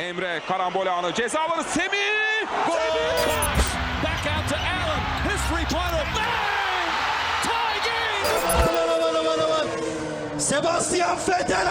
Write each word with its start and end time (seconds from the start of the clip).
Emre 0.00 0.40
karambol 0.48 0.86
anı 0.86 1.14
ceza 1.14 1.40
alanı 1.40 1.64
Semih. 1.64 2.46
Gol! 2.66 2.74
Back 4.04 4.26
out 4.26 4.48
to 4.48 4.56
Allen. 4.56 5.00
His 5.24 5.40
three-pointer. 5.50 6.06
Bang! 6.14 6.90
Tie 7.42 7.80
game! 7.86 8.28
Aman 8.54 8.88
aman 8.88 9.14
aman 9.14 9.38
aman. 9.38 10.38
Sebastian 10.38 11.16
Vettel. 11.28 11.66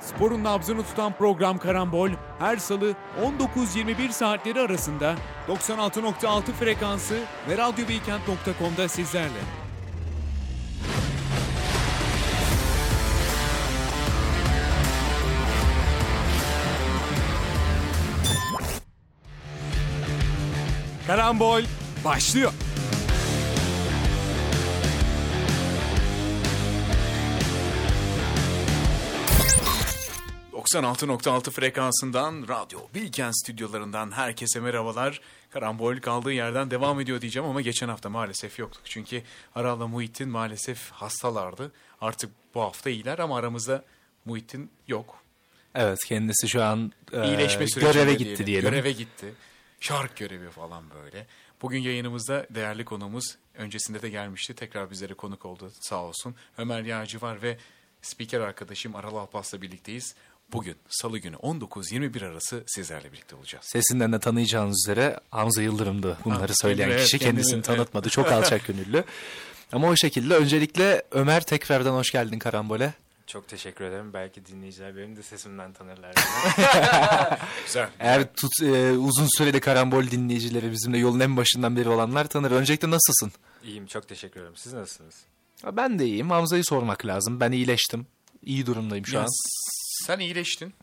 Sporun 0.00 0.44
nabzını 0.44 0.82
tutan 0.82 1.12
program 1.12 1.58
Karambol 1.58 2.10
her 2.38 2.56
salı 2.56 2.94
19-21 3.56 4.12
saatleri 4.12 4.60
arasında 4.60 5.14
96.6 5.48 6.52
frekansı 6.52 7.14
ve 7.48 7.58
radyobeykent.com'da 7.58 8.88
sizlerle. 8.88 9.63
Karambol 21.06 21.62
başlıyor. 22.04 22.52
...96.6 30.62 31.50
frekansından 31.50 32.48
Radyo 32.48 32.78
Bilken 32.94 33.30
stüdyolarından 33.30 34.10
herkese 34.10 34.60
merhabalar. 34.60 35.20
Karambol 35.50 35.96
kaldığı 35.96 36.32
yerden 36.32 36.70
devam 36.70 37.00
ediyor 37.00 37.20
diyeceğim 37.20 37.48
ama 37.48 37.60
geçen 37.60 37.88
hafta 37.88 38.08
maalesef 38.10 38.58
yoktuk. 38.58 38.82
Çünkü 38.84 39.22
Aral'la 39.54 39.86
Muhittin 39.86 40.28
maalesef 40.28 40.90
hastalardı. 40.90 41.72
Artık 42.00 42.30
bu 42.54 42.60
hafta 42.60 42.90
iyiler 42.90 43.18
ama 43.18 43.38
aramızda 43.38 43.84
Muhittin 44.24 44.70
yok. 44.88 45.16
Evet 45.74 46.04
kendisi 46.04 46.48
şu 46.48 46.62
an 46.62 46.92
e, 47.12 47.46
göreve 47.80 48.14
gitti 48.14 48.46
diyelim. 48.46 48.70
Göreve 48.70 48.92
gitti. 48.92 49.34
Şark 49.88 50.16
görevi 50.16 50.50
falan 50.50 50.84
böyle. 50.90 51.26
Bugün 51.62 51.78
yayınımızda 51.80 52.46
değerli 52.50 52.84
konuğumuz 52.84 53.24
öncesinde 53.54 54.02
de 54.02 54.08
gelmişti. 54.08 54.54
Tekrar 54.54 54.90
bizlere 54.90 55.14
konuk 55.14 55.44
oldu 55.46 55.72
sağ 55.80 56.02
olsun. 56.04 56.34
Ömer 56.58 56.82
Yağcı 56.82 57.20
var 57.20 57.42
ve 57.42 57.58
spiker 58.02 58.40
arkadaşım 58.40 58.96
Aral 58.96 59.16
Alpas'la 59.16 59.62
birlikteyiz. 59.62 60.14
Bugün 60.52 60.76
salı 60.88 61.18
günü 61.18 61.36
19-21 61.36 62.26
arası 62.26 62.64
sizlerle 62.66 63.12
birlikte 63.12 63.36
olacağız. 63.36 63.64
Sesinden 63.68 64.12
de 64.12 64.18
tanıyacağınız 64.20 64.84
üzere 64.86 65.20
Hamza 65.30 65.62
Yıldırım'dı 65.62 66.18
bunları 66.24 66.48
Ha, 66.48 66.54
söyleyen 66.54 66.88
evet, 66.88 67.04
kişi. 67.04 67.18
kendini- 67.18 67.26
Kendisini 67.30 67.54
evet. 67.56 67.64
tanıtmadı. 67.64 68.08
Çok 68.10 68.32
alçak 68.32 68.66
gönüllü. 68.66 69.04
Ama 69.72 69.88
o 69.88 69.96
şekilde 69.96 70.34
öncelikle 70.34 71.02
Ömer 71.10 71.42
tekrardan 71.44 71.94
hoş 71.94 72.10
geldin 72.10 72.38
Karambol'e. 72.38 72.92
Çok 73.26 73.48
teşekkür 73.48 73.84
ederim. 73.84 74.12
Belki 74.12 74.46
dinleyiciler 74.46 74.96
benim 74.96 75.16
de 75.16 75.22
sesimden 75.22 75.72
tanırlar. 75.72 76.14
Güzel. 77.66 77.88
Eğer 77.98 78.34
tut, 78.34 78.62
e, 78.62 78.90
uzun 78.92 79.26
süreli 79.38 79.60
Karambol 79.60 80.02
dinleyicileri 80.06 80.70
bizimle 80.72 80.98
yolun 80.98 81.20
en 81.20 81.36
başından 81.36 81.76
beri 81.76 81.88
olanlar 81.88 82.28
tanır. 82.28 82.50
Öncelikle 82.50 82.90
nasılsın? 82.90 83.32
İyiyim, 83.64 83.86
çok 83.86 84.08
teşekkür 84.08 84.40
ederim. 84.40 84.56
Siz 84.56 84.72
nasılsınız? 84.72 85.14
Ben 85.72 85.98
de 85.98 86.06
iyiyim. 86.06 86.30
Hamza'yı 86.30 86.64
sormak 86.64 87.06
lazım. 87.06 87.40
Ben 87.40 87.52
iyileştim. 87.52 88.06
İyi 88.42 88.66
durumdayım 88.66 89.06
şu 89.06 89.14
Ya 89.16 89.22
an. 89.22 89.28
Sen 90.06 90.18
iyileştin. 90.18 90.74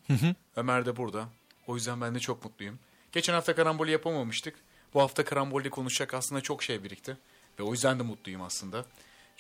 Ömer 0.55 0.85
de 0.85 0.97
burada. 0.97 1.25
O 1.67 1.75
yüzden 1.75 2.01
ben 2.01 2.15
de 2.15 2.19
çok 2.19 2.45
mutluyum. 2.45 2.79
Geçen 3.11 3.33
hafta 3.33 3.55
karambolü 3.55 3.91
yapamamıştık. 3.91 4.55
Bu 4.93 5.01
hafta 5.01 5.25
karambolü 5.25 5.69
konuşacak 5.69 6.13
aslında 6.13 6.41
çok 6.41 6.63
şey 6.63 6.83
birikti. 6.83 7.17
Ve 7.59 7.63
o 7.63 7.71
yüzden 7.71 7.99
de 7.99 8.03
mutluyum 8.03 8.41
aslında. 8.41 8.85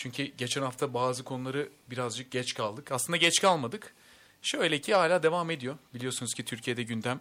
Çünkü 0.01 0.23
geçen 0.23 0.61
hafta 0.61 0.93
bazı 0.93 1.23
konuları 1.23 1.69
birazcık 1.89 2.31
geç 2.31 2.53
kaldık. 2.53 2.91
Aslında 2.91 3.17
geç 3.17 3.41
kalmadık. 3.41 3.93
Şöyle 4.41 4.81
ki 4.81 4.93
hala 4.95 5.23
devam 5.23 5.51
ediyor. 5.51 5.77
Biliyorsunuz 5.93 6.33
ki 6.33 6.45
Türkiye'de 6.45 6.83
gündem 6.83 7.19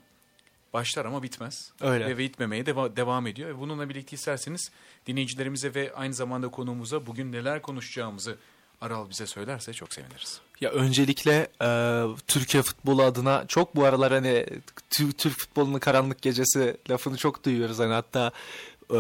başlar 0.73 1.05
ama 1.05 1.23
bitmez. 1.23 1.73
Öyle. 1.81 2.07
Ve 2.07 2.19
bitmemeye 2.19 2.63
deva- 2.63 2.97
devam 2.97 3.27
ediyor. 3.27 3.49
Ve 3.49 3.59
bununla 3.59 3.89
birlikte 3.89 4.17
isterseniz 4.17 4.71
dinleyicilerimize 5.07 5.75
ve 5.75 5.93
aynı 5.95 6.15
zamanda 6.15 6.49
konuğumuza 6.49 7.07
bugün 7.07 7.33
neler 7.33 7.63
konuşacağımızı 7.63 8.37
Aral 8.81 9.11
bize 9.11 9.27
söylerse 9.27 9.73
çok 9.73 9.95
seviniriz. 9.95 10.41
Ya 10.61 10.71
öncelikle 10.71 11.49
e, 11.63 11.69
Türkiye 12.27 12.63
futbolu 12.63 13.03
adına 13.03 13.45
çok 13.49 13.77
bu 13.77 13.85
aralar 13.85 14.13
hani 14.13 14.47
Tü- 14.91 15.13
Türk 15.13 15.39
futbolunun 15.39 15.79
karanlık 15.79 16.23
gecesi 16.23 16.77
lafını 16.91 17.17
çok 17.17 17.45
duyuyoruz. 17.45 17.79
Hani 17.79 17.93
hatta 17.93 18.33
e, 18.91 18.95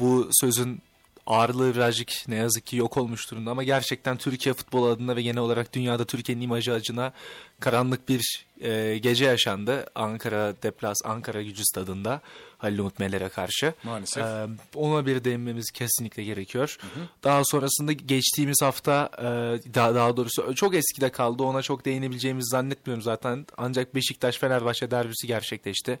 bu 0.00 0.28
sözün 0.32 0.82
ağırlığı 1.26 1.74
birazcık 1.74 2.12
ne 2.28 2.36
yazık 2.36 2.66
ki 2.66 2.76
yok 2.76 2.96
olmuş 2.96 3.30
durumda 3.30 3.50
ama 3.50 3.62
gerçekten 3.62 4.16
Türkiye 4.16 4.54
futbolu 4.54 4.86
adına 4.86 5.16
ve 5.16 5.22
genel 5.22 5.38
olarak 5.38 5.72
dünyada 5.72 6.04
Türkiye'nin 6.04 6.42
imajı 6.42 6.72
adına 6.72 7.12
karanlık 7.60 8.08
bir 8.08 8.46
e, 8.60 8.98
gece 8.98 9.24
yaşandı. 9.24 9.86
Ankara 9.94 10.54
Deplas 10.62 10.96
Ankara 11.04 11.42
Gücü 11.42 11.62
Stadı'nda 11.64 12.20
Halil 12.58 12.78
Umut 12.78 12.98
Meler'e 12.98 13.28
karşı. 13.28 13.74
Maalesef. 13.82 14.24
E, 14.24 14.46
ona 14.74 15.06
bir 15.06 15.24
değinmemiz 15.24 15.70
kesinlikle 15.70 16.24
gerekiyor. 16.24 16.78
Daha 17.24 17.42
sonrasında 17.44 17.92
geçtiğimiz 17.92 18.62
hafta 18.62 19.10
e, 19.18 19.24
daha, 19.74 19.94
daha 19.94 20.16
doğrusu 20.16 20.54
çok 20.54 20.74
eskide 20.74 21.08
kaldı. 21.08 21.42
Ona 21.42 21.62
çok 21.62 21.84
değinebileceğimizi 21.84 22.50
zannetmiyorum 22.50 23.02
zaten. 23.02 23.46
Ancak 23.56 23.94
Beşiktaş-Fenerbahçe 23.94 24.90
derbisi 24.90 25.26
gerçekleşti. 25.26 25.98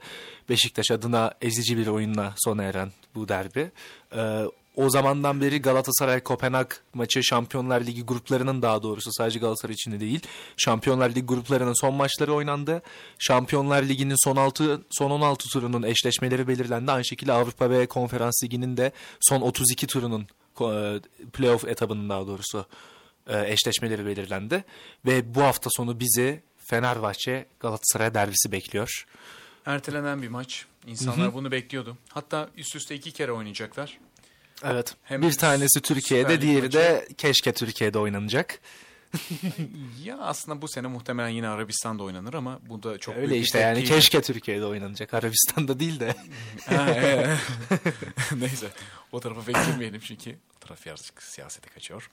Beşiktaş 0.48 0.90
adına 0.90 1.34
ezici 1.42 1.78
bir 1.78 1.86
oyunla 1.86 2.34
sona 2.36 2.62
eren 2.62 2.92
bu 3.14 3.28
derbi. 3.28 3.70
E, 4.16 4.42
o 4.76 4.90
zamandan 4.90 5.40
beri 5.40 5.62
Galatasaray 5.62 6.20
Kopenhag 6.20 6.70
maçı 6.94 7.24
Şampiyonlar 7.24 7.80
Ligi 7.80 8.02
gruplarının 8.02 8.62
daha 8.62 8.82
doğrusu 8.82 9.12
sadece 9.12 9.38
Galatasaray 9.38 9.74
için 9.74 9.92
de 9.92 10.00
değil. 10.00 10.20
Şampiyonlar 10.56 11.10
Ligi 11.10 11.22
gruplarının 11.22 11.80
son 11.80 11.94
maçları 11.94 12.34
oynandı. 12.34 12.82
Şampiyonlar 13.18 13.82
Ligi'nin 13.82 14.24
son 14.24 14.36
6 14.36 14.82
son 14.90 15.10
16 15.10 15.48
turunun 15.48 15.82
eşleşmeleri 15.82 16.48
belirlendi. 16.48 16.92
Aynı 16.92 17.04
şekilde 17.04 17.32
Avrupa 17.32 17.70
ve 17.70 17.86
Konferans 17.86 18.44
Ligi'nin 18.44 18.76
de 18.76 18.92
son 19.20 19.40
32 19.40 19.86
turunun 19.86 20.26
e, 20.60 21.00
playoff 21.32 21.64
etabının 21.64 22.08
daha 22.08 22.26
doğrusu 22.26 22.66
e, 23.26 23.52
eşleşmeleri 23.52 24.06
belirlendi 24.06 24.64
ve 25.06 25.34
bu 25.34 25.42
hafta 25.42 25.70
sonu 25.72 26.00
bizi 26.00 26.42
Fenerbahçe 26.56 27.46
Galatasaray 27.60 28.14
derbisi 28.14 28.52
bekliyor. 28.52 29.06
Ertelenen 29.66 30.22
bir 30.22 30.28
maç. 30.28 30.66
İnsanlar 30.86 31.34
bunu 31.34 31.50
bekliyordu. 31.50 31.96
Hatta 32.08 32.48
üst 32.56 32.76
üste 32.76 32.94
iki 32.94 33.12
kere 33.12 33.32
oynayacaklar. 33.32 33.98
Evet. 34.64 34.94
Hem 35.02 35.22
bir 35.22 35.32
tanesi 35.32 35.80
Türkiye'de, 35.80 36.40
diğeri 36.40 36.62
maçı. 36.62 36.78
de 36.78 37.08
keşke 37.18 37.52
Türkiye'de 37.52 37.98
oynanacak. 37.98 38.58
Ya 40.04 40.18
aslında 40.18 40.62
bu 40.62 40.68
sene 40.68 40.86
muhtemelen 40.86 41.28
yine 41.28 41.48
Arabistan'da 41.48 42.02
oynanır 42.02 42.34
ama 42.34 42.60
bu 42.68 42.82
da 42.82 42.98
çok 42.98 43.16
Öyle 43.16 43.28
büyük 43.28 43.40
bir 43.40 43.44
işte 43.44 43.58
yani 43.58 43.78
tepki- 43.78 43.88
keşke 43.88 44.22
Türkiye'de 44.22 44.66
oynanacak. 44.66 45.14
Arabistan'da 45.14 45.80
değil 45.80 46.00
de. 46.00 46.14
Ha. 46.66 46.86
Neyse 48.36 48.66
o 49.12 49.20
tarafa 49.20 49.42
pek 49.42 49.56
girmeyelim 49.66 50.00
çünkü 50.00 50.38
o 50.56 50.58
taraf 50.66 50.86
birazcık 50.86 51.22
siyasete 51.22 51.68
kaçıyor. 51.70 52.10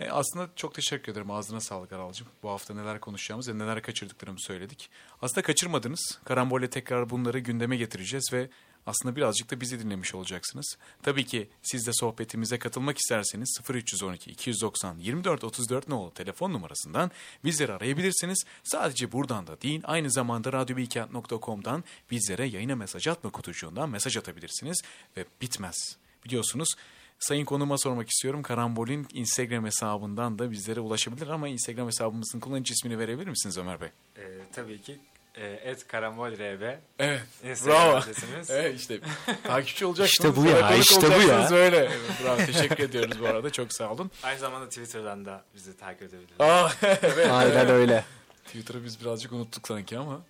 E, 0.00 0.10
aslında 0.10 0.48
çok 0.56 0.74
teşekkür 0.74 1.12
ederim. 1.12 1.30
Ağzına 1.30 1.60
sağlık 1.60 1.92
Aralcığım. 1.92 2.28
Bu 2.42 2.50
hafta 2.50 2.74
neler 2.74 3.00
konuşacağımız 3.00 3.48
ve 3.48 3.58
neler 3.58 3.82
kaçırdıklarımızı 3.82 4.46
söyledik. 4.46 4.90
Aslında 5.22 5.42
kaçırmadınız. 5.42 6.18
Karambol'le 6.24 6.66
tekrar 6.70 7.10
bunları 7.10 7.38
gündeme 7.38 7.76
getireceğiz 7.76 8.32
ve 8.32 8.48
aslında 8.86 9.16
birazcık 9.16 9.50
da 9.50 9.60
bizi 9.60 9.80
dinlemiş 9.80 10.14
olacaksınız. 10.14 10.76
Tabii 11.02 11.26
ki 11.26 11.48
siz 11.62 11.86
de 11.86 11.90
sohbetimize 11.92 12.58
katılmak 12.58 12.98
isterseniz 12.98 13.58
0312 13.70 14.30
290 14.30 14.98
24 14.98 15.44
34 15.44 15.88
nolu 15.88 16.14
telefon 16.14 16.52
numarasından 16.52 17.10
bizleri 17.44 17.72
arayabilirsiniz. 17.72 18.44
Sadece 18.62 19.12
buradan 19.12 19.46
da 19.46 19.60
değil 19.60 19.80
aynı 19.84 20.10
zamanda 20.10 20.52
radyobilkent.com'dan 20.52 21.84
bizlere 22.10 22.46
yayına 22.46 22.76
mesaj 22.76 23.06
atma 23.06 23.30
kutucuğundan 23.30 23.90
mesaj 23.90 24.16
atabilirsiniz 24.16 24.82
ve 25.16 25.24
bitmez. 25.40 25.96
Biliyorsunuz 26.24 26.74
Sayın 27.20 27.44
konuma 27.44 27.78
sormak 27.78 28.10
istiyorum. 28.10 28.42
Karambol'ün 28.42 29.06
Instagram 29.12 29.64
hesabından 29.64 30.38
da 30.38 30.50
bizlere 30.50 30.80
ulaşabilir 30.80 31.28
ama 31.28 31.48
Instagram 31.48 31.86
hesabımızın 31.86 32.40
kullanıcı 32.40 32.72
ismini 32.72 32.98
verebilir 32.98 33.28
misiniz 33.28 33.58
Ömer 33.58 33.80
Bey? 33.80 33.88
Ee, 34.16 34.22
tabii 34.52 34.80
ki 34.80 34.98
e, 35.34 35.46
et 35.46 35.86
karambolrb 35.86 36.62
Evet. 36.98 37.22
Instagram 37.44 37.76
Bravo. 37.76 37.96
adresimiz. 37.96 38.50
Evet 38.60 38.80
işte 38.80 39.00
takipçi 39.42 39.86
olacaksınız. 39.86 40.30
İşte 40.30 40.42
bu 40.42 40.46
ya, 40.46 40.76
işte 40.76 41.18
bu 41.18 41.28
ya. 41.28 41.48
Böyle. 41.50 41.76
Evet, 41.76 42.00
bravo 42.24 42.36
teşekkür 42.36 42.84
ediyoruz 42.84 43.20
bu 43.20 43.26
arada 43.26 43.50
çok 43.50 43.72
sağ 43.72 43.90
olun. 43.92 44.10
Aynı 44.22 44.38
zamanda 44.38 44.68
Twitter'dan 44.68 45.24
da 45.24 45.44
bizi 45.54 45.76
takip 45.76 46.02
edebilirsiniz. 46.02 46.40
Aa, 46.40 46.70
evet. 46.82 47.30
Aynen 47.30 47.68
öyle. 47.68 48.04
Twitter'ı 48.44 48.84
biz 48.84 49.00
birazcık 49.00 49.32
unuttuk 49.32 49.68
sanki 49.68 49.98
ama. 49.98 50.20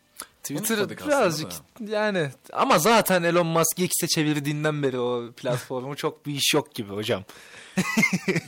Twitter 0.42 0.88
birazcık 0.90 1.52
yani 1.88 2.30
ama 2.52 2.78
zaten 2.78 3.22
Elon 3.22 3.46
Musk 3.46 3.78
X'e 3.78 4.06
çevirdiğinden 4.06 4.82
beri 4.82 4.98
o 4.98 5.32
platformu 5.32 5.96
çok 5.96 6.26
bir 6.26 6.34
iş 6.34 6.54
yok 6.54 6.74
gibi 6.74 6.92
hocam. 6.92 7.24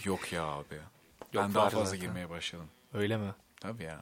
Yok 0.04 0.32
ya 0.32 0.42
abi. 0.44 0.74
Yok, 1.32 1.44
ben 1.44 1.54
daha 1.54 1.70
fazla 1.70 1.84
zaten. 1.84 2.00
girmeye 2.00 2.30
başladım. 2.30 2.66
Öyle 2.94 3.16
mi? 3.16 3.34
Tabii 3.60 3.82
ya. 3.82 4.00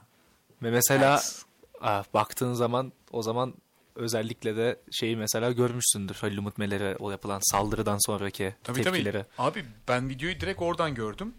Ve 0.63 0.71
mesela 0.71 1.17
Thanks. 1.17 1.43
Ah, 1.81 2.05
baktığın 2.15 2.55
zaman 2.55 2.93
o 3.13 3.23
zaman 3.23 3.55
özellikle 3.95 4.57
de 4.57 4.81
şeyi 4.91 5.17
mesela 5.17 5.53
görmüşsündür 5.53 6.15
Halil 6.15 6.39
Umut 6.39 6.59
Meler'e 6.59 6.97
o 6.97 7.11
yapılan 7.11 7.41
saldırıdan 7.43 7.99
sonraki 8.07 8.55
Tabii 8.65 8.83
tepkileri. 8.83 9.13
tabii. 9.13 9.49
Abi 9.49 9.65
ben 9.89 10.09
videoyu 10.09 10.41
direkt 10.41 10.63
oradan 10.63 10.95
gördüm. 10.95 11.35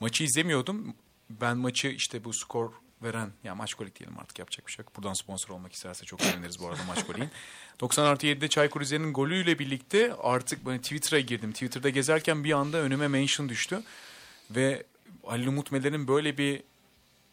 Maçı 0.00 0.24
izlemiyordum. 0.24 0.94
Ben 1.30 1.56
maçı 1.56 1.88
işte 1.88 2.24
bu 2.24 2.32
skor 2.32 2.72
veren 3.02 3.32
ya 3.44 3.54
maç 3.54 3.74
kolik 3.74 3.98
diyelim 3.98 4.18
artık 4.18 4.38
yapacak 4.38 4.66
bir 4.66 4.72
şey 4.72 4.82
yok. 4.82 4.96
Buradan 4.96 5.12
sponsor 5.12 5.54
olmak 5.54 5.72
isterse 5.72 6.04
çok 6.04 6.20
seviniriz 6.20 6.60
bu 6.60 6.68
arada 6.68 6.84
maç 6.88 7.06
koliğin. 7.06 7.30
90 7.80 8.04
artı 8.06 8.26
7'de 8.26 8.48
Çaykur 8.48 8.80
Rize'nin 8.80 9.12
golüyle 9.12 9.58
birlikte 9.58 10.14
artık 10.14 10.66
ben 10.66 10.78
Twitter'a 10.78 11.20
girdim. 11.20 11.52
Twitter'da 11.52 11.88
gezerken 11.88 12.44
bir 12.44 12.52
anda 12.52 12.78
önüme 12.78 13.08
mention 13.08 13.48
düştü. 13.48 13.82
Ve 14.50 14.84
Ali 15.26 15.48
Umut 15.48 15.72
Meler'in 15.72 16.08
böyle 16.08 16.38
bir 16.38 16.62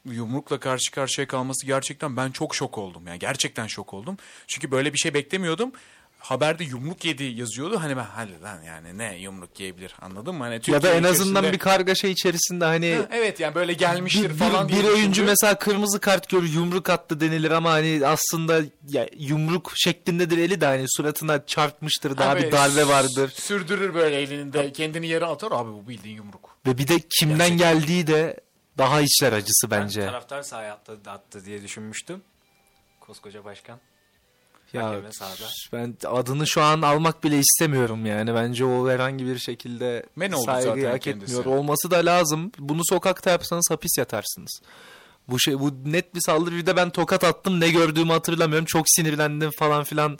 yumrukla 0.05 0.59
karşı 0.59 0.91
karşıya 0.91 1.27
kalması 1.27 1.65
gerçekten 1.65 2.17
ben 2.17 2.31
çok 2.31 2.55
şok 2.55 2.77
oldum. 2.77 3.07
Yani 3.07 3.19
gerçekten 3.19 3.67
şok 3.67 3.94
oldum. 3.94 4.17
Çünkü 4.47 4.71
böyle 4.71 4.94
bir 4.94 4.97
şey 4.97 5.13
beklemiyordum. 5.13 5.71
Haberde 6.19 6.63
yumruk 6.63 7.05
yedi 7.05 7.23
yazıyordu. 7.23 7.79
Hani 7.81 7.97
ben 7.97 8.03
hadi 8.03 8.41
lan 8.41 8.61
yani 8.63 8.97
ne 8.97 9.17
yumruk 9.17 9.59
yiyebilir 9.59 9.95
anladın 10.01 10.35
mı? 10.35 10.44
Hani 10.44 10.53
Ya 10.53 10.59
da 10.59 10.61
Türkiye 10.63 10.94
en 10.94 11.03
azından 11.03 11.44
içerisinde- 11.44 11.53
bir 11.53 11.57
kargaşa 11.59 12.07
içerisinde 12.07 12.65
hani 12.65 12.95
Ha, 12.95 13.07
evet 13.11 13.39
yani 13.39 13.55
böyle 13.55 13.73
gelmiştir 13.73 14.29
bir, 14.29 14.35
falan 14.35 14.69
bir, 14.69 14.73
bir 14.73 14.83
oyuncu 14.83 15.11
düşündü. 15.11 15.25
mesela 15.25 15.59
kırmızı 15.59 16.00
kart 16.00 16.29
görür 16.29 16.50
yumruk 16.53 16.89
attı 16.89 17.19
denilir 17.19 17.51
ama 17.51 17.71
hani 17.71 18.01
aslında 18.05 18.61
ya, 18.89 19.07
yumruk 19.17 19.71
şeklindedir 19.75 20.38
eli 20.38 20.61
de 20.61 20.65
hani 20.65 20.85
suratına 20.88 21.45
çarpmıştır 21.45 22.17
daha 22.17 22.29
Abi, 22.31 22.41
bir 22.44 22.51
darbe 22.51 22.88
vardır. 22.88 23.29
Sürdürür 23.35 23.94
böyle 23.94 24.15
elinde 24.21 24.71
kendini 24.71 25.07
yere 25.07 25.25
atar 25.25 25.51
abi 25.51 25.71
bu 25.73 25.88
bildiğin 25.88 26.15
yumruk. 26.15 26.57
Ve 26.67 26.77
bir 26.77 26.88
de 26.88 27.00
kimden 27.19 27.57
geldiği 27.57 28.07
de 28.07 28.39
daha 28.77 29.01
içler 29.01 29.33
acısı 29.33 29.71
bence. 29.71 30.05
Taraftar 30.05 30.41
sahaya 30.43 30.73
attı, 30.73 30.99
attı 31.07 31.45
diye 31.45 31.63
düşünmüştüm. 31.63 32.21
Koskoca 32.99 33.45
başkan. 33.45 33.79
Ya 34.73 35.01
ben 35.73 35.97
adını 36.05 36.47
şu 36.47 36.61
an 36.61 36.81
almak 36.81 37.23
bile 37.23 37.39
istemiyorum 37.39 38.05
yani. 38.05 38.35
Bence 38.35 38.65
o 38.65 38.89
herhangi 38.89 39.25
bir 39.25 39.37
şekilde 39.37 40.05
Men 40.15 40.31
oldu 40.31 40.45
saygıyı 40.45 40.75
zaten 40.75 40.91
hak 40.91 41.01
kendisi. 41.01 41.39
etmiyor. 41.39 41.57
Olması 41.57 41.91
da 41.91 41.97
lazım. 41.97 42.51
Bunu 42.59 42.81
sokakta 42.89 43.29
yapsanız 43.29 43.65
hapis 43.69 43.97
yatarsınız. 43.97 44.61
Bu 45.27 45.39
şey 45.39 45.59
bu 45.59 45.71
net 45.85 46.15
bir 46.15 46.21
saldırı. 46.21 46.55
Bir 46.55 46.65
de 46.65 46.75
ben 46.75 46.89
tokat 46.89 47.23
attım 47.23 47.59
ne 47.59 47.69
gördüğümü 47.69 48.11
hatırlamıyorum. 48.11 48.65
Çok 48.65 48.85
sinirlendim 48.87 49.51
falan 49.59 49.83
filan 49.83 50.19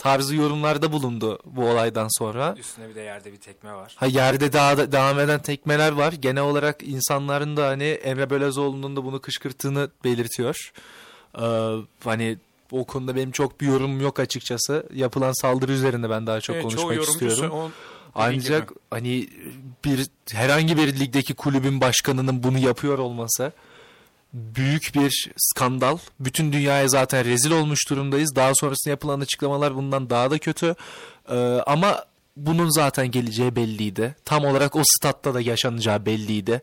tarzı 0.00 0.36
yorumlarda 0.36 0.92
bulundu 0.92 1.38
bu 1.44 1.68
olaydan 1.68 2.08
sonra. 2.18 2.54
Üstüne 2.58 2.88
bir 2.88 2.94
de 2.94 3.00
yerde 3.00 3.32
bir 3.32 3.36
tekme 3.36 3.74
var. 3.74 3.94
Ha 3.96 4.06
yerde 4.06 4.52
daha 4.52 4.92
devam 4.92 5.18
eden 5.18 5.42
tekmeler 5.42 5.92
var. 5.92 6.12
Genel 6.12 6.42
olarak 6.42 6.82
insanların 6.82 7.56
da 7.56 7.66
hani 7.66 7.84
Emre 7.84 8.30
Belözoğlu'nun 8.30 8.96
da 8.96 9.04
bunu 9.04 9.20
kışkırttığını 9.20 9.90
belirtiyor. 10.04 10.72
Ee, 11.38 11.74
hani 12.04 12.38
o 12.72 12.84
konuda 12.84 13.16
benim 13.16 13.30
çok 13.30 13.60
bir 13.60 13.66
yorumum 13.66 14.00
yok 14.00 14.20
açıkçası. 14.20 14.86
Yapılan 14.94 15.32
saldırı 15.32 15.72
üzerinde 15.72 16.10
ben 16.10 16.26
daha 16.26 16.40
çok 16.40 16.56
Evet, 16.56 16.64
konuşmak 16.64 17.02
istiyorum. 17.02 17.72
Ancak 18.14 18.68
gibi. 18.68 18.78
hani 18.90 19.28
bir 19.84 20.06
herhangi 20.32 20.76
bir 20.76 21.00
ligdeki 21.00 21.34
kulübün 21.34 21.80
başkanının 21.80 22.42
bunu 22.42 22.58
yapıyor 22.58 22.98
olması 22.98 23.52
büyük 24.32 24.94
bir 24.94 25.30
skandal. 25.36 25.98
Bütün 26.20 26.52
dünyaya 26.52 26.88
zaten 26.88 27.24
rezil 27.24 27.50
olmuş 27.50 27.90
durumdayız. 27.90 28.36
Daha 28.36 28.54
sonrasında 28.54 28.90
yapılan 28.90 29.20
açıklamalar 29.20 29.74
bundan 29.74 30.10
daha 30.10 30.30
da 30.30 30.38
kötü. 30.38 30.74
Ee, 31.30 31.36
ama 31.66 32.04
bunun 32.36 32.68
zaten 32.68 33.10
geleceği 33.10 33.56
belliydi. 33.56 34.16
Tam 34.24 34.44
olarak 34.44 34.76
o 34.76 34.82
statta 34.84 35.34
da 35.34 35.40
yaşanacağı 35.40 36.06
belliydi. 36.06 36.62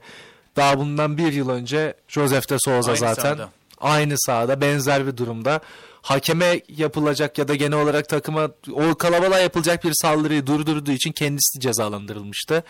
Daha 0.56 0.80
bundan 0.80 1.18
bir 1.18 1.34
yıl 1.34 1.50
önce 1.50 1.94
Josef 2.08 2.50
de 2.50 2.58
Souza 2.60 2.92
Aynı 2.92 3.00
zaten 3.00 3.22
sahada. 3.22 3.50
aynı 3.78 4.16
sahada 4.18 4.62
benzer 4.62 5.08
bir 5.08 5.18
durumda. 5.18 5.60
Hakeme 6.02 6.62
yapılacak 6.78 7.38
ya 7.38 7.48
da 7.48 7.56
genel 7.56 7.80
olarak 7.80 8.10
takıma 8.10 8.50
o 8.72 8.96
kalabalığa 8.96 9.40
yapılacak 9.40 9.84
bir 9.84 9.94
saldırıyı 10.02 10.48
durdurduğu 10.48 10.92
için 10.92 11.12
kendisi 11.12 11.60
cezalandırılmıştı. 11.60 12.64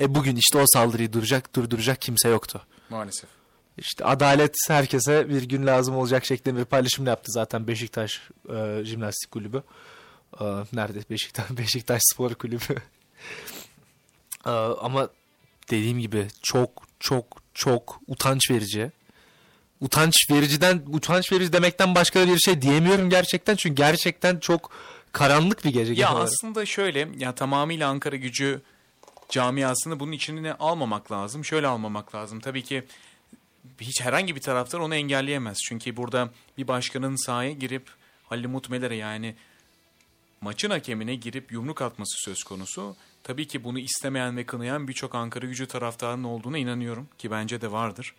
E 0.00 0.14
bugün 0.14 0.36
işte 0.36 0.58
o 0.58 0.64
saldırıyı 0.66 1.12
duracak, 1.12 1.56
durduracak 1.56 2.00
kimse 2.00 2.28
yoktu. 2.28 2.62
Maalesef. 2.90 3.37
İşte 3.78 4.04
adalet 4.04 4.56
herkese 4.68 5.28
bir 5.28 5.42
gün 5.42 5.66
lazım 5.66 5.96
olacak 5.96 6.24
şeklinde 6.24 6.58
bir 6.58 6.64
paylaşım 6.64 7.06
yaptı 7.06 7.32
zaten 7.32 7.66
Beşiktaş 7.66 8.20
e, 8.48 8.84
Jimnastik 8.84 9.30
Kulübü. 9.30 9.62
E, 10.40 10.44
nerede 10.72 10.98
Beşiktaş 11.10 11.50
Beşiktaş 11.58 12.02
Spor 12.12 12.34
Kulübü. 12.34 12.76
E, 14.46 14.50
ama 14.80 15.08
dediğim 15.70 15.98
gibi 15.98 16.26
çok 16.42 16.70
çok 17.00 17.42
çok 17.54 18.00
utanç 18.06 18.50
verici. 18.50 18.90
Utanç 19.80 20.30
vericiden 20.30 20.82
utanç 20.86 21.32
verici 21.32 21.52
demekten 21.52 21.94
başka 21.94 22.26
bir 22.26 22.38
şey 22.38 22.62
diyemiyorum 22.62 23.10
gerçekten 23.10 23.56
çünkü 23.56 23.74
gerçekten 23.74 24.38
çok 24.38 24.70
karanlık 25.12 25.64
bir 25.64 25.72
gece. 25.72 25.92
Ya 25.92 26.08
aslında 26.08 26.66
şöyle 26.66 27.08
ya 27.18 27.34
tamamıyla 27.34 27.88
Ankara 27.88 28.16
gücü 28.16 28.60
camiasını 29.28 30.00
bunun 30.00 30.12
içine 30.12 30.54
almamak 30.54 31.12
lazım. 31.12 31.44
Şöyle 31.44 31.66
almamak 31.66 32.14
lazım. 32.14 32.40
Tabii 32.40 32.62
ki 32.62 32.84
hiç 33.80 34.00
herhangi 34.00 34.36
bir 34.36 34.40
taraftar 34.40 34.78
onu 34.78 34.94
engelleyemez. 34.94 35.58
Çünkü 35.68 35.96
burada 35.96 36.30
bir 36.58 36.68
başkanın 36.68 37.26
sahaya 37.26 37.52
girip 37.52 37.90
Halil 38.24 38.44
Umut 38.44 38.70
Meler'e 38.70 38.96
yani 38.96 39.34
maçın 40.40 40.70
hakemine 40.70 41.14
girip 41.14 41.52
yumruk 41.52 41.82
atması 41.82 42.14
söz 42.24 42.44
konusu. 42.44 42.96
Tabii 43.22 43.46
ki 43.46 43.64
bunu 43.64 43.78
istemeyen 43.78 44.36
ve 44.36 44.46
kınayan 44.46 44.88
birçok 44.88 45.14
Ankara 45.14 45.46
gücü 45.46 45.66
taraftarının 45.66 46.24
olduğuna 46.24 46.58
inanıyorum 46.58 47.08
ki 47.18 47.30
bence 47.30 47.60
de 47.60 47.72
vardır. 47.72 48.14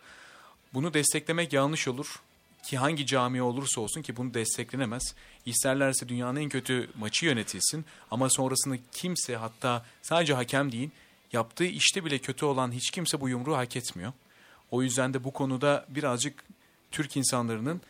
Bunu 0.73 0.93
desteklemek 0.93 1.53
yanlış 1.53 1.87
olur 1.87 2.19
ki 2.63 2.77
hangi 2.77 3.05
cami 3.05 3.41
olursa 3.41 3.81
olsun 3.81 4.01
ki 4.01 4.17
bunu 4.17 4.33
desteklenemez. 4.33 5.15
İsterlerse 5.45 6.09
dünyanın 6.09 6.39
en 6.39 6.49
kötü 6.49 6.89
maçı 6.99 7.25
yönetilsin 7.25 7.85
ama 8.11 8.29
sonrasında 8.29 8.77
kimse 8.91 9.35
hatta 9.35 9.85
sadece 10.01 10.33
hakem 10.33 10.71
değil 10.71 10.89
yaptığı 11.33 11.65
işte 11.65 12.05
bile 12.05 12.19
kötü 12.19 12.45
olan 12.45 12.71
hiç 12.71 12.91
kimse 12.91 13.21
bu 13.21 13.29
yumruğu 13.29 13.57
hak 13.57 13.75
etmiyor. 13.75 14.13
O 14.71 14.81
yüzden 14.83 15.13
de 15.13 15.23
bu 15.23 15.33
konuda 15.33 15.85
birazcık 15.89 16.43
Türk 16.91 17.17
insanlarının 17.17 17.81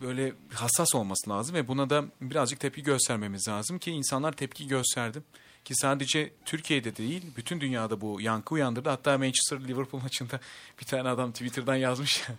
böyle 0.00 0.32
hassas 0.54 0.94
olması 0.94 1.30
lazım 1.30 1.54
ve 1.54 1.68
buna 1.68 1.90
da 1.90 2.04
birazcık 2.20 2.60
tepki 2.60 2.82
göstermemiz 2.82 3.48
lazım 3.48 3.78
ki 3.78 3.90
insanlar 3.90 4.32
tepki 4.32 4.68
gösterdi. 4.68 5.22
Ki 5.64 5.74
sadece 5.76 6.30
Türkiye'de 6.44 6.96
değil 6.96 7.22
bütün 7.36 7.60
dünyada 7.60 8.00
bu 8.00 8.20
yankı 8.20 8.54
uyandırdı. 8.54 8.88
Hatta 8.88 9.18
Manchester 9.18 9.68
Liverpool 9.68 10.00
maçında 10.02 10.40
bir 10.80 10.84
tane 10.86 11.08
adam 11.08 11.32
Twitter'dan 11.32 11.74
yazmış 11.74 12.20
ya. 12.28 12.34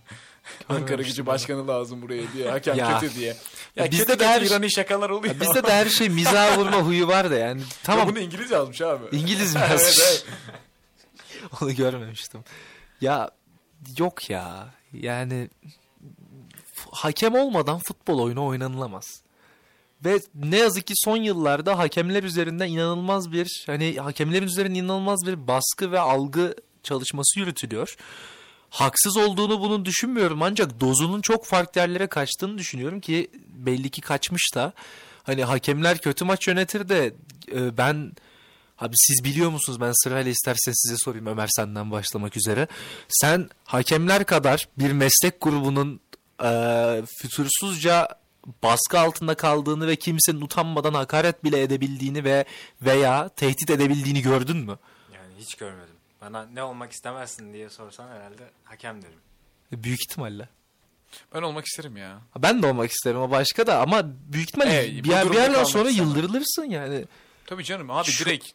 Ankara 0.69 1.01
gücü 1.01 1.25
başkanı 1.25 1.67
lazım 1.67 2.01
buraya 2.01 2.23
diye. 2.33 2.49
Hakem 2.49 2.77
Ya. 2.77 2.99
kötü 2.99 3.15
diye. 3.15 3.35
Ya 3.75 3.91
Bizde 3.91 4.19
de 4.19 4.27
her- 4.27 4.41
İran'ın 4.41 4.67
şakalar 4.67 5.09
oluyor. 5.09 5.33
Ya 5.35 5.41
bizde 5.41 5.63
de 5.63 5.71
her 5.71 5.85
şey 5.89 6.09
mizaha 6.09 6.57
vurma 6.57 6.77
huyu 6.81 7.07
var 7.07 7.31
da 7.31 7.35
yani. 7.35 7.61
Tamam. 7.83 7.99
Tamam 8.01 8.15
Bunu 8.15 8.23
İngiliz 8.23 8.51
yazmış 8.51 8.81
abi. 8.81 9.15
İngiliz 9.17 9.55
mi 9.55 9.61
evet, 9.69 9.71
yazmış? 9.71 9.99
evet. 10.09 10.25
Onu 11.61 11.75
görmemiştim. 11.75 12.43
Ya 13.01 13.31
yok 13.97 14.29
ya. 14.29 14.73
Yani 14.93 15.49
hakem 16.91 17.35
olmadan 17.35 17.79
futbol 17.79 18.19
oyunu 18.19 18.45
oynanılamaz. 18.45 19.21
Ve 20.05 20.19
ne 20.35 20.57
yazık 20.57 20.87
ki 20.87 20.93
son 20.95 21.17
yıllarda 21.17 21.77
hakemler 21.77 22.23
üzerinden 22.23 22.67
inanılmaz 22.67 23.31
bir 23.31 23.63
hani 23.65 23.97
hakemlerin 23.99 24.45
üzerinde 24.45 24.79
inanılmaz 24.79 25.19
bir 25.27 25.47
baskı 25.47 25.91
ve 25.91 25.99
algı 25.99 26.55
çalışması 26.83 27.39
yürütülüyor. 27.39 27.95
Haksız 28.69 29.17
olduğunu 29.17 29.61
bunu 29.61 29.85
düşünmüyorum 29.85 30.41
ancak 30.41 30.79
dozunun 30.79 31.21
çok 31.21 31.45
farklı 31.45 31.81
yerlere 31.81 32.07
kaçtığını 32.07 32.57
düşünüyorum 32.57 32.99
ki 32.99 33.31
belli 33.47 33.89
ki 33.89 34.01
kaçmış 34.01 34.55
da. 34.55 34.73
Hani 35.23 35.43
hakemler 35.43 35.97
kötü 35.97 36.25
maç 36.25 36.47
yönetir 36.47 36.89
de 36.89 37.13
e, 37.51 37.77
ben 37.77 38.11
Abi 38.79 38.93
siz 38.97 39.23
biliyor 39.23 39.49
musunuz 39.49 39.81
ben 39.81 39.91
sırayla 40.03 40.31
istersen 40.31 40.71
size 40.75 40.95
sorayım 40.97 41.25
Ömer 41.27 41.49
senden 41.55 41.91
başlamak 41.91 42.37
üzere. 42.37 42.67
Sen 43.09 43.49
hakemler 43.65 44.25
kadar 44.25 44.67
bir 44.77 44.91
meslek 44.91 45.41
grubunun 45.41 45.99
e, 46.43 46.49
fütursuzca 47.21 48.07
baskı 48.63 48.99
altında 48.99 49.35
kaldığını 49.35 49.87
ve 49.87 49.95
kimsenin 49.95 50.41
utanmadan 50.41 50.93
hakaret 50.93 51.43
bile 51.43 51.61
edebildiğini 51.61 52.23
ve 52.23 52.45
veya 52.81 53.29
tehdit 53.29 53.69
edebildiğini 53.69 54.21
gördün 54.21 54.57
mü? 54.57 54.77
Yani 55.13 55.33
hiç 55.39 55.55
görmedim. 55.55 55.95
Bana 56.21 56.45
ne 56.45 56.63
olmak 56.63 56.91
istemezsin 56.91 57.53
diye 57.53 57.69
sorsan 57.69 58.07
herhalde 58.07 58.43
hakem 58.63 59.01
derim. 59.01 59.19
Büyük 59.71 59.99
ihtimalle. 60.09 60.49
Ben 61.35 61.41
olmak 61.41 61.65
isterim 61.65 61.97
ya. 61.97 62.21
Ben 62.37 62.61
de 62.63 62.67
olmak 62.67 62.91
isterim 62.91 63.19
o 63.21 63.31
başka 63.31 63.67
da 63.67 63.81
ama 63.81 64.01
büyük 64.33 64.49
ihtimalle 64.49 64.73
Evet, 64.73 65.03
bir, 65.03 65.09
yer, 65.09 65.29
bir 65.31 65.35
yerden 65.35 65.63
sonra 65.63 65.89
istemem. 65.89 66.09
yıldırılırsın 66.09 66.63
yani. 66.63 67.05
Tabii 67.45 67.63
canım 67.63 67.91
abi 67.91 68.11
Şu- 68.11 68.25
direkt 68.25 68.47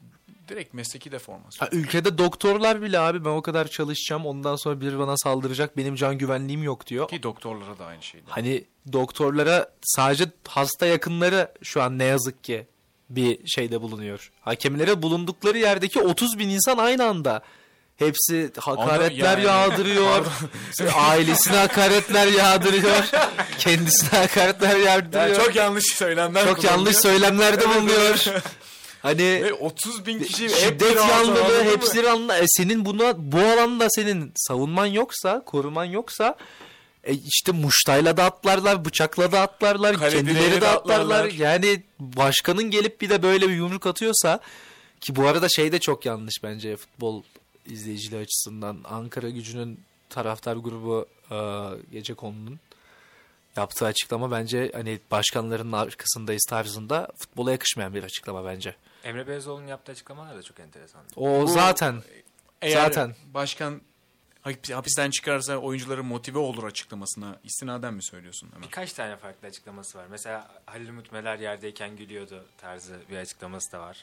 direkt 0.49 0.75
mesleki 0.75 1.13
deformasyon. 1.13 1.67
Ha, 1.67 1.77
ülkede 1.77 2.19
doktorlar 2.19 2.83
bile 2.83 2.99
abi 2.99 3.25
ben 3.25 3.31
o 3.31 3.43
kadar 3.43 3.69
çalışacağım 3.69 4.27
ondan 4.27 4.57
sonra 4.57 4.81
biri 4.81 4.99
bana 4.99 5.17
saldıracak 5.17 5.77
benim 5.77 5.95
can 5.95 6.19
güvenliğim 6.19 6.63
yok 6.63 6.87
diyor. 6.87 7.09
Ki 7.09 7.23
doktorlara 7.23 7.79
da 7.79 7.87
aynı 7.87 8.03
şeydi. 8.03 8.25
Hani 8.29 8.65
doktorlara 8.93 9.71
sadece 9.83 10.25
hasta 10.49 10.87
yakınları 10.87 11.53
şu 11.63 11.83
an 11.83 11.99
ne 11.99 12.05
yazık 12.05 12.45
ki 12.45 12.67
bir 13.11 13.47
şeyde 13.47 13.81
bulunuyor. 13.81 14.31
Hakemlere 14.41 15.03
bulundukları 15.03 15.59
yerdeki 15.59 16.01
30 16.01 16.39
bin 16.39 16.49
insan 16.49 16.79
aynı 16.79 17.05
anda. 17.05 17.43
Hepsi 17.97 18.51
hakaretler 18.59 19.39
yani- 19.39 19.45
yağdırıyor. 19.45 20.27
ailesine 20.95 21.57
hakaretler 21.57 22.27
yağdırıyor. 22.27 23.11
Kendisine 23.59 24.19
hakaretler 24.19 24.77
yağdırıyor. 24.77 25.27
Yani 25.27 25.37
çok 25.37 25.57
yanlış 25.57 25.85
söylemler 25.85 26.45
Çok 26.45 26.65
yanlış 26.65 26.97
söylemlerde 26.97 27.69
bulunuyor. 27.69 28.25
Hani 29.05 29.23
Ve 29.23 29.53
30 29.53 30.07
bin 30.07 30.19
kişi 30.19 30.49
şiddet 30.51 30.97
yanlılığı 30.97 31.15
anladın 31.45 31.65
mı? 31.65 31.71
hepsi 31.71 32.11
anla. 32.11 32.39
E 32.39 32.45
senin 32.47 32.85
buna 32.85 33.15
bu 33.33 33.39
alanda 33.39 33.91
senin 33.91 34.33
savunman 34.37 34.87
yoksa, 34.87 35.43
koruman 35.47 35.85
yoksa 35.85 36.37
e 37.05 37.15
işte 37.15 37.53
muştayla 37.53 38.17
da 38.17 38.25
atlarlar, 38.25 38.85
bıçakla 38.85 39.33
da 39.33 39.41
atlarlar, 39.41 39.97
Kale 39.97 40.17
kendileri 40.17 40.61
de 40.61 40.69
atlarlar. 40.69 41.05
atlarlar. 41.05 41.33
Yani 41.33 41.83
başkanın 42.01 42.63
gelip 42.71 43.01
bir 43.01 43.11
de 43.11 43.23
böyle 43.23 43.49
bir 43.49 43.55
yumruk 43.55 43.87
atıyorsa 43.87 44.41
ki 45.01 45.17
bu 45.17 45.27
arada 45.29 45.49
şey 45.49 45.73
de 45.73 45.79
çok 45.81 46.07
yanlış 46.07 46.43
bence 46.43 46.77
futbol 46.77 47.23
izleyiciliği 47.67 48.21
açısından. 48.23 48.79
Ankara 48.85 49.29
gücünün 49.31 49.81
taraftar 50.11 50.57
grubu 50.57 51.07
e, 51.31 51.37
gece 51.93 52.15
konunun 52.15 52.59
yaptığı 53.57 53.87
açıklama 53.87 54.31
bence 54.31 54.71
hani 54.75 54.99
başkanların 55.11 55.73
arkasındayız 55.73 56.45
tarzında 56.49 57.09
futbola 57.17 57.51
yakışmayan 57.53 57.95
bir 57.95 58.03
açıklama 58.03 58.45
bence. 58.45 58.75
Emre 59.05 59.27
Belezoğlu'nun 59.27 59.67
yaptığı 59.67 59.93
açıklamalar 59.93 60.37
da 60.37 60.43
çok 60.43 60.61
enteresan. 60.61 61.03
O 61.17 61.47
zaten 61.47 62.03
Eğer 62.63 62.85
Zaten. 62.85 63.15
başkan 63.35 63.81
hap- 64.43 64.73
hapisten 64.75 65.11
çıkarsa 65.11 65.57
oyuncuları 65.57 66.05
motive 66.05 66.39
olur 66.39 66.65
açıklamasına 66.65 67.37
istinaden 67.45 67.95
mi 67.95 68.03
söylüyorsun 68.05 68.51
Ömer? 68.57 68.67
Birkaç 68.67 68.93
tane 68.93 69.17
farklı 69.17 69.49
açıklaması 69.49 69.99
var. 69.99 70.05
Mesela 70.11 70.51
Halil 70.67 70.89
Umut 70.89 71.13
Meler 71.13 71.39
yerdeyken 71.39 71.97
gülüyordu 71.97 72.45
tarzı 72.59 73.01
bir 73.11 73.17
açıklaması 73.17 73.73
da 73.73 73.81
var. 73.81 73.99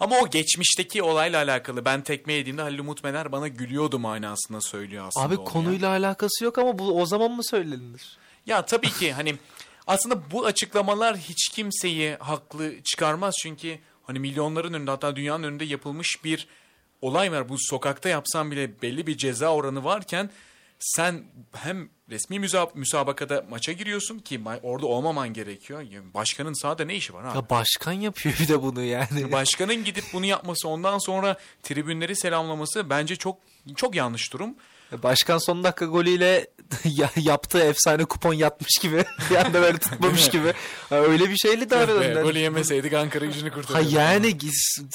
Ama 0.00 0.18
o 0.18 0.30
geçmişteki 0.30 1.02
olayla 1.02 1.42
alakalı. 1.42 1.84
Ben 1.84 2.02
tekme 2.02 2.32
yediğimde 2.32 2.62
Halil 2.62 2.78
Umut 2.78 3.04
Mener 3.04 3.32
bana 3.32 3.48
gülüyordu 3.48 3.98
manasında 3.98 4.60
söylüyor 4.60 5.06
aslında. 5.08 5.26
Abi 5.26 5.36
onu 5.36 5.44
ya. 5.44 5.52
konuyla 5.52 5.88
alakası 5.88 6.44
yok 6.44 6.58
ama 6.58 6.78
bu 6.78 7.00
o 7.00 7.06
zaman 7.06 7.30
mı 7.30 7.44
söylenir? 7.44 8.18
Ya 8.46 8.66
tabii 8.66 8.90
ki 8.90 9.12
hani 9.12 9.36
aslında 9.86 10.30
bu 10.30 10.46
açıklamalar 10.46 11.16
hiç 11.16 11.48
kimseyi 11.48 12.16
haklı 12.16 12.82
çıkarmaz. 12.82 13.34
Çünkü 13.42 13.78
hani 14.08 14.18
milyonların 14.18 14.72
önünde 14.72 14.90
hatta 14.90 15.16
dünyanın 15.16 15.42
önünde 15.42 15.64
yapılmış 15.64 16.24
bir 16.24 16.48
olay 17.02 17.32
var. 17.32 17.48
Bu 17.48 17.56
sokakta 17.58 18.08
yapsan 18.08 18.50
bile 18.50 18.82
belli 18.82 19.06
bir 19.06 19.16
ceza 19.16 19.48
oranı 19.54 19.84
varken 19.84 20.30
sen 20.78 21.24
hem 21.52 21.88
resmi 22.10 22.36
müsa- 22.36 22.70
müsabakada 22.74 23.46
maça 23.50 23.72
giriyorsun 23.72 24.18
ki 24.18 24.40
orada 24.62 24.86
olmaman 24.86 25.32
gerekiyor. 25.32 25.80
Yani 25.80 26.14
başkanın 26.14 26.62
sahada 26.62 26.84
ne 26.84 26.94
işi 26.96 27.14
var 27.14 27.24
abi? 27.24 27.36
Ya 27.36 27.50
başkan 27.50 27.92
yapıyor 27.92 28.34
bir 28.40 28.48
de 28.48 28.62
bunu 28.62 28.82
yani. 28.82 29.32
Başkanın 29.32 29.84
gidip 29.84 30.04
bunu 30.12 30.26
yapması 30.26 30.68
ondan 30.68 30.98
sonra 30.98 31.36
tribünleri 31.62 32.16
selamlaması 32.16 32.90
bence 32.90 33.16
çok 33.16 33.38
çok 33.76 33.94
yanlış 33.94 34.32
durum. 34.32 34.54
Başkan 34.92 35.38
son 35.38 35.64
dakika 35.64 35.84
golüyle 35.84 36.46
ya- 36.84 37.10
yaptığı 37.16 37.58
efsane 37.58 38.04
kupon 38.04 38.34
yatmış 38.34 38.78
gibi. 38.82 39.04
Bir 39.30 39.36
anda 39.36 39.62
böyle 39.62 39.78
tutmamış 39.78 40.30
gibi. 40.30 40.52
Ha, 40.88 40.96
öyle 40.96 41.30
bir 41.30 41.36
şeyle 41.36 41.70
davranıyor. 41.70 42.22
golü 42.22 42.38
yemeseydik 42.38 42.92
Ankara 42.92 43.24
gücünü 43.24 43.48
Ha 43.50 43.54
kurtarırdık. 43.54 43.92
yani 43.92 44.36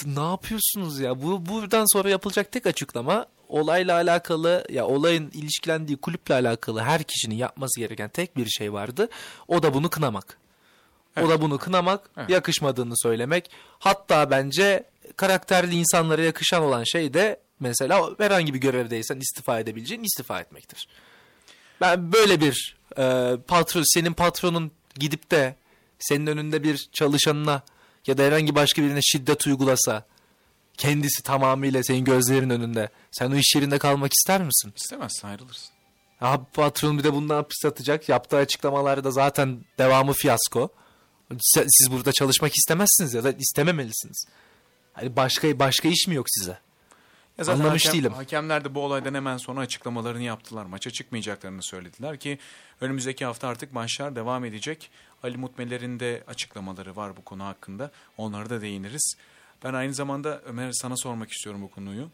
ne 0.06 0.24
yapıyorsunuz 0.24 1.00
ya? 1.00 1.22
Bu 1.22 1.46
buradan 1.46 1.86
sonra 1.94 2.10
yapılacak 2.10 2.52
tek 2.52 2.66
açıklama 2.66 3.26
olayla 3.50 3.96
alakalı 3.96 4.66
ya 4.70 4.86
olayın 4.88 5.32
ilişkilendiği 5.34 5.98
kulüple 5.98 6.34
alakalı 6.34 6.82
her 6.82 7.04
kişinin 7.04 7.36
yapması 7.36 7.80
gereken 7.80 8.10
tek 8.10 8.38
bir 8.38 8.46
şey 8.50 8.74
vardı. 8.74 9.10
O 9.48 9.64
da 9.64 9.74
bunu 9.74 9.90
kınamak. 9.90 10.38
O 11.22 11.30
da 11.30 11.42
bunu 11.42 11.58
kınamak, 11.58 12.10
yakışmadığını 12.28 12.94
söylemek. 12.98 13.52
Hatta 13.80 14.32
bence 14.32 14.84
karakterli 15.18 15.76
insanlara 15.76 16.22
yakışan 16.22 16.62
olan 16.64 16.84
şey 16.84 17.14
de 17.14 17.40
mesela 17.64 18.10
herhangi 18.18 18.54
bir 18.54 18.60
görevdeysen 18.60 19.20
istifa 19.20 19.60
edebileceğin 19.60 20.04
istifa 20.04 20.40
etmektir. 20.40 20.88
Ben 21.82 22.14
böyle 22.14 22.42
bir 22.42 22.76
e, 22.98 23.38
patron 23.48 23.84
senin 23.86 24.14
patronun 24.14 24.72
gidip 24.96 25.32
de 25.32 25.56
senin 26.00 26.28
önünde 26.28 26.64
bir 26.64 26.90
çalışanına 26.94 27.62
ya 28.08 28.18
da 28.18 28.24
herhangi 28.24 28.56
başka 28.56 28.82
birine 28.82 29.02
şiddet 29.02 29.48
uygulasa 29.48 30.06
kendisi 30.78 31.24
tamamıyla 31.24 31.84
senin 31.84 32.06
gözlerin 32.06 32.50
önünde 32.50 32.90
sen 33.12 33.32
o 33.32 33.36
iş 33.36 33.56
yerinde 33.56 33.80
kalmak 33.80 34.12
ister 34.14 34.42
misin? 34.42 34.74
İstemezsin 34.76 35.28
ayrılırsın. 35.28 35.74
Ha 36.20 36.42
patron 36.54 36.98
bir 36.98 37.04
de 37.04 37.14
bundan 37.14 37.36
hapis 37.36 37.66
atacak. 37.66 38.10
Yaptığı 38.10 38.38
açıklamalarda 38.38 39.12
zaten 39.12 39.66
devamı 39.78 40.14
fiyasko. 40.14 40.70
Siz 41.42 41.92
burada 41.92 42.12
çalışmak 42.12 42.52
istemezsiniz 42.56 43.14
ya 43.14 43.24
da 43.24 43.32
istememelisiniz. 43.32 44.26
Hani 44.94 45.16
başka 45.16 45.60
başka 45.60 45.88
iş 45.88 46.08
mi 46.08 46.16
yok 46.16 46.26
size? 46.30 46.58
Ya 47.38 47.44
zaten 47.44 47.60
Anlamış 47.60 47.86
hakem- 47.86 48.00
değilim. 48.00 48.14
Hakemler 48.14 48.66
de 48.66 48.76
bu 48.76 48.80
olaydan 48.82 49.14
hemen 49.14 49.38
sonra 49.38 49.60
açıklamalarını 49.60 50.24
yaptılar. 50.24 50.66
Maça 50.66 50.92
çıkmayacaklarını 50.92 51.64
söylediler 51.64 52.20
ki 52.20 52.40
önümüzdeki 52.82 53.26
hafta 53.26 53.48
artık 53.48 53.74
maçlar 53.74 54.16
devam 54.16 54.46
edecek. 54.46 54.92
Ali 55.24 55.38
Mutmeler'in 55.38 56.00
de 56.00 56.24
açıklamaları 56.28 56.96
var 56.96 57.18
bu 57.18 57.24
konu 57.24 57.44
hakkında. 57.44 57.92
Onlara 58.18 58.50
da 58.50 58.62
değiniriz. 58.62 59.16
Ben 59.64 59.74
aynı 59.74 59.94
zamanda 59.94 60.42
Ömer 60.46 60.72
sana 60.72 60.98
sormak 60.98 61.32
istiyorum 61.32 61.62
bu 61.62 61.72
konuyu. 61.72 62.10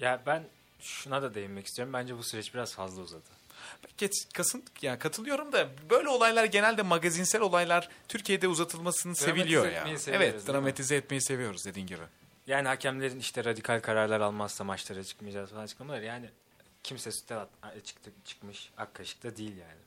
Ya 0.00 0.22
ben 0.26 0.44
şuna 0.80 1.22
da 1.22 1.34
değinmek 1.34 1.66
istiyorum. 1.66 1.92
Bence 1.92 2.18
bu 2.18 2.22
süreç 2.22 2.54
biraz 2.54 2.74
fazla 2.74 3.02
uzadı. 3.02 3.22
Geç, 3.98 4.12
kasın, 4.34 4.64
ya 4.82 4.98
katılıyorum 4.98 5.52
da 5.52 5.68
böyle 5.90 6.08
olaylar 6.08 6.44
genelde 6.44 6.82
magazinsel 6.82 7.40
olaylar 7.40 7.88
Türkiye'de 8.08 8.48
uzatılmasını 8.48 9.14
Dramatize 9.14 9.30
seviliyor 9.40 9.66
ya. 9.66 9.80
seviyoruz, 9.80 10.08
Evet, 10.08 10.48
dramatize 10.48 10.96
etmeyi 10.96 11.22
seviyoruz 11.22 11.64
dediğin 11.64 11.86
gibi. 11.86 12.02
Yani 12.46 12.68
hakemlerin 12.68 13.18
işte 13.18 13.44
radikal 13.44 13.80
kararlar 13.80 14.20
almazsa 14.20 14.64
maçlara 14.64 15.04
çıkmayacağız 15.04 15.50
falan 15.50 15.62
açıklamalar. 15.62 16.00
Yani 16.00 16.30
kimse 16.82 17.12
sütte 17.12 17.34
at- 17.34 17.84
çıktı, 17.84 18.10
çıkmış 18.24 18.70
ak 18.76 18.94
kaşıkta 18.94 19.36
değil 19.36 19.56
yani. 19.56 19.80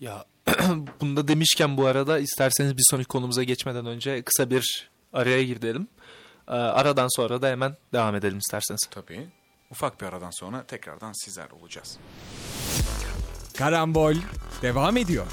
Ya 0.00 0.24
bunda 1.00 1.28
demişken 1.28 1.76
bu 1.76 1.86
arada 1.86 2.18
isterseniz 2.18 2.76
bir 2.76 2.82
sonraki 2.90 3.08
konumuza 3.08 3.42
geçmeden 3.42 3.86
önce 3.86 4.22
kısa 4.22 4.50
bir 4.50 4.90
araya 5.12 5.42
girelim. 5.44 5.88
Ee, 6.48 6.52
aradan 6.52 7.08
sonra 7.16 7.42
da 7.42 7.48
hemen 7.48 7.76
devam 7.92 8.14
edelim 8.14 8.38
isterseniz. 8.38 8.80
Tabii. 8.90 9.28
Ufak 9.70 10.00
bir 10.00 10.06
aradan 10.06 10.30
sonra 10.30 10.64
tekrardan 10.66 11.12
sizler 11.24 11.50
olacağız. 11.50 11.98
Karambol 13.58 14.14
devam 14.62 14.96
ediyor. 14.96 15.26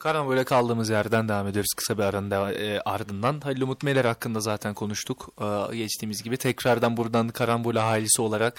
Karambol'e 0.00 0.44
kaldığımız 0.44 0.88
yerden 0.90 1.28
devam 1.28 1.46
ediyoruz 1.48 1.70
kısa 1.76 1.98
bir 1.98 2.02
aranın 2.02 2.30
deva- 2.30 2.54
e, 2.54 2.80
ardından. 2.80 3.40
Halil 3.40 3.60
Umut 3.62 3.82
Meler 3.82 4.04
hakkında 4.04 4.40
zaten 4.40 4.74
konuştuk. 4.74 5.28
Ee, 5.40 5.76
geçtiğimiz 5.76 6.22
gibi 6.22 6.36
tekrardan 6.36 6.96
buradan 6.96 7.28
Karambol 7.28 7.76
ahalisi 7.76 8.22
olarak 8.22 8.54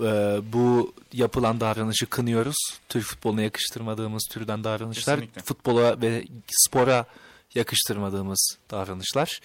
e, 0.00 0.04
bu 0.52 0.94
yapılan 1.12 1.60
davranışı 1.60 2.06
kınıyoruz. 2.06 2.56
Türk 2.88 3.04
futboluna 3.04 3.42
yakıştırmadığımız 3.42 4.28
türden 4.30 4.64
davranışlar. 4.64 5.16
Kesinlikle. 5.16 5.42
Futbola 5.42 6.00
ve 6.02 6.24
spora 6.50 7.04
yakıştırmadığımız 7.54 8.58
davranışlar. 8.70 9.40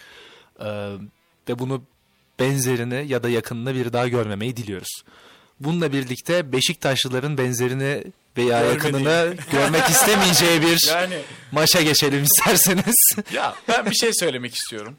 Ve 1.49 1.59
bunu 1.59 1.81
benzerini 2.39 3.05
ya 3.07 3.23
da 3.23 3.29
yakınını 3.29 3.75
bir 3.75 3.93
daha 3.93 4.07
görmemeyi 4.07 4.57
diliyoruz. 4.57 5.03
Bununla 5.63 5.93
birlikte 5.93 6.51
Beşiktaşlıların 6.51 7.37
benzerini 7.37 8.03
veya 8.37 8.61
yakınını 8.61 9.35
görmek 9.51 9.89
istemeyeceği 9.89 10.61
bir 10.61 10.87
Yani 10.89 11.17
maça 11.51 11.81
geçelim 11.81 12.23
isterseniz. 12.23 13.15
Ya 13.33 13.55
ben 13.67 13.85
bir 13.85 13.95
şey 13.95 14.11
söylemek 14.13 14.55
istiyorum. 14.55 14.95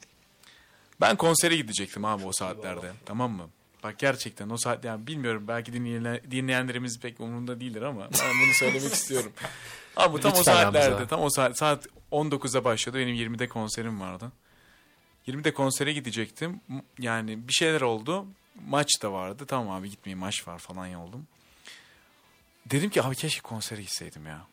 Ben 1.00 1.16
konsere 1.16 1.56
gidecektim 1.56 2.04
abi 2.04 2.24
o 2.26 2.32
saatlerde. 2.32 2.92
Tamam 3.06 3.32
mı? 3.32 3.48
Bak 3.82 3.98
gerçekten 3.98 4.50
o 4.50 4.56
saat 4.56 4.84
yani 4.84 5.06
bilmiyorum 5.06 5.44
belki 5.48 5.72
dinleyen, 5.72 6.20
dinleyenlerimiz 6.30 7.00
pek 7.00 7.20
umurunda 7.20 7.60
değildir 7.60 7.82
ama 7.82 8.00
ben 8.02 8.30
bunu 8.44 8.54
söylemek 8.54 8.92
istiyorum. 8.92 9.32
Abi 9.96 10.20
tam 10.20 10.32
o 10.32 10.38
Lütfen 10.38 10.52
saatlerde 10.52 10.90
Hamza. 10.90 11.06
tam 11.06 11.20
o 11.20 11.30
saat 11.30 11.58
saat 11.58 11.86
19'da 12.12 12.64
başladı 12.64 12.98
benim 12.98 13.14
20'de 13.14 13.48
konserim 13.48 14.00
vardı. 14.00 14.32
20'de 15.28 15.54
konsere 15.54 15.92
gidecektim. 15.92 16.60
Yani 16.98 17.48
bir 17.48 17.52
şeyler 17.52 17.80
oldu. 17.80 18.26
Maç 18.66 19.02
da 19.02 19.12
vardı. 19.12 19.44
Tamam 19.46 19.70
abi 19.70 19.90
gitmeyeyim 19.90 20.18
maç 20.18 20.48
var 20.48 20.58
falan 20.58 20.94
oldum. 20.94 21.26
Dedim 22.66 22.90
ki 22.90 23.02
abi 23.02 23.16
keşke 23.16 23.40
konsere 23.40 23.82
gitseydim 23.82 24.26
ya. 24.26 24.46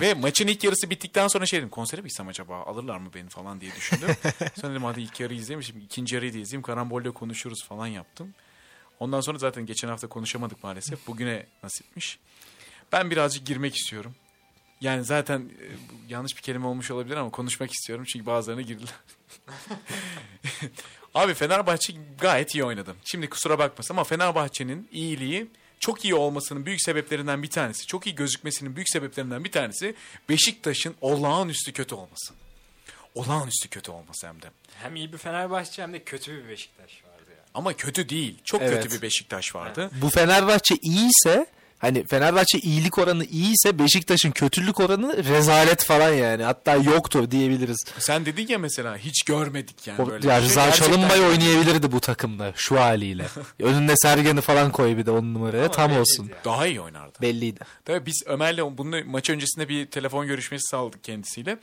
Ve 0.00 0.14
maçın 0.14 0.46
ilk 0.46 0.64
yarısı 0.64 0.90
bittikten 0.90 1.28
sonra 1.28 1.46
şey 1.46 1.58
dedim 1.58 1.68
konsere 1.68 2.00
mi 2.00 2.08
gitsem 2.08 2.28
acaba 2.28 2.62
alırlar 2.62 2.98
mı 2.98 3.10
beni 3.14 3.28
falan 3.28 3.60
diye 3.60 3.74
düşündüm. 3.74 4.08
sonra 4.60 4.72
dedim 4.72 4.84
hadi 4.84 5.00
ilk 5.00 5.20
yarıyı 5.20 5.40
izleyeyim 5.40 5.62
şimdi 5.62 5.84
ikinci 5.84 6.14
yarıyı 6.14 6.34
da 6.34 6.38
izleyeyim 6.38 6.62
karambolle 6.62 7.10
konuşuruz 7.10 7.64
falan 7.64 7.86
yaptım. 7.86 8.34
Ondan 9.00 9.20
sonra 9.20 9.38
zaten 9.38 9.66
geçen 9.66 9.88
hafta 9.88 10.06
konuşamadık 10.06 10.64
maalesef. 10.64 11.06
Bugüne 11.06 11.46
nasipmiş. 11.62 12.18
Ben 12.92 13.10
birazcık 13.10 13.46
girmek 13.46 13.76
istiyorum. 13.76 14.14
Yani 14.80 15.04
zaten 15.04 15.40
e, 15.40 15.66
yanlış 16.08 16.36
bir 16.36 16.42
kelime 16.42 16.66
olmuş 16.66 16.90
olabilir 16.90 17.16
ama 17.16 17.30
konuşmak 17.30 17.72
istiyorum 17.72 18.04
çünkü 18.08 18.26
bazılarına 18.26 18.62
girdiler. 18.62 18.94
Abi 21.14 21.34
Fenerbahçe 21.34 21.92
gayet 22.20 22.54
iyi 22.54 22.64
oynadı. 22.64 22.94
Şimdi 23.04 23.30
kusura 23.30 23.58
bakmasın 23.58 23.94
ama 23.94 24.04
Fenerbahçe'nin 24.04 24.88
iyiliği 24.92 25.46
çok 25.80 26.04
iyi 26.04 26.14
olmasının 26.14 26.66
büyük 26.66 26.82
sebeplerinden 26.82 27.42
bir 27.42 27.50
tanesi, 27.50 27.86
çok 27.86 28.06
iyi 28.06 28.14
gözükmesinin 28.14 28.76
büyük 28.76 28.88
sebeplerinden 28.90 29.44
bir 29.44 29.52
tanesi 29.52 29.94
Beşiktaş'ın 30.28 30.94
olağanüstü 31.00 31.72
kötü 31.72 31.94
olması. 31.94 32.34
Olağanüstü 33.14 33.68
kötü 33.68 33.90
olması 33.90 34.26
hem 34.26 34.42
de. 34.42 34.46
Hem 34.82 34.96
iyi 34.96 35.12
bir 35.12 35.18
Fenerbahçe 35.18 35.82
hem 35.82 35.92
de 35.92 36.04
kötü 36.04 36.44
bir 36.44 36.48
Beşiktaş 36.48 37.04
vardı 37.04 37.30
ya. 37.36 37.44
Ama 37.54 37.72
kötü 37.72 38.08
değil. 38.08 38.38
Çok 38.44 38.62
Evet. 38.62 38.82
kötü 38.82 38.96
bir 38.96 39.02
Beşiktaş 39.02 39.54
vardı. 39.54 39.90
Bu 40.02 40.10
Fenerbahçe 40.10 40.74
iyiyse 40.82 41.46
Hani 41.80 42.06
Fenerbahçe 42.06 42.58
iyilik 42.58 42.98
oranı 42.98 43.24
iyiyse 43.24 43.78
Beşiktaş'ın 43.78 44.30
kötülük 44.30 44.80
oranı 44.80 45.24
rezalet 45.24 45.84
falan 45.84 46.12
yani. 46.12 46.42
Hatta 46.42 46.76
yoktur 46.76 47.30
diyebiliriz. 47.30 47.84
Sen 47.98 48.26
dedin 48.26 48.46
ya 48.48 48.58
mesela 48.58 48.96
hiç 48.96 49.22
görmedik 49.22 49.86
yani 49.86 50.02
O, 50.02 50.06
böyle. 50.06 50.28
ya 50.28 50.40
şey. 50.40 50.48
Rıza 50.48 50.64
Gerçekten 50.64 50.92
Çalınbay 50.94 51.20
oynayabilirdi 51.20 51.92
bu 51.92 52.00
takımda 52.00 52.52
şu 52.56 52.80
haliyle. 52.80 53.26
Önünde 53.62 53.94
Sergen'i 53.96 54.40
falan 54.40 54.72
koy 54.72 54.96
bir 54.96 55.06
de 55.06 55.10
on 55.10 55.34
numaraya 55.34 55.62
Ama 55.64 55.72
tam 55.72 55.96
olsun. 55.96 56.28
ya. 56.28 56.36
Daha 56.44 56.66
iyi 56.66 56.80
oynardı. 56.80 57.18
Belliydi. 57.22 57.60
Tabii 57.84 58.06
biz 58.06 58.22
Ömer'le 58.26 58.78
bunu 58.78 58.96
maç 59.06 59.30
öncesinde 59.30 59.68
bir 59.68 59.86
telefon 59.86 60.26
görüşmesi 60.26 60.62
sağladık 60.70 61.04
kendisiyle. 61.04 61.58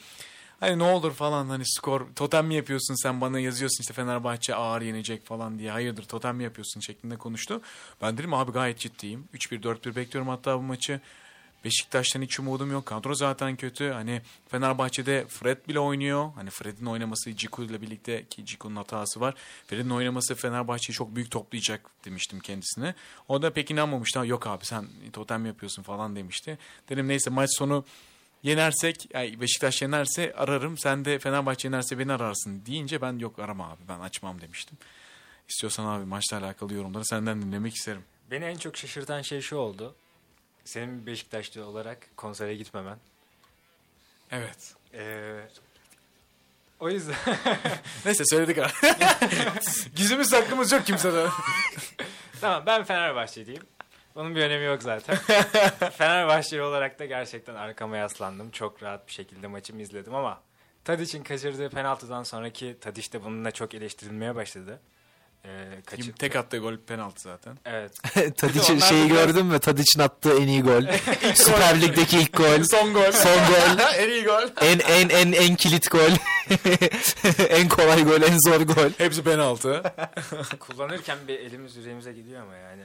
Hani 0.59 0.79
ne 0.79 0.83
olur 0.83 1.13
falan 1.13 1.49
hani 1.49 1.63
skor 1.65 2.07
totem 2.15 2.47
mi 2.47 2.55
yapıyorsun 2.55 3.03
sen 3.03 3.21
bana 3.21 3.39
yazıyorsun 3.39 3.81
işte 3.81 3.93
Fenerbahçe 3.93 4.55
ağır 4.55 4.81
yenecek 4.81 5.25
falan 5.25 5.59
diye. 5.59 5.71
Hayırdır 5.71 6.03
totem 6.03 6.35
mi 6.35 6.43
yapıyorsun 6.43 6.81
şeklinde 6.81 7.17
konuştu. 7.17 7.61
Ben 8.01 8.17
dedim 8.17 8.33
abi 8.33 8.51
gayet 8.51 8.79
ciddiyim. 8.79 9.27
3-1 9.33 9.61
4-1 9.61 9.95
bekliyorum 9.95 10.29
hatta 10.29 10.57
bu 10.57 10.61
maçı. 10.61 11.01
Beşiktaş'tan 11.65 12.21
hiç 12.21 12.39
umudum 12.39 12.71
yok. 12.71 12.85
Kadro 12.85 13.15
zaten 13.15 13.55
kötü. 13.55 13.89
Hani 13.89 14.21
Fenerbahçe'de 14.47 15.25
Fred 15.27 15.57
bile 15.67 15.79
oynuyor. 15.79 16.31
Hani 16.35 16.49
Fred'in 16.49 16.85
oynaması 16.85 17.35
Ciku 17.35 17.63
ile 17.63 17.81
birlikte 17.81 18.25
ki 18.25 18.45
Ciku'nun 18.45 18.75
hatası 18.75 19.19
var. 19.19 19.35
Fred'in 19.67 19.89
oynaması 19.89 20.35
Fenerbahçe'yi 20.35 20.95
çok 20.95 21.15
büyük 21.15 21.31
toplayacak 21.31 21.89
demiştim 22.05 22.39
kendisine. 22.39 22.95
O 23.27 23.41
da 23.41 23.53
pek 23.53 23.71
inanmamıştı. 23.71 24.19
Yok 24.25 24.47
abi 24.47 24.65
sen 24.65 24.85
totem 25.13 25.45
yapıyorsun 25.45 25.83
falan 25.83 26.15
demişti. 26.15 26.57
Dedim 26.89 27.07
neyse 27.07 27.29
maç 27.29 27.49
sonu 27.57 27.85
yenersek 28.43 29.07
yani 29.13 29.41
Beşiktaş 29.41 29.81
yenerse 29.81 30.33
ararım. 30.33 30.77
Sen 30.77 31.05
de 31.05 31.19
Fenerbahçe 31.19 31.67
yenerse 31.67 31.99
beni 31.99 32.13
ararsın 32.13 32.65
deyince 32.65 33.01
ben 33.01 33.19
yok 33.19 33.39
arama 33.39 33.69
abi 33.69 33.81
ben 33.89 33.99
açmam 33.99 34.41
demiştim. 34.41 34.77
İstiyorsan 35.49 35.85
abi 35.85 36.05
maçla 36.05 36.37
alakalı 36.37 36.73
yorumları 36.73 37.05
senden 37.05 37.41
dinlemek 37.41 37.75
isterim. 37.75 38.03
Beni 38.31 38.45
en 38.45 38.57
çok 38.57 38.77
şaşırtan 38.77 39.21
şey 39.21 39.41
şu 39.41 39.55
oldu. 39.55 39.95
Senin 40.65 41.05
Beşiktaşlı 41.05 41.65
olarak 41.65 42.17
konsere 42.17 42.55
gitmemen. 42.55 42.97
Evet. 44.31 44.75
Ee, 44.93 45.39
o 46.79 46.89
yüzden 46.89 47.15
Neyse 48.05 48.23
söyledik 48.25 48.57
abi. 48.57 48.71
Gizimiz 49.95 50.29
saklımız 50.29 50.71
yok 50.71 50.85
kimseden. 50.85 51.29
tamam 52.41 52.63
ben 52.65 52.83
Fenerbahçeliyim. 52.83 53.63
Bunun 54.17 54.35
bir 54.35 54.41
önemi 54.41 54.65
yok 54.65 54.83
zaten. 54.83 55.15
Fenerbahçeli 55.97 56.61
olarak 56.61 56.99
da 56.99 57.05
gerçekten 57.05 57.55
arkama 57.55 57.97
yaslandım. 57.97 58.51
Çok 58.51 58.83
rahat 58.83 59.07
bir 59.07 59.13
şekilde 59.13 59.47
maçımı 59.47 59.81
izledim 59.81 60.15
ama 60.15 60.41
Tadic'in 60.85 61.23
kaçırdığı 61.23 61.69
penaltıdan 61.69 62.23
sonraki 62.23 62.77
Tadic 62.81 63.11
de 63.11 63.23
bununla 63.23 63.51
çok 63.51 63.73
eleştirilmeye 63.73 64.35
başladı. 64.35 64.79
Ee, 65.45 65.49
kaçır... 65.85 66.03
Kim 66.03 66.13
tek 66.13 66.35
attığı 66.35 66.57
gol 66.57 66.77
penaltı 66.77 67.21
zaten. 67.21 67.57
Evet. 67.65 67.91
Tadiç'in 68.37 68.79
şeyi 68.79 69.09
biraz- 69.09 69.27
gördün 69.27 69.45
mü? 69.45 69.59
Tadiç'in 69.59 69.99
attığı 69.99 70.33
en 70.41 70.47
iyi 70.47 70.61
gol. 70.63 70.83
Süper 71.35 71.81
Lig'deki 71.81 72.19
ilk 72.19 72.37
gol. 72.37 72.63
Son 72.63 72.93
gol. 72.93 73.11
Son 73.11 73.37
gol. 73.37 73.79
en 73.97 74.09
iyi 74.09 74.23
gol. 74.23 74.43
En 74.61 74.79
en 74.79 75.09
en 75.09 75.31
en 75.31 75.55
kilit 75.55 75.91
gol. 75.91 76.11
en 77.49 77.67
kolay 77.69 78.03
gol, 78.03 78.21
en 78.21 78.37
zor 78.49 78.61
gol. 78.61 78.89
Hepsi 78.97 79.23
penaltı. 79.23 79.83
Kullanırken 80.59 81.17
bir 81.27 81.39
elimiz 81.39 81.75
yüreğimize 81.75 82.13
gidiyor 82.13 82.41
ama 82.41 82.55
yani 82.55 82.83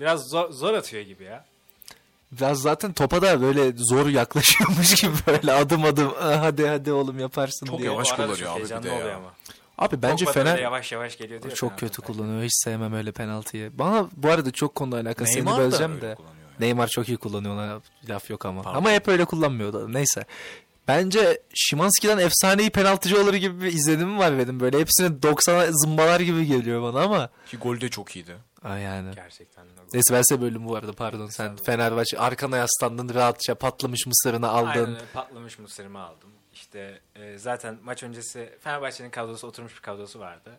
biraz 0.00 0.28
zor, 0.28 0.50
zor 0.50 0.74
atıyor 0.74 1.02
gibi 1.02 1.24
ya. 1.24 1.44
Biraz 2.32 2.58
zaten 2.62 2.92
topa 2.92 3.22
da 3.22 3.40
böyle 3.42 3.72
zor 3.76 4.06
yaklaşıyormuş 4.06 4.94
gibi 5.00 5.12
böyle 5.26 5.52
adım 5.52 5.84
adım 5.84 6.12
"Ah, 6.20 6.42
hadi 6.42 6.66
hadi 6.68 6.92
oğlum 6.92 7.18
yaparsın 7.18 7.66
Çok 7.66 7.78
diye. 7.78 7.90
yavaş 7.90 8.10
O 8.10 8.14
arada 8.14 8.26
kullanıyor 8.26 8.46
çok 8.68 8.76
abi 8.76 8.84
bir 8.84 8.90
de 8.90 8.94
ya. 8.94 9.16
ama. 9.16 9.32
Abi 9.78 10.02
bence 10.02 10.24
Pogba 10.24 10.32
Fener 10.40 10.58
yavaş 10.58 10.92
yavaş 10.92 11.18
geliyor 11.18 11.42
diyor. 11.42 11.54
çok 11.54 11.78
kötü 11.78 12.02
kullanıyor. 12.02 12.42
Hiç 12.42 12.52
sevmem 12.64 12.94
öyle 12.94 13.12
penaltıyı. 13.12 13.78
Bana 13.78 14.08
bu 14.16 14.30
arada 14.30 14.50
çok 14.50 14.74
konuyla 14.74 15.00
alakalı 15.02 15.28
seni 15.28 15.36
Neymar 15.36 15.54
da 15.54 15.58
böleceğim 15.58 16.00
de. 16.00 16.06
yani. 16.06 16.16
Neymar 16.60 16.88
çok 16.88 17.08
iyi 17.08 17.16
kullanıyor 17.18 17.54
ona 17.54 17.80
laf 18.08 18.30
yok 18.30 18.46
ama. 18.46 18.62
Pardon. 18.62 18.78
Ama 18.78 18.90
hep 18.90 19.08
öyle 19.08 19.24
kullanmıyordu. 19.24 19.92
Neyse. 19.92 20.24
Bence 20.90 21.42
Şimanski'den 21.54 22.18
efsanevi 22.18 22.70
penaltıcıları 22.70 23.36
gibi 23.36 23.62
bir 23.62 23.72
izlenimim 23.72 24.18
var 24.18 24.38
benim. 24.38 24.60
Böyle 24.60 24.80
hepsini 24.80 25.06
90'a 25.18 25.72
zımbalar 25.72 26.20
gibi 26.20 26.46
geliyor 26.46 26.82
bana 26.82 27.02
ama. 27.04 27.28
Ki 27.46 27.56
gol 27.56 27.80
de 27.80 27.88
çok 27.88 28.16
iyiydi. 28.16 28.36
Ay 28.64 28.82
yani. 28.82 29.14
Gerçekten. 29.14 29.64
de. 29.64 29.70
Neyse 29.92 30.14
ben 30.14 30.22
size 30.22 30.40
bölüm 30.40 30.68
bu 30.68 30.76
arada 30.76 30.92
pardon. 30.92 31.26
Sen 31.26 31.56
Fenerbahçe 31.56 32.18
arkana 32.18 32.56
yaslandın 32.56 33.14
rahatça 33.14 33.54
patlamış 33.54 34.06
mısırını 34.06 34.50
Aynen 34.52 34.70
aldın. 34.80 34.94
öyle 34.94 35.04
patlamış 35.14 35.58
mısırımı 35.58 35.98
aldım. 36.00 36.30
İşte 36.54 37.00
e, 37.16 37.38
zaten 37.38 37.78
maç 37.84 38.02
öncesi 38.02 38.50
Fenerbahçe'nin 38.60 39.10
kadrosu 39.10 39.46
oturmuş 39.46 39.76
bir 39.76 39.80
kadrosu 39.80 40.18
vardı. 40.20 40.50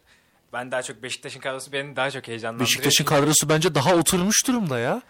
Ben 0.54 0.72
daha 0.72 0.82
çok 0.84 1.04
Beşiktaş'ın 1.04 1.40
kadrosu 1.40 1.72
beni 1.72 1.96
daha 1.96 2.12
çok 2.12 2.28
heyecanlandırıyor. 2.28 2.68
Beşiktaş'ın 2.70 3.06
kadrosu 3.06 3.50
bence 3.50 3.76
daha 3.76 3.96
oturmuş 3.96 4.48
durumda 4.48 4.80
ya. 4.80 5.02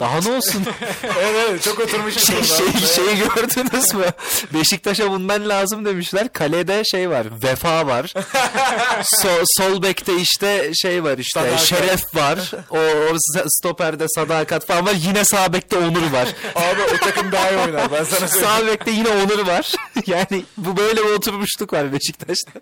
Daha 0.00 0.20
ne 0.20 0.36
olsun? 0.36 0.66
evet 1.02 1.46
evet 1.48 1.62
çok 1.62 1.80
oturmuş. 1.80 2.14
şey, 2.14 2.42
şey, 2.42 2.66
şeyi 2.94 3.18
gördünüz 3.18 3.94
mü? 3.94 4.06
Beşiktaş'a 4.54 5.10
bundan 5.10 5.48
lazım 5.48 5.84
demişler. 5.84 6.32
Kalede 6.32 6.82
şey 6.90 7.10
var. 7.10 7.26
Vefa 7.42 7.86
var. 7.86 8.14
so, 9.02 9.28
sol 9.56 9.82
bekte 9.82 10.16
işte 10.16 10.72
şey 10.74 11.04
var 11.04 11.18
işte. 11.18 11.40
Sadakat. 11.40 11.60
Şeref 11.60 12.14
var. 12.14 12.50
O, 12.70 12.78
o 12.78 13.16
stoperde 13.48 14.06
sadakat 14.08 14.66
falan 14.66 14.86
var. 14.86 14.94
Yine 14.96 15.24
sağ 15.24 15.52
bekte 15.52 15.78
Onur 15.78 16.12
var. 16.12 16.28
Abi 16.54 16.82
o 16.94 16.96
takım 16.96 17.32
daha 17.32 17.50
iyi 17.50 17.58
oynar 17.58 17.92
ben 17.92 18.04
sana 18.04 18.28
söyleyeyim. 18.28 18.54
sağ 18.58 18.66
bekte 18.66 18.90
yine 18.90 19.08
Onur 19.08 19.46
var. 19.46 19.72
yani 20.06 20.44
bu 20.56 20.76
böyle 20.76 21.04
bir 21.04 21.10
oturmuşluk 21.10 21.72
var 21.72 21.92
Beşiktaş'ta. 21.92 22.52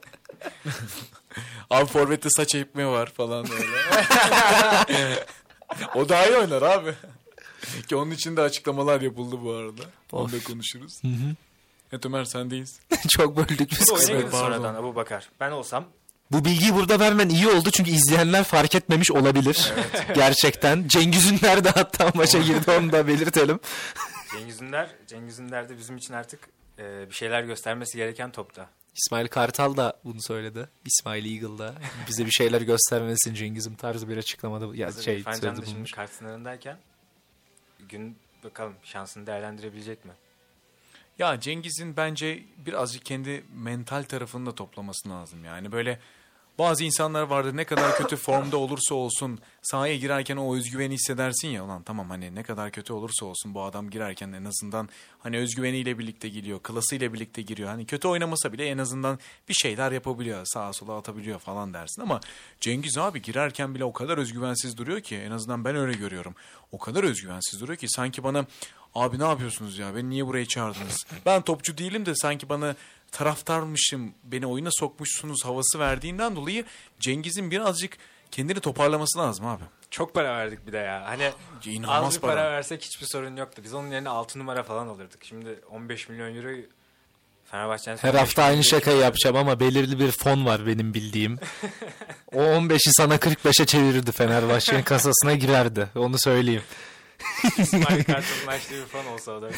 Abi 1.70 1.86
forvette 1.86 2.28
saç 2.30 2.54
ekme 2.54 2.86
var 2.86 3.12
falan 3.16 3.46
böyle. 3.48 3.66
o 5.94 6.08
daha 6.08 6.26
iyi 6.26 6.36
oynar 6.36 6.62
abi. 6.62 6.94
Ki 7.88 7.96
onun 7.96 8.10
için 8.10 8.36
de 8.36 8.40
açıklamalar 8.40 9.00
yapıldı 9.00 9.36
bu 9.42 9.52
arada. 9.52 9.82
Onu 10.12 10.32
da 10.32 10.42
konuşuruz. 10.44 11.02
Evet 11.92 12.06
Ömer 12.06 12.24
sendeyiz. 12.24 12.80
Çok 13.08 13.36
böldük 13.36 13.70
biz 13.70 13.90
Oyuna 13.90 14.00
kısmet. 14.00 14.20
girdi 14.20 14.30
sonradan 14.30 14.74
Abu 14.74 14.94
Bakar. 14.94 15.30
Ben 15.40 15.50
olsam 15.50 15.84
Bu 16.32 16.44
bilgiyi 16.44 16.74
burada 16.74 17.00
vermen 17.00 17.28
iyi 17.28 17.48
oldu 17.48 17.70
çünkü 17.70 17.90
izleyenler 17.90 18.44
fark 18.44 18.74
etmemiş 18.74 19.10
olabilir. 19.10 19.72
Gerçekten. 20.14 20.88
Cengiz 20.88 21.30
Ünler 21.32 21.64
de 21.64 21.70
hatta 21.70 22.10
maça 22.14 22.38
girdi 22.38 22.70
onu 22.70 22.92
da 22.92 23.06
belirtelim. 23.08 23.60
Cengiz 24.38 24.62
Ünder, 24.62 24.90
Cengiz 25.06 25.38
Ünder 25.38 25.68
de 25.68 25.78
bizim 25.78 25.96
için 25.96 26.14
artık 26.14 26.48
e, 26.78 27.08
bir 27.10 27.14
şeyler 27.14 27.42
göstermesi 27.42 27.96
gereken 27.98 28.32
topta. 28.32 28.68
İsmail 28.96 29.28
Kartal 29.28 29.76
da 29.76 30.00
bunu 30.04 30.22
söyledi. 30.22 30.68
İsmail 30.86 31.24
Eagle 31.42 31.58
da 31.58 31.74
bize 32.08 32.26
bir 32.26 32.30
şeyler 32.30 32.60
göstermesin 32.60 33.34
Cengiz'im 33.34 33.74
tarzı 33.74 34.08
bir 34.08 34.16
açıklamada 34.16 34.76
ya 34.76 34.86
Hazır 34.86 35.02
şey 35.02 35.22
söyledi 35.22 35.42
da 35.42 35.50
şimdi 35.64 35.66
bulmuş. 35.74 35.90
kart 35.92 36.10
sınırındayken 36.12 36.76
gün 37.88 38.16
bakalım 38.44 38.74
şansını 38.82 39.26
değerlendirebilecek 39.26 40.04
mi? 40.04 40.12
Ya 41.18 41.40
Cengiz'in 41.40 41.96
bence 41.96 42.42
birazcık 42.66 43.04
kendi 43.04 43.44
mental 43.54 44.02
tarafını 44.02 44.46
da 44.46 44.54
toplaması 44.54 45.10
lazım. 45.10 45.44
Yani 45.44 45.72
böyle 45.72 45.98
bazı 46.58 46.84
insanlar 46.84 47.22
vardır 47.22 47.56
ne 47.56 47.64
kadar 47.64 47.96
kötü 47.96 48.16
formda 48.16 48.56
olursa 48.56 48.94
olsun 48.94 49.38
sahaya 49.62 49.96
girerken 49.96 50.36
o 50.36 50.56
özgüveni 50.56 50.94
hissedersin 50.94 51.48
ya 51.48 51.64
ulan 51.64 51.82
tamam 51.82 52.10
hani 52.10 52.34
ne 52.34 52.42
kadar 52.42 52.70
kötü 52.70 52.92
olursa 52.92 53.26
olsun 53.26 53.54
bu 53.54 53.62
adam 53.62 53.90
girerken 53.90 54.32
en 54.32 54.44
azından 54.44 54.88
hani 55.18 55.38
özgüveniyle 55.38 55.98
birlikte 55.98 56.28
giriyor, 56.28 56.60
klasıyla 56.62 57.12
birlikte 57.12 57.42
giriyor. 57.42 57.68
Hani 57.68 57.86
kötü 57.86 58.08
oynamasa 58.08 58.52
bile 58.52 58.66
en 58.66 58.78
azından 58.78 59.18
bir 59.48 59.54
şeyler 59.54 59.92
yapabiliyor, 59.92 60.42
sağa 60.44 60.72
sola 60.72 60.96
atabiliyor 60.96 61.38
falan 61.38 61.74
dersin 61.74 62.02
ama 62.02 62.20
Cengiz 62.60 62.98
abi 62.98 63.22
girerken 63.22 63.74
bile 63.74 63.84
o 63.84 63.92
kadar 63.92 64.18
özgüvensiz 64.18 64.76
duruyor 64.76 65.00
ki 65.00 65.16
en 65.16 65.30
azından 65.30 65.64
ben 65.64 65.76
öyle 65.76 65.92
görüyorum. 65.92 66.34
O 66.72 66.78
kadar 66.78 67.04
özgüvensiz 67.04 67.60
duruyor 67.60 67.76
ki 67.76 67.86
sanki 67.88 68.24
bana 68.24 68.46
Abi 68.94 69.18
ne 69.18 69.24
yapıyorsunuz 69.24 69.78
ya? 69.78 69.96
Beni 69.96 70.10
niye 70.10 70.26
buraya 70.26 70.46
çağırdınız? 70.46 71.06
Ben 71.26 71.42
topçu 71.42 71.78
değilim 71.78 72.06
de 72.06 72.14
sanki 72.14 72.48
bana 72.48 72.74
taraftarmışım, 73.12 74.14
beni 74.24 74.46
oyuna 74.46 74.68
sokmuşsunuz 74.72 75.44
havası 75.44 75.78
verdiğinden 75.78 76.36
dolayı 76.36 76.64
Cengiz'in 77.00 77.50
birazcık 77.50 77.98
kendini 78.30 78.60
toparlaması 78.60 79.18
lazım 79.18 79.46
abi. 79.46 79.62
Çok 79.90 80.14
para 80.14 80.36
verdik 80.36 80.66
bir 80.66 80.72
de 80.72 80.76
ya. 80.78 81.02
Hani 81.06 81.30
İnanılmaz 81.64 82.04
az 82.08 82.14
bir 82.16 82.20
para. 82.20 82.34
para. 82.34 82.52
versek 82.52 82.82
hiçbir 82.82 83.06
sorun 83.06 83.36
yoktu. 83.36 83.62
Biz 83.64 83.74
onun 83.74 83.90
yerine 83.90 84.08
6 84.08 84.38
numara 84.38 84.62
falan 84.62 84.88
alırdık. 84.88 85.24
Şimdi 85.24 85.60
15 85.70 86.08
milyon 86.08 86.34
euro 86.36 86.48
Fenerbahçe'nin 87.50 87.96
Her 87.96 88.14
hafta 88.14 88.42
aynı 88.42 88.64
şakayı 88.64 88.98
yapacağım 88.98 89.36
ama 89.36 89.60
belirli 89.60 89.98
bir 90.00 90.10
fon 90.10 90.46
var 90.46 90.66
benim 90.66 90.94
bildiğim. 90.94 91.38
O 92.32 92.40
15'i 92.40 92.92
sana 92.92 93.16
45'e 93.16 93.66
çevirirdi 93.66 94.12
Fenerbahçe'nin 94.12 94.82
kasasına 94.82 95.34
girerdi. 95.34 95.88
Onu 95.96 96.18
söyleyeyim. 96.18 96.62
İsmail 97.58 98.04
Kartal'ın 98.04 98.60
bir 98.70 98.86
fon 98.86 99.06
olsa 99.06 99.32
o 99.32 99.42
da. 99.42 99.50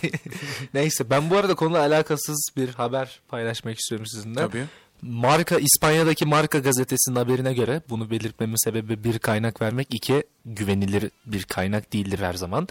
Neyse 0.74 1.10
ben 1.10 1.30
bu 1.30 1.36
arada 1.36 1.54
konuyla 1.54 1.80
alakasız 1.80 2.48
bir 2.56 2.68
haber 2.68 3.20
paylaşmak 3.28 3.78
istiyorum 3.78 4.06
sizinle. 4.06 4.40
Tabii. 4.40 4.64
Marka 5.02 5.58
İspanya'daki 5.58 6.26
Marka 6.26 6.58
gazetesinin 6.58 7.16
haberine 7.16 7.54
göre 7.54 7.82
bunu 7.88 8.10
belirtmemin 8.10 8.64
sebebi 8.64 9.04
bir 9.04 9.18
kaynak 9.18 9.62
vermek, 9.62 9.94
iki 9.94 10.22
güvenilir 10.44 11.10
bir 11.26 11.42
kaynak 11.42 11.92
değildir 11.92 12.18
her 12.18 12.34
zaman. 12.34 12.68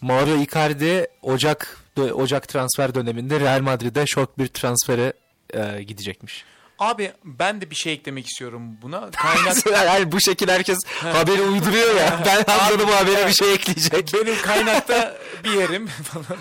Mauro 0.00 0.36
Icardi 0.36 1.06
Ocak 1.22 1.82
Ocak 2.12 2.48
transfer 2.48 2.94
döneminde 2.94 3.40
Real 3.40 3.60
Madrid'e 3.60 4.06
şok 4.06 4.38
bir 4.38 4.46
transfere 4.46 5.12
e, 5.54 5.82
gidecekmiş. 5.82 6.44
Abi 6.82 7.12
ben 7.24 7.60
de 7.60 7.70
bir 7.70 7.74
şey 7.74 7.92
eklemek 7.92 8.26
istiyorum 8.26 8.62
buna. 8.82 9.10
Kaynak 9.10 9.66
yani 9.66 10.12
bu 10.12 10.20
şekil 10.20 10.48
herkes 10.48 10.78
haberi 11.00 11.42
uyduruyor 11.42 11.94
ya. 11.96 12.22
Ben 12.26 12.52
anladım 12.52 12.88
bu 12.88 12.94
habere 12.94 13.26
bir 13.28 13.32
şey 13.32 13.54
ekleyecek. 13.54 14.14
benim 14.14 14.42
kaynakta 14.42 15.16
bir 15.44 15.50
yerim 15.50 15.86
falan. 15.86 16.40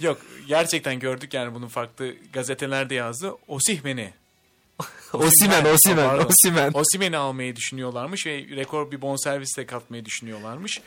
Yok 0.00 0.18
gerçekten 0.48 0.98
gördük 0.98 1.34
yani 1.34 1.54
bunun 1.54 1.68
farklı 1.68 2.14
gazetelerde 2.32 2.94
yazdı. 2.94 3.32
Osihmen'i. 3.48 4.12
Osimen, 5.12 5.64
Osimen. 5.64 6.18
Osimen. 6.18 6.72
Osimhen'i 6.74 7.16
almayı 7.16 7.56
düşünüyorlarmış 7.56 8.26
ve 8.26 8.32
rekor 8.56 8.90
bir 8.90 9.02
bonservis 9.02 9.56
de 9.58 9.66
katmayı 9.66 10.04
düşünüyorlarmış. 10.04 10.80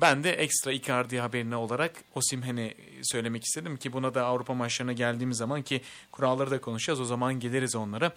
Ben 0.00 0.24
de 0.24 0.32
ekstra 0.32 0.72
Icardi 0.72 1.18
haberine 1.18 1.56
olarak 1.56 1.92
Osimhen'i 2.14 2.74
söylemek 3.02 3.44
istedim 3.44 3.76
ki 3.76 3.92
buna 3.92 4.14
da 4.14 4.24
Avrupa 4.24 4.54
maçlarına 4.54 4.92
geldiğimiz 4.92 5.36
zaman 5.38 5.62
ki 5.62 5.80
kuralları 6.12 6.50
da 6.50 6.60
konuşacağız 6.60 7.00
o 7.00 7.04
zaman 7.04 7.40
geliriz 7.40 7.74
onlara. 7.76 8.12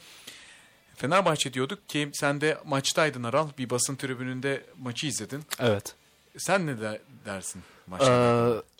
Fenerbahçe 0.96 1.54
diyorduk 1.54 1.90
ki 1.90 2.10
sen 2.14 2.42
de 2.42 2.58
maçtaydın 2.66 3.24
Aral 3.24 3.50
bir 3.58 3.70
basın 3.70 3.96
tribününde 3.96 4.66
maçı 4.80 5.08
izledin. 5.08 5.44
Evet. 5.60 5.96
Sen 6.38 6.68
ne 6.68 6.82
de- 6.82 7.02
dersin 7.26 7.62
maçta? 7.88 8.12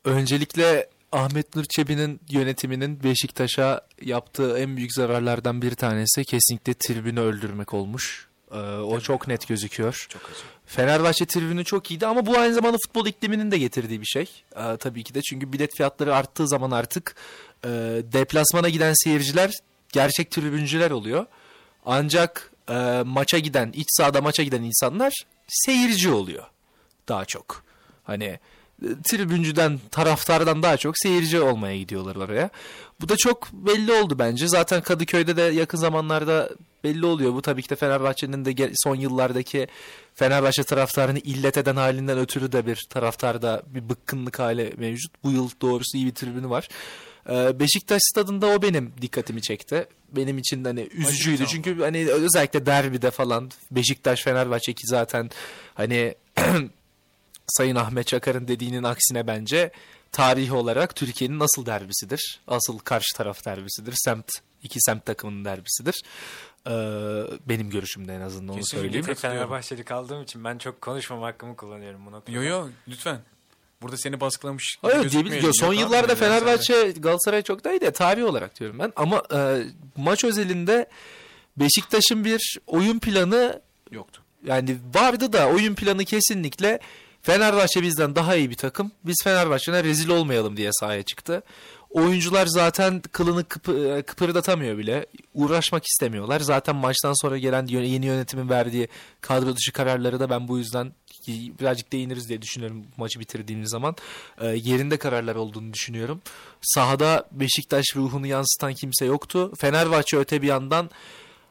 Ee, 0.06 0.10
öncelikle 0.10 0.90
Ahmet 1.12 1.56
Nur 1.56 1.64
Çebi'nin 1.64 2.20
yönetiminin 2.30 3.04
Beşiktaş'a 3.04 3.82
yaptığı 4.02 4.60
en 4.60 4.78
büyük 4.78 4.94
zararlardan 4.94 5.62
bir 5.62 5.76
tanesi 5.76 6.24
kesinlikle 6.26 6.74
tribünü 6.74 7.20
öldürmek 7.20 7.74
olmuş. 7.74 8.28
Ee, 8.52 8.58
o 8.60 9.00
çok 9.00 9.28
net 9.28 9.48
gözüküyor. 9.48 10.06
Çok 10.10 10.22
acı. 10.26 10.44
Fenerbahçe 10.70 11.26
tribünü 11.26 11.66
çok 11.66 11.92
iyiydi 11.92 12.08
ama 12.08 12.26
bu 12.26 12.38
aynı 12.38 12.54
zamanda 12.54 12.78
futbol 12.86 13.06
ikliminin 13.06 13.52
de 13.52 13.58
getirdiği 13.58 14.02
bir 14.02 14.06
şey. 14.06 14.44
Ee, 14.56 14.78
tabii 14.78 15.04
ki 15.04 15.14
de 15.14 15.22
çünkü 15.22 15.54
bilet 15.54 15.76
fiyatları 15.76 16.16
arttığı 16.16 16.48
zaman 16.48 16.72
artık 16.72 17.16
e, 17.64 17.70
deplasmana 18.04 18.70
giden 18.70 18.94
seyirciler 19.04 19.52
gerçek 19.92 20.32
tribüncüler 20.32 20.92
oluyor. 20.92 21.26
Ancak 21.86 22.52
e, 22.70 23.02
maça 23.06 23.40
giden, 23.40 23.72
iç 23.72 23.88
sahada 23.90 24.22
maça 24.22 24.44
giden 24.44 24.64
insanlar 24.64 25.14
seyirci 25.48 26.12
oluyor 26.12 26.44
daha 27.08 27.26
çok. 27.26 27.64
Hani 28.04 28.26
e, 28.26 28.40
tribüncüden, 29.04 29.80
taraftardan 29.92 30.64
daha 30.64 30.78
çok 30.78 30.98
seyirci 30.98 31.42
olmaya 31.42 31.78
gidiyorlar 31.78 32.16
oraya. 32.16 32.50
Bu 33.02 33.10
da 33.10 33.18
çok 33.18 33.54
belli 33.54 33.92
oldu 33.92 34.20
bence. 34.20 34.48
Zaten 34.48 34.82
Kadıköy'de 34.82 35.38
de 35.38 35.42
yakın 35.42 35.78
zamanlarda 35.78 36.50
belli 36.84 37.06
oluyor. 37.06 37.34
Bu 37.34 37.42
tabii 37.42 37.62
ki 37.62 37.70
de 37.70 37.76
Fenerbahçe'nin 37.76 38.46
de 38.46 38.72
son 38.76 38.96
yıllardaki 38.96 39.68
Fenerbahçe 40.16 40.64
taraftarını 40.64 41.20
illet 41.20 41.58
eden 41.58 41.76
halinden 41.76 42.18
ötürü 42.18 42.52
de 42.52 42.66
bir 42.66 42.86
taraftarda 42.90 43.64
bir 43.68 43.90
bıkkınlık 43.90 44.40
hali 44.40 44.74
mevcut. 44.78 45.12
Bu 45.24 45.32
yıl 45.32 45.50
doğrusu 45.62 45.98
iyi 45.98 46.06
bir 46.06 46.16
tribünü 46.16 46.50
var. 46.50 46.70
Ee, 47.30 47.60
Beşiktaş 47.60 48.02
stadında 48.12 48.48
o 48.48 48.62
benim 48.62 48.94
dikkatimi 49.02 49.42
çekti. 49.42 49.88
Benim 50.12 50.38
için 50.38 50.64
hani 50.64 50.90
üzücüydü. 50.94 51.46
Çünkü 51.48 51.80
hani 51.80 52.12
özellikle 52.12 52.66
derbide 52.66 53.12
falan 53.12 53.52
Beşiktaş 53.72 54.24
Fenerbahçe 54.24 54.74
ki 54.74 54.88
zaten 54.88 55.30
hani 55.74 56.16
Sayın 57.50 57.76
Ahmet 57.76 58.08
Çakar'ın 58.08 58.48
dediğinin 58.48 58.84
aksine 58.84 59.28
bence 59.28 59.72
tarihi 60.12 60.54
olarak 60.54 60.96
Türkiye'nin 60.96 61.40
asıl 61.40 61.66
derbisidir. 61.66 62.40
Asıl 62.48 62.80
karşı 62.80 63.18
taraf 63.18 63.46
derbisidir. 63.46 63.94
Semt, 63.98 64.26
iki 64.64 64.82
semt 64.82 65.06
takımının 65.06 65.46
derbisidir. 65.46 66.02
Ee, 66.68 66.72
benim 67.50 67.70
görüşümde 67.70 68.16
en 68.16 68.22
azından 68.22 68.50
onu 68.50 68.58
Kesinlikle. 68.58 68.82
söyleyeyim. 68.88 69.06
Katılıyorum. 69.06 69.40
Fenerbahçeli 69.40 69.84
kaldığım 69.84 70.24
için 70.24 70.44
ben 70.44 70.58
çok 70.58 70.82
konuşmama 70.82 71.28
hakkımı 71.28 71.56
kullanıyorum 71.56 72.06
bu 72.06 72.12
noktada. 72.12 72.36
Yo 72.38 72.44
yo 72.44 72.68
lütfen. 72.88 73.20
Burada 73.82 73.98
seni 73.98 74.20
baskılamış 74.20 74.76
gibi 74.84 74.92
Hayır 74.94 75.12
diyebiliriz. 75.12 75.60
Son 75.60 75.74
Yok 75.74 75.82
yıllarda. 75.82 76.16
Fenerbahçe 76.16 76.92
Galatasaray 76.92 77.42
çok 77.42 77.64
daha 77.64 77.74
iyi 77.74 77.82
de 77.82 77.92
tarih 77.92 78.26
olarak 78.26 78.60
diyorum 78.60 78.80
ben. 78.80 78.94
Ama 78.96 79.24
e, 79.34 79.64
maç 79.98 80.24
özelinde 80.24 80.90
Beşiktaş'ın 81.58 82.26
bir 82.26 82.58
oyun 82.68 83.00
planı 83.00 83.62
Yoktu. 83.92 84.22
yani 84.46 84.78
vardı 84.96 85.34
da 85.34 85.48
oyun 85.50 85.76
planı 85.76 86.06
kesinlikle 86.06 86.80
Fenerbahçe 87.22 87.82
bizden 87.82 88.16
daha 88.16 88.36
iyi 88.36 88.50
bir 88.50 88.56
takım. 88.56 88.92
Biz 89.06 89.16
Fenerbahçe'ne 89.24 89.84
rezil 89.84 90.10
olmayalım 90.10 90.58
diye 90.58 90.70
sahaya 90.74 91.04
çıktı. 91.04 91.44
Oyuncular 91.90 92.46
zaten 92.48 93.02
kılını 93.12 93.42
kıpı- 93.44 93.98
e, 93.98 94.02
kıpırdatamıyor 94.02 94.78
bile. 94.78 95.06
Uğraşmak 95.34 95.86
istemiyorlar. 95.86 96.40
Zaten 96.40 96.76
maçtan 96.76 97.14
sonra 97.22 97.38
gelen 97.38 97.66
yeni 97.68 98.06
yönetimin 98.06 98.50
verdiği 98.50 98.88
kadro 99.22 99.56
dışı 99.56 99.72
kararları 99.72 100.20
da 100.20 100.30
ben 100.30 100.48
bu 100.48 100.58
yüzden 100.58 100.92
birazcık 101.28 101.92
değiniriz 101.92 102.30
diye 102.30 102.42
düşünüyorum 102.42 102.86
maçı 102.98 103.20
bitirdiğimiz 103.20 103.70
zaman. 103.70 103.96
E, 104.42 104.48
yerinde 104.48 104.98
kararlar 104.98 105.36
olduğunu 105.36 105.74
düşünüyorum. 105.74 106.22
Sahada 106.62 107.28
Beşiktaş 107.32 107.86
ruhunu 107.96 108.28
yansıtan 108.28 108.74
kimse 108.74 109.06
yoktu. 109.06 109.54
Fenerbahçe 109.58 110.18
öte 110.18 110.42
bir 110.42 110.48
yandan 110.48 110.90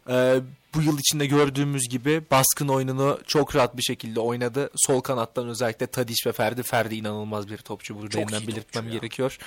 ee, 0.08 0.40
bu 0.74 0.82
yıl 0.82 0.98
içinde 0.98 1.26
gördüğümüz 1.26 1.88
gibi 1.90 2.22
baskın 2.30 2.68
oyununu 2.68 3.18
çok 3.26 3.56
rahat 3.56 3.76
bir 3.76 3.82
şekilde 3.82 4.20
oynadı. 4.20 4.70
Sol 4.76 5.00
kanattan 5.00 5.48
özellikle 5.48 5.86
Tadiş 5.86 6.26
ve 6.26 6.32
Ferdi. 6.32 6.62
Ferdi 6.62 6.94
inanılmaz 6.94 7.48
bir 7.50 7.56
topçu. 7.58 7.94
Burada 7.96 8.08
Çok 8.10 8.20
yeniden 8.20 8.48
belirtmem 8.48 8.86
ya. 8.86 8.92
gerekiyor. 8.92 9.38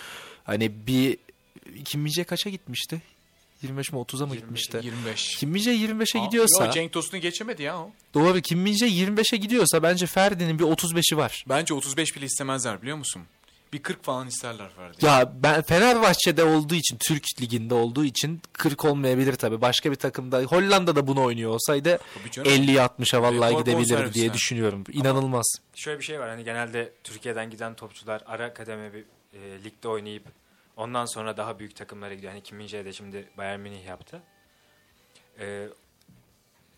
Hani 0.44 0.72
bir 0.88 1.18
Kim 1.86 2.02
Min-jae 2.08 2.24
kaça 2.24 2.50
gitmişti? 2.50 3.02
25 3.62 3.92
mi 3.92 4.00
30'a 4.00 4.26
mı 4.26 4.36
gitmişti? 4.36 4.80
25. 4.84 5.36
Kim 5.38 5.56
Min-jae 5.56 5.74
25'e 5.88 6.20
Aa, 6.20 6.26
gidiyorsa 6.26 6.66
Yo, 6.66 6.72
Cenk 6.72 6.92
Tosun'u 6.94 7.22
geçemedi 7.22 7.64
ya 7.64 7.78
o. 7.80 7.92
doğru 8.14 8.42
Kim 8.42 8.66
Min-jae 8.68 8.90
25'e 8.90 9.38
gidiyorsa 9.38 9.84
bence 9.84 10.06
Ferdi'nin 10.06 10.60
bir 10.60 10.64
35'i 10.64 11.18
var. 11.18 11.44
Bence 11.50 11.74
35 11.74 12.16
bile 12.16 12.26
istemezler 12.26 12.82
biliyor 12.82 12.98
musun? 12.98 13.22
Bir 13.74 13.84
40 13.84 14.04
falan 14.04 14.28
isterler 14.28 14.70
Ferdi. 14.70 15.06
Ya 15.06 15.34
ben 15.36 15.62
Fenerbahçe'de 15.62 16.44
olduğu 16.44 16.76
için 16.76 16.98
Türk 17.08 17.24
liginde 17.42 17.74
olduğu 17.74 18.06
için 18.06 18.42
40 18.54 18.86
olmayabilir 18.86 19.34
tabii. 19.34 19.62
Başka 19.62 19.92
bir 19.92 19.96
takımda 19.96 20.42
Hollanda'da 20.42 21.08
bunu 21.08 21.24
oynuyor 21.24 21.52
olsaydı 21.52 22.00
Tabii 22.14 22.32
canım. 22.32 22.52
50'ye 22.52 22.78
60'a 22.78 23.22
vallahi 23.22 23.52
Rekor 23.52 23.66
gidebilirdi 23.66 24.14
diye 24.14 24.26
yani. 24.26 24.34
düşünüyorum. 24.34 24.84
İnanılmaz. 24.92 25.56
Şöyle 25.76 26.00
bir 26.00 26.04
şey 26.04 26.20
var 26.20 26.30
hani 26.30 26.44
genelde 26.44 26.94
Türkiye'den 27.04 27.50
giden 27.50 27.74
topçular 27.74 28.24
ara 28.26 28.54
kademe 28.54 28.94
bir 28.94 29.06
e, 29.34 29.64
ligde 29.64 29.88
oynayıp 29.88 30.24
ondan 30.78 31.06
sonra 31.06 31.38
daha 31.38 31.60
büyük 31.60 31.76
takımlara 31.76 32.14
gidiyor. 32.14 32.32
Hani 32.32 32.44
Kim 32.44 32.60
de 32.60 32.94
şimdi 32.94 33.30
Bayern 33.38 33.60
Münih 33.60 33.86
yaptı. 33.86 34.22
E, 35.40 35.68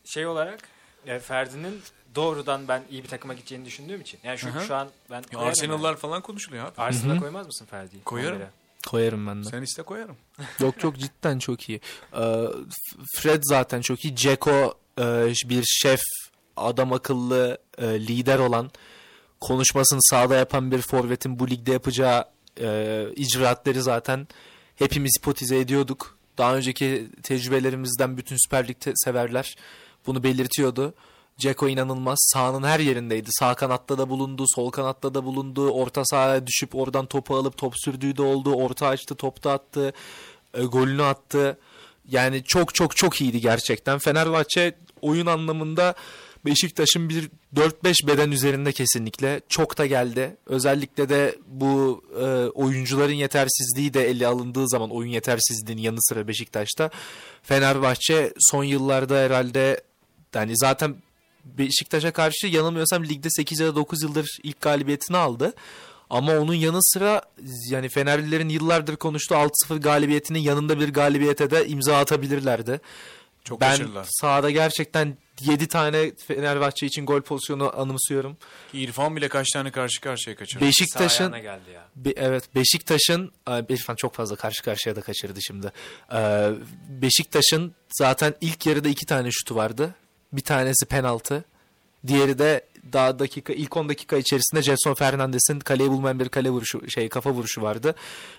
şey 0.06 0.28
olarak 0.28 0.60
e, 1.06 1.20
Ferdi'nin 1.20 1.82
doğrudan 2.16 2.68
ben 2.68 2.84
iyi 2.92 3.04
bir 3.04 3.08
takıma 3.08 3.34
gideceğini 3.34 3.66
düşündüğüm 3.66 4.02
için. 4.02 4.20
Yani 4.24 4.38
şu, 4.38 4.48
Hı 4.48 4.60
hı. 4.60 4.66
şu 4.66 4.76
an 4.76 4.88
ben 5.12 5.24
Ya 5.32 5.40
Arsenal'lar 5.40 5.90
yani. 5.90 5.98
falan 6.00 6.22
konuşuluyor 6.22 6.66
abi. 6.66 6.74
Arsenal'a 6.78 7.20
koymaz 7.20 7.46
mısın 7.46 7.66
Ferdi'yi? 7.66 8.04
Koyarım. 8.04 8.38
Onlara. 8.38 8.50
Koyarım 8.88 9.28
ben 9.28 9.44
de. 9.44 9.50
Sen 9.50 9.62
iste 9.62 9.84
koyarım. 9.84 10.18
Yok 10.60 10.84
yok 10.84 10.98
cidden 10.98 11.40
çok 11.40 11.70
iyi. 11.70 11.82
Ee, 12.14 12.46
Fred 13.16 13.42
zaten 13.44 13.82
çok 13.82 14.06
iyi. 14.06 14.16
Ceko 14.16 14.74
e, 15.00 15.04
bir 15.46 15.64
şef, 15.66 16.02
adam 16.58 16.94
akıllı, 16.94 17.58
e, 17.78 17.88
lider 17.88 18.40
olan, 18.40 18.72
konuşmasını 19.42 20.00
sahada 20.02 20.36
yapan 20.36 20.72
bir 20.72 20.82
forvetin 20.82 21.40
bu 21.40 21.50
ligde 21.50 21.72
yapacağı 21.72 22.26
e, 22.62 23.08
icraatleri 23.16 23.82
zaten 23.82 24.28
hepimiz 24.76 25.12
hipotize 25.20 25.60
ediyorduk. 25.60 26.18
Daha 26.38 26.56
önceki 26.56 27.08
tecrübelerimizden 27.24 28.18
bütün 28.18 28.38
Süper 28.46 28.68
Lig 28.68 28.78
severler 28.96 29.56
bunu 30.08 30.24
belirtiyordu. 30.24 30.94
Ceko 31.38 31.68
inanılmaz. 31.68 32.18
Sahanın 32.34 32.64
her 32.64 32.80
yerindeydi. 32.80 33.30
Sağ 33.32 33.56
kanatta 33.56 33.98
da 33.98 34.10
bulundu, 34.10 34.46
sol 34.48 34.72
kanatta 34.72 35.14
da 35.14 35.26
bulundu. 35.26 35.70
Orta 35.70 36.06
sahaya 36.06 36.48
düşüp 36.48 36.76
oradan 36.76 37.06
topu 37.06 37.36
alıp 37.36 37.58
top 37.58 37.74
sürdüğü 37.78 38.18
de 38.18 38.22
oldu. 38.22 38.54
Orta 38.54 38.88
açtı, 38.88 39.16
top 39.16 39.44
da 39.44 39.52
attı. 39.52 39.94
E, 40.54 40.64
golünü 40.64 41.04
attı. 41.04 41.58
Yani 42.10 42.44
çok 42.44 42.76
çok 42.76 42.96
çok 42.96 43.22
iyiydi 43.22 43.42
gerçekten. 43.42 44.00
Fenerbahçe 44.00 44.76
oyun 45.02 45.26
anlamında 45.26 45.96
Beşiktaş'ın 46.46 47.10
bir 47.10 47.30
4-5 47.56 48.08
beden 48.08 48.32
üzerinde 48.32 48.72
kesinlikle. 48.72 49.42
Çok 49.50 49.78
da 49.78 49.86
geldi. 49.86 50.38
Özellikle 50.46 51.10
de 51.10 51.36
bu 51.48 52.04
e, 52.20 52.26
oyuncuların 52.46 53.14
yetersizliği 53.14 53.94
de 53.94 54.10
ele 54.10 54.28
alındığı 54.28 54.70
zaman 54.70 54.90
oyun 54.90 55.10
yetersizliğinin 55.10 55.82
yanı 55.82 56.02
sıra 56.02 56.28
Beşiktaş'ta 56.28 56.90
Fenerbahçe 57.44 58.34
son 58.40 58.64
yıllarda 58.64 59.16
herhalde 59.18 59.84
yani 60.36 60.52
zaten 60.56 60.96
Beşiktaş'a 61.46 62.12
karşı 62.12 62.48
yanılmıyorsam 62.48 63.04
ligde 63.04 63.30
8 63.30 63.60
ya 63.60 63.68
da 63.68 63.76
9 63.76 64.04
yıldır 64.04 64.38
ilk 64.44 64.62
galibiyetini 64.62 65.18
aldı. 65.18 65.54
Ama 66.10 66.38
onun 66.38 66.54
yanı 66.54 66.84
sıra 66.84 67.22
yani 67.70 67.90
Fenerlilerin 67.90 68.50
yıllardır 68.50 68.96
konuştuğu 68.96 69.36
6-0 69.36 69.80
galibiyetinin 69.80 70.40
yanında 70.40 70.80
bir 70.80 70.94
galibiyete 70.94 71.52
de 71.52 71.68
imza 71.68 71.98
atabilirlerdi. 71.98 72.82
Çok 73.44 73.62
ben 73.62 73.72
kaçırdılar. 73.72 74.08
sahada 74.10 74.50
gerçekten 74.50 75.18
7 75.42 75.68
tane 75.68 76.12
Fenerbahçe 76.28 76.86
için 76.86 77.06
gol 77.06 77.22
pozisyonu 77.22 77.80
anımsıyorum. 77.80 78.38
İrfan 78.74 79.16
bile 79.16 79.30
kaç 79.30 79.50
tane 79.50 79.72
karşı 79.72 80.02
karşıya 80.02 80.36
kaçırdı. 80.36 80.66
Beşiktaş'ın 80.66 81.32
geldi 81.32 81.72
ya. 81.74 81.86
Be- 81.96 82.14
evet 82.16 82.56
Beşiktaş'ın 82.56 83.32
İrfan 83.70 83.96
çok 83.96 84.14
fazla 84.16 84.36
karşı 84.36 84.64
karşıya 84.64 84.96
da 84.96 85.02
kaçırdı 85.02 85.40
şimdi. 85.42 85.72
Ee, 86.14 86.50
Beşiktaş'ın 86.90 87.76
zaten 87.90 88.36
ilk 88.42 88.66
yarıda 88.66 88.90
iki 88.90 89.06
tane 89.06 89.30
şutu 89.32 89.56
vardı. 89.56 89.96
Bir 90.34 90.42
tanesi 90.42 90.86
penaltı. 90.86 91.44
Diğeri 92.08 92.40
de 92.40 92.66
daha 92.94 93.20
dakika 93.20 93.54
ilk 93.54 93.78
10 93.78 93.90
dakika 93.90 94.18
içerisinde 94.18 94.62
Jetson 94.62 94.94
Fernandes'in 94.94 95.60
kaleye 95.60 95.90
bulmayan 95.90 96.20
bir 96.20 96.30
kale 96.30 96.50
vuruşu 96.50 96.90
şey 96.90 97.10
kafa 97.10 97.32
vuruşu 97.32 97.62
vardı. 97.62 97.96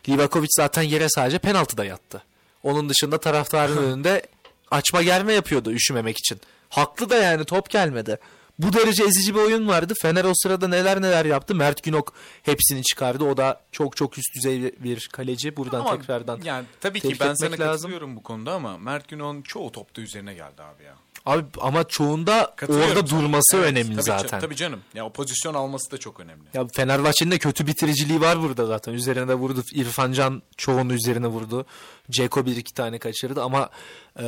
Livakovic 0.08 0.48
zaten 0.50 0.82
yere 0.82 1.06
sadece 1.08 1.38
penaltıda 1.38 1.84
yattı. 1.84 2.22
Onun 2.62 2.88
dışında 2.88 3.18
taraftarın 3.18 3.76
önünde 3.92 4.22
açma 4.70 5.02
germe 5.02 5.32
yapıyordu 5.32 5.72
üşümemek 5.72 6.18
için. 6.18 6.40
Haklı 6.68 7.10
da 7.10 7.16
yani 7.16 7.44
top 7.44 7.70
gelmedi. 7.70 8.18
Bu 8.58 8.72
derece 8.72 9.04
ezici 9.04 9.34
bir 9.34 9.40
oyun 9.40 9.68
vardı. 9.68 9.94
Fener 10.02 10.24
o 10.24 10.32
sırada 10.34 10.68
neler 10.68 11.02
neler 11.02 11.24
yaptı. 11.24 11.54
Mert 11.54 11.82
Günok 11.82 12.12
hepsini 12.42 12.82
çıkardı. 12.82 13.24
O 13.24 13.36
da 13.36 13.60
çok 13.72 13.96
çok 13.96 14.18
üst 14.18 14.34
düzey 14.36 14.74
bir 14.78 15.08
kaleci. 15.12 15.56
Buradan 15.56 15.80
Ama 15.80 15.98
tekrardan 15.98 16.40
yani 16.44 16.64
tabii 16.80 17.00
ki 17.00 17.16
ben 17.20 17.34
sana 17.34 17.50
lazım. 17.50 17.66
katılıyorum 17.66 18.16
bu 18.16 18.22
konuda 18.22 18.52
ama 18.52 18.78
Mert 18.78 19.08
Günok'un 19.08 19.42
çoğu 19.42 19.72
topta 19.72 20.02
üzerine 20.02 20.34
geldi 20.34 20.62
abi 20.62 20.84
ya. 20.84 20.94
Abi 21.26 21.44
ama 21.60 21.84
çoğunda 21.84 22.54
orada 22.68 23.06
durması 23.10 23.56
Evet, 23.56 23.66
önemli 23.66 23.92
tabii 23.94 24.02
zaten. 24.02 24.40
Tabii 24.40 24.56
canım. 24.56 24.80
Ya 24.94 25.06
o 25.06 25.12
pozisyon 25.12 25.54
alması 25.54 25.90
da 25.90 25.98
çok 25.98 26.20
önemli. 26.20 26.44
Ya 26.54 26.66
Fenerbahçe'nin 26.74 27.30
de 27.30 27.38
kötü 27.38 27.66
bitiriciliği 27.66 28.20
var 28.20 28.42
burada 28.42 28.66
zaten. 28.66 28.92
Üzerine 28.92 29.28
de 29.28 29.34
vurdu. 29.34 29.62
İrfan 29.72 30.12
Can 30.12 30.42
çoğunu 30.56 30.92
üzerine 30.94 31.26
vurdu. 31.26 31.66
Ceko 32.10 32.46
bir 32.46 32.56
iki 32.56 32.74
tane 32.74 32.98
kaçırdı 32.98 33.42
ama 33.42 33.70
e, 34.20 34.24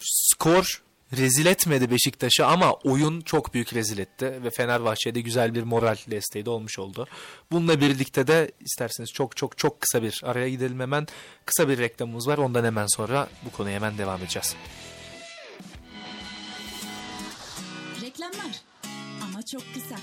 skor 0.00 0.82
rezil 1.16 1.46
etmedi 1.46 1.90
Beşiktaş'ı 1.90 2.46
ama 2.46 2.72
oyun 2.72 3.20
çok 3.20 3.54
büyük 3.54 3.74
rezil 3.74 3.98
etti 3.98 4.38
ve 4.44 4.50
Fenerbahçe'de 4.50 5.20
güzel 5.20 5.54
bir 5.54 5.62
moral 5.62 5.96
desteği 6.10 6.44
de 6.46 6.50
olmuş 6.50 6.78
oldu. 6.78 7.06
Bununla 7.52 7.80
birlikte 7.80 8.26
de 8.26 8.50
isterseniz 8.60 9.12
çok 9.12 9.36
çok 9.36 9.58
çok 9.58 9.80
kısa 9.80 10.02
bir 10.02 10.20
araya 10.24 10.48
gidelim 10.48 10.80
hemen. 10.80 11.06
Kısa 11.44 11.68
bir 11.68 11.78
reklamımız 11.78 12.28
var. 12.28 12.38
Ondan 12.38 12.64
hemen 12.64 12.86
sonra 12.86 13.28
bu 13.44 13.56
konuya 13.56 13.74
hemen 13.74 13.98
devam 13.98 14.20
edeceğiz. 14.20 14.56
Çok 19.44 19.62
kısa. 19.74 19.96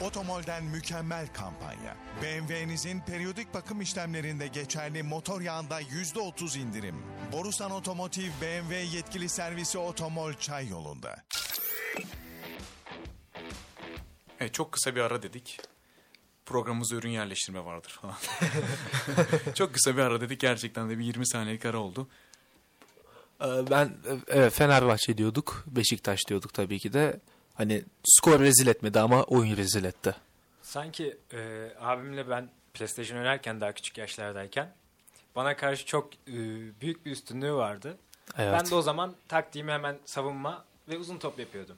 Otomol'den 0.00 0.64
mükemmel 0.64 1.26
kampanya. 1.32 1.96
BMW'nizin 2.22 3.00
periyodik 3.00 3.54
bakım 3.54 3.80
işlemlerinde 3.80 4.46
geçerli 4.46 5.02
motor 5.02 5.40
yağında 5.40 5.82
%30 5.82 6.58
indirim. 6.58 6.96
Borusan 7.32 7.70
Otomotiv 7.70 8.30
BMW 8.42 8.96
yetkili 8.96 9.28
servisi 9.28 9.78
Otomol 9.78 10.32
Çay 10.34 10.68
yolunda. 10.68 11.24
Evet 14.40 14.54
çok 14.54 14.72
kısa 14.72 14.94
bir 14.94 15.00
ara 15.00 15.22
dedik. 15.22 15.60
Programımızda 16.46 16.96
ürün 16.96 17.10
yerleştirme 17.10 17.64
vardır 17.64 17.98
falan. 18.02 18.16
çok 19.54 19.74
kısa 19.74 19.96
bir 19.96 20.02
ara 20.02 20.20
dedik. 20.20 20.40
Gerçekten 20.40 20.90
de 20.90 20.98
bir 20.98 21.04
20 21.04 21.26
saniyelik 21.28 21.66
ara 21.66 21.78
oldu. 21.78 22.08
Ee, 23.40 23.46
Ben 23.70 23.86
e, 23.86 24.16
evet 24.28 24.52
Fenerbahçe 24.52 25.18
diyorduk. 25.18 25.64
Beşiktaş 25.66 26.20
diyorduk 26.28 26.54
tabii 26.54 26.78
ki 26.78 26.92
de. 26.92 27.20
Hani 27.54 27.82
skor 28.04 28.40
rezil 28.40 28.66
etmedi 28.66 29.00
ama 29.00 29.22
oyun 29.22 29.56
rezil 29.56 29.84
etti. 29.84 30.14
Sanki 30.62 31.16
e, 31.32 31.68
abimle 31.80 32.28
ben 32.28 32.48
PlayStation 32.74 33.18
oynarken 33.18 33.60
daha 33.60 33.72
küçük 33.72 33.98
yaşlardayken 33.98 34.72
bana 35.36 35.56
karşı 35.56 35.86
çok 35.86 36.14
e, 36.14 36.32
büyük 36.80 37.06
bir 37.06 37.10
üstünlüğü 37.10 37.52
vardı. 37.54 37.96
Evet. 38.38 38.52
Ben 38.60 38.70
de 38.70 38.74
o 38.74 38.82
zaman 38.82 39.14
taktiğimi 39.28 39.72
hemen 39.72 39.96
savunma 40.04 40.64
ve 40.88 40.98
uzun 40.98 41.18
top 41.18 41.38
yapıyordum. 41.38 41.76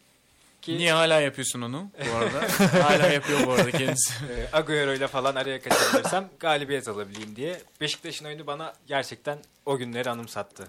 Ki 0.63 0.79
Niye 0.79 0.93
hala 0.93 1.21
yapıyorsun 1.21 1.63
onu 1.63 1.91
bu 2.13 2.17
arada? 2.17 2.49
hala 2.89 3.07
yapıyor 3.07 3.47
bu 3.47 3.53
arada 3.53 3.71
kendisi. 3.71 4.13
e, 4.25 4.49
Agüero 4.57 4.93
ile 4.95 5.07
falan 5.09 5.35
araya 5.35 5.61
kaçabilirsem 5.63 6.29
galibiyet 6.41 6.89
alabileyim 6.89 7.37
diye. 7.37 7.61
Beşiktaş'ın 7.81 8.25
oyunu 8.25 8.47
bana 8.47 8.73
gerçekten 8.87 9.39
o 9.67 9.77
günleri 9.79 10.11
anımsattı. 10.11 10.69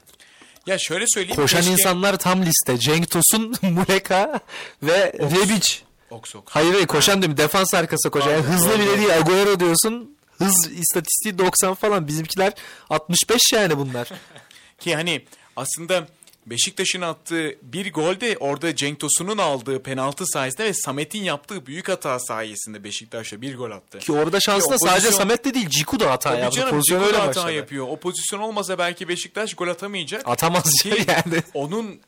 Ya 0.67 0.77
şöyle 0.79 1.05
söyleyeyim. 1.07 1.35
Koşan 1.35 1.61
keşke- 1.61 1.71
insanlar 1.71 2.17
tam 2.17 2.45
liste. 2.45 2.77
Cenk 2.77 3.11
Tosun, 3.11 3.55
Muleka 3.61 4.39
ve 4.83 5.13
Rebic. 5.13 5.75
Oksok. 6.09 6.49
Hayır 6.49 6.73
hayır 6.73 6.87
koşan 6.87 7.21
değil 7.21 7.31
mi? 7.31 7.37
Defans 7.37 7.73
arkası 7.73 8.09
koşan. 8.09 8.31
Yani 8.31 8.41
hızlı 8.43 8.69
doğru, 8.69 8.79
bile 8.79 8.97
değil. 8.97 9.17
Agüero 9.17 9.59
diyorsun. 9.59 10.17
Hız 10.37 10.71
istatistiği 10.71 11.37
90 11.37 11.73
falan. 11.73 12.07
Bizimkiler 12.07 12.53
65 12.89 13.41
yani 13.53 13.77
bunlar. 13.77 14.09
Ki 14.79 14.95
hani 14.95 15.25
aslında 15.55 16.07
Beşiktaş'ın 16.49 17.01
attığı 17.01 17.55
bir 17.61 17.93
gol 17.93 18.19
de 18.19 18.37
orada 18.39 18.75
Cenk 18.75 18.99
Tosun'un 18.99 19.37
aldığı 19.37 19.83
penaltı 19.83 20.25
sayesinde 20.27 20.63
ve 20.65 20.73
Samet'in 20.73 21.23
yaptığı 21.23 21.65
büyük 21.65 21.89
hata 21.89 22.19
sayesinde 22.19 22.83
Beşiktaş'a 22.83 23.41
bir 23.41 23.57
gol 23.57 23.71
attı. 23.71 23.99
Ki 23.99 24.11
orada 24.11 24.39
şanslı 24.39 24.75
o 24.75 24.77
sadece 24.77 25.07
pozisyon- 25.07 25.17
Samet 25.17 25.45
de 25.45 25.53
değil. 25.53 25.69
Ciku 25.69 25.99
da 25.99 26.11
hata 26.11 26.29
Tabii 26.29 26.41
yaptı. 26.41 26.57
canım 26.59 26.71
Pozisyon 26.71 26.99
Ciku 26.99 27.03
da 27.13 27.17
öyle 27.17 27.17
hata 27.27 27.39
başladı. 27.39 27.53
yapıyor. 27.55 27.87
O 27.89 27.99
pozisyon 27.99 28.39
olmasa 28.39 28.77
belki 28.77 29.07
Beşiktaş 29.07 29.53
gol 29.53 29.67
atamayacak. 29.67 30.21
Atamaz 30.27 30.71
Ki 30.81 30.89
yani. 31.07 31.43
onun 31.53 31.99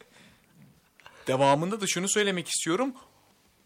devamında 1.27 1.81
da 1.81 1.87
şunu 1.87 2.09
söylemek 2.09 2.47
istiyorum. 2.47 2.93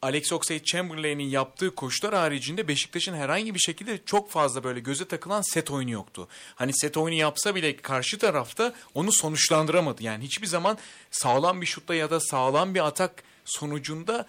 Alex 0.04 0.32
Oxlade-Chamberlain'in 0.32 1.30
yaptığı 1.30 1.76
koşular 1.76 2.14
haricinde 2.14 2.68
Beşiktaş'ın 2.68 3.14
herhangi 3.14 3.56
bir 3.56 3.60
şekilde 3.60 4.00
çok 4.06 4.32
fazla 4.32 4.64
böyle 4.64 4.80
göze 4.80 5.06
takılan 5.06 5.42
set 5.42 5.72
oyunu 5.72 5.92
yoktu. 5.92 6.28
Hani 6.56 6.72
set 6.74 6.98
oyunu 6.98 7.20
yapsa 7.20 7.56
bile 7.56 7.78
karşı 7.78 8.18
tarafta 8.18 8.74
onu 8.94 9.12
sonuçlandıramadı. 9.12 10.04
Yani 10.04 10.24
hiçbir 10.24 10.48
zaman 10.48 10.78
sağlam 11.12 11.62
bir 11.62 11.66
şutla 11.66 11.96
ya 11.96 12.10
da 12.10 12.20
sağlam 12.20 12.76
bir 12.76 12.88
atak 12.88 13.24
sonucunda 13.46 14.26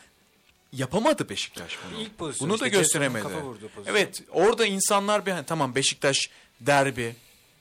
yapamadı 0.72 1.28
Beşiktaş 1.28 1.78
bunu. 1.90 2.00
İlk 2.02 2.18
pozisyon 2.18 2.50
bunu 2.50 2.60
da 2.60 2.66
işte, 2.66 2.78
gösteremedi. 2.78 3.26
Vurduğu 3.26 3.68
pozisyon. 3.68 3.96
Evet 3.96 4.22
orada 4.30 4.66
insanlar 4.66 5.26
bir 5.26 5.34
tamam 5.46 5.74
Beşiktaş 5.74 6.30
derbi 6.60 7.16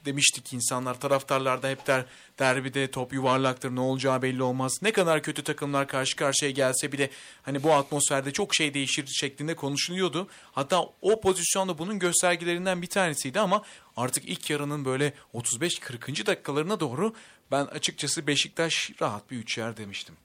demiştik 0.05 0.53
insanlar 0.53 0.99
taraftarlar 0.99 1.63
da 1.63 1.69
hep 1.69 1.87
der 1.87 2.05
derbide 2.39 2.91
top 2.91 3.13
yuvarlaktır 3.13 3.75
ne 3.75 3.79
olacağı 3.79 4.21
belli 4.21 4.43
olmaz. 4.43 4.79
Ne 4.81 4.91
kadar 4.91 5.23
kötü 5.23 5.43
takımlar 5.43 5.87
karşı 5.87 6.15
karşıya 6.15 6.51
gelse 6.51 6.91
bile 6.91 7.09
hani 7.43 7.63
bu 7.63 7.73
atmosferde 7.73 8.31
çok 8.31 8.55
şey 8.55 8.73
değişir 8.73 9.07
şeklinde 9.07 9.55
konuşuluyordu. 9.55 10.27
Hatta 10.51 10.85
o 11.01 11.21
pozisyonda 11.21 11.77
bunun 11.77 11.99
göstergelerinden 11.99 12.81
bir 12.81 12.87
tanesiydi 12.87 13.39
ama 13.39 13.61
artık 13.97 14.25
ilk 14.25 14.49
yarının 14.49 14.85
böyle 14.85 15.13
35-40. 15.33 16.25
dakikalarına 16.25 16.79
doğru 16.79 17.13
ben 17.51 17.65
açıkçası 17.65 18.27
Beşiktaş 18.27 18.91
rahat 19.01 19.31
bir 19.31 19.37
3 19.37 19.57
yer 19.57 19.77
demiştim. 19.77 20.15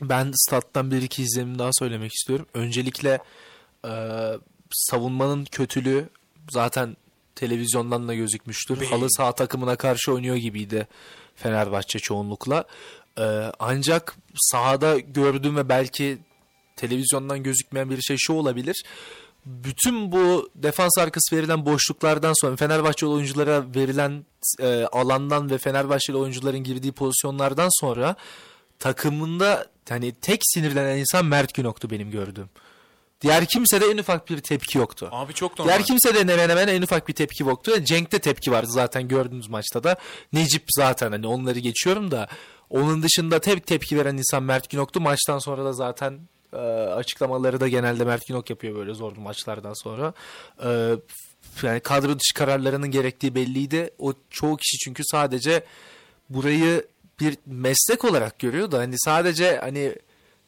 Ben 0.00 0.32
stat'tan 0.34 0.90
bir 0.90 1.02
iki 1.02 1.22
izlenimi 1.22 1.58
daha 1.58 1.70
söylemek 1.72 2.12
istiyorum. 2.12 2.46
Öncelikle 2.54 3.18
e, 3.84 3.92
savunmanın 4.72 5.44
kötülüğü 5.44 6.08
zaten 6.50 6.96
televizyondan 7.34 8.08
da 8.08 8.14
gözükmüştür. 8.14 8.86
Halı 8.86 9.06
saha 9.10 9.32
takımına 9.32 9.76
karşı 9.76 10.12
oynuyor 10.12 10.36
gibiydi 10.36 10.88
Fenerbahçe 11.36 11.98
çoğunlukla. 11.98 12.64
E, 13.18 13.52
ancak 13.58 14.16
sahada 14.36 14.98
gördüğüm 14.98 15.56
ve 15.56 15.68
belki 15.68 16.18
televizyondan 16.76 17.42
gözükmeyen 17.42 17.90
bir 17.90 18.00
şey 18.00 18.16
şu 18.18 18.32
olabilir. 18.32 18.84
Bütün 19.46 20.12
bu 20.12 20.50
defans 20.54 20.98
arkası 20.98 21.36
verilen 21.36 21.66
boşluklardan 21.66 22.32
sonra 22.40 22.56
Fenerbahçeli 22.56 23.10
oyunculara 23.10 23.64
verilen 23.74 24.24
e, 24.60 24.84
alandan 24.92 25.50
ve 25.50 25.58
Fenerbahçeli 25.58 26.16
oyuncuların 26.16 26.64
girdiği 26.64 26.92
pozisyonlardan 26.92 27.68
sonra 27.80 28.16
takımında 28.78 29.66
hani 29.88 30.12
tek 30.12 30.40
sinirlenen 30.44 30.98
insan 30.98 31.26
Mert 31.26 31.54
Günok'tu 31.54 31.90
benim 31.90 32.10
gördüğüm. 32.10 32.50
Diğer 33.22 33.46
kimse 33.46 33.80
de 33.80 33.86
en 33.86 33.98
ufak 33.98 34.30
bir 34.30 34.38
tepki 34.38 34.78
yoktu. 34.78 35.08
Abi 35.12 35.34
çok 35.34 35.58
normal. 35.58 35.72
Diğer 35.72 35.86
kimse 35.86 36.14
de 36.14 36.32
hemen 36.32 36.48
hemen 36.48 36.68
en 36.68 36.82
ufak 36.82 37.08
bir 37.08 37.12
tepki 37.12 37.42
yoktu. 37.42 37.84
Cenk'te 37.84 38.18
tepki 38.18 38.52
vardı 38.52 38.70
zaten 38.70 39.08
gördüğünüz 39.08 39.48
maçta 39.48 39.84
da. 39.84 39.96
Necip 40.32 40.62
zaten 40.76 41.12
hani 41.12 41.26
onları 41.26 41.58
geçiyorum 41.58 42.10
da. 42.10 42.28
Onun 42.70 43.02
dışında 43.02 43.40
tek 43.40 43.66
tepki 43.66 43.98
veren 43.98 44.16
insan 44.16 44.42
Mert 44.42 44.70
Günok'tu. 44.70 45.00
Maçtan 45.00 45.38
sonra 45.38 45.64
da 45.64 45.72
zaten 45.72 46.20
e, 46.52 46.56
açıklamaları 46.56 47.60
da 47.60 47.68
genelde 47.68 48.04
Mert 48.04 48.26
Günok 48.26 48.50
yapıyor 48.50 48.74
böyle 48.74 48.94
zor 48.94 49.16
maçlardan 49.16 49.74
sonra. 49.74 50.12
E, 50.64 50.96
yani 51.62 51.80
kadro 51.80 52.18
dışı 52.18 52.34
kararlarının 52.34 52.90
gerektiği 52.90 53.34
belliydi. 53.34 53.90
O 53.98 54.12
çoğu 54.30 54.56
kişi 54.56 54.78
çünkü 54.78 55.02
sadece 55.04 55.64
burayı 56.30 56.86
bir 57.20 57.36
meslek 57.46 58.04
olarak 58.04 58.38
görüyor 58.38 58.70
da 58.70 58.78
hani 58.78 58.94
sadece 58.98 59.58
hani 59.58 59.94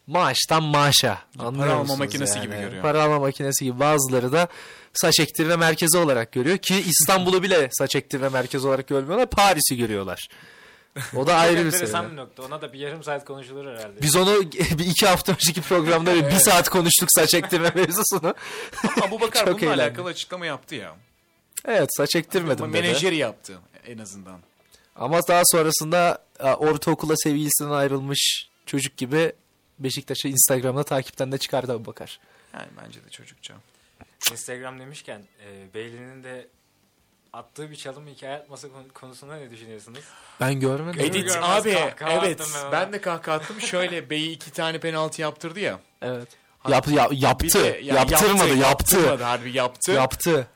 maaştan 0.07 0.62
maaşa 0.62 1.19
anlıyor 1.38 1.69
alma 1.69 1.97
makinesi 1.97 2.38
yani? 2.38 2.47
gibi 2.47 2.61
görüyor. 2.61 2.83
Para 2.83 3.03
alma 3.03 3.19
makinesi 3.19 3.64
gibi 3.64 3.81
bazıları 3.81 4.33
da 4.33 4.49
saç 4.95 5.21
ektirme 5.21 5.57
merkezi 5.57 5.99
olarak 5.99 6.33
görüyor 6.33 6.59
ki 6.59 6.85
İstanbul'u 6.87 7.43
bile 7.43 7.69
saç 7.73 7.97
ektirme 7.97 8.29
merkezi 8.29 8.69
olarak 8.69 8.88
görmüyorlar 8.88 9.31
Paris'i 9.31 9.77
görüyorlar. 9.77 10.29
O 11.17 11.27
da 11.27 11.35
ayrı 11.35 11.61
bir 11.61 11.64
Enteresan 11.64 12.11
bir 12.11 12.17
nokta. 12.17 12.43
Ona 12.43 12.62
da 12.62 12.73
bir 12.73 12.79
yarım 12.79 13.03
saat 13.03 13.25
konuşulur 13.25 13.67
herhalde. 13.67 14.03
Biz 14.03 14.17
onu 14.17 14.43
bir 14.53 14.87
iki 14.87 15.07
hafta 15.07 15.33
önceki 15.33 15.62
programda 15.62 16.14
bir, 16.14 16.25
bir 16.25 16.38
saat 16.38 16.69
konuştuk 16.69 17.09
saç 17.17 17.35
ektirme 17.35 17.73
mevzusunu. 17.75 18.35
Ama 18.97 19.11
bu 19.11 19.21
bakar 19.21 19.45
Çok 19.45 19.49
bununla 19.49 19.75
eğlendim. 19.75 19.85
alakalı 19.85 20.09
açıklama 20.09 20.47
yaptı 20.47 20.75
ya. 20.75 20.95
Evet 21.69 21.88
saç 21.97 22.17
ektirmedim 22.17 22.73
dedi. 22.73 22.83
Menajeri 22.83 23.17
yaptı 23.17 23.59
en 23.87 23.99
azından. 23.99 24.38
Ama 24.97 25.21
daha 25.29 25.43
sonrasında 25.45 26.19
e, 26.40 26.53
ortaokula 26.53 27.14
sevgilisinden 27.17 27.71
ayrılmış 27.71 28.49
çocuk 28.67 28.97
gibi 28.97 29.33
Beşiktaş'ı 29.79 30.29
Instagram'da 30.29 30.83
takipten 30.85 31.33
de 31.33 31.39
çıkardı 31.39 31.73
Abu 31.73 31.85
Bakar. 31.87 32.21
Yani 32.55 32.67
bence 32.85 33.05
de 33.05 33.11
çocukça. 33.11 33.55
Instagram 34.33 34.81
demişken 34.81 35.23
e, 35.47 35.75
Beyli'nin 35.75 36.25
de 36.25 36.49
attığı 37.33 37.71
bir 37.71 37.77
çalım 37.77 38.07
hikaye 38.07 38.35
atması 38.37 38.73
konu- 38.73 38.89
konusunda 38.95 39.37
ne 39.37 39.51
düşünüyorsunuz? 39.51 40.01
Ben 40.41 40.61
görmedim. 40.61 41.01
Edit- 41.01 41.37
abi 41.43 41.71
evet 42.11 42.41
ben 42.55 42.73
ben 42.73 42.93
de 42.93 43.01
kahkaha 43.01 43.37
attım. 43.37 43.61
Şöyle 43.61 44.11
Bey'i 44.11 44.31
iki 44.33 44.51
tane 44.51 44.79
penaltı 44.81 45.23
yaptırdı 45.23 45.61
ya. 45.61 45.81
Evet. 46.03 46.29
Yap, 46.69 46.89
ya- 46.89 47.11
Bir 47.11 47.17
yaptı. 47.17 47.65
de- 47.65 47.81
ya 47.83 47.95
Yaptırmadı, 47.95 48.49
yaptı. 48.57 48.97
Yaptırmadı 48.97 49.23
harbi 49.23 49.53
yaptı. 49.57 49.93
Yaptı. 49.93 50.47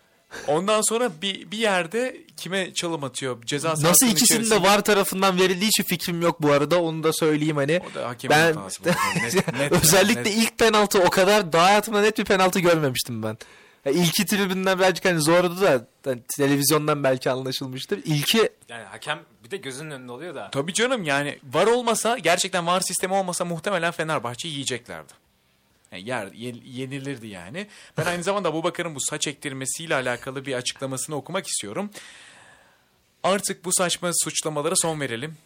Ondan 0.46 0.80
sonra 0.82 1.10
bir 1.22 1.50
bir 1.50 1.58
yerde 1.58 2.16
kime 2.36 2.74
çalım 2.74 3.04
atıyor? 3.04 3.42
Ceza 3.42 3.68
Nasıl 3.70 4.06
ikisinin 4.06 4.40
de 4.40 4.44
içerisinde- 4.44 4.62
var 4.68 4.84
tarafından 4.84 5.38
verildiği 5.38 5.68
için 5.68 5.82
fikrim 5.82 6.22
yok 6.22 6.42
bu 6.42 6.52
arada. 6.52 6.82
Onu 6.82 7.02
da 7.02 7.12
söyleyeyim 7.12 7.56
hani. 7.56 7.80
O 7.92 7.94
da 7.94 8.08
hakemin 8.08 8.36
Ben 8.36 8.52
hatası. 8.54 8.82
Net- 8.84 9.52
net- 9.58 9.72
özellikle 9.84 10.20
net. 10.20 10.36
ilk 10.36 10.58
penaltı 10.58 11.02
o 11.02 11.10
kadar 11.10 11.52
daha 11.52 11.64
hayatımda 11.66 12.00
net 12.00 12.18
bir 12.18 12.24
penaltı 12.24 12.60
görmemiştim 12.60 13.22
ben. 13.22 13.38
Ya 13.84 13.92
ilki 13.92 14.26
tribünden 14.26 14.78
birazcık 14.78 15.04
hani 15.04 15.20
zordu 15.20 15.60
da 15.60 15.86
hani 16.04 16.20
televizyondan 16.36 17.04
belki 17.04 17.30
anlaşılmıştır. 17.30 18.00
İlki 18.04 18.48
Yani 18.68 18.84
hakem 18.84 19.18
bir 19.44 19.50
de 19.50 19.56
gözünün 19.56 19.90
önünde 19.90 20.12
oluyor 20.12 20.34
da. 20.34 20.48
Tabii 20.52 20.74
canım 20.74 21.04
yani 21.04 21.38
var 21.52 21.66
olmasa 21.66 22.18
gerçekten 22.18 22.66
var 22.66 22.80
sistemi 22.80 23.14
olmasa 23.14 23.44
muhtemelen 23.44 23.90
Fenerbahçe 23.90 24.48
yiyeceklerdi. 24.48 25.12
Yani 25.92 26.09
yer, 26.09 26.33
ye- 26.33 26.62
yenilirdi 26.64 27.27
yani. 27.27 27.66
Ben 27.98 28.05
aynı 28.07 28.22
zamanda 28.22 28.55
bu 28.55 28.64
Bakar'ın 28.64 28.94
bu 28.94 29.01
saç 29.01 29.27
ektirmesiyle 29.27 29.94
alakalı 29.94 30.46
bir 30.46 30.55
açıklamasını 30.55 31.16
okumak 31.16 31.46
istiyorum. 31.46 31.90
Artık 33.22 33.64
bu 33.64 33.70
saçma 33.72 34.11
suçlamalara 34.24 34.77
son 34.77 35.01
verelim. 35.01 35.37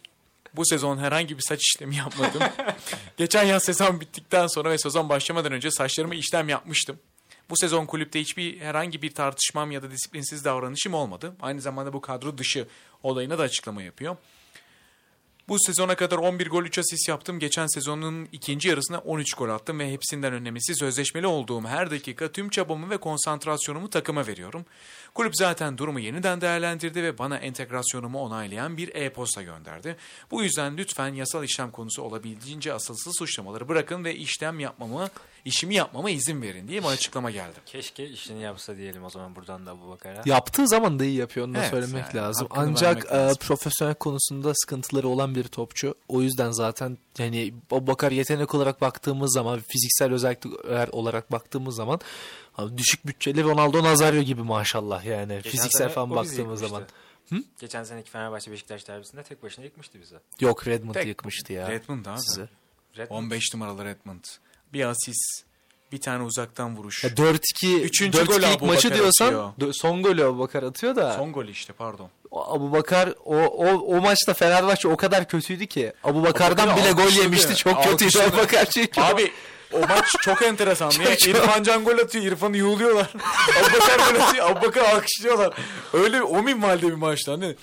Bu 0.53 0.65
sezon 0.65 0.97
herhangi 0.97 1.37
bir 1.37 1.43
saç 1.43 1.61
işlemi 1.63 1.95
yapmadım. 1.95 2.41
Geçen 3.17 3.43
yaz 3.43 3.63
sezon 3.63 4.01
bittikten 4.01 4.47
sonra 4.47 4.69
ve 4.69 4.77
sezon 4.77 5.09
başlamadan 5.09 5.51
önce 5.51 5.71
saçlarımı 5.71 6.15
işlem 6.15 6.49
yapmıştım. 6.49 6.99
Bu 7.49 7.57
sezon 7.57 7.85
kulüpte 7.85 8.21
hiçbir 8.21 8.59
herhangi 8.59 9.01
bir 9.01 9.13
tartışmam 9.13 9.71
ya 9.71 9.83
da 9.83 9.91
disiplinsiz 9.91 10.45
davranışım 10.45 10.93
olmadı. 10.93 11.35
Aynı 11.41 11.61
zamanda 11.61 11.93
bu 11.93 12.01
kadro 12.01 12.37
dışı 12.37 12.67
olayına 13.03 13.37
da 13.37 13.43
açıklama 13.43 13.81
yapıyor. 13.83 14.17
Bu 15.47 15.57
sezona 15.59 15.95
kadar 15.95 16.17
11 16.17 16.49
gol 16.49 16.63
3 16.63 16.79
asist 16.79 17.09
yaptım. 17.09 17.39
Geçen 17.39 17.67
sezonun 17.67 18.27
ikinci 18.31 18.69
yarısına 18.69 18.97
13 18.97 19.33
gol 19.33 19.49
attım 19.49 19.79
ve 19.79 19.91
hepsinden 19.91 20.33
önemlisi 20.33 20.75
sözleşmeli 20.75 21.27
olduğum 21.27 21.61
her 21.61 21.91
dakika 21.91 22.31
tüm 22.31 22.49
çabamı 22.49 22.89
ve 22.89 22.97
konsantrasyonumu 22.97 23.89
takıma 23.89 24.27
veriyorum. 24.27 24.65
Kulüp 25.13 25.35
zaten 25.35 25.77
durumu 25.77 25.99
yeniden 25.99 26.41
değerlendirdi 26.41 27.03
ve 27.03 27.17
bana 27.17 27.37
entegrasyonumu 27.37 28.19
onaylayan 28.19 28.77
bir 28.77 28.95
e-posta 28.95 29.41
gönderdi. 29.41 29.97
Bu 30.31 30.43
yüzden 30.43 30.77
lütfen 30.77 31.13
yasal 31.13 31.43
işlem 31.43 31.71
konusu 31.71 32.01
olabildiğince 32.01 32.73
asılsız 32.73 33.13
suçlamaları 33.17 33.69
bırakın 33.69 34.03
ve 34.03 34.15
işlem 34.15 34.59
yapmamı, 34.59 35.09
işimi 35.45 35.75
yapmama 35.75 36.09
izin 36.09 36.41
verin 36.41 36.67
diye 36.67 36.81
bir 36.83 36.87
açıklama 36.87 37.31
geldi. 37.31 37.59
Keşke 37.65 38.09
işini 38.09 38.41
yapsa 38.41 38.77
diyelim 38.77 39.03
o 39.03 39.09
zaman 39.09 39.35
buradan 39.35 39.65
da 39.65 39.81
bu 39.81 39.89
bakara. 39.89 40.21
yaptığı 40.25 40.67
zaman 40.67 40.99
da 40.99 41.05
iyi 41.05 41.17
yapıyor 41.17 41.45
onu 41.47 41.53
da 41.55 41.59
Evet, 41.59 41.69
söylemek 41.69 42.05
yani 42.13 42.15
lazım. 42.25 42.47
Ancak 42.51 43.05
e, 43.05 43.09
lazım. 43.09 43.37
profesyonel 43.39 43.95
konusunda 43.95 44.53
sıkıntıları 44.55 45.07
olan 45.07 45.35
bir 45.35 45.43
topçu. 45.43 45.95
O 46.07 46.21
yüzden 46.21 46.51
zaten 46.51 46.97
yani 47.17 47.53
Bakar 47.71 48.11
yetenek 48.11 48.55
olarak 48.55 48.81
baktığımız 48.81 49.33
zaman 49.33 49.59
fiziksel 49.59 50.13
özellikler 50.13 50.87
olarak 50.87 51.31
baktığımız 51.31 51.75
zaman 51.75 51.99
abi 52.57 52.77
düşük 52.77 53.07
bütçeli 53.07 53.43
Ronaldo 53.43 53.83
Nazario 53.83 54.21
gibi 54.21 54.41
maşallah 54.43 55.05
yani 55.05 55.35
Geçen 55.35 55.51
fiziksel 55.51 55.89
falan 55.89 56.09
baktığımız 56.09 56.59
zaman. 56.59 56.83
Geçen 57.59 57.83
seneki 57.83 58.09
Fenerbahçe 58.11 58.51
Beşiktaş 58.51 58.87
derbisinde 58.87 59.23
tek 59.23 59.43
başına 59.43 59.65
yıkmıştı 59.65 60.01
bizi. 60.01 60.15
Yok 60.39 60.67
Redmond 60.67 60.93
Tek- 60.93 61.07
yıkmıştı 61.07 61.53
ya. 61.53 61.71
Redmond 61.71 62.05
abi. 62.05 62.19
Sizi. 62.21 62.49
Redmond 62.97 63.23
15 63.23 63.53
numaralı 63.53 63.85
Redmond. 63.85 64.23
Bir 64.73 64.85
asist, 64.85 65.43
bir 65.91 66.01
tane 66.01 66.23
uzaktan 66.23 66.77
vuruş. 66.77 67.03
Ya 67.03 67.09
4-2 67.09 67.79
Üçüncü 67.79 68.17
4-2 68.17 68.25
golü 68.25 68.45
ilk 68.45 68.57
Abu 68.57 68.65
maçı 68.65 68.87
Bakar 68.89 68.99
diyorsan 68.99 69.25
atıyor. 69.33 69.73
son 69.73 70.03
golü 70.03 70.25
Abu 70.25 70.39
Bakar 70.39 70.63
atıyor 70.63 70.95
da 70.95 71.13
Son 71.13 71.33
golü 71.33 71.51
işte 71.51 71.73
pardon. 71.73 72.09
Abu 72.31 72.71
Bakar 72.71 73.09
o, 73.25 73.35
o, 73.35 73.67
o 73.97 74.01
maçta 74.01 74.33
Fenerbahçe 74.33 74.87
o 74.87 74.97
kadar 74.97 75.27
kötüydü 75.27 75.67
ki 75.67 75.93
Abu 76.03 76.23
Bakar'dan 76.23 76.67
Abu 76.67 76.79
bile 76.81 76.91
gol 76.91 77.11
yemişti. 77.11 77.55
Çok 77.55 77.75
kötüydü 77.83 78.03
Alkışladı. 78.03 78.27
Abu 78.27 78.37
Bakar 78.37 78.65
çünkü. 78.65 79.01
Abi 79.01 79.31
o 79.73 79.79
maç 79.79 80.05
çok 80.21 80.41
enteresan. 80.41 80.89
Niye? 80.99 81.17
Çok- 81.17 81.29
İrfan 81.29 81.63
Can 81.63 81.83
gol 81.83 81.97
atıyor. 81.97 82.25
İrfan'ı 82.25 82.57
yuhluyorlar. 82.57 83.09
Abubakar 83.59 84.13
gol 84.13 84.19
atıyor. 84.21 84.51
Abubakar 84.51 84.95
alkışlıyorlar. 84.95 85.53
Öyle 85.93 86.23
o 86.23 86.43
minvalde 86.43 86.87
bir 86.87 86.93
maçtı. 86.93 87.31
Hani 87.31 87.55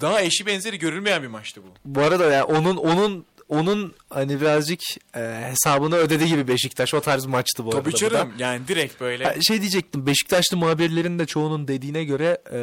daha 0.00 0.22
eşi 0.22 0.46
benzeri 0.46 0.78
görülmeyen 0.78 1.22
bir 1.22 1.28
maçtı 1.28 1.62
bu. 1.62 1.66
Bu 1.84 2.00
arada 2.02 2.32
ya 2.32 2.44
onun 2.44 2.76
onun 2.76 3.26
onun 3.52 3.94
hani 4.10 4.40
birazcık 4.40 4.80
e, 5.16 5.20
hesabını 5.20 5.96
ödedi 5.96 6.28
gibi 6.28 6.48
Beşiktaş. 6.48 6.94
O 6.94 7.00
tarz 7.00 7.26
maçtı 7.26 7.64
bu 7.64 7.68
arada. 7.68 7.82
Tabii 7.82 7.92
bu 7.92 7.94
da. 7.94 7.98
canım. 7.98 8.32
Yani 8.38 8.68
direkt 8.68 9.00
böyle. 9.00 9.24
Ha, 9.24 9.34
Şey 9.40 9.60
diyecektim 9.60 10.06
Beşiktaşlı 10.06 10.56
muhabirlerin 10.56 11.18
de 11.18 11.26
çoğunun 11.26 11.68
dediğine 11.68 12.04
göre 12.04 12.38
e, 12.50 12.58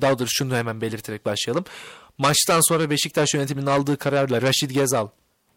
daha 0.00 0.18
doğrusu 0.18 0.34
şunu 0.34 0.56
hemen 0.56 0.80
belirterek 0.80 1.26
başlayalım. 1.26 1.64
Maçtan 2.18 2.60
sonra 2.68 2.90
Beşiktaş 2.90 3.34
yönetiminin 3.34 3.66
aldığı 3.66 3.96
kararla 3.96 4.42
Raşid 4.42 4.70
Gezal, 4.70 5.08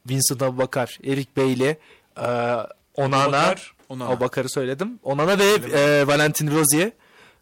Vincent 0.09 0.41
Abubakar, 0.41 0.97
Erik 1.05 1.37
Beyli, 1.37 1.77
e, 2.17 2.27
Onana, 2.95 3.23
Abubakar, 3.23 3.73
Onana. 3.89 4.09
Abubakar'ı 4.09 4.49
söyledim. 4.49 4.99
Onana 5.03 5.39
ve 5.39 5.43
e, 5.73 6.07
Valentin 6.07 6.51
Rozier 6.51 6.91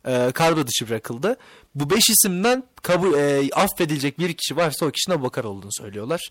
e, 0.06 0.32
kadro 0.32 0.68
dışı 0.68 0.90
bırakıldı. 0.90 1.38
Bu 1.76 1.90
beş 1.90 2.10
isimden 2.10 2.64
kabul 2.84 3.14
e, 3.14 3.50
affedilecek 3.54 4.20
bir 4.20 4.34
kişi 4.34 4.56
varsa 4.56 4.86
o 4.86 4.92
kişinin 4.92 5.16
Abubakar 5.16 5.44
olduğunu 5.44 5.72
söylüyorlar. 5.74 6.22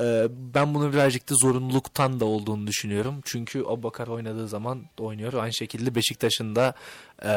E, 0.00 0.26
ben 0.30 0.74
bunu 0.74 0.92
birazcık 0.92 1.30
da 1.30 1.34
zorunluluktan 1.42 2.20
da 2.20 2.24
olduğunu 2.24 2.66
düşünüyorum. 2.66 3.20
Çünkü 3.24 3.60
Abubakar 3.60 4.08
oynadığı 4.08 4.48
zaman 4.48 4.84
oynuyor. 4.98 5.32
Aynı 5.32 5.54
şekilde 5.54 5.94
Beşiktaş'ın 5.94 6.56
da 6.56 6.74
e, 7.22 7.28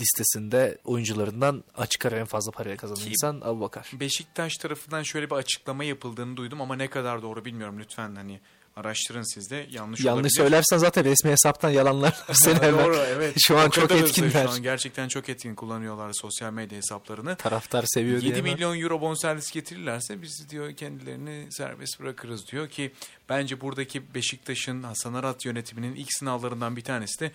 listesinde 0.00 0.78
oyuncularından 0.84 1.64
açık 1.76 2.06
ara 2.06 2.16
en 2.16 2.26
fazla 2.26 2.52
paraya 2.52 2.76
kazanan 2.76 3.00
Ki- 3.00 3.10
insan 3.10 3.40
Abubakar. 3.40 3.90
Beşiktaş 4.00 4.56
tarafından 4.56 5.02
şöyle 5.02 5.30
bir 5.30 5.34
açıklama 5.34 5.84
yapıldığını 5.84 6.36
duydum 6.36 6.60
ama 6.60 6.76
ne 6.76 6.88
kadar 6.88 7.22
doğru 7.22 7.44
bilmiyorum. 7.44 7.78
Lütfen 7.78 8.14
hani 8.14 8.40
araştırın 8.76 9.34
siz 9.34 9.50
de. 9.50 9.56
Yanlış, 9.56 9.76
Yanlış 10.00 10.08
olabilir. 10.08 10.30
söylersen 10.36 10.78
zaten 10.78 11.04
resmi 11.04 11.30
hesaptan 11.30 11.70
yalanlar 11.70 12.14
seni 12.32 12.54
hemen. 12.62 12.84
Doğru 12.84 12.96
evet. 12.96 13.34
Şu 13.38 13.58
an 13.58 13.66
O 13.66 13.70
çok 13.70 13.90
etkinler. 13.90 14.46
Şu 14.46 14.50
an 14.50 14.62
gerçekten 14.62 15.08
çok 15.08 15.28
etkin 15.28 15.54
kullanıyorlar 15.54 16.12
sosyal 16.12 16.52
medya 16.52 16.78
hesaplarını. 16.78 17.36
Taraftar 17.36 17.84
seviyor 17.86 18.20
diye. 18.20 18.30
7 18.30 18.38
hemen. 18.38 18.52
milyon 18.52 18.80
euro 18.80 19.00
bonservis 19.00 19.50
getirirlerse 19.50 20.22
biz 20.22 20.46
diyor 20.50 20.72
kendilerini 20.76 21.46
serbest 21.52 22.00
bırakırız 22.00 22.46
diyor 22.52 22.68
ki 22.68 22.92
bence 23.28 23.60
buradaki 23.60 24.14
Beşiktaş'ın 24.14 24.82
Hasan 24.82 25.14
Arat 25.14 25.44
yönetiminin 25.44 25.94
ilk 25.94 26.12
sınavlarından 26.12 26.76
bir 26.76 26.84
tanesi 26.84 27.20
de 27.20 27.32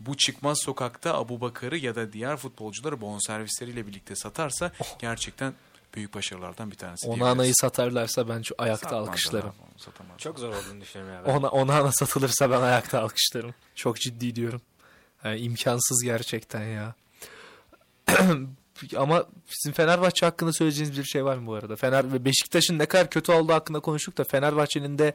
bu 0.00 0.16
çıkmaz 0.16 0.58
sokakta 0.64 1.14
Abu 1.14 1.40
Bakar'ı 1.40 1.78
ya 1.78 1.94
da 1.94 2.12
diğer 2.12 2.36
futbolcuları 2.36 3.00
bonservisleriyle 3.00 3.86
birlikte 3.86 4.16
satarsa 4.16 4.72
gerçekten 4.98 5.52
büyük 5.94 6.14
başarılardan 6.14 6.70
bir 6.70 6.76
tanesi 6.76 7.06
Ona 7.08 7.28
anayı 7.30 7.52
satarlarsa 7.54 8.28
ben 8.28 8.42
şu 8.42 8.54
ayakta 8.58 8.84
Satmazlar 8.88 9.08
alkışlarım. 9.08 9.48
abi, 9.48 10.18
çok 10.18 10.38
zor 10.38 10.48
olduğunu 10.48 10.80
düşünüyorum 10.80 11.14
ya. 11.14 11.24
ben. 11.26 11.30
Ona, 11.38 11.48
ona 11.48 11.78
ana 11.80 11.92
satılırsa 11.92 12.50
ben 12.50 12.60
ayakta 12.60 13.00
alkışlarım. 13.02 13.54
Çok 13.74 13.96
ciddi 14.00 14.34
diyorum. 14.36 14.60
Yani 15.24 15.38
imkansız 15.40 16.02
gerçekten 16.04 16.62
ya. 16.64 16.94
Ama 18.96 19.24
bizim 19.50 19.72
Fenerbahçe 19.72 20.26
hakkında 20.26 20.52
söyleyeceğiniz 20.52 20.98
bir 20.98 21.04
şey 21.04 21.24
var 21.24 21.36
mı 21.36 21.46
bu 21.46 21.54
arada? 21.54 21.76
Fener 21.76 22.12
ve 22.12 22.24
Beşiktaş'ın 22.24 22.78
ne 22.78 22.86
kadar 22.86 23.10
kötü 23.10 23.32
olduğu 23.32 23.52
hakkında 23.52 23.80
konuştuk 23.80 24.18
da 24.18 24.24
Fenerbahçe'nin 24.24 24.98
de 24.98 25.14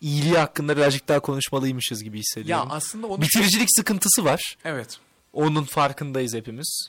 iyiliği 0.00 0.38
hakkında 0.38 0.76
birazcık 0.76 1.08
daha 1.08 1.20
konuşmalıymışız 1.20 2.02
gibi 2.04 2.16
Ya 2.16 2.20
hissediyorum. 2.20 2.68
aslında 2.70 3.06
onu 3.06 3.22
Bitiricilik 3.22 3.68
sıkıntısı 3.76 4.24
var. 4.24 4.56
evet. 4.64 4.98
Onun 5.32 5.64
farkındayız 5.64 6.34
hepimiz. 6.34 6.88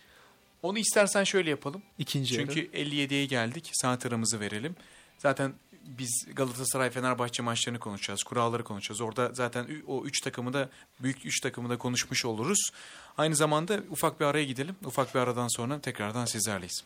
Onu 0.63 0.80
istersen 0.80 1.23
şöyle 1.23 1.49
yapalım. 1.49 1.82
İkinci 1.97 2.36
yarı. 2.36 2.47
Çünkü 2.47 2.78
57'ye 2.78 3.26
geldik. 3.26 3.69
Saat 3.73 4.06
aramızı 4.06 4.39
verelim. 4.39 4.76
Zaten 5.17 5.54
biz 5.88 6.26
Galatasaray 6.34 6.89
Fenerbahçe 6.89 7.43
maçlarını 7.43 7.80
konuşacağız. 7.80 8.23
Kuralları 8.23 8.63
konuşacağız. 8.63 9.02
Orada 9.02 9.30
zaten 9.34 9.67
o 9.88 10.06
3 10.06 10.21
takımı 10.21 10.54
da 10.54 10.69
büyük 10.99 11.26
3 11.26 11.39
takımı 11.39 11.69
da 11.69 11.78
konuşmuş 11.78 12.26
oluruz. 12.26 12.69
Aynı 13.17 13.36
zamanda 13.36 13.80
ufak 13.89 14.19
bir 14.19 14.26
araya 14.26 14.45
gidelim. 14.45 14.76
Ufak 14.86 15.15
bir 15.15 15.19
aradan 15.19 15.47
sonra 15.47 15.82
tekrardan 15.82 16.26
sizlerleyiz. 16.26 16.84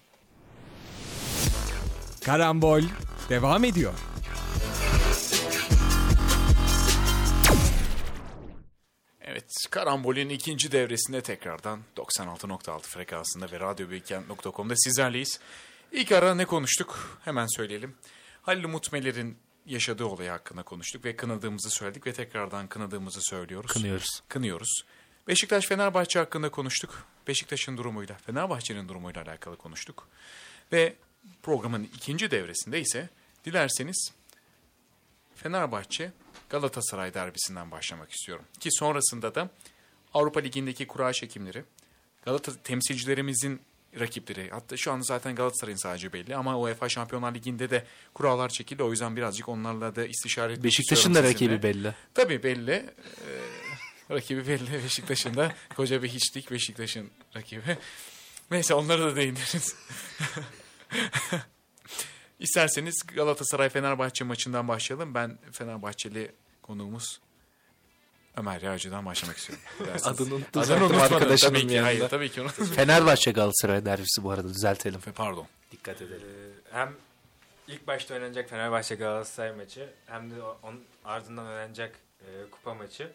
Karambol 2.25 2.81
devam 3.29 3.63
ediyor. 3.63 3.93
Karambol'ün 9.69 10.29
ikinci 10.29 10.71
devresinde 10.71 11.21
tekrardan 11.21 11.79
96.6 11.97 12.81
frekansında 12.81 13.51
ve 13.51 13.59
radyobeykent.com'da 13.59 14.75
sizlerleyiz. 14.75 15.39
İlk 15.91 16.11
ara 16.11 16.35
ne 16.35 16.45
konuştuk? 16.45 17.19
Hemen 17.25 17.47
söyleyelim. 17.55 17.95
Halil 18.41 18.63
Umut 18.63 18.91
Meler'in 18.91 19.37
yaşadığı 19.65 20.05
olay 20.05 20.27
hakkında 20.27 20.63
konuştuk 20.63 21.05
ve 21.05 21.15
kınadığımızı 21.15 21.69
söyledik 21.69 22.07
ve 22.07 22.13
tekrardan 22.13 22.67
kınadığımızı 22.67 23.19
söylüyoruz. 23.21 23.71
Kınıyoruz. 23.71 24.23
Kınıyoruz. 24.27 24.85
Beşiktaş 25.27 25.65
Fenerbahçe 25.65 26.19
hakkında 26.19 26.49
konuştuk. 26.51 27.05
Beşiktaş'ın 27.27 27.77
durumuyla, 27.77 28.15
Fenerbahçe'nin 28.15 28.89
durumuyla 28.89 29.21
alakalı 29.21 29.57
konuştuk. 29.57 30.07
Ve 30.71 30.95
programın 31.43 31.83
ikinci 31.95 32.31
devresinde 32.31 32.79
ise 32.79 33.09
dilerseniz 33.45 34.13
Fenerbahçe 35.35 36.11
Galatasaray 36.49 37.13
derbisinden 37.13 37.71
başlamak 37.71 38.11
istiyorum. 38.11 38.45
Ki 38.59 38.69
sonrasında 38.71 39.35
da 39.35 39.49
Avrupa 40.13 40.39
Ligi'ndeki 40.39 40.87
kura 40.87 41.13
çekimleri, 41.13 41.63
Galatasaray 42.25 42.63
temsilcilerimizin 42.63 43.61
rakipleri, 43.99 44.49
hatta 44.49 44.77
şu 44.77 44.91
an 44.91 45.01
zaten 45.01 45.35
Galatasaray'ın 45.35 45.77
sadece 45.77 46.13
belli 46.13 46.35
ama 46.35 46.57
UEFA 46.59 46.89
Şampiyonlar 46.89 47.35
Ligi'nde 47.35 47.69
de 47.69 47.85
kurallar 48.13 48.49
çekildi. 48.49 48.83
O 48.83 48.91
yüzden 48.91 49.15
birazcık 49.15 49.49
onlarla 49.49 49.95
da 49.95 50.05
istişare 50.05 50.51
etmek 50.51 50.63
Beşiktaş'ın 50.63 51.13
da 51.13 51.21
sizinle. 51.21 51.33
rakibi 51.33 51.63
belli. 51.63 51.93
Tabii 52.13 52.43
belli. 52.43 52.71
Ee, 52.71 52.91
Rakibi 54.11 54.47
belli 54.47 54.83
Beşiktaş'ın 54.83 55.35
da 55.35 55.55
koca 55.75 56.03
bir 56.03 56.09
hiçlik 56.09 56.51
Beşiktaş'ın 56.51 57.09
rakibi. 57.35 57.77
Neyse 58.51 58.73
onlara 58.73 59.01
da 59.01 59.15
değiniriz. 59.15 59.75
İsterseniz 62.39 63.01
Galatasaray-Fenerbahçe 63.15 64.23
maçından 64.25 64.67
başlayalım. 64.67 65.13
Ben 65.13 65.37
Fenerbahçeli 65.51 66.31
konuğumuz 66.61 67.19
Ömer 68.37 68.61
Yağcı'dan 68.61 69.05
başlamak 69.05 69.37
istiyorum. 69.37 69.65
Adını 70.03 70.35
unuttum 70.35 70.61
Adını 70.61 70.85
unutmadım. 70.85 71.13
arkadaşımın 71.15 71.53
Tabii 71.59 71.67
ki, 71.67 71.73
yanında. 71.73 71.87
hayır, 71.87 72.09
tabii 72.09 72.31
ki 72.31 72.41
unutmadım. 72.41 72.73
Fenerbahçe 72.73 73.31
Galatasaray 73.31 73.85
derbisi 73.85 74.23
bu 74.23 74.31
arada 74.31 74.49
düzeltelim. 74.49 74.99
Pardon. 75.15 75.47
Dikkat 75.71 76.01
edelim. 76.01 76.27
Ee, 76.27 76.75
hem 76.77 76.93
ilk 77.67 77.87
başta 77.87 78.13
oynanacak 78.13 78.49
Fenerbahçe 78.49 78.95
Galatasaray 78.95 79.51
maçı 79.51 79.89
hem 80.05 80.31
de 80.31 80.41
onun 80.63 80.83
ardından 81.05 81.45
oynanacak 81.45 81.95
e, 82.21 82.49
kupa 82.51 82.73
maçı. 82.73 83.11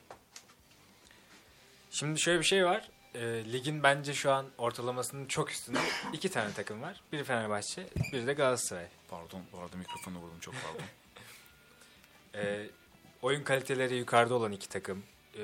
Şimdi 1.91 2.21
şöyle 2.21 2.41
bir 2.41 2.45
şey 2.45 2.65
var. 2.65 2.89
E, 3.15 3.53
ligin 3.53 3.83
bence 3.83 4.15
şu 4.15 4.33
an 4.33 4.47
ortalamasının 4.59 5.27
çok 5.27 5.51
üstünde 5.51 5.79
iki 6.13 6.31
tane 6.31 6.53
takım 6.53 6.83
var. 6.83 7.01
Biri 7.13 7.25
Fenerbahçe, 7.25 7.87
biri 8.13 8.27
de 8.27 8.33
Galatasaray. 8.33 8.87
Pardon. 9.11 9.43
Bu 9.53 9.59
arada 9.59 9.77
mikrofonu 9.77 10.19
vurdum. 10.19 10.39
Çok 10.41 10.55
pardon. 10.55 10.87
E, 12.35 12.67
oyun 13.23 13.45
kaliteleri 13.45 13.97
yukarıda 13.97 14.35
olan 14.35 14.53
iki 14.53 14.69
takım. 14.69 15.03
E, 15.37 15.43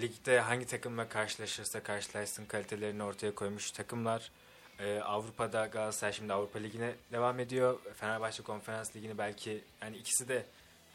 ligde 0.00 0.40
hangi 0.40 0.66
takımla 0.66 1.08
karşılaşırsa 1.08 1.82
karşılaşsın 1.82 2.44
kalitelerini 2.46 3.02
ortaya 3.02 3.34
koymuş 3.34 3.70
takımlar. 3.70 4.30
E, 4.78 5.00
Avrupa'da 5.00 5.66
Galatasaray 5.66 6.12
şimdi 6.12 6.32
Avrupa 6.32 6.58
Ligi'ne 6.58 6.94
devam 7.12 7.40
ediyor. 7.40 7.78
Fenerbahçe 7.96 8.42
Konferans 8.42 8.96
Ligi'ni 8.96 9.18
belki 9.18 9.64
yani 9.82 9.96
ikisi 9.96 10.28
de 10.28 10.44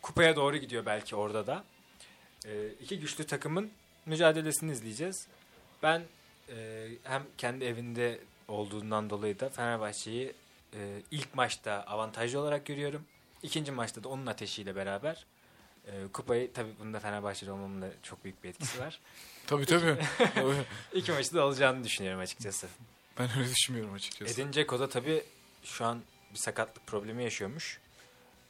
kupaya 0.02 0.36
doğru 0.36 0.58
gidiyor 0.58 0.86
belki 0.86 1.16
orada 1.16 1.48
da. 1.48 1.64
E, 2.46 2.68
iki 2.70 3.00
güçlü 3.00 3.24
takımın 3.24 3.72
mücadelesini 4.06 4.72
izleyeceğiz. 4.72 5.28
Ben 5.84 6.04
e, 6.50 6.88
hem 7.04 7.24
kendi 7.38 7.66
evinde 7.66 8.20
olduğundan 8.48 9.10
dolayı 9.10 9.40
da 9.40 9.50
Fenerbahçe'yi 9.50 10.34
e, 10.74 11.02
ilk 11.12 11.36
maçta 11.36 11.84
avantajlı 11.88 12.40
olarak 12.40 12.66
görüyorum. 12.66 13.06
İkinci 13.44 13.72
maçta 13.72 14.04
da 14.04 14.10
onun 14.10 14.26
ateşiyle 14.26 14.76
beraber 14.76 15.26
e, 15.88 15.92
kupayı 16.14 16.54
tabii 16.54 16.72
bunda 16.80 17.00
Fenerbahçeli 17.00 17.52
olmamın 17.52 17.82
da 17.82 17.90
çok 18.04 18.24
büyük 18.24 18.44
bir 18.44 18.50
etkisi 18.50 18.80
var. 18.80 19.00
tabii 19.48 19.66
tabii. 19.66 19.98
İki 20.94 21.12
maçı 21.12 21.34
da 21.34 21.44
alacağını 21.44 21.84
düşünüyorum 21.84 22.20
açıkçası. 22.20 22.68
ben 23.20 23.30
öyle 23.38 23.50
düşünmüyorum 23.50 23.94
açıkçası. 23.94 24.34
Edin 24.34 24.54
Dzeko 24.54 24.80
da 24.80 24.90
tabii 24.90 25.24
şu 25.64 25.86
an 25.86 26.02
bir 26.34 26.38
sakatlık 26.38 26.88
problemi 26.88 27.24
yaşıyormuş. 27.24 27.80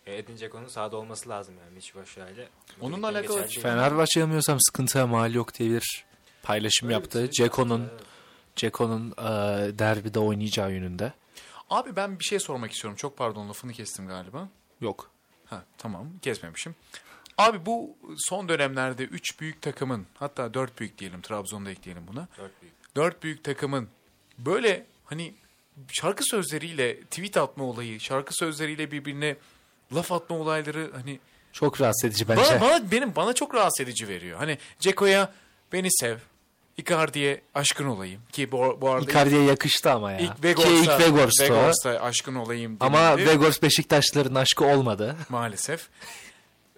E, 0.06 0.18
Edin 0.18 0.38
Dzeko'nun 0.38 0.68
sahada 0.68 0.98
olması 0.98 1.30
lazım 1.30 1.56
yani 1.66 1.78
hiç 1.80 1.96
boş 1.96 2.18
hale. 2.18 2.50
Onunla 2.82 3.08
alakalı. 3.08 3.48
Fenerbahçe 3.48 4.20
yanılmıyorsam 4.20 4.60
sıkıntıya 4.62 5.08
mal 5.08 5.34
yok 5.34 5.54
diye 5.54 5.70
bir 5.72 6.06
paylaşım 6.46 6.90
yaptı. 6.90 7.30
Ceko'nun. 7.32 7.88
Ceko'nun 8.56 9.12
e, 9.12 9.24
derbide 9.80 10.20
oynayacağı 10.20 10.72
yönünde. 10.72 11.14
Abi 11.70 11.96
ben 11.96 12.20
bir 12.20 12.24
şey 12.24 12.40
sormak 12.40 12.72
istiyorum. 12.72 12.98
Çok 12.98 13.18
pardon 13.18 13.50
lafını 13.50 13.74
kestim 13.74 14.08
galiba. 14.08 14.50
Yok. 14.82 15.10
Ha 15.46 15.64
tamam 15.78 16.08
kesmemişim. 16.22 16.76
Abi 17.38 17.66
bu 17.66 17.98
son 18.18 18.50
dönemlerde 18.50 19.04
3 19.04 19.40
büyük 19.40 19.62
takımın 19.62 20.06
hatta 20.20 20.54
4 20.54 20.80
büyük 20.80 20.98
diyelim 20.98 21.22
Trabzon'da 21.22 21.72
ekleyelim 21.72 22.04
buna. 22.08 22.28
Dört 22.38 22.62
büyük. 22.62 22.76
4 22.96 23.24
büyük 23.24 23.44
takımın 23.44 23.90
böyle 24.38 24.86
hani 25.06 25.34
şarkı 25.92 26.24
sözleriyle 26.24 27.02
tweet 27.02 27.38
atma 27.38 27.64
olayı, 27.64 28.00
şarkı 28.00 28.34
sözleriyle 28.34 28.92
birbirine 28.92 29.36
laf 29.94 30.12
atma 30.12 30.36
olayları 30.38 30.92
hani 30.96 31.20
Çok 31.54 31.82
rahatsız 31.82 32.10
edici 32.10 32.30
bence. 32.30 32.42
bana, 32.42 32.62
bana 32.62 32.92
benim 32.92 33.16
bana 33.16 33.34
çok 33.34 33.56
rahatsız 33.56 33.88
edici 33.88 34.08
veriyor. 34.08 34.38
Hani 34.38 34.58
Ceko'ya 34.80 35.34
beni 35.74 35.88
sev, 35.92 36.18
Icardi'ye 36.78 37.42
aşkın 37.54 37.86
olayım 37.86 38.22
ki 38.32 38.52
bu, 38.52 38.78
bu 38.82 38.90
arada 38.90 39.12
Icardi'ye 39.12 39.44
yakıştı 39.44 39.92
ama 39.92 40.12
ya. 40.12 40.20
ilk 40.20 40.36
Ki 40.36 40.44
Vegors'a, 40.44 40.70
ilk 40.70 41.00
Vegors'ta. 41.00 41.44
Vegors'ta 41.44 41.90
aşkın 41.90 42.36
olayım 42.36 42.78
Ama. 42.80 43.18
Vegors 43.18 43.62
Beşiktaşların 43.62 44.36
aşkı 44.36 44.66
olmadı. 44.66 45.16
Maalesef. 45.30 45.90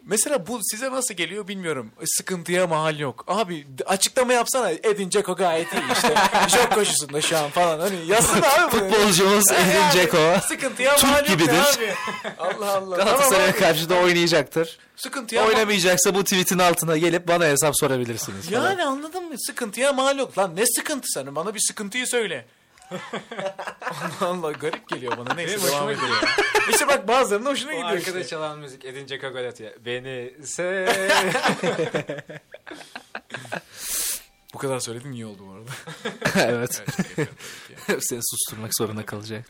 Mesela 0.10 0.48
bu 0.48 0.60
size 0.64 0.92
nasıl 0.92 1.14
geliyor 1.14 1.48
bilmiyorum. 1.48 1.92
Sıkıntıya 2.06 2.68
mahal 2.68 3.00
yok. 3.00 3.24
Abi 3.28 3.68
açıklama 3.86 4.34
yapsana. 4.34 4.70
Edin 4.72 5.10
Dzeko 5.12 5.36
gayet 5.36 5.74
iyi 5.74 5.94
işte. 5.94 6.16
Jok 6.58 6.72
koşusunda 6.72 7.22
şu 7.22 7.38
an 7.38 7.50
falan. 7.50 7.80
Hani 7.80 7.96
yazsana 8.08 8.48
abi. 8.54 8.72
Futbolcumuz 8.72 9.52
Edin 9.52 9.90
Dzeko. 10.00 10.36
Sıkıntıya 10.48 10.96
Türk 10.96 11.04
mahal 11.10 11.20
yok 11.20 11.28
gibidir. 11.28 11.54
ne 11.54 11.62
abi. 11.62 11.94
Allah 12.40 12.72
Allah. 12.78 12.96
Galatasaray'a 12.96 13.52
Tamam 13.52 13.60
karşı 13.60 13.90
da 13.90 13.96
oynayacaktır. 13.96 14.78
Sıkıntıya 14.96 15.42
mahal 15.42 15.54
Oynamayacaksa 15.54 16.16
bu 16.16 16.24
tweetin 16.24 16.60
altına 16.60 16.98
gelip 16.98 17.28
bana 17.28 17.46
hesap 17.46 17.78
sorabilirsiniz. 17.80 18.50
falan. 18.50 18.70
Yani 18.70 18.84
anladın 18.86 19.24
mı? 19.24 19.36
Sıkıntıya 19.38 19.94
mal 19.94 20.18
yok. 20.18 20.38
Lan 20.38 20.56
ne 20.56 20.64
sıkıntı 20.66 21.08
senin? 21.08 21.36
Bana 21.36 21.56
bir 21.56 21.60
sıkıntıyı 21.68 22.08
söyle. 22.08 22.46
Allah 24.22 24.30
Allah 24.30 24.52
garip 24.52 24.90
geliyor 24.90 25.18
bana. 25.18 25.34
Neyse 25.34 25.58
Benim 25.58 25.68
devam 25.68 25.90
ediyor. 25.90 26.10
işte 26.70 26.88
bak 26.88 27.08
bazılarının 27.08 27.50
hoşuna 27.50 27.70
O 27.72 27.74
gidiyor 27.74 27.90
arkada 27.90 28.20
işte. 28.20 28.24
çalan 28.30 28.60
müzik 28.60 28.86
Edin 28.86 29.08
Dzeko 29.08 29.30
gol 29.30 29.46
atıyor. 29.46 29.72
Beni 29.86 30.34
sev. 30.46 30.88
Bu 34.54 34.58
kadar 34.58 34.80
söyledin 34.80 35.12
iyi 35.12 35.26
oldu 35.26 35.44
bu 35.48 35.52
arada. 35.54 35.72
evet. 36.52 36.84
Evet. 37.18 37.30
Seni 38.00 38.20
susturmak 38.24 38.72
zorunda 38.78 39.06
kalacak. 39.06 39.50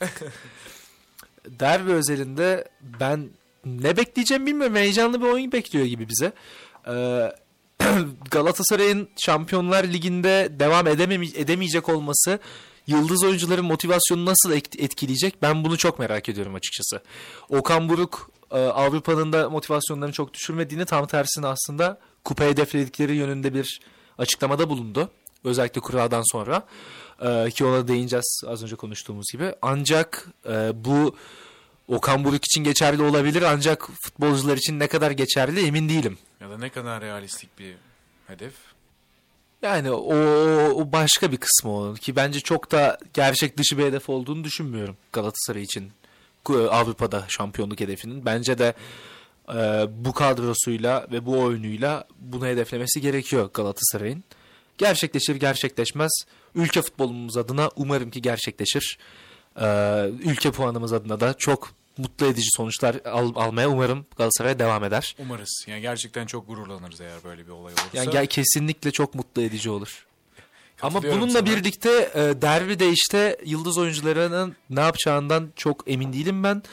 Derbi 1.45 1.91
özelinde 1.91 2.67
ben 2.81 3.29
ne 3.65 3.97
bekleyeceğim 3.97 4.45
bilmiyorum. 4.45 4.75
Heyecanlı 4.75 5.21
bir 5.21 5.25
oyun 5.25 5.51
bekliyor 5.51 5.85
gibi 5.85 6.07
bize. 6.09 6.31
Ee, 6.87 7.31
Galatasaray'ın 8.31 9.09
Şampiyonlar 9.25 9.83
Ligi'nde 9.83 10.47
devam 10.51 10.87
edemeyecek 10.87 11.89
olması 11.89 12.39
yıldız 12.87 13.23
oyuncuların 13.23 13.65
motivasyonunu 13.65 14.25
nasıl 14.25 14.51
et- 14.51 14.79
etkileyecek? 14.79 15.41
Ben 15.41 15.63
bunu 15.63 15.77
çok 15.77 15.99
merak 15.99 16.29
ediyorum 16.29 16.55
açıkçası. 16.55 17.01
Okan 17.49 17.89
Buruk 17.89 18.31
e, 18.51 18.57
Avrupa'nın 18.57 19.33
da 19.33 19.49
motivasyonlarını 19.49 20.13
çok 20.13 20.33
düşürmediğini 20.33 20.85
tam 20.85 21.07
tersine 21.07 21.47
aslında 21.47 21.99
kupa 22.23 22.43
hedefledikleri 22.43 23.15
yönünde 23.15 23.53
bir 23.53 23.79
açıklamada 24.17 24.69
bulundu. 24.69 25.09
Özellikle 25.43 25.81
kuradan 25.81 26.23
sonra. 26.31 26.63
Ee, 27.21 27.49
ki 27.51 27.65
ona 27.65 27.87
değineceğiz 27.87 28.41
az 28.47 28.63
önce 28.63 28.75
konuştuğumuz 28.75 29.25
gibi. 29.31 29.53
Ancak 29.61 30.27
e, 30.49 30.71
bu 30.85 31.15
Okan 31.87 32.23
Buruk 32.23 32.45
için 32.45 32.63
geçerli 32.63 33.03
olabilir 33.03 33.41
ancak 33.41 33.89
futbolcular 34.01 34.57
için 34.57 34.79
ne 34.79 34.87
kadar 34.87 35.11
geçerli 35.11 35.65
emin 35.67 35.89
değilim. 35.89 36.17
Ya 36.41 36.49
da 36.49 36.57
ne 36.57 36.69
kadar 36.69 37.01
realistik 37.01 37.59
bir 37.59 37.75
hedef. 38.27 38.53
Yani 39.67 39.91
o, 39.91 40.15
o 40.69 40.91
başka 40.91 41.31
bir 41.31 41.37
kısmı 41.37 41.71
o 41.71 41.93
ki 41.93 42.15
bence 42.15 42.39
çok 42.39 42.71
da 42.71 42.97
gerçek 43.13 43.57
dışı 43.57 43.77
bir 43.77 43.83
hedef 43.85 44.09
olduğunu 44.09 44.43
düşünmüyorum 44.43 44.97
Galatasaray 45.13 45.63
için 45.63 45.91
Ku- 46.45 46.67
Avrupa'da 46.67 47.25
şampiyonluk 47.27 47.79
hedefinin. 47.79 48.25
Bence 48.25 48.57
de 48.57 48.73
e, 49.49 49.85
bu 49.89 50.13
kadrosuyla 50.13 51.07
ve 51.11 51.25
bu 51.25 51.39
oyunuyla 51.39 52.03
bunu 52.19 52.45
hedeflemesi 52.45 53.01
gerekiyor 53.01 53.49
Galatasaray'ın. 53.53 54.23
Gerçekleşir 54.77 55.35
gerçekleşmez 55.35 56.11
ülke 56.55 56.81
futbolumuz 56.81 57.37
adına 57.37 57.69
umarım 57.75 58.11
ki 58.11 58.21
gerçekleşir. 58.21 58.97
E, 59.61 59.65
ülke 60.23 60.51
puanımız 60.51 60.93
adına 60.93 61.19
da 61.19 61.33
çok 61.33 61.71
mutlu 61.97 62.25
edici 62.25 62.47
sonuçlar 62.57 62.95
al- 63.05 63.35
almaya 63.35 63.69
umarım 63.69 64.05
Galatasaray 64.17 64.59
devam 64.59 64.83
eder. 64.83 65.15
Umarız. 65.19 65.65
Yani 65.67 65.81
gerçekten 65.81 66.25
çok 66.25 66.47
gururlanırız 66.47 67.01
eğer 67.01 67.23
böyle 67.23 67.45
bir 67.45 67.51
olay 67.51 67.73
olursa. 67.73 67.87
Yani 67.93 68.11
gel 68.11 68.27
kesinlikle 68.27 68.91
çok 68.91 69.15
mutlu 69.15 69.41
edici 69.41 69.69
olur. 69.69 70.05
Ama 70.81 71.03
bununla 71.03 71.31
sana. 71.31 71.45
birlikte 71.45 72.11
e, 72.15 72.41
derbide 72.41 72.89
işte 72.89 73.37
yıldız 73.45 73.77
oyuncularının 73.77 74.55
ne 74.69 74.79
yapacağından 74.79 75.49
çok 75.55 75.83
emin 75.87 76.13
değilim 76.13 76.43
ben. 76.43 76.63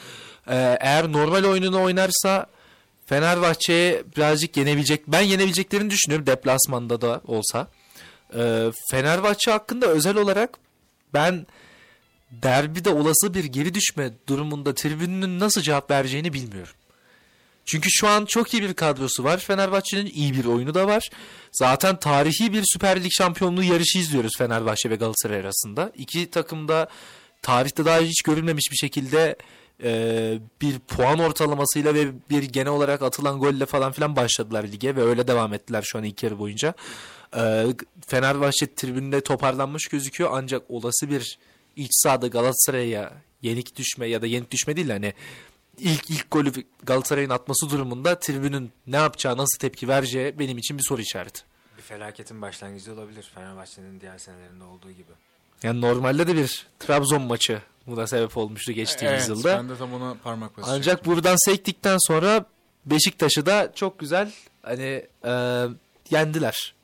E, 0.47 0.77
eğer 0.79 1.11
normal 1.11 1.43
oyununu 1.43 1.81
oynarsa 1.81 2.47
Fenerbahçe'ye 3.05 4.03
birazcık 4.17 4.57
yenebilecek. 4.57 5.07
Ben 5.07 5.21
yenebileceklerini 5.21 5.89
düşünüyorum 5.89 6.27
deplasmanda 6.27 7.01
da 7.01 7.21
olsa. 7.27 7.67
E, 8.37 8.71
Fenerbahçe 8.91 9.51
hakkında 9.51 9.87
özel 9.87 10.17
olarak 10.17 10.57
ben 11.13 11.47
derbide 12.43 12.89
olası 12.89 13.33
bir 13.33 13.43
geri 13.43 13.73
düşme 13.73 14.11
durumunda 14.27 14.73
tribünün 14.73 15.39
nasıl 15.39 15.61
cevap 15.61 15.91
vereceğini 15.91 16.33
bilmiyorum. 16.33 16.73
Çünkü 17.65 17.89
şu 17.91 18.07
an 18.07 18.25
çok 18.25 18.53
iyi 18.53 18.63
bir 18.63 18.73
kadrosu 18.73 19.23
var. 19.23 19.37
Fenerbahçe'nin 19.37 20.05
iyi 20.05 20.33
bir 20.33 20.45
oyunu 20.45 20.73
da 20.73 20.87
var. 20.87 21.09
Zaten 21.51 21.95
tarihi 21.95 22.53
bir 22.53 22.63
Süper 22.65 23.03
Lig 23.03 23.11
şampiyonluğu 23.11 23.63
yarışı 23.63 23.99
izliyoruz 23.99 24.31
Fenerbahçe 24.37 24.89
ve 24.89 24.95
Galatasaray 24.95 25.39
arasında. 25.39 25.91
İki 25.97 26.31
takım 26.31 26.67
da 26.67 26.87
tarihte 27.41 27.85
daha 27.85 27.99
hiç 27.99 28.21
görülmemiş 28.21 28.71
bir 28.71 28.77
şekilde 28.77 29.35
e, 29.83 30.39
bir 30.61 30.79
puan 30.79 31.19
ortalamasıyla 31.19 31.93
ve 31.93 32.07
bir 32.29 32.43
genel 32.43 32.71
olarak 32.71 33.01
atılan 33.01 33.39
golle 33.39 33.65
falan 33.65 33.91
filan 33.91 34.15
başladılar 34.15 34.63
lige 34.63 34.95
ve 34.95 35.03
öyle 35.03 35.27
devam 35.27 35.53
ettiler 35.53 35.81
şu 35.81 35.97
an 35.97 36.03
ilk 36.03 36.23
yarı 36.23 36.39
boyunca. 36.39 36.73
E, 37.37 37.65
Fenerbahçe 38.07 38.75
tribünde 38.75 39.21
toparlanmış 39.21 39.87
gözüküyor 39.87 40.29
ancak 40.33 40.71
olası 40.71 41.09
bir 41.09 41.37
iç 41.75 41.91
sahada 41.93 42.27
Galatasaray'a 42.27 43.13
yenik 43.41 43.75
düşme 43.75 44.07
ya 44.07 44.21
da 44.21 44.27
yenik 44.27 44.51
düşme 44.51 44.75
değil 44.75 44.89
hani 44.89 45.13
ilk 45.77 46.09
ilk 46.09 46.31
golü 46.31 46.51
Galatasaray'ın 46.83 47.29
atması 47.29 47.69
durumunda 47.69 48.19
tribünün 48.19 48.71
ne 48.87 48.95
yapacağı, 48.95 49.37
nasıl 49.37 49.59
tepki 49.59 49.87
vereceği 49.87 50.39
benim 50.39 50.57
için 50.57 50.77
bir 50.77 50.83
soru 50.83 51.01
işareti. 51.01 51.41
Bir 51.77 51.81
felaketin 51.81 52.41
başlangıcı 52.41 52.93
olabilir 52.93 53.31
Fenerbahçe'nin 53.35 54.01
diğer 54.01 54.17
senelerinde 54.17 54.63
olduğu 54.63 54.91
gibi. 54.91 55.11
Yani 55.63 55.81
normalde 55.81 56.27
de 56.27 56.35
bir 56.35 56.67
Trabzon 56.79 57.21
maçı 57.21 57.61
buna 57.87 58.07
sebep 58.07 58.37
olmuştu 58.37 58.71
geçtiğimiz 58.71 59.19
Evet, 59.19 59.29
yılda. 59.29 59.57
ben 59.57 59.69
de 59.69 59.77
tam 59.77 59.93
ona 59.93 60.15
parmak 60.23 60.57
basacağım. 60.57 60.77
Ancak 60.79 61.05
buradan 61.05 61.35
sektikten 61.45 61.97
sonra 62.07 62.45
Beşiktaş'ı 62.85 63.45
da 63.45 63.71
çok 63.75 63.99
güzel 63.99 64.31
hani 64.61 65.05
e, 65.25 65.63
yendiler. 66.09 66.75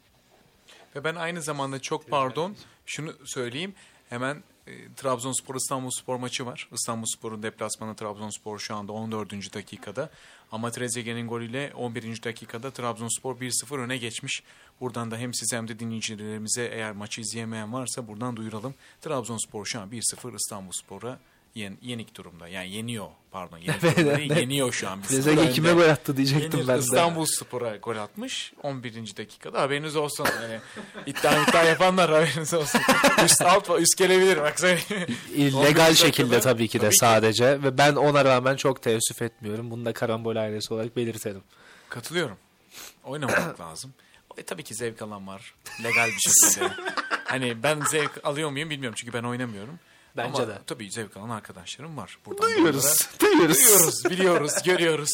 Ve 0.96 1.04
ben 1.04 1.16
aynı 1.16 1.42
zamanda 1.42 1.80
çok 1.80 2.10
pardon 2.10 2.56
şunu 2.86 3.14
söyleyeyim. 3.26 3.74
Hemen 4.10 4.44
e, 4.72 4.94
Trabzonspor 4.96 5.56
İstanbulspor 5.56 6.16
maçı 6.16 6.46
var. 6.46 6.70
İstanbulspor'un 6.72 7.44
deplasmanı 7.44 7.96
Trabzonspor 7.96 8.60
şu 8.60 8.76
anda 8.76 8.92
14. 8.92 9.54
dakikada. 9.54 10.10
Ama 10.52 10.72
Trezeguet'in 10.72 11.28
golüyle 11.28 11.72
11. 11.76 12.24
dakikada 12.24 12.72
Trabzonspor 12.72 13.36
1-0 13.36 13.78
öne 13.78 13.98
geçmiş. 13.98 14.44
Buradan 14.80 15.12
da 15.12 15.18
hem 15.18 15.34
size 15.34 15.58
hem 15.58 15.68
de 15.68 15.80
dinleyicilerimize 15.80 16.66
eğer 16.66 16.92
maçı 16.92 17.22
izleyemeyen 17.22 17.74
varsa 17.74 18.08
buradan 18.08 18.38
duyuralım. 18.38 18.74
Trabzonspor 19.02 19.66
şu 19.66 19.82
an 19.82 19.90
1-0 19.90 20.36
İstanbulspor'a 20.36 21.20
yen, 21.56 21.78
yenik 21.82 22.16
durumda. 22.16 22.48
Yani 22.48 22.70
yeniyor 22.72 23.08
pardon. 23.32 23.58
Yenik 23.58 23.82
durumda 23.82 24.18
değil, 24.18 24.36
yeniyor 24.36 24.72
şu 24.74 24.90
an. 24.90 25.00
1-0 25.00 25.08
Trezeguet 25.08 25.54
kime 25.54 25.72
gol 25.74 25.82
attı 25.90 26.18
diyecektim 26.18 26.60
Yenir. 26.60 26.68
ben 26.68 26.78
de. 26.78 26.80
İstanbul 26.80 27.26
Spor'a 27.26 27.76
gol 27.76 27.96
atmış 27.98 28.54
11. 28.64 28.94
dakikada 29.18 29.62
haberiniz 29.62 29.96
olsun. 29.96 30.28
Yani 30.42 30.60
iddia 31.06 31.44
iddia 31.44 31.64
yapanlar 31.64 32.12
haberiniz 32.12 32.54
olsun. 32.54 32.82
üst 33.26 33.42
alt 33.42 33.70
üst 33.80 33.98
gelebilir 33.98 34.38
bak. 34.38 34.56
11. 34.64 35.54
Legal 35.64 35.94
şekilde 35.94 36.40
tabii 36.40 36.68
ki 36.68 36.78
de 36.78 36.82
Tabii 36.82 36.92
ki. 36.92 36.98
sadece 36.98 37.64
ve 37.64 37.78
ben 37.78 37.96
ona 37.96 38.26
rağmen 38.26 38.56
çok 38.56 38.82
teessüf 38.82 39.22
etmiyorum. 39.22 39.72
Bunu 39.72 39.86
da 39.86 39.94
karambol 39.94 40.36
ailesi 40.36 40.74
olarak 40.74 40.96
belirtelim. 40.96 41.42
Katılıyorum. 41.90 42.38
Oynamak 43.04 43.60
lazım. 43.60 43.94
E, 44.38 44.44
tabii 44.44 44.64
ki 44.64 44.76
zevk 44.76 45.02
alan 45.02 45.28
var. 45.28 45.54
Legal 45.84 46.08
bir 46.08 46.20
şekilde. 46.32 46.72
hani 47.26 47.64
ben 47.64 47.82
zevk 47.92 48.12
alıyor 48.24 48.50
muyum 48.50 48.70
bilmiyorum 48.70 48.96
çünkü 49.00 49.14
ben 49.14 49.24
oynamıyorum. 49.24 49.80
Bence 50.18 50.38
Ama 50.44 50.48
de. 50.48 50.58
tabii 50.68 50.92
zevk 50.92 51.18
alan 51.18 51.30
arkadaşlarım 51.30 51.98
var. 51.98 52.18
Buradan 52.26 52.44
Duyuyoruz. 52.50 52.84
bunlara- 52.86 53.20
Duyuyoruz. 53.32 53.58
Duyuyoruz, 53.58 54.06
biliyoruz, 54.10 54.54
görüyoruz. 54.66 55.12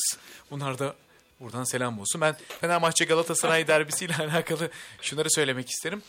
Bunlar 0.51 0.79
da 0.79 0.95
buradan 1.39 1.63
selam 1.63 1.99
olsun. 1.99 2.21
Ben 2.21 2.35
Fenerbahçe 2.61 3.05
Galatasaray 3.05 3.67
derbisiyle 3.67 4.15
alakalı 4.19 4.71
şunları 5.01 5.31
söylemek 5.31 5.69
isterim. 5.69 6.01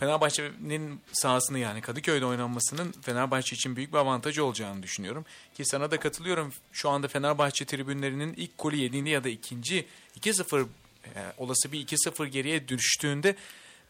Fenerbahçe'nin 0.00 1.00
sahasını 1.12 1.58
yani 1.58 1.80
Kadıköy'de 1.80 2.26
oynanmasının 2.26 2.92
Fenerbahçe 3.02 3.56
için 3.56 3.76
büyük 3.76 3.92
bir 3.92 3.98
avantajı 3.98 4.44
olacağını 4.44 4.82
düşünüyorum. 4.82 5.24
Ki 5.56 5.64
sana 5.64 5.90
da 5.90 6.00
katılıyorum. 6.00 6.52
Şu 6.72 6.90
anda 6.90 7.08
Fenerbahçe 7.08 7.64
tribünlerinin 7.64 8.34
ilk 8.34 8.58
golü 8.58 8.76
yediğinde 8.76 9.10
ya 9.10 9.24
da 9.24 9.28
ikinci 9.28 9.86
2-0 10.20 10.66
e, 11.14 11.32
olası 11.38 11.72
bir 11.72 11.86
2-0 11.86 12.26
geriye 12.26 12.68
düştüğünde 12.68 13.36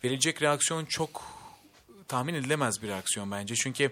verilecek 0.04 0.42
reaksiyon 0.42 0.84
çok 0.84 1.22
tahmin 2.08 2.34
edilemez 2.34 2.82
bir 2.82 2.88
reaksiyon 2.88 3.30
bence. 3.30 3.54
Çünkü 3.54 3.90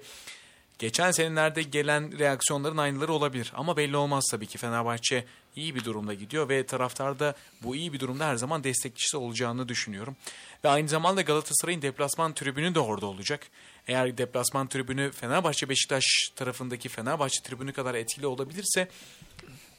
geçen 0.81 1.11
senelerde 1.11 1.62
gelen 1.62 2.18
reaksiyonların 2.18 2.76
aynıları 2.76 3.12
olabilir. 3.12 3.53
Ama 3.55 3.76
belli 3.76 3.97
olmaz 3.97 4.24
tabii 4.31 4.47
ki 4.47 4.59
Fenerbahçe 4.59 5.24
iyi 5.57 5.74
bir 5.74 5.85
durumda 5.85 6.14
gidiyor 6.14 6.49
ve 6.49 6.66
taraftar 6.66 7.18
da 7.18 7.35
bu 7.62 7.76
iyi 7.76 7.93
bir 7.93 8.01
durumda 8.01 8.26
her 8.26 8.37
zaman 8.37 8.64
destekçisi 8.64 9.16
olacağını 9.16 9.68
düşünüyorum. 9.68 10.16
Ve 10.64 10.68
aynı 10.68 10.89
zamanda 10.89 11.22
Galatasaray'ın 11.22 11.83
deplasman 11.83 12.35
tribünü 12.35 12.74
de 12.74 12.81
orada 12.81 13.07
olacak. 13.07 13.47
Eğer 13.89 14.18
deplasman 14.18 14.66
tribünü 14.66 15.12
Fenerbahçe 15.12 15.68
Beşiktaş 15.68 16.05
tarafındaki 16.37 16.89
Fenerbahçe 16.89 17.43
tribünü 17.43 17.72
kadar 17.72 17.95
etkili 17.95 18.26
olabilirse 18.26 18.89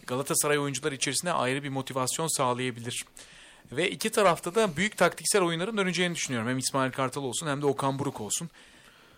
Galatasaray 0.08 0.60
oyuncular 0.60 0.92
içerisinde 0.92 1.34
ayrı 1.34 1.64
bir 1.64 1.70
motivasyon 1.70 2.38
sağlayabilir. 2.38 3.06
Ve 3.72 3.92
iki 3.92 4.10
tarafta 4.10 4.56
da 4.56 4.78
büyük 4.78 4.98
taktiksel 4.98 5.42
oyunların 5.42 5.78
döneceğini 5.78 6.16
düşünüyorum. 6.16 6.50
Hem 6.50 6.58
İsmail 6.58 6.92
Kartal 6.92 7.24
olsun 7.24 7.48
hem 7.48 7.62
de 7.62 7.66
Okan 7.66 8.00
Buruk 8.00 8.22
olsun. 8.22 8.50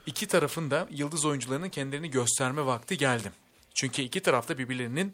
İki 0.05 0.27
tarafın 0.27 0.71
da 0.71 0.87
yıldız 0.91 1.25
oyuncularının 1.25 1.69
kendilerini 1.69 2.11
gösterme 2.11 2.65
vakti 2.65 2.97
geldi. 2.97 3.31
Çünkü 3.73 4.01
iki 4.01 4.19
tarafta 4.19 4.57
birbirlerinin 4.57 5.13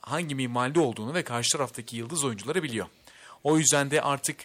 hangi 0.00 0.34
minvalde 0.34 0.80
olduğunu 0.80 1.14
ve 1.14 1.24
karşı 1.24 1.52
taraftaki 1.52 1.96
yıldız 1.96 2.24
oyuncuları 2.24 2.62
biliyor. 2.62 2.86
O 3.44 3.58
yüzden 3.58 3.90
de 3.90 4.02
artık 4.02 4.36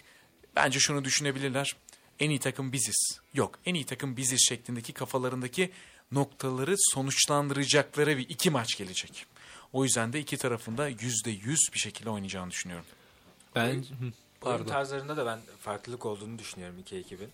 bence 0.56 0.78
şunu 0.78 1.04
düşünebilirler. 1.04 1.76
En 2.20 2.30
iyi 2.30 2.38
takım 2.38 2.72
biziz. 2.72 3.20
Yok 3.34 3.58
en 3.66 3.74
iyi 3.74 3.86
takım 3.86 4.16
biziz 4.16 4.48
şeklindeki 4.48 4.92
kafalarındaki 4.92 5.72
noktaları 6.12 6.74
sonuçlandıracakları 6.78 8.18
bir 8.18 8.28
iki 8.28 8.50
maç 8.50 8.76
gelecek. 8.76 9.26
O 9.72 9.84
yüzden 9.84 10.12
de 10.12 10.20
iki 10.20 10.36
tarafında 10.36 10.88
yüzde 10.88 11.30
yüz 11.30 11.60
bir 11.74 11.78
şekilde 11.78 12.10
oynayacağını 12.10 12.50
düşünüyorum. 12.50 12.86
Ben 13.54 13.68
Oyun 13.70 14.14
pardon. 14.40 14.66
tarzlarında 14.66 15.16
da 15.16 15.26
ben 15.26 15.40
farklılık 15.60 16.06
olduğunu 16.06 16.38
düşünüyorum 16.38 16.78
iki 16.78 16.96
ekibin. 16.96 17.28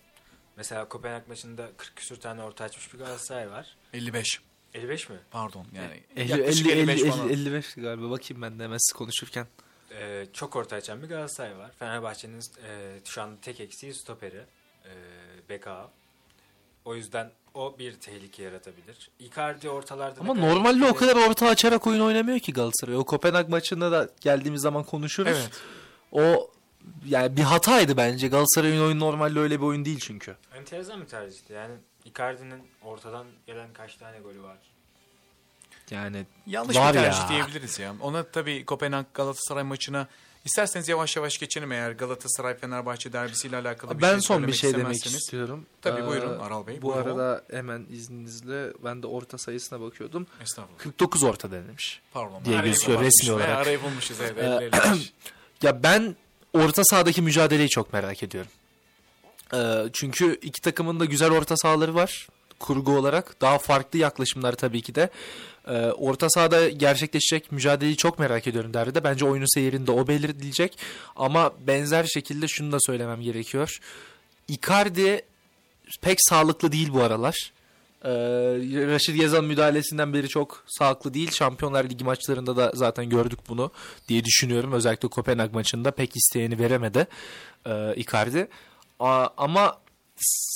Mesela 0.57 0.89
Kopenhag 0.89 1.27
maçında 1.27 1.69
40 1.77 1.95
küsür 1.95 2.15
tane 2.15 2.43
orta 2.43 2.63
açmış 2.63 2.93
bir 2.93 2.99
Galatasaray 2.99 3.51
var. 3.51 3.77
55 3.93 4.39
55 4.73 5.09
mi? 5.09 5.15
pardon 5.31 5.65
yani 5.73 6.03
50, 6.15 6.31
yaklaşık 6.31 6.67
50, 6.67 6.79
55 6.79 7.01
50, 7.01 7.09
falan. 7.09 7.29
55 7.29 7.73
galiba 7.73 8.09
bakayım 8.09 8.41
ben 8.41 8.59
de 8.59 8.63
hemen 8.63 8.77
siz 8.77 8.93
konuşurken. 8.97 9.47
Ee, 9.91 10.25
çok 10.33 10.55
orta 10.55 10.75
açan 10.75 11.03
bir 11.03 11.07
Galatasaray 11.07 11.57
var. 11.57 11.71
Fenerbahçe'nin 11.79 12.39
e, 12.39 12.99
şu 13.05 13.21
anda 13.21 13.41
tek 13.41 13.59
eksiği 13.59 13.93
stoperi. 13.93 14.43
E, 14.85 14.91
Beka. 15.49 15.91
O 16.85 16.95
yüzden 16.95 17.31
o 17.53 17.75
bir 17.79 17.93
tehlike 17.93 18.43
yaratabilir. 18.43 19.09
Icardi 19.19 19.69
ortalarda... 19.69 20.21
Ama 20.21 20.33
kadar 20.33 20.47
normalde 20.47 20.85
o 20.85 20.95
kadar 20.95 21.15
orta 21.29 21.47
açarak 21.47 21.87
oyun 21.87 21.99
oynamıyor 21.99 22.39
ki 22.39 22.53
Galatasaray. 22.53 22.95
O 22.97 23.03
Kopenhag 23.03 23.49
maçında 23.49 23.91
da 23.91 24.09
geldiğimiz 24.21 24.61
zaman 24.61 24.83
konuşuruz. 24.83 25.37
Evet. 25.37 25.61
O 26.11 26.51
yani 27.05 27.37
bir 27.37 27.41
hataydı 27.41 27.97
bence. 27.97 28.27
Galatasaray'ın 28.27 28.81
oyunu 28.81 28.99
normalde 28.99 29.39
öyle 29.39 29.59
bir 29.59 29.65
oyun 29.65 29.85
değil 29.85 29.99
çünkü. 29.99 30.35
Enteresan 30.57 31.01
bir 31.01 31.05
tercihti. 31.07 31.53
Yani 31.53 31.73
Icardi'nin 32.05 32.63
ortadan 32.83 33.25
gelen 33.47 33.73
kaç 33.73 33.95
tane 33.95 34.19
golü 34.19 34.43
var? 34.43 34.57
Yani 35.91 36.25
Yanlış 36.47 36.77
Var 36.77 36.93
bir 36.93 36.99
tercih 36.99 37.21
ya. 37.21 37.29
diyebiliriz 37.29 37.79
ya. 37.79 37.95
Ona 38.01 38.23
tabii 38.23 38.65
Kopenhag 38.65 39.05
Galatasaray 39.13 39.63
maçına 39.63 40.07
isterseniz 40.45 40.89
yavaş 40.89 41.15
yavaş 41.15 41.37
geçelim 41.37 41.71
eğer 41.71 41.91
Galatasaray 41.91 42.57
Fenerbahçe 42.57 43.13
derbisiyle 43.13 43.57
alakalı 43.57 43.97
bir 43.97 44.01
ben 44.01 44.11
şey 44.11 44.21
son 44.21 44.47
bir 44.47 44.53
şey 44.53 44.73
demek 44.73 45.05
istiyorum. 45.05 45.65
Tabii, 45.81 46.01
Ee, 46.01 46.07
buyurun 46.07 46.39
Aral 46.39 46.67
Bey, 46.67 46.81
Bu 46.81 46.93
buyurun. 46.93 47.01
arada 47.19 47.43
hemen 47.51 47.85
izninizle 47.91 48.73
ben 48.83 49.03
de 49.03 49.07
orta 49.07 49.37
sayısına 49.37 49.81
bakıyordum. 49.81 50.27
Estağfurullah. 50.41 50.77
49 50.79 51.23
orta 51.23 51.51
denilmiş. 51.51 52.01
Pardon. 52.13 52.45
diye 52.45 52.61
gözüküyor 52.61 53.01
resmi 53.01 53.31
olarak. 53.33 53.57
Arayı 53.57 53.83
bulmuşuz 53.83 54.17
evet. 54.21 54.37
Ee, 54.37 54.65
50, 54.65 54.65
55. 54.65 55.13
Ya 55.61 55.83
ben 55.83 56.15
orta 56.55 56.83
sahadaki 56.83 57.21
mücadeleyi 57.21 57.69
çok 57.69 57.93
merak 57.93 58.23
ediyorum. 58.23 58.51
Ee, 59.53 59.89
çünkü 59.93 60.39
iki 60.41 60.61
takımın 60.61 60.99
da 60.99 61.05
güzel 61.05 61.31
orta 61.31 61.57
sahaları 61.57 61.95
var 61.95 62.27
kurgu 62.59 62.97
olarak. 62.97 63.41
Daha 63.41 63.57
farklı 63.57 63.99
yaklaşımlar 63.99 64.53
tabii 64.53 64.81
ki 64.81 64.95
de. 64.95 65.09
Ee, 65.67 65.71
orta 65.81 66.29
sahada 66.29 66.69
gerçekleşecek 66.69 67.51
mücadeleyi 67.51 67.97
çok 67.97 68.19
merak 68.19 68.47
ediyorum 68.47 68.73
derbide. 68.73 69.03
Bence 69.03 69.25
oyunun 69.25 69.53
seyirinde 69.53 69.91
o 69.91 70.07
belirtilecek. 70.07 70.77
Ama 71.15 71.53
benzer 71.67 72.03
şekilde 72.03 72.47
şunu 72.47 72.71
da 72.71 72.77
söylemem 72.79 73.21
gerekiyor. 73.21 73.79
Icardi 74.47 75.21
pek 76.01 76.17
sağlıklı 76.21 76.71
değil 76.71 76.93
bu 76.93 77.03
aralar. 77.03 77.51
Ee, 78.05 78.09
Raşit 78.87 79.21
Yazan 79.21 79.45
müdahalesinden 79.45 80.13
beri 80.13 80.29
çok 80.29 80.63
sağlıklı 80.67 81.13
değil. 81.13 81.31
Şampiyonlar 81.31 81.89
Ligi 81.89 82.03
maçlarında 82.03 82.57
da 82.57 82.71
zaten 82.75 83.09
gördük 83.09 83.39
bunu 83.49 83.71
diye 84.07 84.23
düşünüyorum. 84.25 84.73
Özellikle 84.73 85.07
Kopenhag 85.07 85.53
maçında 85.53 85.91
pek 85.91 86.15
isteyeni 86.15 86.59
veremedi 86.59 87.07
e, 87.65 87.95
Icardi. 87.95 88.47
A- 88.99 89.27
ama 89.37 89.77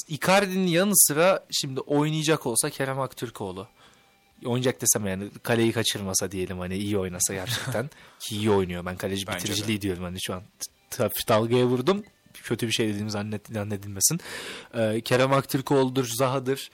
Icardi'nin 0.08 0.68
yanı 0.68 0.92
sıra 0.96 1.46
şimdi 1.52 1.80
oynayacak 1.80 2.46
olsa 2.46 2.70
Kerem 2.70 3.00
Aktürkoğlu. 3.00 3.68
Oynayacak 4.46 4.82
desem 4.82 5.08
yani 5.08 5.30
kaleyi 5.44 5.72
kaçırmasa 5.72 6.32
diyelim 6.32 6.60
hani 6.60 6.78
iyi 6.78 6.98
oynasa 6.98 7.34
gerçekten. 7.34 7.90
Ki 8.20 8.36
iyi 8.36 8.52
oynuyor 8.52 8.86
ben 8.86 8.98
kaleci 8.98 9.28
Bence 9.28 9.40
de. 9.40 9.44
bitiriciliği 9.44 9.82
diyorum 9.82 10.04
hani 10.04 10.18
şu 10.22 10.34
an. 10.34 10.42
Hafif 10.98 11.28
dalgaya 11.28 11.66
vurdum. 11.66 12.04
Kötü 12.44 12.68
bir 12.68 12.72
şey 12.72 12.88
dediğim 12.90 13.10
zannet, 13.10 13.48
zannedilmesin. 13.54 14.20
Ee, 14.78 15.02
Kerem 15.02 15.34
Aktürkoğlu'dur, 15.34 16.08
Zaha'dır. 16.18 16.70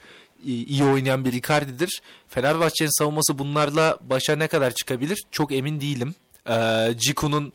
İyi, 0.46 0.84
oynayan 0.84 1.24
bir 1.24 1.32
Icardi'dir. 1.32 2.02
Fenerbahçe'nin 2.28 2.98
savunması 2.98 3.38
bunlarla 3.38 3.98
başa 4.00 4.36
ne 4.36 4.48
kadar 4.48 4.70
çıkabilir? 4.70 5.22
Çok 5.30 5.52
emin 5.52 5.80
değilim. 5.80 6.14
Ee, 6.48 6.94
Ciku'nun 6.96 7.52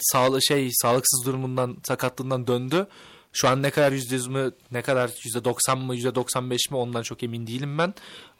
sağlı, 0.00 0.42
şey 0.42 0.70
sağlıksız 0.72 1.26
durumundan 1.26 1.76
sakatlığından 1.84 2.46
döndü. 2.46 2.86
Şu 3.32 3.48
an 3.48 3.62
ne 3.62 3.70
kadar 3.70 3.92
yüzde 3.92 4.14
yüz 4.14 4.26
mü 4.26 4.52
ne 4.72 4.82
kadar 4.82 5.10
yüzde 5.24 5.44
doksan 5.44 5.78
mı 5.78 5.94
yüzde 5.94 6.14
doksan 6.14 6.50
beş 6.50 6.70
mi 6.70 6.76
ondan 6.76 7.02
çok 7.02 7.22
emin 7.22 7.46
değilim 7.46 7.78
ben. 7.78 7.94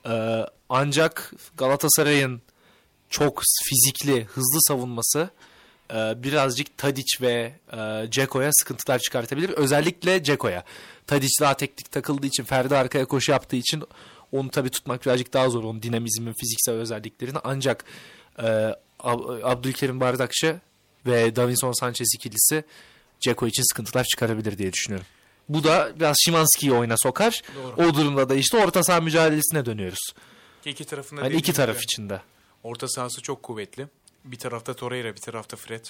Ee, 0.07 0.47
ancak 0.69 1.33
Galatasaray'ın 1.57 2.43
çok 3.11 3.43
fizikli 3.69 4.25
hızlı 4.25 4.59
savunması 4.69 5.31
e, 5.91 6.23
birazcık 6.23 6.79
Tadic 6.79 7.21
ve 7.21 7.53
e, 7.73 8.11
Ceko'ya 8.11 8.51
sıkıntılar 8.53 8.99
çıkartabilir. 8.99 9.51
Özellikle 9.51 10.23
Ceko'ya. 10.23 10.65
Tadic 11.07 11.33
daha 11.41 11.55
teknik 11.57 11.91
takıldığı 11.93 12.27
için 12.27 12.45
Ferdi 12.45 12.77
arkaya 12.77 13.05
koşu 13.05 13.33
yaptığı 13.33 13.57
için 13.57 13.83
onu 14.33 14.51
tabii 14.51 14.71
tutmak 14.71 15.07
birazcık 15.07 15.33
daha 15.33 15.51
zor. 15.51 15.65
Onun 15.65 15.83
dinamizmin 15.83 16.33
fiziksel 16.41 16.75
özelliklerini. 16.75 17.39
Ancak 17.45 17.85
e, 18.39 18.43
Ab- 19.01 19.45
Abdülkerim 19.45 20.01
Bardakçı 20.01 20.61
ve 21.07 21.37
Davinson 21.37 21.73
Sanchez 21.81 22.09
ikilisi 22.17 22.65
Ceko 23.21 23.47
için 23.47 23.63
sıkıntılar 23.63 24.05
çıkarabilir 24.05 24.59
diye 24.59 24.73
düşünüyorum. 24.73 25.07
Bu 25.49 25.65
da 25.65 25.93
biraz 26.01 26.17
Şimanski'yi 26.25 26.73
oyuna 26.73 26.95
sokar. 26.97 27.43
O 27.77 27.95
durumda 27.95 28.29
da 28.29 28.35
işte 28.35 28.57
orta 28.57 28.83
saha 28.83 29.01
mücadelesine 29.01 29.67
dönüyoruz. 29.67 30.13
İki 30.65 30.85
tarafında 30.85 31.23
Hani 31.23 31.35
iki 31.35 31.53
taraf 31.53 31.75
gibi 31.77 31.85
içinde. 31.85 32.21
Orta 32.63 32.89
sahası 32.89 33.23
çok 33.23 33.43
kuvvetli. 33.43 33.89
Bir 34.25 34.39
tarafta 34.39 34.75
Torreira, 34.75 35.15
bir 35.15 35.21
tarafta 35.21 35.57
Fred. 35.57 35.85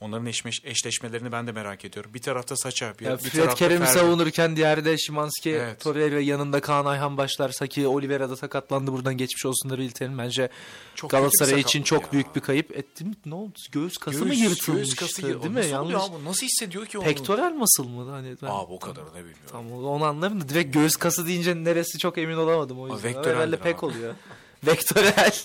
Onların 0.00 0.26
eşleş, 0.26 0.60
eşleşmelerini 0.64 1.32
ben 1.32 1.46
de 1.46 1.52
merak 1.52 1.84
ediyorum. 1.84 2.14
Bir 2.14 2.22
tarafta 2.22 2.56
Saça, 2.56 2.94
bir, 3.00 3.04
Ya 3.04 3.12
bir 3.18 3.22
Fred 3.22 3.40
tarafta 3.40 3.54
Kerem'i 3.54 3.84
Ferdi. 3.84 3.98
savunurken 3.98 4.56
diğerde 4.56 4.84
de 4.84 4.98
Şimanski, 4.98 5.50
Evet. 5.50 5.80
Torreira 5.80 6.20
yanında 6.20 6.60
Kaan 6.60 6.86
Ayhan 6.86 7.16
başlarsa 7.16 7.66
ki 7.66 7.86
Oliveira 7.86 8.30
da 8.30 8.36
sakatlandı 8.36 8.92
buradan 8.92 9.16
geçmiş 9.16 9.46
olsunları 9.46 9.82
ilterim. 9.82 10.18
Bence 10.18 10.48
Çok 10.94 11.10
Galatasaray 11.10 11.60
için 11.60 11.82
çok 11.82 12.02
ya. 12.02 12.12
büyük 12.12 12.36
bir 12.36 12.40
kayıp. 12.40 12.76
Etti 12.78 13.04
mi? 13.04 13.14
Ne 13.26 13.34
oldu? 13.34 13.52
Göğüs 13.72 13.96
kası 13.96 14.18
mı 14.24 14.34
Göğüs- 14.34 14.38
yırtılmıştı? 14.42 14.72
göğüs 14.72 14.94
kası 14.94 15.22
değil 15.22 15.34
yır- 15.42 15.48
mi? 15.70 15.78
Oluyor 15.78 16.00
abi? 16.00 16.24
Nasıl 16.24 16.46
hissediyor 16.46 16.86
ki 16.86 16.98
onu? 16.98 17.04
Pektoral 17.04 17.50
muscle 17.52 17.84
mı? 17.84 18.10
Hani 18.10 18.36
ben- 18.42 18.46
Abi 18.46 18.72
o 18.72 18.78
kadarını 18.78 19.14
bilmiyorum. 19.14 19.42
Tamam 19.52 19.84
onu 19.84 20.04
anlarım 20.04 20.40
da 20.40 20.48
direkt 20.48 20.74
göğüs 20.74 20.96
kası 20.96 21.26
deyince 21.26 21.64
neresi 21.64 21.98
çok 21.98 22.18
emin 22.18 22.36
olamadım 22.36 22.80
o 22.80 22.94
yüzden. 22.94 23.24
Herhalde 23.24 23.56
pek 23.56 23.82
oluyor. 23.82 24.14
Vektörel. 24.66 25.34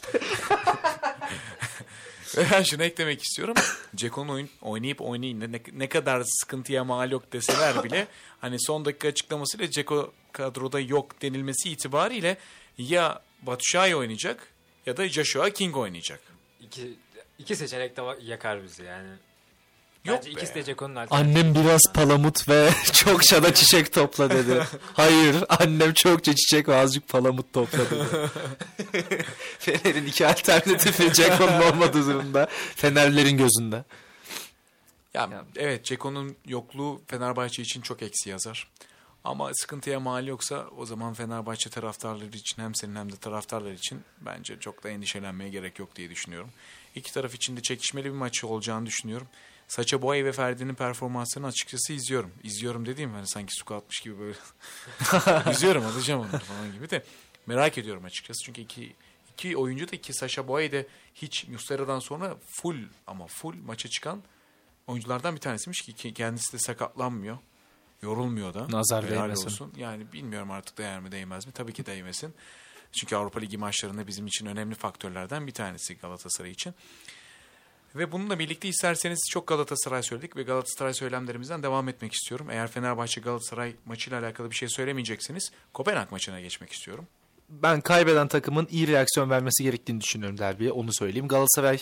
Ben 2.37 2.63
şunu 2.69 2.83
eklemek 2.83 3.21
istiyorum. 3.21 3.55
Ceko'nun 3.95 4.29
oyun, 4.29 4.49
oynayıp 4.61 5.01
oynayın 5.01 5.39
ne, 5.39 5.61
ne 5.73 5.89
kadar 5.89 6.23
sıkıntıya 6.25 6.83
mal 6.83 7.11
yok 7.11 7.33
deseler 7.33 7.83
bile 7.83 8.07
hani 8.41 8.57
son 8.59 8.85
dakika 8.85 9.07
açıklamasıyla 9.07 9.71
Ceko 9.71 10.13
kadroda 10.31 10.79
yok 10.79 11.21
denilmesi 11.21 11.69
itibariyle 11.69 12.37
ya 12.77 13.21
Batshuayi 13.41 13.95
oynayacak 13.95 14.47
ya 14.85 14.97
da 14.97 15.09
Joshua 15.09 15.49
King 15.49 15.77
oynayacak. 15.77 16.19
İki, 16.61 16.93
iki 17.39 17.55
seçenek 17.55 17.97
de 17.97 18.01
yakar 18.21 18.63
bizi 18.63 18.83
yani. 18.83 19.09
Yok 20.05 20.17
Bence 20.17 20.29
be. 20.29 20.31
ikisi 20.31 20.55
de 20.55 20.63
Ceko'nun 20.63 20.95
alternatifi. 20.95 21.39
Annem 21.39 21.55
biraz 21.55 21.81
palamut 21.93 22.49
ve 22.49 22.69
çokça 22.93 23.43
da 23.43 23.53
çiçek 23.53 23.93
topla 23.93 24.29
dedi. 24.29 24.63
Hayır 24.93 25.35
annem 25.49 25.93
çokça 25.93 26.35
çiçek 26.35 26.67
ve 26.67 26.75
azıcık 26.75 27.09
palamut 27.09 27.53
topla 27.53 27.79
dedi. 27.79 28.05
Fener'in 29.59 30.05
iki 30.05 30.27
alternatifi 30.27 31.13
Ceko'nun 31.13 31.61
olmadığı 31.61 32.07
durumda. 32.07 32.47
Fenerlerin 32.75 33.37
gözünde. 33.37 33.83
Ya, 35.13 35.29
evet 35.55 35.85
Ceko'nun 35.85 36.35
yokluğu 36.45 37.01
Fenerbahçe 37.07 37.61
için 37.61 37.81
çok 37.81 38.01
eksi 38.01 38.29
yazar. 38.29 38.67
Ama 39.23 39.51
sıkıntıya 39.53 39.99
mal 39.99 40.27
yoksa 40.27 40.67
o 40.77 40.85
zaman 40.85 41.13
Fenerbahçe 41.13 41.69
taraftarları 41.69 42.37
için 42.37 42.61
hem 42.61 42.75
senin 42.75 42.95
hem 42.95 43.11
de 43.11 43.15
taraftarlar 43.15 43.71
için 43.71 44.01
bence 44.21 44.59
çok 44.59 44.83
da 44.83 44.89
endişelenmeye 44.89 45.49
gerek 45.49 45.79
yok 45.79 45.95
diye 45.95 46.09
düşünüyorum. 46.09 46.49
İki 46.95 47.13
taraf 47.13 47.35
için 47.35 47.57
de 47.57 47.61
çekişmeli 47.61 48.05
bir 48.05 48.17
maç 48.17 48.43
olacağını 48.43 48.85
düşünüyorum. 48.85 49.27
Saça 49.69 50.01
Boy 50.01 50.25
ve 50.25 50.31
Ferdi'nin 50.31 50.75
performanslarını 50.75 51.47
açıkçası 51.47 51.93
izliyorum. 51.93 52.31
İzliyorum 52.43 52.85
dediğim 52.85 53.13
hani 53.13 53.27
sanki 53.27 53.53
su 53.53 53.75
atmış 53.75 53.99
gibi 53.99 54.19
böyle. 54.19 54.37
izliyorum 55.51 55.85
alacağım 55.85 56.21
onu 56.21 56.39
falan 56.39 56.73
gibi 56.73 56.89
de. 56.89 57.03
Merak 57.45 57.77
ediyorum 57.77 58.05
açıkçası 58.05 58.39
çünkü 58.45 58.61
iki, 58.61 58.93
iki 59.33 59.57
oyuncu 59.57 59.91
da 59.91 60.01
ki 60.01 60.13
Saşa 60.13 60.47
Boy 60.47 60.71
de 60.71 60.87
hiç 61.15 61.47
Muslera'dan 61.47 61.99
sonra 61.99 62.37
full 62.45 62.83
ama 63.07 63.27
full 63.27 63.55
maça 63.55 63.89
çıkan 63.89 64.23
oyunculardan 64.87 65.35
bir 65.35 65.41
tanesiymiş 65.41 65.81
ki 65.81 66.13
kendisi 66.13 66.53
de 66.53 66.59
sakatlanmıyor. 66.59 67.37
Yorulmuyor 68.01 68.53
da. 68.53 68.67
Nazar 68.69 69.09
değmesin. 69.09 69.45
olsun. 69.45 69.73
Yani 69.77 70.13
bilmiyorum 70.13 70.51
artık 70.51 70.77
değer 70.77 70.99
mi 70.99 71.11
değmez 71.11 71.47
mi? 71.47 71.51
Tabii 71.51 71.73
ki 71.73 71.85
değmesin. 71.85 72.33
Çünkü 72.91 73.15
Avrupa 73.15 73.39
Ligi 73.39 73.57
maçlarında 73.57 74.07
bizim 74.07 74.27
için 74.27 74.45
önemli 74.45 74.75
faktörlerden 74.75 75.47
bir 75.47 75.51
tanesi 75.51 75.97
Galatasaray 75.97 76.51
için. 76.51 76.73
Ve 77.95 78.11
bununla 78.11 78.39
birlikte 78.39 78.67
isterseniz 78.67 79.19
çok 79.31 79.47
Galatasaray 79.47 80.03
söyledik 80.03 80.35
ve 80.35 80.43
Galatasaray 80.43 80.93
söylemlerimizden 80.93 81.63
devam 81.63 81.89
etmek 81.89 82.13
istiyorum. 82.13 82.47
Eğer 82.51 82.67
Fenerbahçe 82.67 83.21
Galatasaray 83.21 83.73
maçıyla 83.85 84.19
alakalı 84.19 84.51
bir 84.51 84.55
şey 84.55 84.69
söylemeyecekseniz 84.69 85.51
Kopenhag 85.73 86.11
maçına 86.11 86.41
geçmek 86.41 86.71
istiyorum. 86.71 87.07
Ben 87.49 87.81
kaybeden 87.81 88.27
takımın 88.27 88.67
iyi 88.71 88.87
reaksiyon 88.87 89.29
vermesi 89.29 89.63
gerektiğini 89.63 90.01
düşünüyorum 90.01 90.37
derbiye. 90.37 90.71
Onu 90.71 90.93
söyleyeyim. 90.93 91.27
Galatasaray 91.27 91.79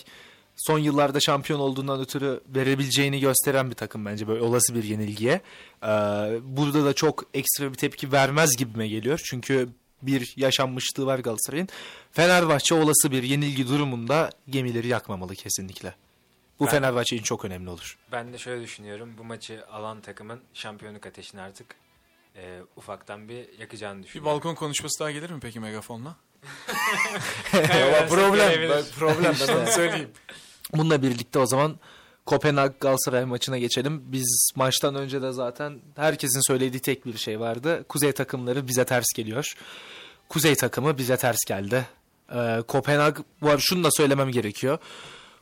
son 0.56 0.80
yıllarda 0.80 1.20
şampiyon 1.20 1.60
olduğundan 1.60 2.02
ötürü 2.02 2.42
verebileceğini 2.48 3.20
gösteren 3.20 3.70
bir 3.70 3.76
takım 3.76 4.06
bence 4.06 4.28
böyle 4.28 4.42
olası 4.42 4.76
bir 4.76 4.84
yenilgiye. 4.84 5.42
Ee, 5.84 5.88
burada 6.44 6.86
da 6.86 6.94
çok 6.94 7.24
ekstra 7.34 7.72
bir 7.72 7.78
tepki 7.78 8.12
vermez 8.12 8.50
gibime 8.58 8.88
geliyor. 8.88 9.22
Çünkü 9.26 9.70
bir 10.02 10.34
yaşanmışlığı 10.38 11.06
var 11.06 11.20
Galatasaray'ın. 11.20 11.68
Fenerbahçe 12.12 12.76
olası 12.76 13.12
bir 13.12 13.24
yenilgi 13.24 13.68
durumunda 13.68 14.30
gemileri 14.50 14.88
yakmamalı 14.88 15.36
kesinlikle. 15.36 15.96
Bu 16.60 16.66
Ben- 16.66 16.72
Fenerbahçe 16.72 17.16
için 17.16 17.24
çok 17.24 17.46
önemli 17.46 17.70
olur. 17.70 17.98
Ben 18.12 18.34
de 18.34 18.38
şöyle 18.38 18.62
düşünüyorum. 18.64 19.14
Bu 19.18 19.24
maçı 19.24 19.66
alan 19.72 20.02
takımın 20.02 20.42
şampiyonluk 20.54 21.06
ateşini 21.06 21.42
artık 21.42 21.76
e, 22.36 22.60
ufaktan 22.76 23.30
bir 23.30 23.60
yakacağını 23.60 24.00
Bir 24.00 24.04
düşünüyorum. 24.04 24.34
balkon 24.36 24.56
konuşması 24.56 25.00
daha 25.00 25.12
gelir 25.12 25.30
mi 25.30 25.40
peki 25.42 25.60
megafonla? 25.60 26.16
Problem, 28.10 28.84
problem 29.00 29.36
ben 29.48 29.56
onu 29.56 29.68
söyleyeyim. 29.68 30.10
Bununla 30.74 31.02
birlikte 31.02 31.40
o 31.40 31.46
zaman 31.46 31.80
Kopenhag 32.28 32.72
Galatasaray 32.80 33.26
maçına 33.26 33.58
geçelim. 33.58 34.04
Biz 34.06 34.52
maçtan 34.56 34.96
önce 34.96 35.22
de 35.22 35.32
zaten 35.32 35.80
herkesin 35.96 36.42
söylediği 36.48 36.82
tek 36.82 37.06
bir 37.06 37.18
şey 37.18 37.40
vardı. 37.40 37.86
Kuzey 37.90 38.12
takımları 38.12 38.68
bize 38.68 38.86
ters 38.86 39.06
geliyor. 39.16 39.54
Kuzey 40.30 40.56
takımı 40.56 40.98
bize 40.98 41.18
ters 41.18 41.38
geldi. 41.48 41.86
Ee, 42.36 42.62
Kopenhag, 42.68 43.18
arada 43.42 43.58
şunu 43.60 43.84
da 43.84 43.90
söylemem 43.92 44.32
gerekiyor. 44.32 44.78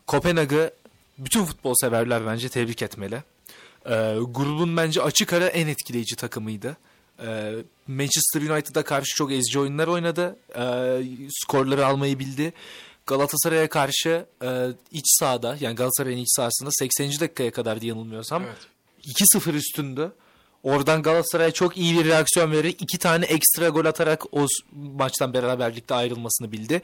Kopenhag'ı 0.07 0.71
bütün 1.17 1.45
futbol 1.45 1.73
severler 1.81 2.25
bence 2.25 2.49
tebrik 2.49 2.81
etmeli. 2.81 3.23
Ee, 3.85 4.15
grubun 4.21 4.77
bence 4.77 5.01
açık 5.01 5.33
ara 5.33 5.47
en 5.47 5.67
etkileyici 5.67 6.15
takımıydı. 6.15 6.77
Ee, 7.25 7.53
Manchester 7.87 8.41
United'a 8.41 8.83
karşı 8.83 9.15
çok 9.15 9.31
ezici 9.31 9.59
oyunlar 9.59 9.87
oynadı. 9.87 10.35
Ee, 10.55 11.01
skorları 11.29 11.85
almayı 11.85 12.19
bildi. 12.19 12.53
Galatasaray'a 13.05 13.69
karşı 13.69 14.25
e, 14.43 14.67
iç 14.91 15.05
sahada 15.19 15.57
yani 15.59 15.75
Galatasaray'ın 15.75 16.17
iç 16.17 16.27
sahasında 16.35 16.69
80. 16.71 17.11
dakikaya 17.19 17.51
kadar 17.51 17.81
diye 17.81 17.89
yanılmıyorsam 17.89 18.43
Evet. 18.43 18.57
2-0 19.35 19.53
üstündü. 19.53 20.11
Oradan 20.63 21.01
Galatasaray 21.03 21.51
çok 21.51 21.77
iyi 21.77 21.99
bir 21.99 22.05
reaksiyon 22.05 22.51
vererek 22.51 22.81
iki 22.81 22.97
tane 22.97 23.25
ekstra 23.25 23.69
gol 23.69 23.85
atarak 23.85 24.33
o 24.33 24.45
maçtan 24.71 25.33
beraberlikte 25.33 25.95
ayrılmasını 25.95 26.51
bildi. 26.51 26.81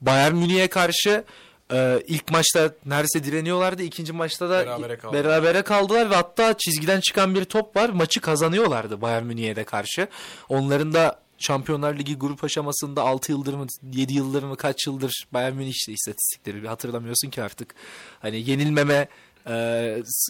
Bayern 0.00 0.34
Münih'e 0.34 0.68
karşı 0.68 1.24
e, 1.72 2.02
ilk 2.06 2.30
maçta 2.30 2.70
neredeyse 2.86 3.24
direniyorlardı. 3.24 3.82
ikinci 3.82 4.12
maçta 4.12 4.50
da 4.50 4.66
Berabere 4.66 4.96
kaldılar. 4.98 5.24
berabere 5.24 5.62
kaldılar 5.62 6.10
ve 6.10 6.14
hatta 6.14 6.54
çizgiden 6.58 7.00
çıkan 7.00 7.34
bir 7.34 7.44
top 7.44 7.76
var. 7.76 7.88
Maçı 7.88 8.20
kazanıyorlardı 8.20 9.00
Bayern 9.00 9.24
Münih'e 9.24 9.56
de 9.56 9.64
karşı. 9.64 10.08
Onların 10.48 10.94
da 10.94 11.23
Şampiyonlar 11.38 11.98
Ligi 11.98 12.14
grup 12.14 12.44
aşamasında 12.44 13.02
6 13.02 13.32
yıldır 13.32 13.54
mı 13.54 13.66
7 13.92 14.14
yıldır 14.14 14.42
mı 14.42 14.56
kaç 14.56 14.86
yıldır 14.86 15.26
Bayern 15.32 15.54
Münih 15.54 15.70
işte 15.70 15.92
istatistikleri 15.92 16.62
bir 16.62 16.68
hatırlamıyorsun 16.68 17.30
ki 17.30 17.42
artık. 17.42 17.74
Hani 18.20 18.50
yenilmeme 18.50 19.08
e, 19.46 19.54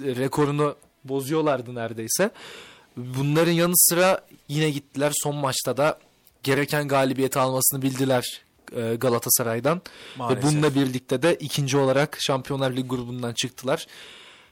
rekorunu 0.01 0.77
bozuyorlardı 1.05 1.75
neredeyse. 1.75 2.31
Bunların 2.97 3.53
yanı 3.53 3.73
sıra 3.77 4.27
yine 4.49 4.71
gittiler 4.71 5.13
son 5.23 5.37
maçta 5.37 5.77
da 5.77 5.99
gereken 6.43 6.89
galibiyeti 6.89 7.39
almasını 7.39 7.83
bildiler 7.83 8.43
e, 8.77 8.95
Galatasaray'dan. 8.95 9.83
Maalesef. 10.19 10.45
Ve 10.45 10.49
bununla 10.49 10.75
birlikte 10.75 11.23
de 11.23 11.35
ikinci 11.35 11.77
olarak 11.77 12.17
Şampiyonlar 12.21 12.71
Ligi 12.71 12.89
grubundan 12.89 13.33
çıktılar. 13.33 13.87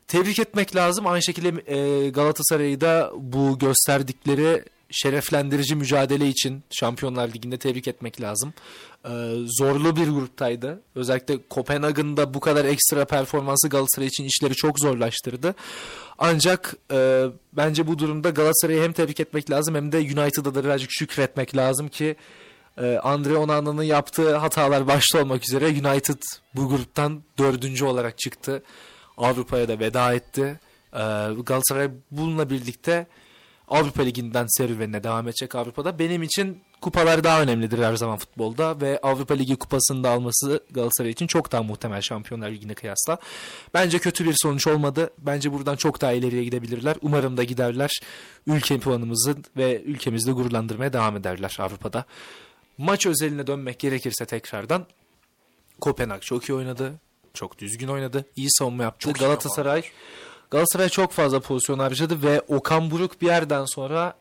Tebrik 0.08 0.38
etmek 0.38 0.76
lazım. 0.76 1.06
Aynı 1.06 1.22
şekilde 1.22 1.72
e, 1.74 2.08
Galatasaray'ı 2.10 2.80
da 2.80 3.12
bu 3.16 3.58
gösterdikleri 3.58 4.64
şereflendirici 4.92 5.76
mücadele 5.76 6.28
için 6.28 6.62
Şampiyonlar 6.70 7.28
Ligi'nde 7.28 7.58
tebrik 7.58 7.88
etmek 7.88 8.20
lazım. 8.20 8.54
E, 9.04 9.10
zorlu 9.58 9.96
bir 9.96 10.08
gruptaydı. 10.08 10.80
Özellikle 10.94 11.38
Kopenhag'ın 11.50 12.16
bu 12.16 12.40
kadar 12.40 12.64
ekstra 12.64 13.04
performansı 13.04 13.68
Galatasaray 13.68 14.06
için 14.06 14.24
işleri 14.24 14.54
çok 14.54 14.78
zorlaştırdı. 14.78 15.54
Ancak 16.18 16.76
e, 16.92 17.24
bence 17.52 17.86
bu 17.86 17.98
durumda 17.98 18.30
Galatasaray'ı 18.30 18.82
hem 18.82 18.92
tebrik 18.92 19.20
etmek 19.20 19.50
lazım 19.50 19.74
hem 19.74 19.92
de 19.92 19.98
United'a 19.98 20.54
da 20.54 20.64
birazcık 20.64 20.90
şükretmek 20.92 21.56
lazım 21.56 21.88
ki 21.88 22.16
e, 22.78 22.98
Andre 22.98 23.36
Onana'nın 23.36 23.82
yaptığı 23.82 24.36
hatalar 24.36 24.86
başta 24.86 25.20
olmak 25.22 25.42
üzere 25.48 25.66
United 25.66 26.22
bu 26.54 26.68
gruptan 26.68 27.22
dördüncü 27.38 27.84
olarak 27.84 28.18
çıktı. 28.18 28.62
Avrupa'ya 29.16 29.68
da 29.68 29.78
veda 29.78 30.14
etti. 30.14 30.60
E, 30.92 31.02
Galatasaray 31.46 31.90
bununla 32.10 32.50
birlikte 32.50 33.06
Avrupa 33.72 34.02
Ligi'nden 34.02 34.46
serüvenine 34.48 35.04
devam 35.04 35.28
edecek 35.28 35.54
Avrupa'da. 35.54 35.98
Benim 35.98 36.22
için 36.22 36.60
kupalar 36.80 37.24
daha 37.24 37.42
önemlidir 37.42 37.78
her 37.78 37.96
zaman 37.96 38.18
futbolda 38.18 38.80
ve 38.80 39.00
Avrupa 39.02 39.34
Ligi 39.34 39.56
kupasını 39.56 40.04
da 40.04 40.10
alması 40.10 40.64
Galatasaray 40.70 41.10
için 41.10 41.26
çok 41.26 41.52
daha 41.52 41.62
muhtemel 41.62 42.00
Şampiyonlar 42.00 42.50
Ligi'ne 42.50 42.74
kıyasla. 42.74 43.18
Bence 43.74 43.98
kötü 43.98 44.24
bir 44.24 44.34
sonuç 44.42 44.66
olmadı. 44.66 45.10
Bence 45.18 45.52
buradan 45.52 45.76
çok 45.76 46.00
daha 46.00 46.12
ileriye 46.12 46.44
gidebilirler. 46.44 46.96
Umarım 47.02 47.36
da 47.36 47.44
giderler. 47.44 47.90
Ülke 48.46 48.78
puanımızı 48.78 49.36
ve 49.56 49.82
ülkemizde 49.82 50.32
gururlandırmaya 50.32 50.92
devam 50.92 51.16
ederler 51.16 51.56
Avrupa'da. 51.60 52.04
Maç 52.78 53.06
özeline 53.06 53.46
dönmek 53.46 53.78
gerekirse 53.78 54.26
tekrardan 54.26 54.86
Kopenhag 55.80 56.22
çok 56.22 56.48
iyi 56.48 56.54
oynadı. 56.54 56.92
Çok 57.34 57.58
düzgün 57.58 57.88
oynadı. 57.88 58.26
iyi 58.36 58.48
savunma 58.50 58.82
yaptı. 58.82 59.08
Çok 59.08 59.20
iyi 59.20 59.24
Galatasaray 60.52 60.88
çok 60.88 61.12
fazla 61.12 61.40
pozisyon 61.40 61.78
harcadı 61.78 62.22
ve 62.22 62.40
Okan 62.40 62.90
Buruk 62.90 63.22
bir 63.22 63.26
yerden 63.26 63.64
sonra 63.64 64.14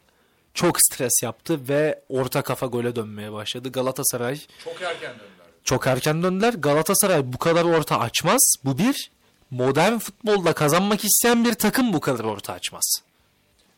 çok 0.53 0.77
stres 0.81 1.23
yaptı 1.23 1.67
ve 1.69 2.01
orta 2.09 2.41
kafa 2.41 2.65
gole 2.65 2.95
dönmeye 2.95 3.31
başladı. 3.33 3.71
Galatasaray 3.71 4.41
Çok 4.63 4.81
erken 4.81 5.11
döndüler. 5.11 5.45
çok 5.63 5.87
erken 5.87 6.23
döndüler. 6.23 6.53
Galatasaray 6.53 7.33
bu 7.33 7.37
kadar 7.37 7.63
orta 7.65 7.99
açmaz. 7.99 8.53
Bu 8.65 8.77
bir. 8.77 9.11
Modern 9.51 9.97
futbolda 9.97 10.53
kazanmak 10.53 11.03
isteyen 11.05 11.45
bir 11.45 11.53
takım 11.53 11.93
bu 11.93 11.99
kadar 11.99 12.23
orta 12.23 12.53
açmaz. 12.53 13.01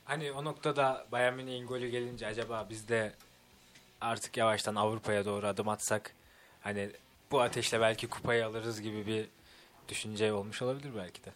Hani 0.05 0.31
o 0.31 0.43
noktada 0.43 1.05
Bayern 1.11 1.33
Münih'in 1.33 1.67
golü 1.67 1.87
gelince 1.89 2.27
acaba 2.27 2.67
biz 2.69 2.87
de 2.89 3.13
artık 4.01 4.37
yavaştan 4.37 4.75
Avrupa'ya 4.75 5.25
doğru 5.25 5.47
adım 5.47 5.69
atsak 5.69 6.13
hani 6.61 6.89
bu 7.31 7.41
ateşle 7.41 7.81
belki 7.81 8.07
kupayı 8.07 8.45
alırız 8.45 8.81
gibi 8.81 9.07
bir 9.07 9.25
düşünce 9.89 10.33
olmuş 10.33 10.61
olabilir 10.61 10.91
belki 10.97 11.23
de. 11.25 11.29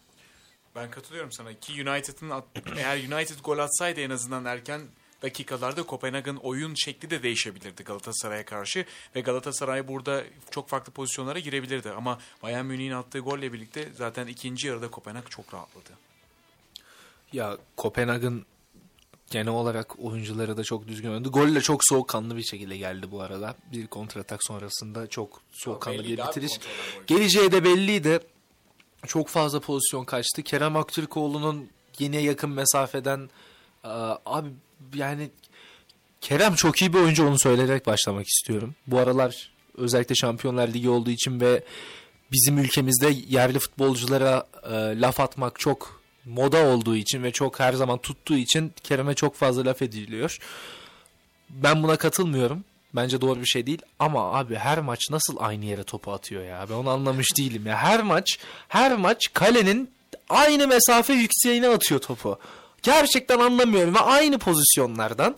Ben 0.77 0.91
katılıyorum 0.91 1.31
sana 1.31 1.53
ki 1.53 1.73
United'ın 1.89 2.29
at- 2.29 2.43
eğer 2.77 2.97
United 2.97 3.39
gol 3.43 3.57
atsaydı 3.57 3.99
en 4.01 4.09
azından 4.09 4.45
erken 4.45 4.81
dakikalarda 5.21 5.83
Kopenhag'ın 5.83 6.35
oyun 6.35 6.73
şekli 6.75 7.09
de 7.09 7.23
değişebilirdi 7.23 7.83
Galatasaray'a 7.83 8.45
karşı 8.45 8.85
ve 9.15 9.21
Galatasaray 9.21 9.87
burada 9.87 10.23
çok 10.51 10.69
farklı 10.69 10.93
pozisyonlara 10.93 11.39
girebilirdi 11.39 11.89
ama 11.91 12.19
Bayern 12.43 12.65
Münih'in 12.65 12.91
attığı 12.91 13.19
golle 13.19 13.53
birlikte 13.53 13.89
zaten 13.95 14.27
ikinci 14.27 14.67
yarıda 14.67 14.91
Kopenhag 14.91 15.29
çok 15.29 15.53
rahatladı. 15.53 15.89
Ya 17.33 17.57
Kopenhag'ın 17.77 18.45
genel 19.31 19.47
olarak 19.47 19.99
oyuncuları 19.99 20.57
da 20.57 20.63
çok 20.63 20.87
düzgün 20.87 21.09
oynadı. 21.09 21.29
Golle 21.29 21.61
çok 21.61 21.85
soğukkanlı 21.85 22.37
bir 22.37 22.43
şekilde 22.43 22.77
geldi 22.77 23.11
bu 23.11 23.21
arada. 23.21 23.55
Bir 23.71 23.87
kontratak 23.87 24.43
sonrasında 24.43 25.07
çok 25.07 25.41
soğukkanlı 25.51 26.03
bir 26.03 26.17
bitiriş. 26.17 26.59
Geleceği 27.07 27.51
de 27.51 27.63
belliydi. 27.63 28.19
Çok 29.05 29.27
fazla 29.27 29.59
pozisyon 29.59 30.05
kaçtı. 30.05 30.43
Kerem 30.43 30.75
Aktürkoğlu'nun 30.75 31.69
yine 31.99 32.21
yakın 32.21 32.49
mesafeden 32.49 33.29
Aa, 33.83 34.15
abi 34.25 34.49
yani 34.95 35.29
Kerem 36.21 36.55
çok 36.55 36.81
iyi 36.81 36.93
bir 36.93 36.99
oyuncu 36.99 37.27
onu 37.27 37.39
söyleyerek 37.39 37.87
başlamak 37.87 38.27
istiyorum. 38.27 38.75
Bu 38.87 38.99
aralar 38.99 39.51
özellikle 39.77 40.15
Şampiyonlar 40.15 40.67
Ligi 40.67 40.89
olduğu 40.89 41.09
için 41.09 41.39
ve 41.39 41.63
bizim 42.31 42.57
ülkemizde 42.57 43.13
yerli 43.27 43.59
futbolculara 43.59 44.47
e, 44.63 45.01
laf 45.01 45.19
atmak 45.19 45.59
çok 45.59 46.01
moda 46.25 46.65
olduğu 46.65 46.95
için 46.95 47.23
ve 47.23 47.31
çok 47.31 47.59
her 47.59 47.73
zaman 47.73 47.97
tuttuğu 47.97 48.37
için 48.37 48.73
Kerem'e 48.83 49.13
çok 49.13 49.35
fazla 49.35 49.65
laf 49.65 49.81
ediliyor. 49.81 50.37
Ben 51.49 51.83
buna 51.83 51.95
katılmıyorum. 51.95 52.63
Bence 52.95 53.21
doğru 53.21 53.41
bir 53.41 53.45
şey 53.45 53.67
değil. 53.67 53.81
Ama 53.99 54.33
abi 54.33 54.55
her 54.55 54.79
maç 54.79 54.99
nasıl 55.11 55.35
aynı 55.39 55.65
yere 55.65 55.83
topu 55.83 56.11
atıyor 56.11 56.43
ya? 56.43 56.65
Ben 56.69 56.73
onu 56.73 56.89
anlamış 56.89 57.37
değilim 57.37 57.65
ya. 57.65 57.77
Her 57.77 58.03
maç, 58.03 58.39
her 58.67 58.95
maç 58.95 59.33
kalenin 59.33 59.91
aynı 60.29 60.67
mesafe 60.67 61.13
yükseğine 61.13 61.69
atıyor 61.69 62.01
topu. 62.01 62.39
Gerçekten 62.81 63.39
anlamıyorum 63.39 63.95
ve 63.95 63.99
aynı 63.99 64.39
pozisyonlardan. 64.39 65.35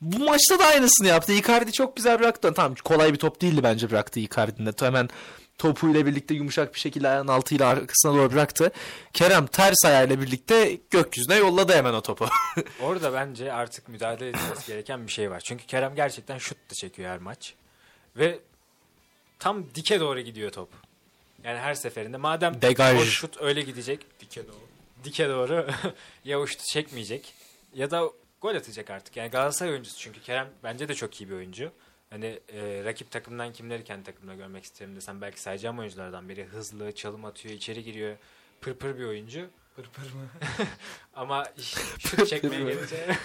Bu 0.00 0.24
maçta 0.24 0.58
da 0.58 0.64
aynısını 0.64 1.06
yaptı. 1.08 1.32
Icardi 1.32 1.72
çok 1.72 1.96
güzel 1.96 2.18
bıraktı. 2.18 2.52
Tamam 2.54 2.74
kolay 2.84 3.12
bir 3.12 3.18
top 3.18 3.40
değildi 3.40 3.62
bence 3.62 3.90
bıraktı 3.90 4.20
Icardi'nin 4.20 4.66
de. 4.66 4.72
Hemen 4.80 5.08
topuyla 5.58 6.06
birlikte 6.06 6.34
yumuşak 6.34 6.74
bir 6.74 6.80
şekilde 6.80 7.08
ayağının 7.08 7.32
altıyla 7.32 7.68
arkasına 7.68 8.14
doğru 8.14 8.32
bıraktı. 8.32 8.72
Kerem 9.12 9.46
ters 9.46 9.84
ayağıyla 9.84 10.20
birlikte 10.20 10.78
gökyüzüne 10.90 11.36
yolladı 11.36 11.72
hemen 11.74 11.92
o 11.94 12.00
topu. 12.00 12.28
Orada 12.82 13.12
bence 13.12 13.52
artık 13.52 13.88
müdahale 13.88 14.28
edilmesi 14.28 14.66
gereken 14.66 15.06
bir 15.06 15.12
şey 15.12 15.30
var. 15.30 15.40
Çünkü 15.40 15.66
Kerem 15.66 15.94
gerçekten 15.94 16.38
şut 16.38 16.58
da 16.70 16.74
çekiyor 16.74 17.10
her 17.10 17.18
maç. 17.18 17.54
Ve 18.16 18.38
tam 19.38 19.64
dike 19.74 20.00
doğru 20.00 20.20
gidiyor 20.20 20.50
top. 20.50 20.68
Yani 21.44 21.58
her 21.58 21.74
seferinde 21.74 22.16
madem 22.16 22.62
Degaj. 22.62 23.00
o 23.00 23.04
şut 23.04 23.40
öyle 23.40 23.62
gidecek 23.62 24.20
dike 24.20 24.46
doğru. 24.46 24.66
Dike 25.04 25.28
doğru 25.28 25.66
ya 26.24 26.40
o 26.40 26.46
şutu 26.46 26.64
çekmeyecek 26.64 27.34
ya 27.74 27.90
da 27.90 28.10
gol 28.40 28.54
atacak 28.54 28.90
artık. 28.90 29.16
Yani 29.16 29.30
Galatasaray 29.30 29.72
oyuncusu 29.72 29.98
çünkü 29.98 30.20
Kerem 30.20 30.48
bence 30.62 30.88
de 30.88 30.94
çok 30.94 31.20
iyi 31.20 31.30
bir 31.30 31.34
oyuncu. 31.34 31.72
Hani 32.16 32.40
e, 32.52 32.84
rakip 32.84 33.10
takımdan 33.10 33.52
kimleri 33.52 33.84
kendi 33.84 34.04
takımda 34.04 34.34
görmek 34.34 34.64
isterim 34.64 34.96
desem 34.96 35.20
belki 35.20 35.40
sayacağım 35.40 35.78
oyunculardan 35.78 36.28
biri. 36.28 36.44
Hızlı, 36.44 36.92
çalım 36.92 37.24
atıyor, 37.24 37.54
içeri 37.54 37.84
giriyor. 37.84 38.16
Pırpır 38.60 38.98
bir 38.98 39.04
oyuncu. 39.04 39.46
Pırpır 39.76 40.02
mı? 40.02 40.28
Ama 41.14 41.44
şut 41.98 42.28
çekmeye 42.28 42.62
gelince 42.62 43.16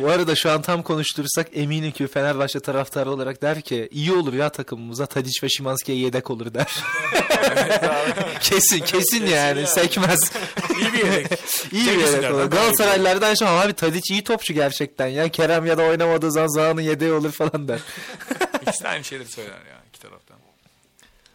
Bu 0.00 0.08
arada 0.08 0.34
şu 0.34 0.50
an 0.50 0.62
tam 0.62 0.82
konuşturursak 0.82 1.48
eminim 1.52 1.92
ki 1.92 2.06
Fenerbahçe 2.06 2.60
taraftarı 2.60 3.10
olarak 3.10 3.42
der 3.42 3.60
ki 3.60 3.88
iyi 3.92 4.12
olur 4.12 4.32
ya 4.32 4.48
takımımıza 4.48 5.06
Tadic 5.06 5.42
ve 5.42 5.48
Şimanski'ye 5.48 5.98
yedek 5.98 6.30
olur 6.30 6.54
der. 6.54 6.76
kesin 8.40 8.80
kesin 8.80 9.26
yani 9.26 9.66
sekmez. 9.66 10.32
İyi 10.80 10.92
bir 10.92 10.98
yedek. 10.98 11.26
iyi 11.72 11.86
bir 11.86 11.98
yedek 11.98 12.34
olur. 12.34 12.44
Galatasaraylılardan 12.44 13.34
şu 13.34 13.46
an 13.46 13.66
abi 13.66 13.72
Tadic 13.72 14.14
iyi 14.14 14.24
topçu 14.24 14.54
gerçekten 14.54 15.06
ya. 15.06 15.28
Kerem 15.28 15.66
ya 15.66 15.78
da 15.78 15.82
oynamadığı 15.82 16.32
zaman 16.32 16.48
Zaha'nın 16.48 16.80
yedeği 16.80 17.12
olur 17.12 17.32
falan 17.32 17.68
der. 17.68 17.80
İkisi 18.62 18.84
de 18.84 18.88
aynı 18.88 19.04
şeyleri 19.04 19.28
söyler 19.28 19.50
ya 19.50 19.82
iki 19.88 20.00
taraftan. 20.00 20.38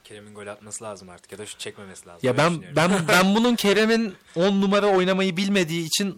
Kerem'in 0.03 0.35
gol 0.35 0.47
atması 0.47 0.83
lazım 0.83 1.09
artık 1.09 1.31
ya 1.31 1.37
da 1.37 1.45
şut 1.45 1.59
çekmemesi 1.59 2.07
lazım. 2.07 2.19
Ya 2.23 2.37
ben 2.37 2.63
ben 2.75 2.91
ben 3.07 3.35
bunun 3.35 3.55
Kerem'in 3.55 4.15
10 4.35 4.61
numara 4.61 4.87
oynamayı 4.87 5.37
bilmediği 5.37 5.85
için 5.85 6.17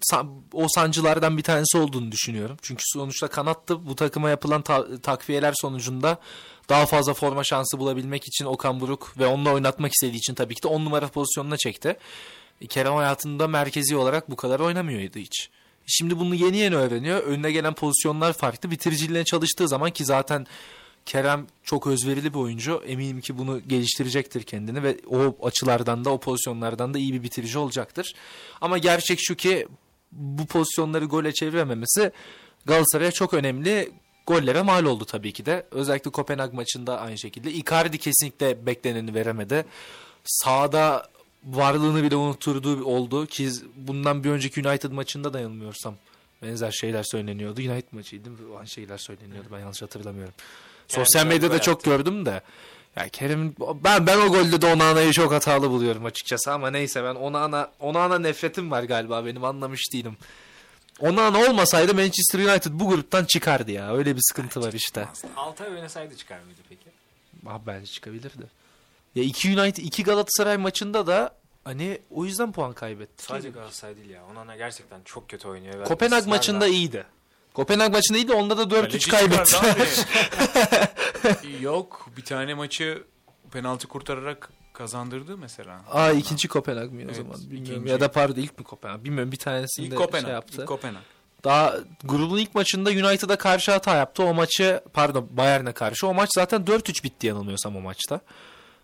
o 0.53 0.67
sancılardan 0.67 1.37
bir 1.37 1.43
tanesi 1.43 1.77
olduğunu 1.77 2.11
düşünüyorum. 2.11 2.57
Çünkü 2.61 2.81
sonuçta 2.85 3.27
kanattı. 3.27 3.85
Bu 3.87 3.95
takıma 3.95 4.29
yapılan 4.29 4.61
ta- 4.61 4.97
takviyeler 5.01 5.53
sonucunda 5.61 6.17
daha 6.69 6.85
fazla 6.85 7.13
forma 7.13 7.43
şansı 7.43 7.79
bulabilmek 7.79 8.27
için 8.27 8.45
Okan 8.45 8.79
Buruk 8.79 9.13
ve 9.19 9.27
onunla 9.27 9.53
oynatmak 9.53 9.93
istediği 9.93 10.17
için 10.17 10.33
tabii 10.33 10.55
ki 10.55 10.63
de 10.63 10.67
10 10.67 10.85
numara 10.85 11.07
pozisyonuna 11.07 11.57
çekti. 11.57 11.97
E, 12.61 12.67
Kerem 12.67 12.93
hayatında 12.93 13.47
merkezi 13.47 13.95
olarak 13.95 14.31
bu 14.31 14.35
kadar 14.35 14.59
oynamıyordu 14.59 15.19
hiç. 15.19 15.49
Şimdi 15.87 16.19
bunu 16.19 16.35
yeni 16.35 16.57
yeni 16.57 16.75
öğreniyor. 16.75 17.23
Önüne 17.23 17.51
gelen 17.51 17.73
pozisyonlar 17.73 18.33
farklı. 18.33 18.71
Bitiriciliğine 18.71 19.25
çalıştığı 19.25 19.67
zaman 19.67 19.91
ki 19.91 20.05
zaten 20.05 20.47
Kerem 21.05 21.47
çok 21.63 21.87
özverili 21.87 22.33
bir 22.33 22.39
oyuncu. 22.39 22.83
Eminim 22.87 23.21
ki 23.21 23.37
bunu 23.37 23.59
geliştirecektir 23.67 24.43
kendini 24.43 24.83
ve 24.83 24.97
o 25.09 25.47
açılardan 25.47 26.05
da 26.05 26.09
o 26.09 26.19
pozisyonlardan 26.19 26.93
da 26.93 26.97
iyi 26.97 27.13
bir 27.13 27.23
bitirici 27.23 27.57
olacaktır. 27.57 28.15
Ama 28.61 28.77
gerçek 28.77 29.19
şu 29.21 29.35
ki 29.35 29.67
bu 30.11 30.45
pozisyonları 30.45 31.05
gole 31.05 31.33
çevirememesi 31.33 32.11
Galatasaray'a 32.65 33.11
çok 33.11 33.33
önemli. 33.33 33.91
Gollere 34.27 34.61
mal 34.61 34.85
oldu 34.85 35.05
tabii 35.05 35.31
ki 35.31 35.45
de. 35.45 35.65
Özellikle 35.71 36.11
Kopenhag 36.11 36.53
maçında 36.53 36.99
aynı 36.99 37.17
şekilde. 37.17 37.51
Icardi 37.51 37.97
kesinlikle 37.97 38.65
bekleneni 38.65 39.13
veremedi. 39.13 39.65
Sağda 40.23 41.09
varlığını 41.43 42.03
bile 42.03 42.15
unutturduğu 42.15 42.85
oldu 42.85 43.25
ki 43.25 43.49
bundan 43.75 44.23
bir 44.23 44.29
önceki 44.29 44.67
United 44.67 44.91
maçında 44.91 45.33
da 45.33 45.39
yanılmıyorsam 45.39 45.95
benzer 46.41 46.71
şeyler 46.71 47.03
söyleniyordu. 47.03 47.61
United 47.61 47.87
maçıydı. 47.91 48.29
Aynı 48.57 48.67
şeyler 48.67 48.97
söyleniyordu. 48.97 49.47
Ben 49.51 49.59
yanlış 49.59 49.81
hatırlamıyorum. 49.81 50.33
Sosyal 50.87 51.27
medyada 51.27 51.61
çok 51.61 51.83
gördüm 51.83 52.25
de. 52.25 52.41
Ya 52.95 53.09
Kerem'in 53.09 53.55
ben 53.83 54.07
ben 54.07 54.17
o 54.17 54.27
golde 54.27 54.61
de 54.61 54.73
Onana'yı 54.73 55.11
çok 55.11 55.33
hatalı 55.33 55.69
buluyorum 55.69 56.05
açıkçası 56.05 56.51
ama 56.51 56.69
neyse 56.69 57.03
ben 57.03 57.15
Onana 57.15 57.71
Onana 57.79 58.19
nefretim 58.19 58.71
var 58.71 58.83
galiba 58.83 59.25
benim 59.25 59.43
anlamış 59.43 59.93
değilim. 59.93 60.17
Onana 60.99 61.37
olmasaydı 61.39 61.95
Manchester 61.95 62.39
United 62.39 62.71
bu 62.73 62.89
gruptan 62.89 63.25
çıkardı 63.25 63.71
ya. 63.71 63.95
Öyle 63.95 64.15
bir 64.15 64.21
sıkıntı 64.21 64.61
var 64.61 64.73
işte. 64.73 65.07
Altay 65.37 65.69
oynasaydı 65.69 66.15
çıkar 66.17 66.39
mıydı 66.39 66.59
peki? 66.69 66.89
Abi 67.45 67.67
bence 67.67 67.85
çıkabilirdi. 67.91 68.45
Ya 69.15 69.23
iki 69.23 69.59
United 69.59 69.83
iki 69.83 70.03
Galatasaray 70.03 70.57
maçında 70.57 71.07
da 71.07 71.35
hani 71.63 72.01
o 72.11 72.25
yüzden 72.25 72.51
puan 72.51 72.73
kaybetti. 72.73 73.23
Sadece 73.23 73.49
Galatasaray 73.49 73.97
değil 73.97 74.09
ya. 74.09 74.25
Onana 74.31 74.55
gerçekten 74.55 75.01
çok 75.05 75.29
kötü 75.29 75.47
oynuyor. 75.47 75.85
Kopenhag 75.85 76.27
maçında 76.27 76.67
iyiydi. 76.67 77.05
Kopenhag 77.53 77.91
maçında 77.91 78.17
iyiydi. 78.17 78.33
Onda 78.33 78.57
da 78.57 78.61
4-3 78.63 78.69
Kaleci 78.69 78.99
çıkardı 78.99 79.29
kaybettiler. 79.35 79.75
abi. 81.23 81.61
Yok 81.63 82.09
bir 82.17 82.23
tane 82.25 82.53
maçı 82.53 83.03
penaltı 83.51 83.87
kurtararak 83.87 84.49
kazandırdı 84.75 85.37
mesela. 85.37 85.81
Aa 85.91 86.11
ikinci 86.11 86.47
Kopenhag 86.47 86.91
mı 86.91 86.99
o 86.99 87.03
Evet, 87.03 87.15
zaman? 87.15 87.33
Bilmiyorum. 87.41 87.73
ikinci. 87.73 87.89
Ya 87.91 87.99
da 87.99 88.11
pardon 88.11 88.41
ilk 88.41 88.57
mi 88.59 88.63
Kopenhag? 88.63 89.03
Bilmiyorum 89.03 89.31
bir 89.31 89.37
tanesinde 89.37 89.87
İlk 89.87 89.97
Kopenhag. 89.97 90.25
şey 90.25 90.33
yaptı. 90.33 90.61
ilk 90.61 90.67
Kopenhag. 90.67 91.01
Daha 91.43 91.75
grubun 92.03 92.37
ilk 92.37 92.55
maçında 92.55 92.89
United'a 92.89 93.35
karşı 93.37 93.71
hata 93.71 93.95
yaptı. 93.95 94.23
O 94.23 94.33
maçı 94.33 94.81
pardon 94.93 95.27
Bayern'e 95.31 95.71
karşı. 95.71 96.07
O 96.07 96.13
maç 96.13 96.29
zaten 96.35 96.61
4-3 96.61 97.03
bitti 97.03 97.27
yanılmıyorsam 97.27 97.75
o 97.75 97.81
maçta. 97.81 98.21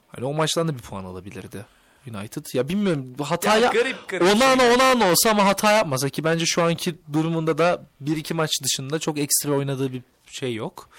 Hani 0.07 0.25
o 0.25 0.33
maçtan 0.33 0.67
da 0.67 0.73
bir 0.75 0.81
puan 0.81 1.03
alabilirdi 1.05 1.65
United. 2.07 2.45
Ya 2.53 2.67
bilmiyorum 2.69 3.15
bu 3.17 3.23
hata 3.25 3.57
Ya 3.57 3.69
garip 3.71 4.07
garip 4.09 4.23
şey. 4.27 4.33
Onana 4.33 4.63
Onana 4.75 5.11
olsa 5.11 5.29
ama 5.29 5.45
hata 5.45 5.71
yapmasa 5.71 6.09
ki 6.09 6.23
bence 6.23 6.45
şu 6.45 6.63
anki 6.63 6.95
durumunda 7.13 7.57
da 7.57 7.83
1-2 8.03 8.33
maç 8.33 8.51
dışında 8.63 8.99
çok 8.99 9.19
ekstra 9.19 9.51
oynadığı 9.51 9.93
bir 9.93 10.01
şey 10.31 10.53
yok. 10.55 10.89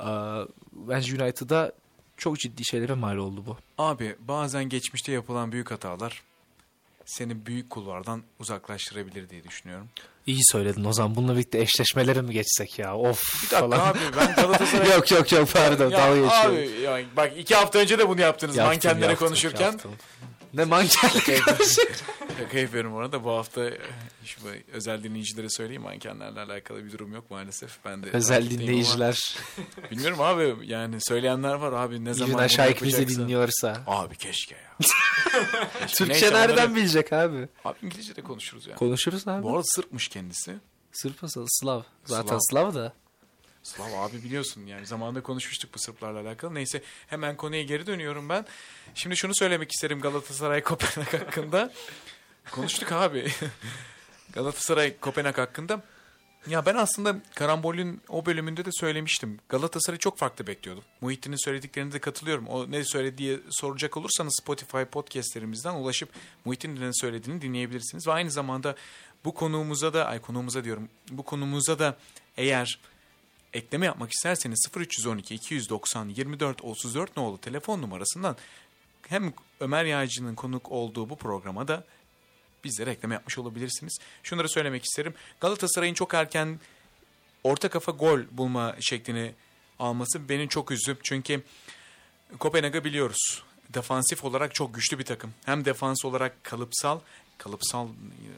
Ee, 0.00 0.04
bence 0.72 1.22
United'a 1.22 1.72
çok 2.18 2.38
ciddi 2.38 2.64
şeylere 2.64 2.94
mal 2.94 3.16
oldu 3.16 3.44
bu. 3.46 3.56
Abi 3.78 4.16
bazen 4.20 4.64
geçmişte 4.68 5.12
yapılan 5.12 5.52
büyük 5.52 5.70
hatalar 5.70 6.22
seni 7.04 7.46
büyük 7.46 7.70
kulvardan 7.70 8.22
uzaklaştırabilir 8.40 9.28
diye 9.30 9.44
düşünüyorum. 9.44 9.88
İyi 10.26 10.40
söyledin 10.52 10.84
o 10.84 10.92
zaman. 10.92 11.16
Bununla 11.16 11.32
birlikte 11.34 11.58
eşleşmelere 11.60 12.22
mi 12.22 12.32
geçsek 12.32 12.78
ya? 12.78 12.96
Of 12.96 13.22
Bir 13.44 13.50
dakika 13.50 13.58
falan. 13.60 13.88
abi 13.90 13.98
ben 14.16 14.34
Galatasaray... 14.34 14.90
yok 14.96 15.10
yok 15.10 15.32
yok 15.32 15.48
pardon 15.52 15.90
Ya 15.90 15.98
dalga 15.98 16.20
geçiyorum. 16.20 16.56
abi 16.56 16.80
ya 16.82 17.00
bak 17.16 17.32
iki 17.38 17.54
hafta 17.54 17.78
önce 17.78 17.98
de 17.98 18.08
bunu 18.08 18.20
yaptınız 18.20 18.56
Yaptım, 18.56 18.72
mankenlere 18.72 19.10
yaptım, 19.10 19.28
konuşurken. 19.28 19.64
yaptım. 19.64 19.92
Ne 20.54 20.64
mankenle 20.64 21.40
konuşurken? 21.40 21.94
Şaka 22.38 22.58
yapıyorum 22.58 22.94
orada. 22.94 23.24
Bu 23.24 23.30
hafta 23.30 23.64
e, 23.64 23.78
şu 24.24 24.40
özel 24.72 25.02
dinleyicilere 25.02 25.48
söyleyeyim 25.50 25.82
mankenlerle 25.82 26.40
alakalı 26.40 26.84
bir 26.84 26.92
durum 26.92 27.12
yok 27.12 27.30
maalesef. 27.30 27.84
Ben 27.84 28.02
de 28.02 28.10
Özel 28.10 28.36
takipteyim 28.36 28.62
ama 28.62 28.68
dinleyiciler. 28.70 29.36
Bilmiyorum 29.90 30.20
abi 30.20 30.66
yani 30.66 30.96
söyleyenler 31.00 31.54
var 31.54 31.72
abi 31.72 32.04
ne 32.04 32.14
zaman 32.14 32.34
bunu 32.34 32.42
aşağı 32.42 32.74
bizi 32.82 33.08
dinliyorsa. 33.08 33.82
Abi 33.86 34.16
keşke 34.16 34.54
ya. 34.54 34.76
Keşke. 34.78 35.86
Türkçe 35.86 36.08
Neyse, 36.08 36.34
nereden 36.34 36.54
onları- 36.54 36.76
bilecek 36.76 37.12
abi? 37.12 37.48
Abi 37.64 37.78
İngilizce 37.82 38.16
de 38.16 38.22
konuşuruz 38.22 38.66
ya. 38.66 38.74
Konuşuruz 38.74 39.28
abi. 39.28 39.42
Bu 39.42 39.50
arada 39.50 39.64
Sırpmış 39.64 40.08
kendisi. 40.08 40.54
Sırp 40.92 41.24
asıl 41.24 41.46
Slav. 41.48 41.82
Zaten 42.04 42.38
Slav. 42.38 42.70
Slav 42.70 42.74
da. 42.74 42.92
Slav 43.62 43.92
abi 43.92 44.24
biliyorsun 44.24 44.66
yani 44.66 44.86
zamanında 44.86 45.22
konuşmuştuk 45.22 45.70
bu 45.74 45.78
Sırplarla 45.78 46.20
alakalı. 46.20 46.54
Neyse 46.54 46.82
hemen 47.06 47.36
konuya 47.36 47.62
geri 47.62 47.86
dönüyorum 47.86 48.28
ben. 48.28 48.46
Şimdi 48.94 49.16
şunu 49.16 49.32
söylemek 49.34 49.72
isterim 49.72 50.00
Galatasaray 50.00 50.62
Kopenhag 50.62 51.12
hakkında. 51.12 51.72
Konuştuk 52.50 52.92
abi. 52.92 53.32
Galatasaray 54.32 54.98
Kopenhag 54.98 55.38
hakkında. 55.38 55.82
Ya 56.46 56.66
ben 56.66 56.74
aslında 56.74 57.16
Karambol'ün 57.34 58.00
o 58.08 58.26
bölümünde 58.26 58.64
de 58.64 58.70
söylemiştim. 58.72 59.38
Galatasaray'ı 59.48 59.98
çok 59.98 60.18
farklı 60.18 60.46
bekliyordum. 60.46 60.84
Muhittin'in 61.00 61.44
söylediklerine 61.44 61.92
de 61.92 61.98
katılıyorum. 61.98 62.46
O 62.46 62.70
ne 62.70 62.84
söylediği 62.84 63.40
soracak 63.50 63.96
olursanız 63.96 64.40
Spotify 64.42 64.82
podcastlerimizden 64.82 65.74
ulaşıp 65.74 66.08
Muhittin'in 66.44 66.80
ne 66.80 66.92
söylediğini 66.92 67.42
dinleyebilirsiniz. 67.42 68.06
Ve 68.06 68.12
aynı 68.12 68.30
zamanda 68.30 68.76
bu 69.24 69.34
konuğumuza 69.34 69.94
da, 69.94 70.06
ay 70.06 70.20
konuğumuza 70.20 70.64
diyorum, 70.64 70.88
bu 71.10 71.22
konumuza 71.22 71.78
da 71.78 71.96
eğer 72.36 72.78
ekleme 73.52 73.86
yapmak 73.86 74.12
isterseniz 74.12 74.66
0312 74.76 75.34
290 75.34 76.08
24 76.08 76.64
34 76.64 77.16
nolu 77.16 77.38
telefon 77.38 77.82
numarasından 77.82 78.36
hem 79.08 79.32
Ömer 79.60 79.84
Yağcı'nın 79.84 80.34
konuk 80.34 80.72
olduğu 80.72 81.10
bu 81.10 81.16
programa 81.16 81.68
da 81.68 81.84
bizlere 82.64 82.90
ekleme 82.90 83.14
yapmış 83.14 83.38
olabilirsiniz. 83.38 83.98
Şunları 84.22 84.48
söylemek 84.48 84.84
isterim. 84.84 85.14
Galatasaray'ın 85.40 85.94
çok 85.94 86.14
erken 86.14 86.60
orta 87.44 87.68
kafa 87.68 87.92
gol 87.92 88.20
bulma 88.30 88.76
şeklini 88.80 89.32
alması 89.78 90.28
beni 90.28 90.48
çok 90.48 90.70
üzdü. 90.70 90.96
Çünkü 91.02 91.42
Kopenhag'ı 92.38 92.84
biliyoruz. 92.84 93.42
Defansif 93.74 94.24
olarak 94.24 94.54
çok 94.54 94.74
güçlü 94.74 94.98
bir 94.98 95.04
takım. 95.04 95.34
Hem 95.44 95.64
defans 95.64 96.04
olarak 96.04 96.44
kalıpsal, 96.44 97.00
kalıpsal 97.38 97.88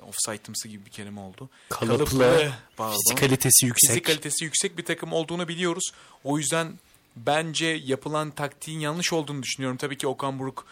offside'ımsı 0.09 0.69
gibi 0.69 0.87
bir 0.87 0.91
kelime 0.91 1.21
oldu. 1.21 1.49
Kalıplı, 1.69 2.53
pardon. 2.77 2.97
Fizikalitesi 2.97 3.67
yüksek. 3.67 3.91
Fizik 3.91 4.07
kalitesi 4.07 4.45
yüksek 4.45 4.79
bir 4.79 4.85
takım 4.85 5.13
olduğunu 5.13 5.49
biliyoruz. 5.49 5.91
O 6.25 6.39
yüzden 6.39 6.79
bence 7.17 7.67
yapılan 7.67 8.31
taktiğin 8.31 8.81
yanlış 8.81 9.13
olduğunu 9.13 9.43
düşünüyorum. 9.43 9.77
Tabii 9.77 9.99
ki 9.99 10.07
Okan 10.07 10.39
Buruk 10.39 10.67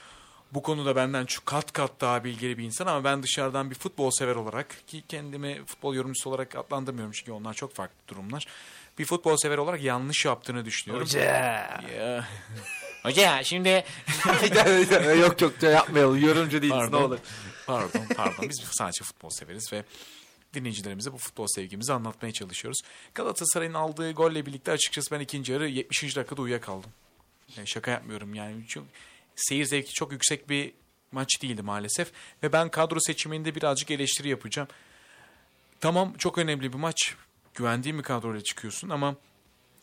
bu 0.53 0.63
konuda 0.63 0.97
benden 0.97 1.27
şu 1.27 1.45
kat 1.45 1.73
kat 1.73 2.01
daha 2.01 2.25
bilgili 2.25 2.59
bir 2.59 2.65
insan 2.65 2.87
ama 2.87 3.05
ben 3.05 3.23
dışarıdan 3.23 3.71
bir 3.71 3.75
futbol 3.75 4.11
sever 4.11 4.35
olarak 4.35 4.87
ki 4.87 5.03
kendimi 5.09 5.65
futbol 5.65 5.95
yorumcusu 5.95 6.31
olarak 6.31 6.57
adlandırmıyorum 6.57 7.13
çünkü 7.13 7.33
onlar 7.33 7.55
çok 7.55 7.75
farklı 7.75 7.97
durumlar. 8.09 8.47
Bir 8.99 9.05
futbol 9.05 9.37
sever 9.37 9.59
olarak 9.59 9.83
yanlış 9.83 10.25
yaptığını 10.25 10.65
düşünüyorum. 10.65 11.07
Hoca. 11.07 11.21
Ya. 11.21 12.29
Hoca 13.03 13.45
şimdi 13.45 13.69
yok 15.21 15.41
yok 15.41 15.63
yapmayalım. 15.63 16.25
Yorumcu 16.25 16.63
değiliz 16.63 16.77
ne 16.77 16.91
Pardon. 16.91 17.03
olur. 17.03 17.19
Pardon, 17.67 18.07
pardon. 18.17 18.49
Biz 18.49 18.61
sadece 18.71 19.05
futbol 19.05 19.31
severiz 19.31 19.73
ve 19.73 19.85
dinleyicilerimize 20.55 21.13
bu 21.13 21.19
futbol 21.19 21.47
sevgimizi 21.47 21.93
anlatmaya 21.93 22.33
çalışıyoruz. 22.33 22.79
Galatasaray'ın 23.15 23.75
aldığı 23.75 24.13
golle 24.13 24.47
birlikte 24.47 24.73
açıkçası 24.73 25.11
ben 25.11 25.21
ikinci 25.21 25.53
yarı 25.53 25.69
70. 25.69 26.17
dakikada 26.17 26.43
uyuyakaldım. 26.43 26.91
Yani 27.57 27.69
şaka 27.69 27.91
yapmıyorum 27.91 28.35
yani. 28.35 28.67
Çok, 28.67 28.85
seyir 29.39 29.65
zevki 29.65 29.93
çok 29.93 30.13
yüksek 30.13 30.49
bir 30.49 30.73
maç 31.13 31.43
değildi 31.43 31.63
maalesef. 31.63 32.13
Ve 32.43 32.53
ben 32.53 32.69
kadro 32.69 33.01
seçiminde 33.01 33.55
birazcık 33.55 33.91
eleştiri 33.91 34.29
yapacağım. 34.29 34.69
Tamam 35.81 36.15
çok 36.19 36.39
önemli 36.39 36.73
bir 36.73 36.79
maç. 36.79 37.15
Güvendiğin 37.55 37.99
bir 37.99 38.03
kadroyla 38.03 38.41
çıkıyorsun 38.41 38.89
ama 38.89 39.17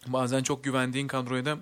bazen 0.07 0.43
çok 0.43 0.63
güvendiğin 0.63 1.07
kadroya 1.07 1.45
da 1.45 1.57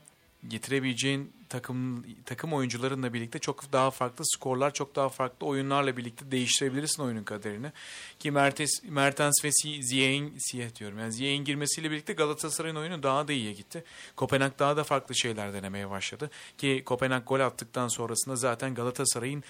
getirebileceğin 0.48 1.32
takım 1.50 2.06
takım 2.26 2.54
oyuncularınla 2.54 3.14
birlikte 3.14 3.40
çok 3.40 3.74
daha 3.74 3.92
farklı 3.92 4.24
skorlar, 4.28 4.74
çok 4.74 4.96
daha 4.96 5.10
farklı 5.10 5.48
oyunlarla 5.48 5.98
birlikte 5.98 6.32
değiştirebilirsin 6.32 7.04
oyunun 7.04 7.24
kaderini. 7.24 7.72
Ki 8.20 8.32
Mertes, 8.32 8.84
Mertens 8.84 9.46
ve 9.46 9.50
Ziyech'in 9.82 10.34
Ziyech 10.38 10.76
diyorum. 10.76 11.00
Yani 11.00 11.14
Ziyech'in 11.14 11.46
girmesiyle 11.46 11.92
birlikte 11.92 12.14
Galatasaray'ın 12.14 12.76
oyunu 12.76 13.04
daha 13.04 13.28
da 13.28 13.34
iyiye 13.34 13.54
gitti. 13.54 13.84
Kopenhag 14.16 14.52
daha 14.60 14.78
da 14.78 14.84
farklı 14.84 15.16
şeyler 15.16 15.54
denemeye 15.54 15.90
başladı. 15.90 16.32
Ki 16.58 16.84
Kopenhag 16.86 17.28
gol 17.28 17.40
attıktan 17.40 17.88
sonrasında 17.88 18.36
zaten 18.36 18.76
Galatasaray'ın 18.76 19.44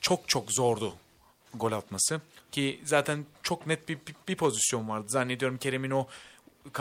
çok 0.00 0.28
çok 0.28 0.52
zordu 0.52 0.94
gol 1.54 1.72
atması. 1.72 2.20
Ki 2.52 2.80
zaten 2.84 3.26
çok 3.42 3.66
net 3.66 3.88
bir, 3.88 3.98
bir, 4.06 4.14
bir 4.28 4.36
pozisyon 4.36 4.88
vardı. 4.88 5.06
Zannediyorum 5.08 5.58
Kerem'in 5.58 5.90
o 5.90 6.06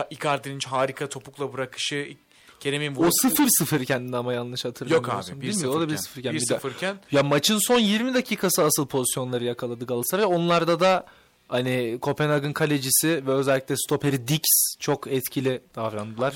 Icardi'nin 0.09 0.59
harika 0.59 1.09
topukla 1.09 1.53
bırakışı, 1.53 2.15
Kerem'in 2.59 2.95
O 2.95 3.09
0-0 3.09 3.85
kendine 3.85 4.17
ama 4.17 4.33
yanlış 4.33 4.65
Yok 4.65 4.71
hatırlamıyorsun. 4.73 5.33
abi. 5.33 5.41
Değil 5.41 5.55
mi? 5.61 5.67
O 5.67 5.81
da 5.81 5.83
1-0 5.89 6.19
iken. 6.19 6.33
1 6.33 6.35
Bir 6.35 6.41
de- 6.41 6.45
0 6.45 6.71
iken 6.71 6.97
Ya 7.11 7.23
maçın 7.23 7.59
son 7.67 7.79
20 7.79 8.13
dakikası 8.13 8.63
asıl 8.63 8.87
pozisyonları 8.87 9.43
yakaladı 9.43 9.85
Galatasaray. 9.85 10.25
Onlarda 10.25 10.79
da 10.79 11.05
hani 11.47 11.97
Kopenhag'ın 12.01 12.53
kalecisi 12.53 13.27
ve 13.27 13.31
özellikle 13.31 13.75
stoperi 13.77 14.27
Dix 14.27 14.41
çok 14.79 15.07
etkili 15.07 15.61
davrandılar. 15.75 16.35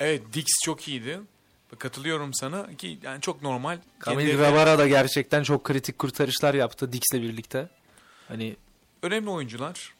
evet 0.00 0.22
Dix 0.34 0.46
çok 0.64 0.88
iyiydi. 0.88 1.20
Katılıyorum 1.78 2.34
sana 2.34 2.74
ki 2.76 2.98
yani 3.02 3.20
çok 3.20 3.42
normal. 3.42 3.78
Kamil 3.98 4.26
Kendileri- 4.26 4.38
Rabara 4.38 4.78
da 4.78 4.88
gerçekten 4.88 5.42
çok 5.42 5.64
kritik 5.64 5.98
kurtarışlar 5.98 6.54
yaptı 6.54 6.92
Dix'le 6.92 7.12
birlikte. 7.22 7.68
Hani 8.28 8.56
önemli 9.02 9.30
oyuncular. 9.30 9.94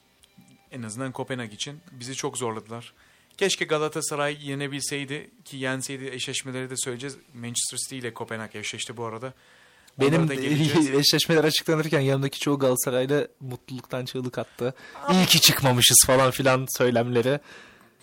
En 0.71 0.83
azından 0.83 1.11
Kopenhag 1.11 1.53
için 1.53 1.79
bizi 1.91 2.15
çok 2.15 2.37
zorladılar. 2.37 2.93
Keşke 3.37 3.65
Galatasaray 3.65 4.37
yenebilseydi 4.41 5.29
ki 5.45 5.57
yenseydi 5.57 6.05
eşleşmeleri 6.07 6.69
de 6.69 6.77
söyleyeceğiz. 6.77 7.17
Manchester 7.33 7.77
City 7.77 7.97
ile 7.97 8.13
Kopenhag 8.13 8.55
eşleşti 8.55 8.97
bu 8.97 9.05
arada. 9.05 9.33
Benim 9.99 10.31
eşleşmeler 10.99 11.43
açıklanırken 11.43 11.99
yanımdaki 11.99 12.39
çoğu 12.39 12.59
Galatasaraylı 12.59 13.27
mutluluktan 13.39 14.05
çığlık 14.05 14.37
attı. 14.37 14.73
İyi 15.11 15.25
ki 15.25 15.41
çıkmamışız 15.41 16.03
falan 16.05 16.31
filan 16.31 16.65
söylemleri. 16.77 17.39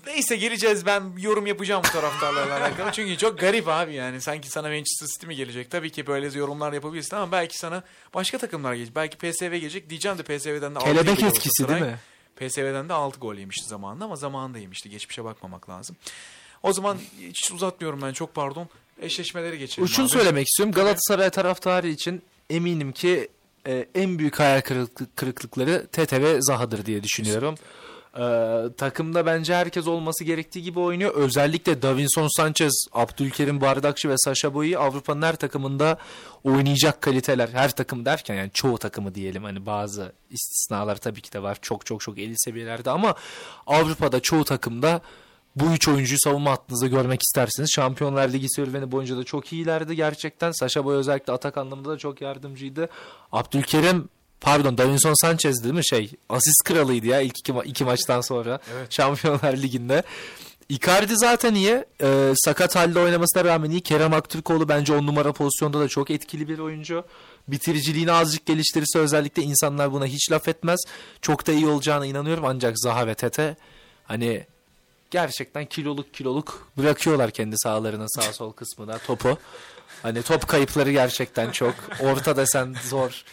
Neyse 0.07 0.37
geleceğiz 0.37 0.87
ben 0.87 1.03
yorum 1.19 1.47
yapacağım 1.47 1.83
bu 1.89 1.93
taraftarlarla 1.93 2.61
alakalı. 2.61 2.93
Çünkü 2.93 3.17
çok 3.17 3.39
garip 3.39 3.69
abi 3.69 3.95
yani. 3.95 4.21
Sanki 4.21 4.49
sana 4.49 4.69
Manchester 4.69 5.07
City 5.07 5.27
mi 5.27 5.37
gelecek? 5.37 5.71
Tabii 5.71 5.91
ki 5.91 6.07
böyle 6.07 6.39
yorumlar 6.39 6.73
yapabilirsin 6.73 7.17
ama 7.17 7.33
belki 7.33 7.59
sana 7.59 7.83
başka 8.15 8.39
takımlar 8.39 8.75
gelecek. 8.75 8.97
Belki 8.97 9.17
PSV 9.19 9.45
gelecek. 9.45 9.91
Diyeceğim 9.91 10.19
de 10.19 10.23
PSV'den 10.23 10.75
de 10.75 10.79
Kelebek 10.79 11.23
yedi 11.23 11.25
etkisi 11.25 11.69
değil 11.69 11.81
mi? 11.81 11.99
PSV'den 12.49 12.89
de 12.89 12.93
6 12.93 13.21
gol 13.21 13.35
yemişti 13.35 13.69
zamanında 13.69 14.05
ama 14.05 14.17
zamanında 14.17 14.59
yemişti. 14.59 14.91
Geçmişe 14.91 15.25
bakmamak 15.25 15.69
lazım. 15.71 15.97
O 16.63 16.73
zaman 16.73 16.99
hiç 17.21 17.51
uzatmıyorum 17.53 18.03
ben 18.03 18.13
çok 18.13 18.35
pardon. 18.35 18.69
Eşleşmeleri 19.03 19.59
geçelim 19.59 19.89
Şunu 19.89 20.05
abi. 20.07 20.13
söylemek 20.13 20.47
istiyorum. 20.49 20.73
Galatasaray 20.75 21.31
taraftarı 21.31 21.89
için 21.89 22.23
eminim 22.51 22.93
ki 22.93 23.29
e, 23.67 23.87
en 23.95 24.19
büyük 24.19 24.39
hayal 24.41 24.61
kırıklık- 24.61 25.17
kırıklıkları 25.17 25.87
Tete 25.93 26.23
ve 26.23 26.37
Zaha'dır 26.43 26.87
diye 26.87 27.03
düşünüyorum. 27.03 27.55
E, 28.19 28.23
takımda 28.77 29.27
bence 29.27 29.55
herkes 29.55 29.87
olması 29.87 30.25
gerektiği 30.25 30.63
gibi 30.63 30.81
oynuyor. 30.81 31.15
Özellikle 31.15 31.83
Davinson 31.83 32.29
Sanchez, 32.37 32.85
Abdülkerim 32.93 33.61
Bardakçı 33.61 34.09
ve 34.09 34.15
Sasha 34.19 34.55
Boyi 34.55 34.79
Avrupa'nın 34.79 35.23
her 35.23 35.37
takımında 35.37 35.99
oynayacak 36.45 37.03
kaliteler. 37.03 37.49
Her 37.49 37.71
takım 37.71 38.05
derken 38.05 38.35
yani 38.35 38.51
çoğu 38.55 38.79
takımı 38.79 39.15
diyelim. 39.15 39.45
Hani 39.45 39.67
bazı 39.67 40.13
istisnalar 40.31 40.97
tabii 40.97 41.21
ki 41.21 41.33
de 41.33 41.43
var. 41.43 41.59
Çok 41.63 41.87
çok 41.87 42.01
çok 42.01 42.19
eli 42.19 42.35
seviyelerde 42.37 42.91
ama 42.91 43.15
Avrupa'da 43.67 44.21
çoğu 44.21 44.45
takımda 44.45 45.01
bu 45.57 45.65
üç 45.73 45.89
oyuncuyu 45.89 46.19
savunma 46.19 46.51
hattınızda 46.51 46.87
görmek 46.87 47.21
istersiniz. 47.23 47.71
Şampiyonlar 47.75 48.29
Ligi 48.29 48.47
serüveni 48.49 48.93
boyunca 48.93 49.17
da 49.17 49.25
çok 49.25 49.53
iyilerdi 49.53 49.97
gerçekten. 49.97 50.53
Sasha 50.53 50.85
Boy 50.85 50.97
özellikle 50.97 51.33
atak 51.33 51.59
anlamında 51.59 51.91
da 51.91 51.99
çok 51.99 52.21
yardımcıydı. 52.21 52.89
Abdülkerim 53.33 54.09
pardon 54.41 54.79
Davinson 54.79 55.15
Sanchez 55.23 55.65
değil 55.65 55.75
mi 55.75 55.87
şey 55.87 56.11
asist 56.29 56.65
kralıydı 56.65 57.07
ya 57.07 57.21
ilk 57.21 57.39
iki, 57.39 57.53
ma- 57.53 57.67
iki 57.67 57.85
maçtan 57.85 58.21
sonra 58.21 58.61
Şampiyonlar 58.91 59.57
Ligi'nde. 59.57 60.03
Icardi 60.69 61.17
zaten 61.17 61.55
iyi. 61.55 61.85
Ee, 62.03 62.33
sakat 62.37 62.77
halde 62.77 62.99
oynamasına 62.99 63.45
rağmen 63.45 63.71
iyi. 63.71 63.81
Kerem 63.81 64.13
Aktürkoğlu 64.13 64.69
bence 64.69 64.93
on 64.93 65.07
numara 65.07 65.33
pozisyonda 65.33 65.81
da 65.81 65.89
çok 65.89 66.11
etkili 66.11 66.49
bir 66.49 66.59
oyuncu. 66.59 67.05
Bitiriciliğini 67.49 68.13
azıcık 68.13 68.47
geliştirirse 68.47 68.99
özellikle 68.99 69.43
insanlar 69.43 69.93
buna 69.93 70.07
hiç 70.07 70.33
laf 70.33 70.49
etmez. 70.49 70.81
Çok 71.23 71.47
da 71.47 71.53
iyi 71.53 71.67
olacağına 71.67 72.07
inanıyorum 72.07 72.45
ancak 72.45 72.81
Zaha 72.81 73.07
ve 73.07 73.15
Tete 73.15 73.57
hani 74.05 74.47
gerçekten 75.11 75.67
kiloluk 75.67 76.15
kiloluk 76.15 76.69
bırakıyorlar 76.79 77.31
kendi 77.31 77.59
sahalarına 77.59 78.07
sağ 78.09 78.33
sol 78.33 78.53
kısmına 78.53 78.99
topu. 78.99 79.39
Hani 80.03 80.23
top 80.23 80.49
kayıpları 80.49 80.93
gerçekten 80.93 81.51
çok. 81.51 81.75
Orta 82.01 82.37
desen 82.37 82.77
zor. 82.89 83.25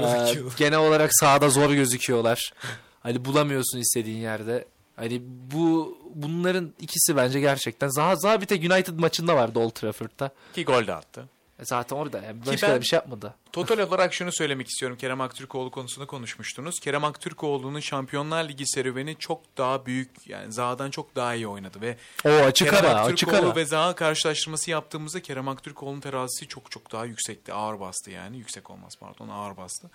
Ee, 0.00 0.34
genel 0.56 0.78
olarak 0.78 1.10
sahada 1.14 1.48
zor 1.48 1.70
gözüküyorlar. 1.70 2.52
Hani 3.00 3.24
bulamıyorsun 3.24 3.78
istediğin 3.78 4.18
yerde. 4.18 4.64
Hani 4.96 5.22
bu 5.24 5.98
bunların 6.14 6.74
ikisi 6.80 7.16
bence 7.16 7.40
gerçekten 7.40 7.88
Zaha, 7.88 8.16
Zaha 8.16 8.40
bir 8.40 8.46
tek 8.46 8.70
United 8.72 8.98
maçında 8.98 9.36
vardı 9.36 9.58
Old 9.58 9.70
Trafford'da. 9.70 10.30
Ki 10.54 10.64
gol 10.64 10.86
de 10.86 10.94
attı. 10.94 11.24
E 11.58 11.64
Zaten 11.64 11.96
orada 11.96 12.20
yani 12.22 12.46
başka 12.46 12.68
ben- 12.68 12.80
bir 12.80 12.86
şey 12.86 12.96
yapmadı. 12.96 13.34
Total 13.52 13.78
olarak 13.88 14.14
şunu 14.14 14.32
söylemek 14.32 14.68
istiyorum. 14.68 14.96
Kerem 14.98 15.20
Aktürkoğlu 15.20 15.70
konusunda 15.70 16.06
konuşmuştunuz. 16.06 16.80
Kerem 16.80 17.04
Aktürkoğlu'nun 17.04 17.80
Şampiyonlar 17.80 18.48
Ligi 18.48 18.66
serüveni 18.66 19.16
çok 19.18 19.56
daha 19.58 19.86
büyük. 19.86 20.10
Yani 20.26 20.52
Zaha'dan 20.52 20.90
çok 20.90 21.16
daha 21.16 21.34
iyi 21.34 21.48
oynadı 21.48 21.80
ve 21.80 21.96
O 22.24 22.28
açık 22.28 22.70
Kerem 22.70 22.84
ara, 22.90 23.00
açık 23.02 23.28
Aktürkoğlu 23.28 23.50
ara. 23.50 23.56
ve 23.56 23.64
Zaha 23.64 23.94
karşılaştırması 23.94 24.70
yaptığımızda 24.70 25.22
Kerem 25.22 25.48
Aktürkoğlu'nun 25.48 26.00
terazisi 26.00 26.48
çok 26.48 26.70
çok 26.70 26.92
daha 26.92 27.04
yüksekti. 27.04 27.52
Ağır 27.52 27.80
bastı 27.80 28.10
yani. 28.10 28.38
Yüksek 28.38 28.70
olmaz 28.70 28.92
pardon 29.00 29.28
ağır 29.28 29.56
bastı. 29.56 29.90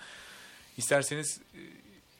İsterseniz 0.77 1.39
e, 1.53 1.59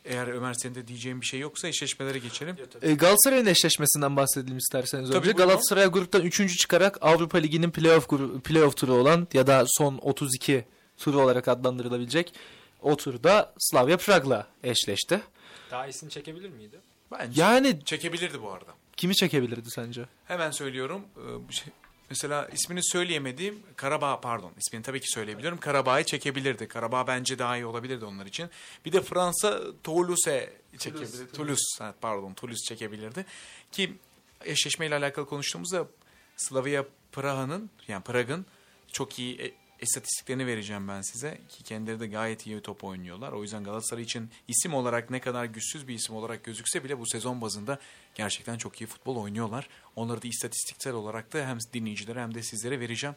eğer 0.06 0.28
Ömer 0.28 0.54
senin 0.54 0.76
de 0.76 0.88
diyeceğin 0.88 1.22
bir 1.22 1.26
şey 1.26 1.40
yoksa 1.40 1.68
eşleşmelere 1.68 2.20
geçelim. 2.20 2.56
E, 2.82 2.94
Galatasaray'ın 2.94 3.46
eşleşmesinden 3.46 4.16
bahsedelim 4.16 4.58
isterseniz 4.58 5.10
Tabii, 5.10 5.18
önce. 5.18 5.26
buyurun. 5.38 5.38
Galatasaray 5.48 5.86
gruptan 5.88 6.22
3. 6.22 6.58
çıkarak 6.58 6.98
Avrupa 7.02 7.38
Ligi'nin 7.38 7.72
playoff, 7.72 8.06
gru- 8.10 8.42
playoff 8.42 8.78
turu 8.78 8.94
olan 8.94 9.28
ya 9.34 9.48
da 9.48 9.64
son 9.68 9.98
32 10.02 10.66
turu 10.98 11.22
olarak 11.22 11.48
adlandırılabilecek 11.48 12.34
o 12.82 12.96
turda 12.98 13.54
Slavia 13.60 13.98
Prag'la 13.98 14.48
eşleşti. 14.64 15.22
Daha 15.72 15.88
iyisini 15.88 16.10
çekebilir 16.10 16.50
miydi? 16.50 16.80
Bence 17.12 17.42
Yani 17.42 17.80
çekebilirdi 17.86 18.42
bu 18.42 18.52
arada. 18.52 18.72
kimi 18.98 19.16
çekebilirdi 19.16 19.72
sence? 19.72 20.06
Hemen 20.26 20.52
söylüyorum. 20.52 21.02
Ee, 21.18 21.54
şey- 21.54 21.74
Mesela 22.14 22.48
ismini 22.54 22.84
söyleyemediğim 22.84 23.64
Karabağ 23.76 24.22
pardon 24.22 24.52
ismini 24.58 24.84
tabii 24.84 25.00
ki 25.00 25.08
söyleyebilirim. 25.10 25.58
Karabağ'ı 25.58 26.04
çekebilirdi. 26.04 26.68
Karabağ 26.68 27.08
bence 27.08 27.40
daha 27.40 27.58
iyi 27.58 27.66
olabilirdi 27.66 28.06
onlar 28.06 28.26
için. 28.26 28.50
Bir 28.86 28.92
de 28.92 29.02
Fransa 29.02 29.62
Toulouse'e 29.84 30.54
çekebilirdi. 30.78 31.32
Toulouse, 31.32 31.84
evet, 31.84 31.96
pardon 32.02 32.34
Toulouse 32.34 32.64
çekebilirdi. 32.66 33.26
Ki 33.72 33.94
eşleşmeyle 34.46 34.96
alakalı 34.96 35.26
konuştuğumuzda 35.26 35.88
Slavia 36.38 36.86
Praha'nın 37.12 37.70
yani 37.88 38.04
Prag'ın 38.04 38.46
çok 38.92 39.20
iyi 39.20 39.42
e- 39.42 39.54
istatistiklerini 39.82 40.48
vereceğim 40.48 40.88
ben 40.88 41.02
size. 41.02 41.42
Ki 41.50 41.64
kendileri 41.64 42.00
de 42.00 42.08
gayet 42.08 42.48
iyi 42.48 42.62
top 42.62 42.84
oynuyorlar. 42.84 43.32
O 43.32 43.42
yüzden 43.42 43.64
Galatasaray 43.64 44.04
için 44.04 44.30
isim 44.48 44.74
olarak 44.74 45.10
ne 45.10 45.20
kadar 45.22 45.46
güçsüz 45.46 45.88
bir 45.88 45.94
isim 45.94 46.16
olarak 46.16 46.44
gözükse 46.44 46.84
bile 46.84 47.00
bu 47.00 47.06
sezon 47.08 47.42
bazında 47.42 47.80
gerçekten 48.16 48.58
çok 48.58 48.82
iyi 48.82 48.86
futbol 48.88 49.16
oynuyorlar. 49.16 49.70
Onları 49.96 50.22
da 50.22 50.28
istatistiksel 50.28 50.94
olarak 50.94 51.34
da 51.34 51.48
hem 51.48 51.58
dinleyicilere 51.74 52.22
hem 52.22 52.36
de 52.36 52.44
sizlere 52.44 52.80
vereceğim. 52.80 53.16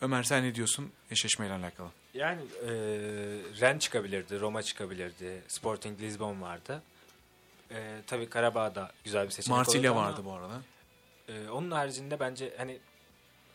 Ömer 0.00 0.22
sen 0.22 0.44
ne 0.44 0.54
diyorsun 0.54 0.92
eşleşmeyle 1.10 1.52
alakalı? 1.54 1.88
Yani 2.14 2.40
e, 2.42 2.68
Ren 3.60 3.78
çıkabilirdi, 3.78 4.40
Roma 4.40 4.62
çıkabilirdi, 4.62 5.42
Sporting 5.48 6.00
Lisbon 6.00 6.42
vardı. 6.42 6.82
E, 7.70 8.00
tabii 8.06 8.28
Karabağ 8.28 8.74
da 8.74 8.92
güzel 9.04 9.26
bir 9.26 9.30
seçenek 9.30 9.56
Marsilya 9.56 9.96
vardı 9.96 10.20
bu 10.24 10.32
arada. 10.32 10.60
e, 11.28 11.48
onun 11.50 11.70
haricinde 11.70 12.20
bence 12.20 12.54
hani 12.58 12.78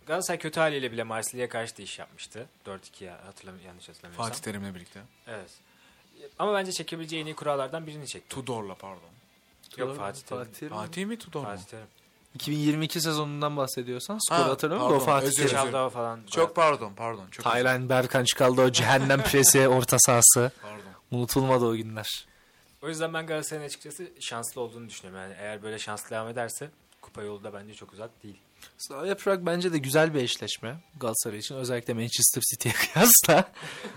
Galatasaray 0.08 0.40
kötü 0.40 0.60
haliyle 0.60 0.92
bile 0.92 1.04
Marsilya'ya 1.04 1.50
karşı 1.50 1.78
da 1.78 1.82
iş 1.82 2.00
yapmıştı. 2.00 2.48
4-2 2.66 3.04
ya 3.04 3.26
hatırlam 3.26 3.56
yanlış 3.66 3.90
hatırlamıyorsam. 3.90 4.30
Fatih 4.30 4.44
Terim'le 4.44 4.76
birlikte. 4.76 5.02
Evet. 5.28 5.52
Ama 6.40 6.54
bence 6.54 6.72
çekebileceği 6.72 7.22
en 7.22 7.26
iyi 7.26 7.36
kurallardan 7.36 7.88
birini 7.88 8.08
çekti. 8.08 8.36
Tudor'la 8.36 8.76
pardon. 8.76 9.10
Yok 9.78 9.98
Fatih 9.98 10.22
Terim. 10.22 10.44
Fatih, 10.44 10.70
Fatih 10.70 11.06
mi 11.06 11.18
Tudor 11.20 11.40
mu? 11.40 11.46
Fatih 11.46 11.64
Terim. 11.64 11.88
2022 12.36 13.02
sezonundan 13.02 13.58
bahsediyorsan 13.58 14.20
skor 14.28 14.36
Ha, 14.36 14.50
hatırlamıyorum 14.50 14.94
da 15.00 15.04
o 15.04 15.06
pardon, 15.06 15.12
Fatih 15.14 15.28
özür 15.28 15.38
Terim. 15.38 15.50
Çaldava 15.52 15.90
falan. 15.90 16.20
Çok 16.32 16.56
pardon 16.56 16.94
pardon. 16.96 17.26
Çok 17.32 17.46
özür- 17.46 17.52
Taylan 17.52 17.90
Berkan 17.90 18.24
çıkaldı 18.24 18.62
o 18.62 18.72
cehennem 18.72 19.24
presi 19.32 19.68
orta 19.68 19.98
sahası. 20.00 20.52
Pardon. 20.62 20.84
Unutulmadı 21.12 21.66
o 21.66 21.76
günler. 21.76 22.26
O 22.82 22.88
yüzden 22.90 23.14
ben 23.14 23.28
Galatasaray'ın 23.28 23.68
açıkçası 23.68 24.08
şanslı 24.22 24.62
olduğunu 24.62 24.90
düşünüyorum. 24.90 25.22
Yani 25.24 25.36
eğer 25.40 25.64
böyle 25.64 25.80
şanslı 25.80 26.10
devam 26.10 26.28
ederse 26.28 26.70
kupa 27.02 27.22
yolu 27.24 27.44
da 27.44 27.54
bence 27.54 27.74
çok 27.74 27.94
uzak 27.94 28.24
değil. 28.24 28.36
Slavia 28.78 29.16
Prag 29.16 29.46
bence 29.46 29.74
de 29.74 29.78
güzel 29.78 30.14
bir 30.14 30.20
eşleşme 30.24 30.76
Galatasaray 31.00 31.40
için. 31.40 31.56
Özellikle 31.56 31.94
Manchester 31.94 32.42
City'ye 32.52 32.74
kıyasla. 32.94 33.52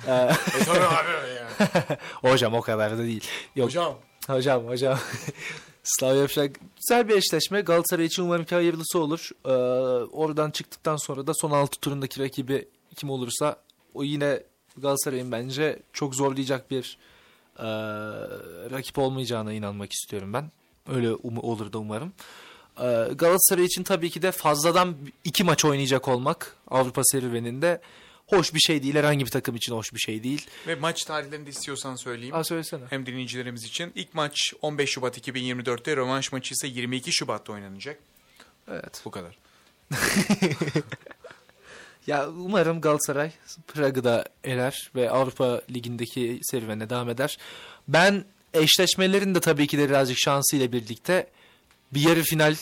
E 0.06 0.64
tabii 0.64 0.80
abi 0.80 1.08
yani. 1.36 1.98
hocam 2.32 2.54
o 2.54 2.60
kadar 2.60 2.92
da 2.98 3.02
değil. 3.02 3.28
Yok. 3.56 3.66
Hocam. 3.68 3.94
Hocam 4.26 4.66
hocam. 4.66 4.98
Slavia 5.84 6.26
Prag 6.26 6.54
güzel 6.76 7.08
bir 7.08 7.16
eşleşme. 7.16 7.60
Galatasaray 7.60 8.06
için 8.06 8.22
umarım 8.22 8.44
ki 8.44 8.54
hayırlısı 8.54 8.98
olur. 8.98 9.30
Ee, 9.44 9.50
oradan 10.12 10.50
çıktıktan 10.50 10.96
sonra 10.96 11.26
da 11.26 11.32
son 11.34 11.50
6 11.50 11.80
turundaki 11.80 12.20
rakibi 12.20 12.68
kim 12.96 13.10
olursa 13.10 13.56
o 13.94 14.02
yine 14.02 14.42
Galatasaray'ın 14.76 15.32
bence 15.32 15.82
çok 15.92 16.14
zorlayacak 16.14 16.70
bir 16.70 16.98
e, 17.58 17.66
rakip 18.70 18.98
olmayacağına 18.98 19.52
inanmak 19.52 19.92
istiyorum 19.92 20.32
ben. 20.32 20.50
Öyle 20.88 21.08
um- 21.08 21.40
olur 21.40 21.72
da 21.72 21.78
umarım. 21.78 22.12
Ee, 22.78 22.82
Galatasaray 23.14 23.64
için 23.64 23.82
tabii 23.82 24.10
ki 24.10 24.22
de 24.22 24.32
fazladan 24.32 24.96
iki 25.24 25.44
maç 25.44 25.64
oynayacak 25.64 26.08
olmak 26.08 26.56
Avrupa 26.70 27.02
serüveninde 27.04 27.80
hoş 28.26 28.54
bir 28.54 28.60
şey 28.60 28.82
değil. 28.82 28.94
Herhangi 28.94 29.24
bir 29.24 29.30
takım 29.30 29.56
için 29.56 29.72
hoş 29.72 29.94
bir 29.94 29.98
şey 29.98 30.22
değil. 30.22 30.46
Ve 30.66 30.74
maç 30.74 31.04
tarihlerini 31.04 31.46
de 31.46 31.50
istiyorsan 31.50 31.96
söyleyeyim. 31.96 32.34
Aa, 32.34 32.44
söylesene. 32.44 32.82
Hem 32.90 33.06
dinleyicilerimiz 33.06 33.64
için. 33.64 33.92
İlk 33.94 34.14
maç 34.14 34.52
15 34.62 34.90
Şubat 34.90 35.18
2024'te, 35.18 35.96
rövanş 35.96 36.32
maçı 36.32 36.54
ise 36.54 36.66
22 36.66 37.12
Şubat'ta 37.12 37.52
oynanacak. 37.52 37.98
Evet. 38.68 39.02
Bu 39.04 39.10
kadar. 39.10 39.38
Ya 42.06 42.28
umarım 42.28 42.80
Galatasaray 42.80 43.30
Prag'ı 43.66 44.04
da 44.04 44.24
eler 44.44 44.90
ve 44.94 45.10
Avrupa 45.10 45.62
Ligi'ndeki 45.70 46.40
serüvene 46.42 46.90
devam 46.90 47.10
eder. 47.10 47.38
Ben 47.88 48.24
eşleşmelerin 48.54 49.34
de 49.34 49.40
tabii 49.40 49.66
ki 49.66 49.78
de 49.78 49.88
birazcık 49.88 50.18
şansıyla 50.18 50.72
birlikte 50.72 51.26
bir 51.94 52.00
yarı 52.00 52.22
final 52.22 52.56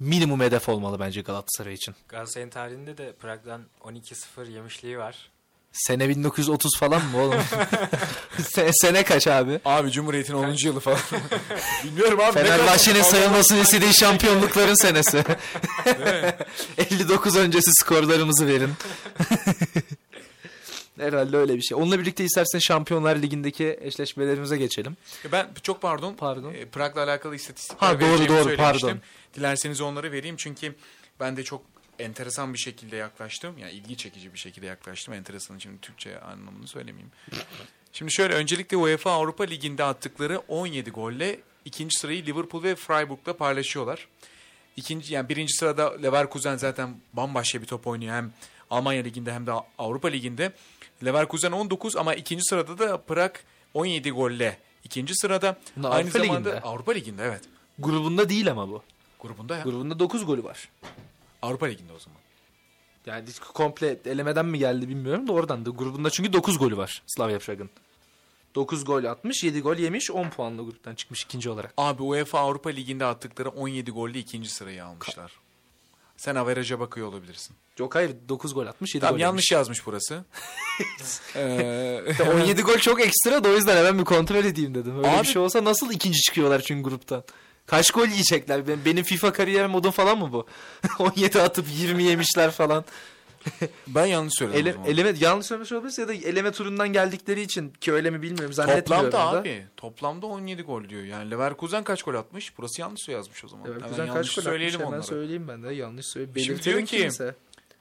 minimum 0.00 0.40
hedef 0.40 0.68
olmalı 0.68 1.00
bence 1.00 1.20
Galatasaray 1.20 1.74
için. 1.74 1.94
Galatasaray'ın 2.08 2.50
tarihinde 2.50 2.98
de 2.98 3.12
Prag'dan 3.12 3.62
12-0 3.84 4.50
yemişliği 4.50 4.98
var. 4.98 5.30
Sene 5.72 6.08
1930 6.08 6.78
falan 6.78 7.04
mı 7.04 7.18
oğlum? 7.22 7.34
Se- 8.38 8.70
sene 8.72 9.04
kaç 9.04 9.26
abi? 9.26 9.60
Abi 9.64 9.90
Cumhuriyet'in 9.90 10.34
10. 10.34 10.56
yılı 10.64 10.80
falan. 10.80 10.98
Bilmiyorum 11.84 12.20
abi. 12.20 12.32
Fenerbahçe'nin 12.32 13.02
sayılmasını 13.02 13.58
istediği 13.58 13.94
şampiyonlukların 13.94 14.74
senesi. 14.82 15.24
59 16.78 17.36
öncesi 17.36 17.70
skorlarımızı 17.80 18.46
verin. 18.46 18.70
Herhalde 20.98 21.36
öyle 21.36 21.56
bir 21.56 21.62
şey. 21.62 21.76
Onunla 21.78 21.98
birlikte 21.98 22.24
istersen 22.24 22.58
Şampiyonlar 22.58 23.16
Ligi'ndeki 23.16 23.78
eşleşmelerimize 23.80 24.56
geçelim. 24.56 24.96
Ben 25.32 25.48
çok 25.62 25.82
pardon. 25.82 26.14
Pardon. 26.14 26.54
E, 26.54 26.64
Prag'la 26.64 27.02
alakalı 27.02 27.34
istatistikler 27.34 27.88
Ha, 27.88 28.00
doğru, 28.00 28.28
doğru, 28.28 28.56
pardon. 28.56 28.98
Dilerseniz 29.34 29.80
onları 29.80 30.12
vereyim 30.12 30.36
çünkü 30.36 30.74
ben 31.20 31.36
de 31.36 31.42
çok 31.42 31.62
enteresan 31.98 32.52
bir 32.52 32.58
şekilde 32.58 32.96
yaklaştım. 32.96 33.58
Yani 33.58 33.72
ilgi 33.72 33.96
çekici 33.96 34.32
bir 34.32 34.38
şekilde 34.38 34.66
yaklaştım. 34.66 35.14
Enteresan 35.14 35.58
şimdi 35.58 35.80
Türkçe 35.80 36.20
anlamını 36.20 36.68
söylemeyeyim. 36.68 37.10
Şimdi 37.92 38.12
şöyle 38.12 38.34
öncelikle 38.34 38.76
UEFA 38.76 39.10
Avrupa 39.10 39.44
Ligi'nde 39.44 39.84
attıkları 39.84 40.38
17 40.38 40.90
golle 40.90 41.40
ikinci 41.64 41.98
sırayı 41.98 42.26
Liverpool 42.26 42.62
ve 42.62 42.74
Freiburg'la 42.74 43.36
paylaşıyorlar. 43.36 44.08
İkinci 44.76 45.14
yani 45.14 45.28
birinci 45.28 45.52
sırada 45.52 45.96
Leverkusen 46.02 46.56
zaten 46.56 46.96
bambaşka 47.12 47.62
bir 47.62 47.66
top 47.66 47.86
oynuyor 47.86 48.14
hem 48.14 48.32
Almanya 48.70 49.02
Ligi'nde 49.02 49.32
hem 49.32 49.46
de 49.46 49.52
Avrupa 49.78 50.08
Ligi'nde. 50.08 50.52
Leverkusen 51.04 51.52
19 51.52 51.96
ama 51.96 52.14
ikinci 52.14 52.44
sırada 52.44 52.78
da 52.78 52.96
Prag 52.96 53.34
17 53.74 54.10
golle. 54.10 54.58
İkinci 54.84 55.14
sırada 55.14 55.56
Bunlar 55.76 55.90
aynı 55.90 56.08
Avrupa 56.08 56.18
zamanda 56.18 56.48
Ligi'nde. 56.48 56.60
Avrupa 56.60 56.92
Ligi'nde 56.92 57.22
evet. 57.22 57.42
Grubunda 57.78 58.28
değil 58.28 58.50
ama 58.50 58.68
bu. 58.68 58.82
Grubunda 59.20 59.56
ya. 59.56 59.62
Grubunda 59.62 59.98
9 59.98 60.26
golü 60.26 60.44
var. 60.44 60.68
Avrupa 61.42 61.66
Ligi'nde 61.66 61.92
o 61.92 61.98
zaman. 61.98 62.18
Yani 63.06 63.28
komple 63.54 64.00
elemeden 64.06 64.46
mi 64.46 64.58
geldi 64.58 64.88
bilmiyorum 64.88 65.28
da 65.28 65.32
oradan 65.32 65.66
da 65.66 65.70
grubunda 65.70 66.10
çünkü 66.10 66.32
9 66.32 66.58
golü 66.58 66.76
var 66.76 67.02
Slavia 67.06 67.38
Prag'ın. 67.38 67.70
9 68.54 68.84
gol 68.84 69.04
atmış, 69.04 69.44
7 69.44 69.60
gol 69.60 69.76
yemiş, 69.76 70.10
10 70.10 70.30
puanla 70.30 70.62
gruptan 70.62 70.94
çıkmış 70.94 71.22
ikinci 71.22 71.50
olarak. 71.50 71.74
Abi 71.76 72.02
UEFA 72.02 72.38
Avrupa 72.38 72.70
Ligi'nde 72.70 73.04
attıkları 73.04 73.48
17 73.48 73.90
golle 73.90 74.18
ikinci 74.18 74.48
sırayı 74.48 74.84
almışlar. 74.84 75.32
Sen 76.16 76.34
averaja 76.34 76.80
bakıyor 76.80 77.06
olabilirsin. 77.06 77.56
Yok 77.78 77.94
hayır 77.94 78.16
9 78.28 78.54
gol 78.54 78.66
atmış, 78.66 78.94
7 78.94 79.00
Tamam 79.00 79.14
gol 79.16 79.20
yanlış 79.22 79.52
yazmış 79.52 79.86
burası. 79.86 80.24
Ee, 81.36 81.42
yemiş. 82.06 82.20
17 82.20 82.62
gol 82.62 82.76
çok 82.78 83.00
ekstra 83.00 83.44
da 83.44 83.48
o 83.48 83.52
yüzden 83.52 83.76
hemen 83.76 83.98
bir 83.98 84.04
kontrol 84.04 84.44
edeyim 84.44 84.74
dedim. 84.74 84.98
Öyle 84.98 85.08
Abi- 85.08 85.22
bir 85.22 85.32
şey 85.32 85.42
olsa 85.42 85.64
nasıl 85.64 85.90
ikinci 85.90 86.20
çıkıyorlar 86.20 86.60
çünkü 86.60 86.82
gruptan? 86.88 87.24
Kaç 87.66 87.90
gol 87.90 88.06
yiyecekler? 88.06 88.68
Benim, 88.68 88.84
benim 88.84 89.04
FIFA 89.04 89.32
kariyer 89.32 89.66
modum 89.66 89.90
falan 89.90 90.18
mı 90.18 90.32
bu? 90.32 90.46
17 90.98 91.42
atıp 91.42 91.66
20 91.72 92.02
yemişler 92.02 92.50
falan. 92.50 92.84
ben 93.86 94.06
yanlış 94.06 94.34
söyledim 94.38 94.66
Ele, 94.66 94.90
eleme, 94.90 95.18
yanlış 95.20 95.46
söylemiş 95.46 95.72
olabilir 95.72 95.98
ya 95.98 96.08
da 96.08 96.14
eleme 96.14 96.52
turundan 96.52 96.92
geldikleri 96.92 97.40
için 97.40 97.70
ki 97.70 97.92
öyle 97.92 98.10
mi 98.10 98.22
bilmiyorum 98.22 98.52
zannetmiyorum 98.52 99.10
Toplamda 99.10 99.32
da. 99.34 99.40
abi. 99.40 99.66
Toplamda 99.76 100.26
17 100.26 100.62
gol 100.62 100.88
diyor. 100.88 101.02
Yani 101.02 101.30
Leverkusen 101.30 101.84
kaç 101.84 102.02
gol 102.02 102.14
atmış? 102.14 102.58
Burası 102.58 102.80
yanlış 102.80 103.08
yazmış 103.08 103.44
o 103.44 103.48
zaman. 103.48 103.66
Leverkusen 103.66 104.12
kaç 104.12 104.34
gol 104.34 104.42
söyleyelim 104.42 104.80
atmış 104.80 104.92
hemen 104.92 105.00
söyleyeyim 105.00 105.48
ben 105.48 105.62
de 105.62 105.74
yanlış 105.74 106.06
söyleyeyim. 106.06 106.40
Şimdi 106.46 106.62
diyor 106.62 106.80
ki, 106.80 106.96
kimse. 106.98 107.34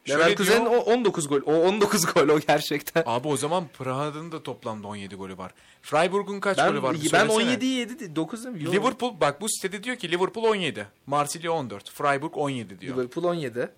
Leverkusen'in 0.10 0.66
o 0.66 0.76
19 0.78 1.28
gol. 1.28 1.42
O 1.46 1.54
19 1.54 2.06
gol 2.14 2.28
o 2.30 2.40
gerçekten. 2.40 3.04
Abi 3.06 3.28
o 3.28 3.38
zaman 3.38 3.68
Praha'nın 3.68 4.32
da 4.32 4.44
toplamda 4.44 4.88
17 4.88 5.16
golü 5.16 5.38
var. 5.38 5.52
Freiburg'un 5.82 6.40
kaç 6.40 6.58
Ben, 6.58 6.70
golü 6.70 6.82
var? 6.84 6.94
ben 6.94 7.00
söylesene. 7.00 7.32
17 7.32 7.66
7 7.66 8.16
9 8.16 8.44
değil 8.46 8.56
mi? 8.56 8.72
Liverpool 8.72 9.20
bak 9.22 9.42
bu 9.42 9.50
sitede 9.50 9.84
diyor 9.84 9.96
ki 9.96 10.12
Liverpool 10.12 10.44
17. 10.44 10.88
Marsilya 11.08 11.52
14. 11.52 11.90
Freiburg 11.92 12.38
17 12.38 12.80
diyor. 12.80 12.96
Liverpool 12.98 13.24
17. 13.24 13.70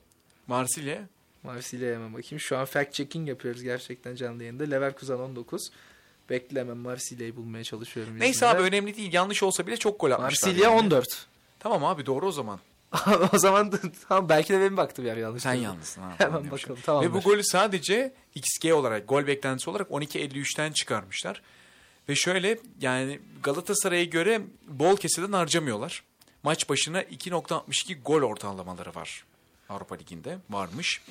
Marsilya 0.48 1.02
Marsilya'ya 1.44 1.96
hemen 1.96 2.14
bakayım. 2.14 2.40
Şu 2.40 2.58
an 2.58 2.66
fact 2.66 2.94
checking 2.94 3.30
yapıyoruz 3.30 3.62
gerçekten 3.64 4.16
canlı 4.16 4.44
yayında. 4.44 4.64
Leverkusen 4.64 5.16
19. 5.16 5.72
Bekle 6.30 6.60
hemen 6.60 6.78
Marsilya'yı 6.78 7.36
bulmaya 7.36 7.64
çalışıyorum. 7.64 8.20
Neyse 8.20 8.32
izninle. 8.36 8.50
abi 8.52 8.62
önemli 8.62 8.98
değil. 8.98 9.14
Yanlış 9.14 9.44
olsa 9.44 9.68
bile 9.68 9.78
çok 9.78 10.00
gol 10.00 10.12
atmışlar. 10.12 10.48
Marsilya 10.50 10.70
yani. 10.70 10.80
14. 10.80 11.26
Tamam 11.60 11.86
abi 11.86 12.06
doğru 12.06 12.28
o 12.28 12.32
zaman. 12.32 12.60
o 13.34 13.38
zaman 13.38 13.74
tamam 14.10 14.30
belki 14.30 14.54
de 14.54 14.60
benim 14.60 14.78
baktım 14.78 15.06
yer 15.06 15.18
yanlış. 15.18 15.44
Sen 15.44 15.54
yanlısın. 15.54 16.02
Ha, 16.02 16.14
Hemen 16.18 16.52
bakalım 16.52 16.80
tamam. 16.86 17.04
Ve 17.04 17.14
bu 17.14 17.20
golü 17.20 17.44
sadece 17.44 18.14
XG 18.36 18.72
olarak, 18.74 19.08
gol 19.10 19.28
beklentisi 19.28 19.70
olarak 19.70 19.90
12.53'ten 19.90 20.72
çıkarmışlar. 20.72 21.42
Ve 22.10 22.16
şöyle 22.16 22.58
yani 22.82 23.20
Galatasaray'a 23.44 24.04
göre 24.04 24.42
bol 24.68 24.98
keseden 24.98 25.32
harcamıyorlar. 25.32 26.04
Maç 26.44 26.70
başına 26.70 27.02
2.62 27.02 28.02
gol 28.02 28.22
ortalamaları 28.22 28.96
var. 28.96 29.26
Avrupa 29.70 29.96
Ligi'nde 29.96 30.38
varmış. 30.50 31.02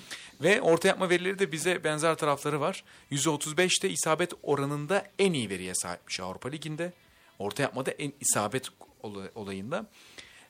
Ve 0.43 0.61
orta 0.61 0.89
yapma 0.89 1.11
verileri 1.11 1.39
de 1.39 1.53
bize 1.53 1.85
benzer 1.85 2.15
tarafları 2.15 2.61
var. 2.61 2.85
%35'te 3.13 3.91
isabet 3.91 4.33
oranında 4.43 5.07
en 5.19 5.33
iyi 5.33 5.51
veriye 5.51 5.75
sahipmiş 5.75 6.21
Avrupa 6.21 6.49
Ligi'nde. 6.49 6.93
Orta 7.39 7.63
yapmada 7.63 7.91
en 7.91 8.13
isabet 8.21 8.69
olay- 9.03 9.31
olayında. 9.35 9.87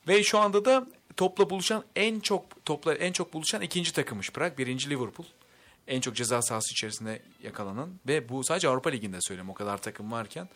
Ve 0.09 0.23
şu 0.23 0.39
anda 0.39 0.65
da 0.65 0.87
topla 1.17 1.51
buluşan 1.51 1.85
en 1.97 2.21
çok 2.21 2.65
topla 2.65 2.95
en 2.95 3.13
çok 3.13 3.33
buluşan 3.33 3.63
ikinci 3.63 3.93
takımmış 3.93 4.31
Prag. 4.31 4.59
Birinci 4.59 4.91
Liverpool. 4.91 5.27
En 5.87 6.01
çok 6.01 6.17
ceza 6.17 6.43
sahası 6.43 6.73
içerisinde 6.73 7.23
yakalanan 7.43 7.91
ve 8.07 8.29
bu 8.29 8.45
sadece 8.45 8.69
Avrupa 8.69 8.91
Ligi'nde 8.91 9.19
söylüyorum 9.21 9.51
o 9.51 9.55
kadar 9.55 9.83
takım 9.83 10.13
varken. 10.13 10.49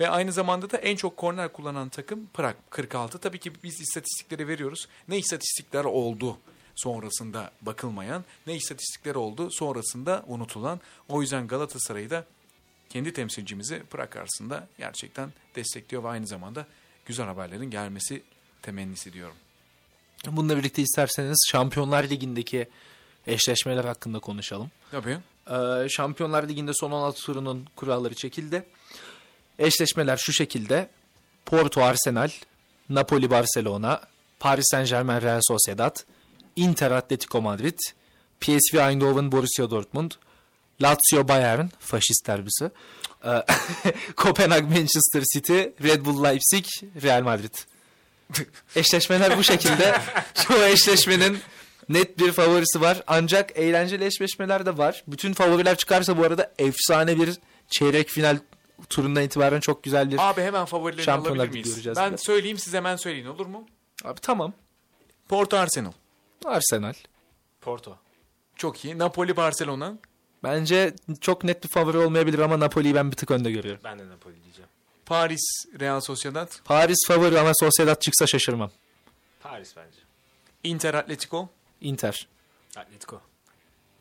Ve 0.00 0.10
aynı 0.10 0.32
zamanda 0.32 0.70
da 0.70 0.76
en 0.76 0.96
çok 0.96 1.16
korner 1.16 1.52
kullanan 1.52 1.88
takım 1.88 2.26
Prag 2.34 2.54
46. 2.70 3.18
Tabii 3.18 3.38
ki 3.38 3.52
biz 3.62 3.80
istatistikleri 3.80 4.48
veriyoruz. 4.48 4.88
Ne 5.08 5.18
istatistikler 5.18 5.84
oldu 5.84 6.38
sonrasında 6.74 7.50
bakılmayan, 7.62 8.24
ne 8.46 8.54
istatistikler 8.54 9.14
oldu 9.14 9.50
sonrasında 9.50 10.24
unutulan. 10.26 10.80
O 11.08 11.22
yüzden 11.22 11.46
Galatasaray'ı 11.46 12.10
da 12.10 12.24
kendi 12.88 13.12
temsilcimizi 13.12 13.82
Prag 13.90 14.10
karşısında 14.10 14.68
gerçekten 14.78 15.32
destekliyor 15.56 16.04
ve 16.04 16.08
aynı 16.08 16.26
zamanda 16.26 16.66
güzel 17.06 17.26
haberlerin 17.26 17.70
gelmesi 17.70 18.22
temennisi 18.62 19.12
diyorum. 19.12 19.36
Bununla 20.26 20.56
birlikte 20.56 20.82
isterseniz 20.82 21.46
Şampiyonlar 21.50 22.04
Ligi'ndeki 22.04 22.68
eşleşmeler 23.26 23.84
hakkında 23.84 24.18
konuşalım. 24.18 24.70
Tabii. 24.90 25.18
Ee, 25.50 25.88
Şampiyonlar 25.88 26.48
Ligi'nde 26.48 26.72
son 26.74 26.90
16 26.90 27.22
turunun 27.22 27.66
kuralları 27.76 28.14
çekildi. 28.14 28.66
Eşleşmeler 29.58 30.16
şu 30.16 30.32
şekilde. 30.32 30.88
Porto 31.46 31.82
Arsenal, 31.82 32.30
Napoli 32.88 33.30
Barcelona, 33.30 34.00
Paris 34.40 34.64
Saint-Germain 34.70 35.22
Real 35.22 35.40
Sociedad, 35.42 35.96
Inter 36.56 36.90
Atletico 36.90 37.40
Madrid, 37.40 37.78
PSV 38.40 38.76
Eindhoven 38.76 39.32
Borussia 39.32 39.70
Dortmund, 39.70 40.10
Lazio 40.82 41.28
Bayern 41.28 41.66
faşist 41.78 42.26
derbisi. 42.26 42.70
Ee, 43.24 43.44
Kopenhag 44.16 44.62
Manchester 44.62 45.22
City, 45.34 45.58
Red 45.82 46.04
Bull 46.04 46.24
Leipzig, 46.24 46.64
Real 47.02 47.22
Madrid. 47.22 47.54
Eşleşmeler 48.76 49.38
bu 49.38 49.42
şekilde. 49.42 50.00
Çoğu 50.46 50.62
eşleşmenin 50.64 51.38
net 51.88 52.18
bir 52.18 52.32
favorisi 52.32 52.80
var. 52.80 53.02
Ancak 53.06 53.56
eğlenceli 53.58 54.04
eşleşmeler 54.04 54.66
de 54.66 54.78
var. 54.78 55.04
Bütün 55.08 55.32
favoriler 55.32 55.76
çıkarsa 55.76 56.18
bu 56.18 56.24
arada 56.24 56.52
efsane 56.58 57.16
bir 57.20 57.38
çeyrek 57.68 58.08
final 58.08 58.38
turundan 58.90 59.22
itibaren 59.22 59.60
çok 59.60 59.82
güzel 59.82 60.10
bir... 60.10 60.30
Abi 60.30 60.40
hemen 60.42 60.64
favorilerini 60.64 61.04
Şampiyonlar 61.04 61.44
alabilir 61.44 61.52
miyiz? 61.62 61.74
göreceğiz 61.74 61.98
Ben 61.98 62.08
biraz. 62.10 62.20
söyleyeyim 62.24 62.58
siz 62.58 62.74
hemen 62.74 62.96
söyleyin 62.96 63.26
olur 63.26 63.46
mu? 63.46 63.66
Abi 64.04 64.20
tamam. 64.20 64.52
Porto 65.28 65.56
Arsenal. 65.56 65.92
Arsenal. 66.44 66.94
Porto. 67.60 67.96
Çok 68.56 68.84
iyi. 68.84 68.98
Napoli 68.98 69.36
Barcelona. 69.36 69.94
Bence 70.42 70.94
çok 71.20 71.44
net 71.44 71.64
bir 71.64 71.68
favori 71.68 71.98
olmayabilir 71.98 72.38
ama 72.38 72.60
Napoli'yi 72.60 72.94
ben 72.94 73.10
bir 73.10 73.16
tık 73.16 73.30
önde 73.30 73.50
görüyorum. 73.50 73.80
Ben 73.84 73.98
de 73.98 74.08
Napoli. 74.08 74.34
Paris 75.10 75.40
Real 75.80 76.00
Sociedad. 76.00 76.48
Paris 76.64 76.98
favori 77.08 77.40
ama 77.40 77.52
Sociedad 77.54 78.00
çıksa 78.00 78.26
şaşırmam. 78.26 78.70
Paris 79.40 79.76
bence. 79.76 79.98
Inter 80.64 80.94
Atletico. 80.94 81.48
Inter, 81.80 82.28
Atletico. 82.76 83.20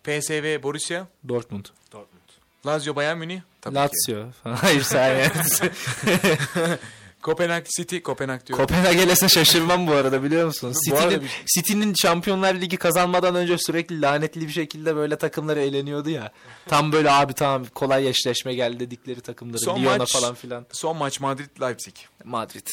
PSV 0.03 0.63
Borussia. 0.63 1.07
Dortmund, 1.29 1.65
Dortmund. 1.91 2.29
Lazio 2.65 2.95
Bayern 2.95 3.17
Münih. 3.17 3.41
Tabii 3.61 3.75
ki. 3.75 3.79
Lazio. 4.11 4.27
Hayır 4.61 4.81
sen 4.81 5.31
Kopenhag 7.21 7.65
City. 7.77 7.97
Kopenhag 7.97 8.45
diyorum. 8.45 8.65
Kopenhag 8.65 8.95
elese 8.95 9.29
şaşırmam 9.29 9.87
bu 9.87 9.91
arada 9.91 10.23
biliyor 10.23 10.45
musun? 10.45 10.73
City'nin 10.85 11.21
bir- 11.21 11.43
City'nin 11.55 11.93
Şampiyonlar 11.93 12.55
Ligi 12.55 12.77
kazanmadan 12.77 13.35
önce 13.35 13.57
sürekli 13.57 14.01
lanetli 14.01 14.41
bir 14.41 14.51
şekilde 14.53 14.95
böyle 14.95 15.15
takımları 15.17 15.59
eğleniyordu 15.61 16.09
ya. 16.09 16.31
Tam 16.67 16.91
böyle 16.91 17.11
abi 17.11 17.33
tamam 17.33 17.65
kolay 17.75 18.07
eşleşme 18.09 18.53
geldi 18.53 18.79
dedikleri 18.79 19.21
takımları. 19.21 19.59
Son 19.59 19.81
Lyon'a 19.83 19.97
maç- 19.97 20.13
falan 20.13 20.35
filan. 20.35 20.65
Son 20.71 20.97
maç 20.97 21.19
Madrid 21.19 21.61
Leipzig. 21.61 21.95
Madrid. 22.23 22.67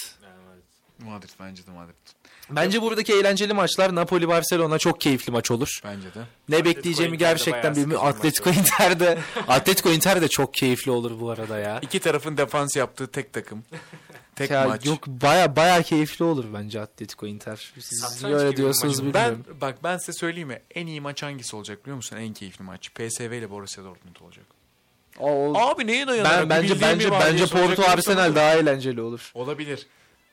Madrid 0.99 1.30
bence 1.40 1.66
de 1.66 1.70
Madrid. 1.70 1.94
Bence 2.51 2.82
buradaki 2.82 3.12
eğlenceli 3.12 3.53
maçlar 3.53 3.94
Napoli 3.94 4.28
Barcelona 4.28 4.78
çok 4.78 5.01
keyifli 5.01 5.32
maç 5.32 5.51
olur. 5.51 5.80
Bence 5.84 6.14
de. 6.14 6.20
Ne 6.49 6.64
bekleyeceğimi 6.64 7.14
Inter'de 7.16 7.30
gerçekten 7.30 7.62
bayağı 7.62 7.76
bilmiyorum. 7.76 8.07
sıkıcı 8.07 8.18
Atletico 8.18 8.51
Inter'de 8.51 9.18
Atletico 9.49 9.90
Inter 9.90 10.20
de 10.22 10.28
çok 10.28 10.55
keyifli 10.55 10.90
olur 10.90 11.20
bu 11.20 11.30
arada 11.30 11.59
ya. 11.59 11.78
İki 11.82 12.01
tarafın 12.01 12.36
defans 12.36 12.76
yaptığı 12.76 13.07
tek 13.07 13.32
takım. 13.32 13.64
Tek 14.36 14.51
Ya 14.51 14.64
maç. 14.68 14.86
yok 14.86 15.07
baya 15.07 15.57
baya 15.57 15.82
keyifli 15.82 16.24
olur 16.24 16.44
bence 16.55 16.80
Atletico 16.80 17.26
Inter. 17.26 17.72
Siz 17.80 18.01
Satranç 18.01 18.22
niye 18.22 18.34
öyle 18.34 18.44
gibi 18.44 18.53
bir 18.53 18.57
diyorsunuz 18.57 19.01
maç. 19.01 19.14
Ben 19.14 19.30
bilmiyorum. 19.32 19.57
bak 19.61 19.78
ben 19.84 19.97
size 19.99 20.12
söyleyeyim 20.12 20.49
mi? 20.49 20.61
En 20.74 20.86
iyi 20.86 21.01
maç 21.01 21.22
hangisi 21.22 21.57
olacak 21.57 21.82
biliyor 21.84 21.97
musun? 21.97 22.16
En 22.16 22.32
keyifli 22.34 22.62
maç. 22.64 22.90
PSV 22.94 23.20
ile 23.38 23.51
Borussia 23.51 23.84
Dortmund 23.84 24.16
olacak. 24.20 24.44
O- 25.18 25.59
Abi 25.59 25.86
neye 25.86 26.07
dayanarak? 26.07 26.40
ben 26.40 26.51
bence 26.51 26.80
bence 26.80 27.11
bence 27.11 27.47
Porto 27.47 27.82
Arsenal 27.82 28.34
daha 28.34 28.55
eğlenceli 28.55 29.01
olur. 29.01 29.30
Olabilir. 29.34 29.86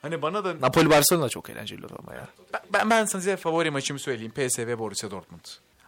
Hani 0.04 0.22
bana 0.22 0.46
da 0.46 0.62
Napoli 0.62 0.90
Barcelona 0.90 1.30
çok 1.30 1.50
eğlenceli 1.50 1.86
olur 1.86 1.96
ama 2.00 2.14
ya. 2.14 2.28
ben, 2.54 2.62
ben, 2.74 2.90
ben 2.90 3.06
size 3.06 3.38
favori 3.38 3.72
maçımı 3.72 4.00
söyleyeyim. 4.00 4.32
PSV 4.32 4.80
Borussia 4.80 5.12
Dortmund. 5.12 5.42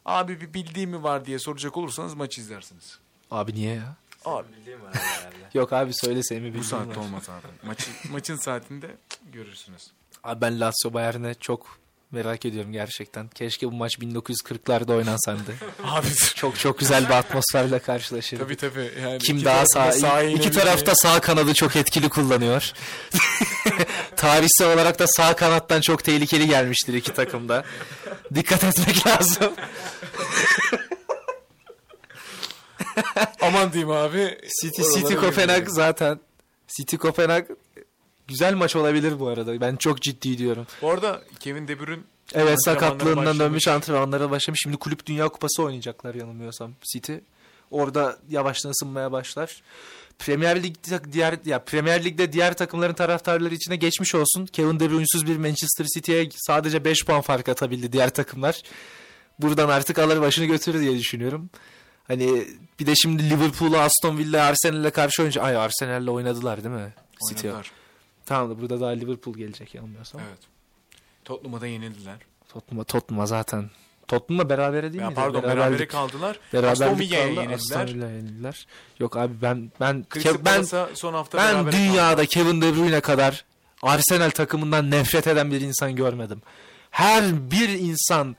Abi 0.05 0.41
bir 0.41 0.53
bildiğim 0.53 0.89
mi 0.89 1.03
var 1.03 1.25
diye 1.25 1.39
soracak 1.39 1.77
olursanız 1.77 2.13
maçı 2.13 2.41
izlersiniz. 2.41 2.99
Abi 3.31 3.53
niye 3.55 3.75
ya? 3.75 3.95
Abi 4.25 4.47
Bildiğim 4.57 4.83
var 4.83 4.93
herhalde. 4.93 5.35
Yok 5.53 5.73
abi 5.73 5.91
söyle 5.93 6.21
bu 6.31 6.33
bildiğin 6.35 6.63
saatte 6.63 6.89
var. 6.89 6.95
olmaz 7.05 7.29
abi. 7.29 7.67
Maçı, 7.67 7.91
maçın 8.11 8.35
saatinde 8.35 8.95
görürsünüz. 9.33 9.81
Abi 10.23 10.41
ben 10.41 10.59
Lazio 10.59 10.93
Bayern'e 10.93 11.33
çok 11.33 11.77
merak 12.11 12.45
ediyorum 12.45 12.71
gerçekten. 12.71 13.27
Keşke 13.27 13.67
bu 13.67 13.71
maç 13.71 13.95
1940'larda 13.95 14.95
oynansaydı. 14.95 15.53
Abi 15.83 16.07
çok 16.35 16.59
çok 16.59 16.79
güzel 16.79 17.05
bir 17.05 17.13
atmosferle 17.13 17.79
karşılaşırdık. 17.79 18.45
tabii 18.45 18.55
tabii. 18.55 18.91
Yani 19.01 19.17
Kim 19.19 19.35
iki 19.35 19.45
daha 19.45 19.65
sağ, 19.65 19.91
sahaya 19.91 20.29
iki 20.29 20.51
tarafta 20.51 20.95
sağ 20.95 21.21
kanadı 21.21 21.53
çok 21.53 21.75
etkili 21.75 22.09
kullanıyor. 22.09 22.71
Tarihsel 24.15 24.73
olarak 24.73 24.99
da 24.99 25.07
sağ 25.07 25.35
kanattan 25.35 25.81
çok 25.81 26.03
tehlikeli 26.03 26.47
gelmiştir 26.47 26.93
iki 26.93 27.13
takımda. 27.13 27.63
Dikkat 28.35 28.63
etmek 28.63 29.07
lazım. 29.07 29.53
Aman 33.41 33.73
diyeyim 33.73 33.91
abi. 33.91 34.37
City, 34.61 34.81
City 34.81 35.13
Kopenhag 35.13 35.67
zaten. 35.69 36.19
City 36.67 36.95
Kopenhag 36.95 37.45
güzel 38.27 38.53
maç 38.53 38.75
olabilir 38.75 39.19
bu 39.19 39.27
arada. 39.27 39.61
Ben 39.61 39.75
çok 39.75 40.01
ciddi 40.01 40.37
diyorum. 40.37 40.67
Bu 40.81 40.91
arada 40.91 41.21
Kevin 41.39 41.67
De 41.67 41.79
Bruyne 41.79 42.01
Evet 42.33 42.63
sakatlığından 42.65 43.15
başlamış. 43.17 43.39
dönmüş 43.39 43.67
antrenmanlara 43.67 44.31
başlamış. 44.31 44.59
Şimdi 44.63 44.77
kulüp 44.77 45.05
dünya 45.05 45.29
kupası 45.29 45.63
oynayacaklar 45.63 46.15
yanılmıyorsam 46.15 46.71
City. 46.93 47.13
Orada 47.71 48.17
yavaştan 48.29 48.69
ısınmaya 48.69 49.11
başlar. 49.11 49.61
Premier 50.19 50.63
Lig'de 50.63 51.13
diğer 51.13 51.37
ya 51.45 51.59
Premier 51.63 52.03
Lig'de 52.03 52.33
diğer 52.33 52.53
takımların 52.57 52.93
taraftarları 52.93 53.55
içine 53.55 53.75
geçmiş 53.75 54.15
olsun. 54.15 54.45
Kevin 54.45 54.79
De 54.79 54.89
Bruyne'suz 54.89 55.27
bir 55.27 55.37
Manchester 55.37 55.85
City'ye 55.95 56.29
sadece 56.35 56.85
5 56.85 57.05
puan 57.05 57.21
fark 57.21 57.49
atabildi 57.49 57.91
diğer 57.91 58.09
takımlar. 58.09 58.61
Buradan 59.39 59.69
artık 59.69 59.99
alır 59.99 60.21
başını 60.21 60.45
götürür 60.45 60.79
diye 60.81 60.97
düşünüyorum. 60.99 61.49
Hani 62.07 62.47
bir 62.79 62.85
de 62.85 62.95
şimdi 62.95 63.29
Liverpool'u 63.29 63.77
Aston 63.77 64.17
Villa 64.17 64.45
Arsenal'le 64.45 64.91
karşı 64.91 65.21
oynayacak. 65.21 65.45
Ay 65.45 65.55
Arsenal'le 65.57 66.07
oynadılar 66.07 66.63
değil 66.63 66.75
mi? 66.75 66.93
City. 67.29 67.47
Tamam 68.25 68.49
da 68.49 68.61
burada 68.61 68.81
daha 68.81 68.89
Liverpool 68.89 69.35
gelecek 69.35 69.75
yanılmıyorsam. 69.75 70.21
Evet. 70.29 70.39
Tottenham'a 71.25 71.61
da 71.61 71.67
yenildiler. 71.67 72.17
Tottenham'a 72.49 72.83
Tottenham'a 72.83 73.25
zaten. 73.25 73.69
Tottenham'la 74.07 74.49
berabere 74.49 74.93
değil 74.93 75.01
Ya 75.01 75.07
miydi? 75.09 75.15
pardon 75.15 75.41
Beraberlik- 75.43 75.57
berabere 75.57 75.87
kaldılar. 75.87 76.39
Beraberlik 76.53 76.99
Villa'ya 76.99 77.35
kaldı, 77.35 77.39
Aston 77.53 77.79
yenildiler. 77.79 77.87
Villa'ya 77.95 78.15
yenildiler. 78.15 78.67
Yok 78.99 79.17
abi 79.17 79.33
ben 79.41 79.71
ben 79.79 80.05
Crystal 80.13 80.31
Ke- 80.35 80.45
ben 80.45 80.93
son 80.93 81.13
hafta 81.13 81.37
ben 81.37 81.71
dünyada 81.71 82.25
Kevin 82.25 82.61
De 82.61 82.75
Bruyne 82.75 82.99
kadar 83.01 83.45
Arsenal 83.81 84.29
takımından 84.29 84.91
nefret 84.91 85.27
eden 85.27 85.51
bir 85.51 85.61
insan 85.61 85.95
görmedim. 85.95 86.41
Her 86.91 87.51
bir 87.51 87.69
insan 87.69 88.35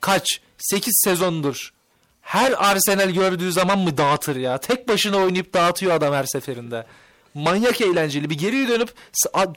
kaç 0.00 0.40
8 0.58 1.00
sezondur 1.04 1.72
her 2.20 2.70
Arsenal 2.70 3.10
gördüğü 3.10 3.52
zaman 3.52 3.78
mı 3.78 3.96
dağıtır 3.98 4.36
ya? 4.36 4.58
Tek 4.58 4.88
başına 4.88 5.16
oynayıp 5.16 5.54
dağıtıyor 5.54 5.92
adam 5.92 6.14
her 6.14 6.24
seferinde. 6.24 6.86
Manyak 7.34 7.80
eğlenceli. 7.80 8.30
Bir 8.30 8.38
geriye 8.38 8.68
dönüp 8.68 8.94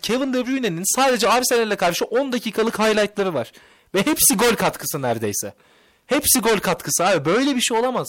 Kevin 0.02 0.34
De 0.34 0.48
Bruyne'nin 0.48 0.96
sadece 0.96 1.30
Arsenal'e 1.30 1.76
karşı 1.76 2.06
10 2.06 2.32
dakikalık 2.32 2.80
highlightları 2.80 3.34
var. 3.34 3.52
Ve 3.96 4.06
hepsi 4.06 4.38
gol 4.38 4.56
katkısı 4.56 5.02
neredeyse. 5.02 5.54
Hepsi 6.08 6.40
gol 6.40 6.58
katkısı 6.58 7.06
abi. 7.06 7.26
Böyle 7.26 7.56
bir 7.56 7.62
şey 7.62 7.78
olamaz. 7.78 8.08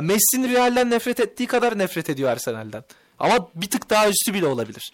Messi'nin 0.00 0.52
Real'den 0.52 0.90
nefret 0.90 1.20
ettiği 1.20 1.46
kadar 1.46 1.78
nefret 1.78 2.10
ediyor 2.10 2.30
Arsenal'den. 2.30 2.84
Ama 3.18 3.48
bir 3.54 3.70
tık 3.70 3.90
daha 3.90 4.08
üstü 4.08 4.34
bile 4.34 4.46
olabilir. 4.46 4.92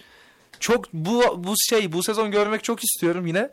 Çok 0.61 0.93
bu 0.93 1.45
bu 1.45 1.55
şey 1.71 1.93
bu 1.93 2.03
sezon 2.03 2.31
görmek 2.31 2.65
çok 2.65 2.85
istiyorum 2.85 3.27
yine. 3.27 3.51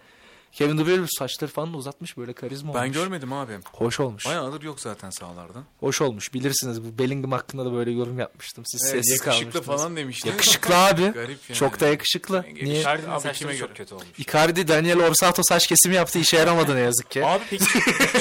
Kevin 0.52 0.78
De 0.78 0.86
Bruyne 0.86 1.06
saçları 1.20 1.52
falan 1.52 1.74
da 1.74 1.78
uzatmış 1.78 2.18
böyle 2.18 2.34
karizma 2.34 2.74
Ben 2.74 2.80
olmuş. 2.84 2.94
görmedim 2.94 3.34
abi. 3.34 3.54
Hoş 3.74 4.00
olmuş. 4.00 4.26
Bayağıdır 4.26 4.62
yok 4.64 4.80
zaten 4.80 5.10
sahalarda. 5.10 5.64
Hoş 5.80 6.02
olmuş. 6.02 6.34
Bilirsiniz 6.34 6.84
bu 6.84 6.98
Bellingham 7.00 7.32
hakkında 7.32 7.66
da 7.66 7.74
böyle 7.74 7.92
yorum 7.92 8.20
yapmıştım. 8.20 8.64
Siz 8.68 8.82
Evet, 8.84 8.92
sessiz 9.06 9.12
yakışıklı 9.26 9.42
kalmıştınız. 9.52 9.66
falan 9.80 9.96
demiştiniz. 9.96 10.34
Yakışıklı 10.36 10.76
abi. 10.78 11.02
Garip 11.14 11.40
yani. 11.50 11.58
Çok 11.58 11.80
da 11.80 11.88
yakışıklı. 11.88 12.46
Niye? 12.62 12.80
Icardi'nin 12.82 13.10
Abi 13.12 13.22
saçları 13.22 13.36
kime 13.52 13.58
çok 13.58 13.76
kötü 13.76 13.94
olmuş. 13.96 14.08
Icardi 14.18 14.68
Daniel 14.68 15.00
Orsato 15.00 15.42
saç 15.44 15.68
kesimi 15.68 15.96
yaptı 15.96 16.20
işe 16.20 16.38
yaramadı 16.38 16.76
ne 16.76 16.80
yazık 16.80 17.12
ki. 17.12 17.26
Abi 17.26 17.44
peki 17.50 17.66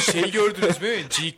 şey 0.12 0.30
gördünüz 0.30 0.80
mü? 0.82 0.88
G, 1.20 1.34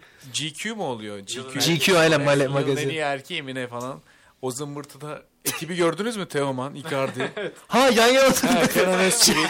GQ 0.48 0.74
mu 0.74 0.84
oluyor? 0.84 1.18
GQ. 1.18 1.58
GQ 1.76 1.98
aynen 1.98 2.20
male- 2.20 2.42
Yılın 2.42 2.56
en 2.56 2.62
magazin. 2.66 2.88
iyi 2.88 2.98
erkeği 2.98 3.42
mi 3.42 3.54
ne 3.54 3.66
falan. 3.66 4.00
O 4.42 4.50
zımbırtıda 4.50 5.22
ekibi 5.44 5.76
gördünüz 5.76 6.16
mü 6.16 6.26
Teoman, 6.28 6.74
Icardi? 6.74 7.32
Ha 7.68 7.78
yan 7.88 8.06
yana 8.08 8.28
oturdu. 8.28 8.52
ha, 8.52 8.66
Kenan 8.66 9.00
Özçivit. 9.00 9.48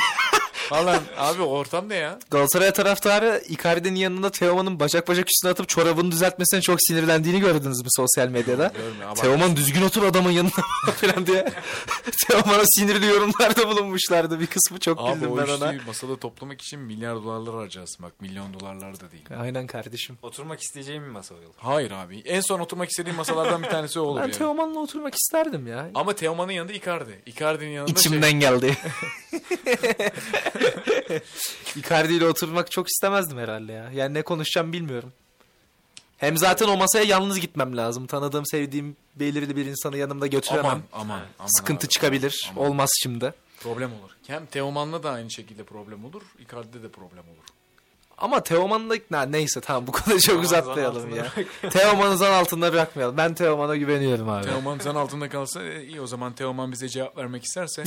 Falan. 0.70 1.00
Abi 1.18 1.42
ortam 1.42 1.88
ne 1.88 1.94
ya? 1.94 2.18
Galatasaray 2.30 2.72
taraftarı 2.72 3.42
Icardi'nin 3.48 3.94
yanında 3.98 4.30
Teoman'ın 4.30 4.80
bacak 4.80 5.08
bacak 5.08 5.26
üstüne 5.30 5.50
atıp 5.50 5.68
çorabını 5.68 6.10
düzeltmesine 6.12 6.60
çok 6.60 6.78
sinirlendiğini 6.80 7.40
gördünüz 7.40 7.80
mü 7.82 7.88
sosyal 7.90 8.28
medyada? 8.28 8.72
Teoman 9.16 9.56
düzgün 9.56 9.82
otur 9.82 10.02
adamın 10.02 10.30
yanına 10.30 10.50
falan 11.00 11.26
diye. 11.26 11.44
Teoman'a 12.28 12.62
sinirli 12.64 13.06
yorumlarda 13.06 13.68
bulunmuşlardı. 13.68 14.40
Bir 14.40 14.46
kısmı 14.46 14.78
çok 14.80 15.00
Abi 15.00 15.14
güldüm 15.14 15.32
o 15.32 15.36
ben 15.38 15.48
ona. 15.48 15.74
işi 15.74 15.86
masada 15.86 16.16
toplamak 16.16 16.60
için 16.62 16.80
milyar 16.80 17.14
dolarlar 17.16 17.54
harcarsın 17.54 18.02
bak. 18.06 18.20
Milyon 18.20 18.54
dolarlar 18.60 19.00
da 19.00 19.10
değil. 19.10 19.24
Aynen 19.40 19.66
kardeşim. 19.66 20.18
Oturmak 20.22 20.60
isteyeceğim 20.60 21.04
bir 21.04 21.08
masa 21.10 21.34
olur. 21.34 21.42
Hayır 21.56 21.90
abi. 21.90 22.18
En 22.24 22.40
son 22.40 22.60
oturmak 22.60 22.88
istediğim 22.90 23.16
masalardan 23.16 23.62
bir 23.62 23.68
tanesi 23.68 24.00
o 24.00 24.02
olur 24.02 24.16
Ben 24.20 24.22
yani. 24.24 24.32
Teoman'la 24.32 24.78
oturmak 24.80 25.14
isterdim 25.14 25.66
ya. 25.66 25.90
Ama 25.94 26.12
Teoman'ın 26.12 26.52
yanında 26.52 26.72
Icardi. 26.72 27.22
Icardi'nin 27.26 27.70
yanında 27.70 27.90
İçimden 27.90 28.30
şey. 28.30 28.40
geldi. 28.40 28.76
Icardi 31.76 32.12
ile 32.12 32.26
oturmak 32.26 32.70
çok 32.70 32.88
istemezdim 32.88 33.38
herhalde 33.38 33.72
ya. 33.72 33.90
Yani 33.94 34.14
ne 34.14 34.22
konuşacağım 34.22 34.72
bilmiyorum. 34.72 35.12
Hem 36.16 36.36
zaten 36.38 36.68
o 36.68 36.76
masaya 36.76 37.04
yalnız 37.04 37.40
gitmem 37.40 37.76
lazım. 37.76 38.06
Tanıdığım, 38.06 38.46
sevdiğim 38.46 38.96
belirli 39.16 39.56
bir 39.56 39.66
insanı 39.66 39.96
yanımda 39.96 40.26
götüremem. 40.26 40.64
Aman 40.64 40.82
aman. 40.92 41.20
aman 41.38 41.48
Sıkıntı 41.58 41.86
abi. 41.86 41.92
çıkabilir. 41.92 42.50
Aman. 42.50 42.66
Olmaz 42.70 42.90
şimdi. 43.02 43.34
Problem 43.60 43.90
olur. 43.92 44.10
Hem 44.26 44.46
Teoman'la 44.46 45.02
da 45.02 45.10
aynı 45.10 45.30
şekilde 45.30 45.64
problem 45.64 46.04
olur. 46.04 46.22
Icardi'de 46.38 46.82
de 46.82 46.88
problem 46.88 47.24
olur. 47.24 47.44
Ama 48.20 48.42
Teoman'la 48.42 48.94
na, 49.10 49.22
neyse 49.22 49.60
tamam 49.60 49.86
bu 49.86 49.92
konuyu 49.92 50.20
çok 50.20 50.44
uzatmayalım 50.44 51.16
ya. 51.16 51.32
Teoman'ı 51.70 52.16
zan 52.16 52.32
altında 52.32 52.72
bırakmayalım. 52.72 53.16
Ben 53.16 53.34
Teoman'a 53.34 53.76
güveniyorum 53.76 54.28
abi. 54.28 54.46
Teoman 54.46 54.78
zan 54.78 54.94
altında 54.94 55.28
kalsa 55.28 55.62
e, 55.62 55.84
iyi 55.84 56.00
o 56.00 56.06
zaman 56.06 56.32
Teoman 56.32 56.72
bize 56.72 56.88
cevap 56.88 57.16
vermek 57.16 57.44
isterse 57.44 57.84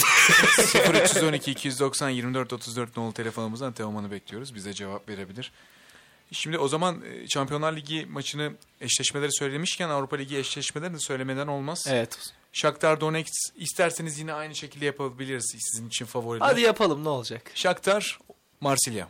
0312 0.94 1.52
290 1.52 2.10
24 2.10 2.54
34 2.54 2.98
nolu 2.98 3.14
telefonumuzdan 3.14 3.74
Teoman'ı 3.74 4.12
bekliyoruz. 4.12 4.56
Bize 4.56 4.74
cevap 4.74 5.10
verebilir. 5.10 5.52
Şimdi 6.32 6.58
o 6.58 6.68
zaman 6.68 7.02
e, 7.02 7.28
Şampiyonlar 7.28 7.76
Ligi 7.76 8.06
maçını 8.06 8.54
eşleşmeleri 8.82 9.34
söylemişken 9.34 9.90
Avrupa 9.90 10.16
Ligi 10.16 10.38
eşleşmelerini 10.38 10.96
de 10.96 11.00
söylemeden 11.00 11.48
olmaz. 11.48 11.86
Evet. 11.90 12.20
Shakhtar 12.54 13.02
Donetsk 13.02 13.34
isterseniz 13.56 14.20
yine 14.20 14.34
aynı 14.34 14.56
şekilde 14.56 14.86
yapabiliriz 14.86 15.56
sizin 15.60 15.88
için 15.88 16.06
favoriler. 16.06 16.46
Hadi 16.46 16.62
yapalım 16.62 17.04
ne 17.04 17.10
olacak? 17.10 17.52
Shakhtar 17.56 18.20
Marsilya. 18.62 19.08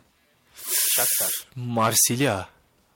Marsilya. 1.56 2.48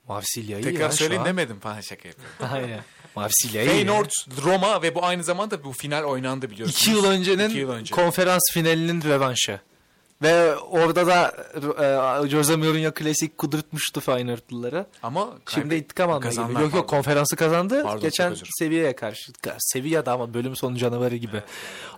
Marsilya 0.07 0.59
iyi 0.59 0.63
Tekrar 0.63 0.91
söyleyin 0.91 1.25
demedim 1.25 1.59
falan 1.59 1.81
şaka 1.81 2.07
yapıyorum. 2.07 2.33
Aynen. 2.53 2.83
Marsilya 3.15 3.61
iyi. 3.63 3.67
ya. 3.67 3.71
Feyenoord 3.73 4.09
Roma 4.45 4.81
ve 4.81 4.95
bu 4.95 5.05
aynı 5.05 5.23
zamanda 5.23 5.63
bu 5.63 5.73
final 5.73 6.03
oynandı 6.03 6.49
biliyorsunuz. 6.49 6.81
İki 6.81 6.91
yıl 6.91 7.05
öncenin 7.05 7.49
İki 7.49 7.57
yıl 7.59 7.69
önce. 7.69 7.95
konferans 7.95 8.41
finalinin 8.53 9.01
rövanşı. 9.01 9.59
Ve 10.21 10.55
orada 10.55 11.07
da 11.07 11.33
e, 12.25 12.29
Jose 12.29 12.55
Mourinho 12.55 12.91
klasik 12.93 13.37
kudurtmuştu 13.37 13.99
Feyenoordluları. 13.99 14.85
Ama 15.03 15.29
Şimdi 15.53 15.75
intikam 15.75 16.11
almaya 16.11 16.29
gibi. 16.31 16.61
Yok 16.61 16.73
yok 16.73 16.89
konferansı 16.89 17.35
kazandı. 17.35 17.83
Pardon, 17.83 18.01
Geçen 18.01 18.35
seviyeye 18.59 18.95
karşı. 18.95 19.31
Ka- 19.31 19.55
Sevilla'da 19.59 20.11
ama 20.11 20.33
bölüm 20.33 20.55
sonu 20.55 20.77
canavarı 20.77 21.15
gibi. 21.15 21.41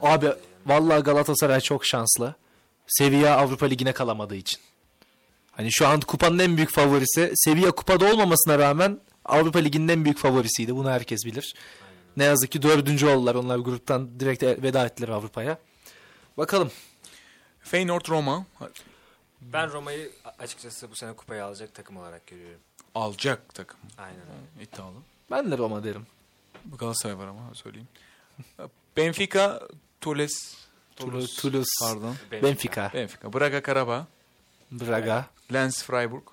Abi 0.02 0.28
vallahi 0.66 1.02
Galatasaray 1.04 1.62
çok 1.62 1.86
şanslı. 1.86 2.36
Sevilla 2.88 3.38
Avrupa 3.38 3.66
Ligi'ne 3.66 3.94
kalamadığı 3.94 4.36
için. 4.36 4.60
Hani 5.52 5.69
şu 5.72 5.88
an 5.88 5.99
kupanın 5.99 6.40
en 6.40 6.57
büyük 6.57 6.69
favorisi. 6.69 7.32
Sevilla 7.36 7.72
kupada 7.72 8.11
olmamasına 8.14 8.60
rağmen 8.60 8.99
Avrupa 9.26 9.60
Ligi'nin 9.60 9.88
en 9.88 10.03
büyük 10.06 10.18
favorisiydi. 10.18 10.76
Bunu 10.76 10.90
herkes 10.91 11.26
bilir. 11.26 11.56
Ne 12.18 12.23
yazık 12.23 12.52
ki 12.52 12.61
dördüncü 12.61 13.07
oldular. 13.07 13.36
Onlar 13.36 13.57
gruptan 13.57 14.19
direkt 14.19 14.44
veda 14.44 14.86
ettiler 14.86 15.10
Avrupa'ya. 15.10 15.57
Bakalım. 16.38 16.72
Feyenoord 17.60 18.06
Roma 18.10 18.45
Ben 19.41 19.72
Roma'yı 19.72 20.11
açıkçası 20.40 20.91
bu 20.91 20.95
sene 20.95 21.14
kupayı 21.14 21.45
alacak 21.45 21.73
takım 21.73 21.98
olarak 21.98 22.28
görüyorum. 22.28 22.60
alacak 22.95 23.56
takım. 23.56 23.80
Aynen 23.98 24.19
öyle. 24.22 24.64
İddialı. 24.64 24.95
Ben 25.32 25.52
de 25.52 25.57
Roma 25.57 25.84
derim. 25.84 26.07
Galatasaray 26.80 27.18
var 27.18 27.28
ama 27.28 27.41
söyleyeyim. 27.53 27.88
Benfica 28.98 29.61
Toulouse. 30.02 30.57
Toulouse. 30.95 31.41
Toulouse. 31.41 31.69
Pardon. 31.82 32.15
Benfica. 32.32 32.91
Benfica. 32.94 33.34
Braga 33.34 33.61
Karabağ. 33.61 34.07
Braga. 34.72 35.26
Lens 35.53 35.84
Freiburg. 35.84 36.23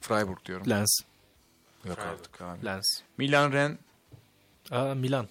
Freiburg 0.00 0.44
diyorum. 0.44 0.70
Lens. 0.70 1.00
Yok 1.84 1.96
Freiburg. 1.96 2.14
artık 2.14 2.40
abi. 2.42 2.64
Lens. 2.64 2.86
Milan 3.18 3.52
Ren. 3.52 3.78
Aa 4.70 4.94
Milan. 4.94 5.28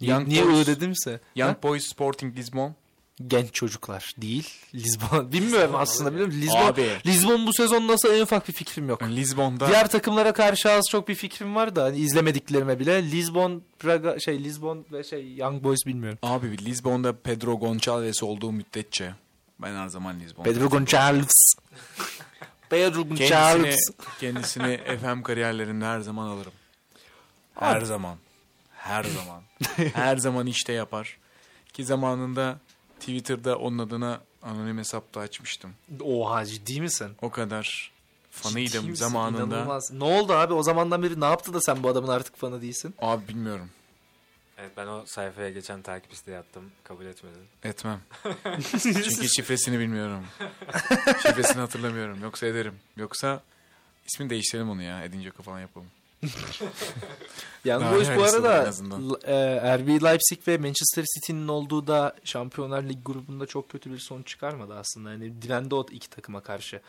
Young 0.00 0.28
niye 0.28 0.46
Boys. 0.46 0.66
Dedimse? 0.66 1.20
Young 1.36 1.56
Ha? 1.56 1.62
Boys 1.62 1.86
Sporting 1.86 2.36
Lisbon. 2.36 2.74
Genç 3.26 3.52
çocuklar 3.52 4.14
değil. 4.18 4.48
Lisbon. 4.74 5.32
Bilmiyorum 5.32 5.74
aslında 5.76 6.12
biliyor 6.12 6.26
musun? 6.26 6.40
Lisbon, 6.40 6.66
Abi. 6.66 6.88
Lisbon 7.06 7.46
bu 7.46 7.52
sezon 7.52 7.88
nasıl 7.88 8.14
en 8.14 8.22
ufak 8.22 8.48
bir 8.48 8.52
fikrim 8.52 8.88
yok. 8.88 9.02
Lisbon'da. 9.02 9.68
Diğer 9.68 9.88
takımlara 9.90 10.32
karşı 10.32 10.72
az 10.72 10.84
çok 10.90 11.08
bir 11.08 11.14
fikrim 11.14 11.54
var 11.54 11.76
da 11.76 11.84
hani 11.84 11.98
izlemediklerime 11.98 12.78
bile 12.78 13.02
Lisbon, 13.10 13.62
Braga, 13.84 14.18
şey 14.20 14.44
Lisbon 14.44 14.86
ve 14.92 15.04
şey 15.04 15.36
Young 15.36 15.64
Boys 15.64 15.86
bilmiyorum. 15.86 16.18
Abi 16.22 16.64
Lisbon'da 16.64 17.16
Pedro 17.16 17.58
Gonçalves 17.58 18.22
olduğu 18.22 18.52
müddetçe 18.52 19.14
ben 19.58 19.74
her 19.74 19.88
zaman 19.88 20.20
Lisbon'da. 20.20 20.48
Pedro 20.52 20.68
Gonçalves. 20.68 21.54
Pedro 22.70 23.08
Kendisini, 23.14 23.96
kendisini 24.20 24.80
FM 25.00 25.22
kariyerlerinde 25.22 25.84
her 25.84 26.00
zaman 26.00 26.26
alırım. 26.26 26.52
Her 27.54 27.76
Abi. 27.76 27.86
zaman. 27.86 28.16
Her 28.76 29.04
zaman. 29.04 29.42
her 29.94 30.16
zaman 30.16 30.46
işte 30.46 30.72
yapar. 30.72 31.18
Ki 31.72 31.84
zamanında 31.84 32.58
Twitter'da 33.00 33.56
onun 33.58 33.78
adına 33.78 34.20
anonim 34.42 34.78
hesap 34.78 35.14
da 35.14 35.20
açmıştım. 35.20 35.70
Oha 36.04 36.46
ciddi 36.46 36.80
misin? 36.80 37.12
O 37.22 37.30
kadar 37.30 37.62
Ciddi 38.32 38.42
fanıydım 38.42 38.84
misin? 38.86 38.94
zamanında. 39.04 39.44
İnanılmaz. 39.56 39.92
Ne 39.92 40.04
oldu 40.04 40.32
abi 40.32 40.52
o 40.54 40.62
zamandan 40.62 41.02
beri 41.02 41.20
ne 41.20 41.24
yaptı 41.24 41.54
da 41.54 41.60
sen 41.60 41.82
bu 41.82 41.88
adamın 41.88 42.08
artık 42.08 42.36
fanı 42.36 42.62
değilsin? 42.62 42.94
Abi 43.02 43.28
bilmiyorum. 43.28 43.70
Evet 44.60 44.72
ben 44.76 44.86
o 44.86 45.04
sayfaya 45.06 45.50
geçen 45.50 45.82
takip 45.82 46.12
isteği 46.12 46.36
attım. 46.36 46.72
Kabul 46.84 47.06
etmedin. 47.06 47.42
Etmem. 47.62 48.00
Çünkü 48.82 49.28
şifresini 49.28 49.78
bilmiyorum. 49.78 50.26
şifresini 51.22 51.60
hatırlamıyorum. 51.60 52.22
Yoksa 52.22 52.46
ederim. 52.46 52.74
Yoksa 52.96 53.42
ismini 54.06 54.30
değiştirelim 54.30 54.70
onu 54.70 54.82
ya. 54.82 55.04
Edince 55.04 55.30
falan 55.30 55.60
yapalım. 55.60 55.88
Boys 57.64 58.08
bu 58.16 58.26
en 58.26 58.32
arada 58.32 58.70
e, 59.24 59.78
RB 59.78 59.88
Leipzig 59.88 60.48
ve 60.48 60.58
Manchester 60.58 61.04
City'nin 61.14 61.48
olduğu 61.48 61.86
da 61.86 62.16
Şampiyonlar 62.24 62.82
Ligi 62.82 63.02
grubunda 63.04 63.46
çok 63.46 63.68
kötü 63.68 63.92
bir 63.92 63.98
sonuç 63.98 64.26
çıkarmadı 64.26 64.74
aslında. 64.74 65.10
Yani 65.10 65.42
direndi 65.42 65.74
o 65.74 65.86
iki 65.90 66.10
takıma 66.10 66.40
karşı. 66.40 66.80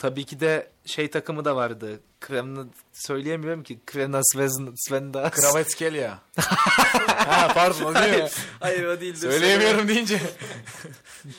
Tabii 0.00 0.24
ki 0.24 0.40
de 0.40 0.70
şey 0.86 1.10
takımı 1.10 1.44
da 1.44 1.56
vardı. 1.56 2.00
Kremna 2.20 2.66
söyleyemiyorum 2.92 3.62
ki. 3.62 3.78
Kremna 3.86 4.18
Svezn- 4.18 4.74
Svenda. 4.76 5.30
Kravatskhelia. 5.30 6.18
ha 6.36 7.52
pardon 7.54 7.84
o 7.84 7.94
değil 7.94 8.22
mi? 8.22 8.28
Hayır 8.60 8.84
o 8.84 9.00
değil. 9.00 9.14
Söyleyemiyorum 9.14 9.88
deyince. 9.88 10.20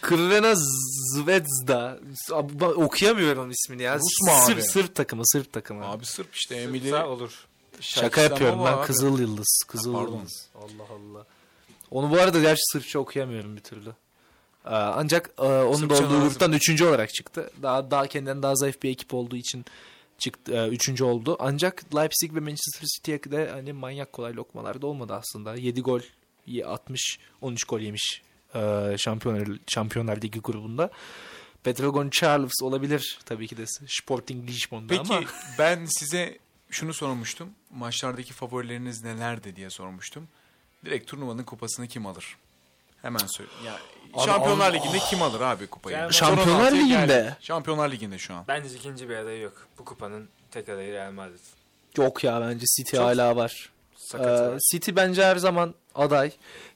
Krena 0.02 0.54
Zvezda. 1.16 2.00
Okuyamıyorum 2.76 3.52
ismini 3.52 3.84
ya. 3.84 3.96
Rus 3.96 4.22
mu 4.22 4.32
abi? 4.32 4.46
Sırp, 4.46 4.64
Sırp 4.64 4.96
takımı, 4.96 5.28
Sırp 5.28 5.54
takımı. 5.54 5.86
Abi 5.86 6.06
Sırp 6.06 6.36
işte 6.36 6.56
Emili. 6.56 6.90
Sağ 6.90 7.08
olur. 7.08 7.48
Şaka 7.80 8.22
yapıyorum 8.22 8.66
ben 8.66 8.74
Abi. 8.74 8.86
Kızıl 8.86 9.20
Yıldız. 9.20 9.64
Kızıl 9.68 9.94
pardon. 9.94 10.18
Yıldız. 10.18 10.48
Allah 10.56 10.84
Allah. 10.94 11.26
Onu 11.92 12.12
bu 12.12 12.20
arada 12.22 12.40
gerçi 12.40 12.62
Sırpça 12.72 13.00
okuyamıyorum 13.00 13.56
bir 13.56 13.62
türlü. 13.62 13.92
Ee, 14.66 14.70
ancak 14.70 15.32
e, 15.38 15.42
onun 15.42 15.90
da 15.90 15.94
olduğu 15.94 16.04
lazım. 16.04 16.22
gruptan 16.22 16.54
üçüncü 16.54 16.86
olarak 16.86 17.14
çıktı. 17.14 17.52
Daha 17.62 17.92
daha 17.92 18.08
kendinden 18.08 18.44
daha 18.44 18.56
zayıf 18.56 18.84
bir 18.84 18.90
ekip 18.90 19.14
olduğu 19.14 19.36
için 19.36 19.66
çıktı 20.18 20.54
e, 20.54 20.68
üçüncü 20.68 21.04
oldu. 21.04 21.38
Ancak 21.40 21.96
Leipzig 21.96 22.36
ve 22.36 22.40
Manchester 22.40 22.88
City'ye 22.96 23.24
de 23.24 23.50
hani 23.50 23.74
manyak 23.74 24.14
kolay 24.14 24.36
lokmalar 24.36 24.82
da 24.82 24.88
olmadı 24.88 25.14
aslında. 25.14 25.56
7 25.56 25.82
gol 25.82 26.02
60 26.66 27.20
13 27.42 27.64
gol 27.64 27.80
yemiş 27.80 28.22
e, 28.56 28.96
Şampiyonlar 28.98 29.48
Şampiyonlar 29.68 30.22
Ligi 30.22 30.40
grubunda. 30.40 30.90
Pedro 31.64 31.92
Gonçalves 31.92 32.62
olabilir 32.64 33.20
tabii 33.26 33.48
ki 33.48 33.58
de 33.58 33.66
Sporting 33.88 34.50
Lisbon'da 34.50 34.88
Peki 34.88 35.14
ama 35.14 35.28
ben 35.60 35.86
size 35.86 36.38
şunu 36.70 36.94
sormuştum. 36.94 37.50
Maçlardaki 37.72 38.34
favorileriniz 38.34 39.04
nelerdi 39.04 39.56
diye 39.56 39.70
sormuştum. 39.70 40.28
Direkt 40.86 41.08
turnuvanın 41.08 41.44
kupasını 41.44 41.88
kim 41.88 42.06
alır? 42.06 42.38
Hemen 43.02 43.28
söyle. 43.28 43.50
Ya, 43.66 43.80
Şampiyonlar 44.26 44.74
Ligi'nde 44.74 45.00
kim 45.00 45.22
alır 45.22 45.42
abi 45.42 45.68
kupayı? 45.68 45.96
Real 45.98 46.04
Madrid. 46.04 46.16
Son 46.16 46.28
Şampiyonlar 46.36 46.72
16'ya 46.72 46.82
Ligi'nde. 46.82 46.88
geldi. 47.06 47.38
Şampiyonlar 47.42 47.92
Ligi'nde 47.92 48.18
şu 48.18 48.34
an. 48.34 48.46
Bence 48.48 48.70
ikinci 48.76 49.10
bir 49.10 49.16
adayı 49.16 49.42
yok. 49.42 49.54
Bu 49.80 49.86
kupanın 49.86 50.30
tek 50.52 50.70
adayı 50.70 50.94
Real 50.94 51.12
Madrid. 51.12 51.40
yok 51.98 52.24
ya 52.24 52.42
bence 52.42 52.66
City 52.78 52.96
Çok 52.98 53.06
hala 53.06 53.36
var. 53.36 53.70
Sakatı 53.96 54.44
Ee, 54.44 54.48
var. 54.54 54.60
City 54.72 54.92
bence 54.96 55.24
her 55.26 55.36
zaman 55.36 55.76
aday. 55.96 56.32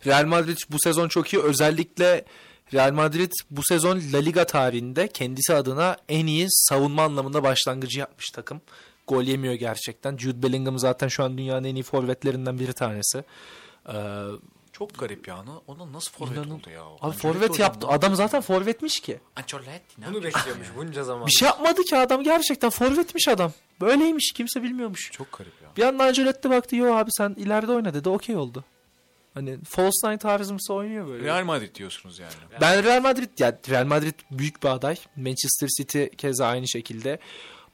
Real 0.05 0.25
Madrid 0.25 0.57
bu 0.69 0.77
sezon 0.83 1.07
çok 1.07 1.33
iyi. 1.33 1.41
Özellikle 1.41 2.25
Real 2.73 2.91
Madrid 2.93 3.31
bu 3.51 3.61
sezon 3.63 4.01
La 4.13 4.17
Liga 4.17 4.45
tarihinde 4.45 5.07
kendisi 5.07 5.53
adına 5.53 5.97
en 6.09 6.27
iyi 6.27 6.47
savunma 6.49 7.03
anlamında 7.03 7.43
başlangıcı 7.43 7.99
yapmış 7.99 8.29
takım. 8.29 8.61
Gol 9.07 9.23
yemiyor 9.23 9.53
gerçekten. 9.53 10.17
Jude 10.17 10.43
Bellingham 10.43 10.79
zaten 10.79 11.07
şu 11.07 11.23
an 11.23 11.37
dünyanın 11.37 11.63
en 11.63 11.75
iyi 11.75 11.83
forvetlerinden 11.83 12.59
bir 12.59 12.71
tanesi. 12.71 13.23
Ee, 13.89 13.93
Çok 14.77 14.99
garip 14.99 15.27
ya. 15.27 15.37
Ona- 15.67 15.93
nasıl 15.93 16.11
forvet 16.11 16.37
İnanın- 16.37 16.51
oldu 16.51 16.69
ya? 16.69 16.81
abi 16.83 16.89
Ancelotti 17.01 17.17
forvet 17.21 17.59
yaptı. 17.59 17.87
Adam 17.87 18.15
zaten 18.15 18.41
forvetmiş 18.41 18.99
ki. 18.99 19.19
Ancelotti 19.35 19.71
ne 19.97 20.07
Bunu 20.07 20.23
bekliyormuş 20.23 20.67
bunca 20.77 21.03
zaman. 21.03 21.27
Bir 21.27 21.31
şey 21.31 21.45
yapmadı 21.45 21.81
ki 21.83 21.97
adam 21.97 22.23
gerçekten 22.23 22.69
forvetmiş 22.69 23.27
adam. 23.27 23.51
Böyleymiş 23.81 24.31
kimse 24.35 24.63
bilmiyormuş. 24.63 25.11
Çok 25.11 25.31
garip 25.37 25.53
ya. 25.63 25.69
Bir 25.77 25.83
anda 25.83 26.03
Ancelotti 26.03 26.49
baktı 26.49 26.75
yo 26.75 26.93
abi 26.95 27.09
sen 27.17 27.29
ileride 27.37 27.71
oyna 27.71 27.93
dedi 27.93 28.09
okey 28.09 28.35
oldu. 28.35 28.63
Hani 29.33 29.57
false 29.63 30.07
nine 30.09 30.17
tarzımsı 30.17 30.73
oynuyor 30.73 31.07
böyle. 31.07 31.23
Real 31.25 31.43
Madrid 31.45 31.75
diyorsunuz 31.75 32.19
yani. 32.19 32.33
Ben 32.61 32.83
Real 32.83 33.01
Madrid 33.01 33.29
ya 33.39 33.59
Real 33.69 33.85
Madrid 33.85 34.13
büyük 34.31 34.63
bir 34.63 34.67
aday. 34.69 34.95
Manchester 35.15 35.67
City 35.77 36.05
keza 36.05 36.47
aynı 36.47 36.67
şekilde. 36.67 37.19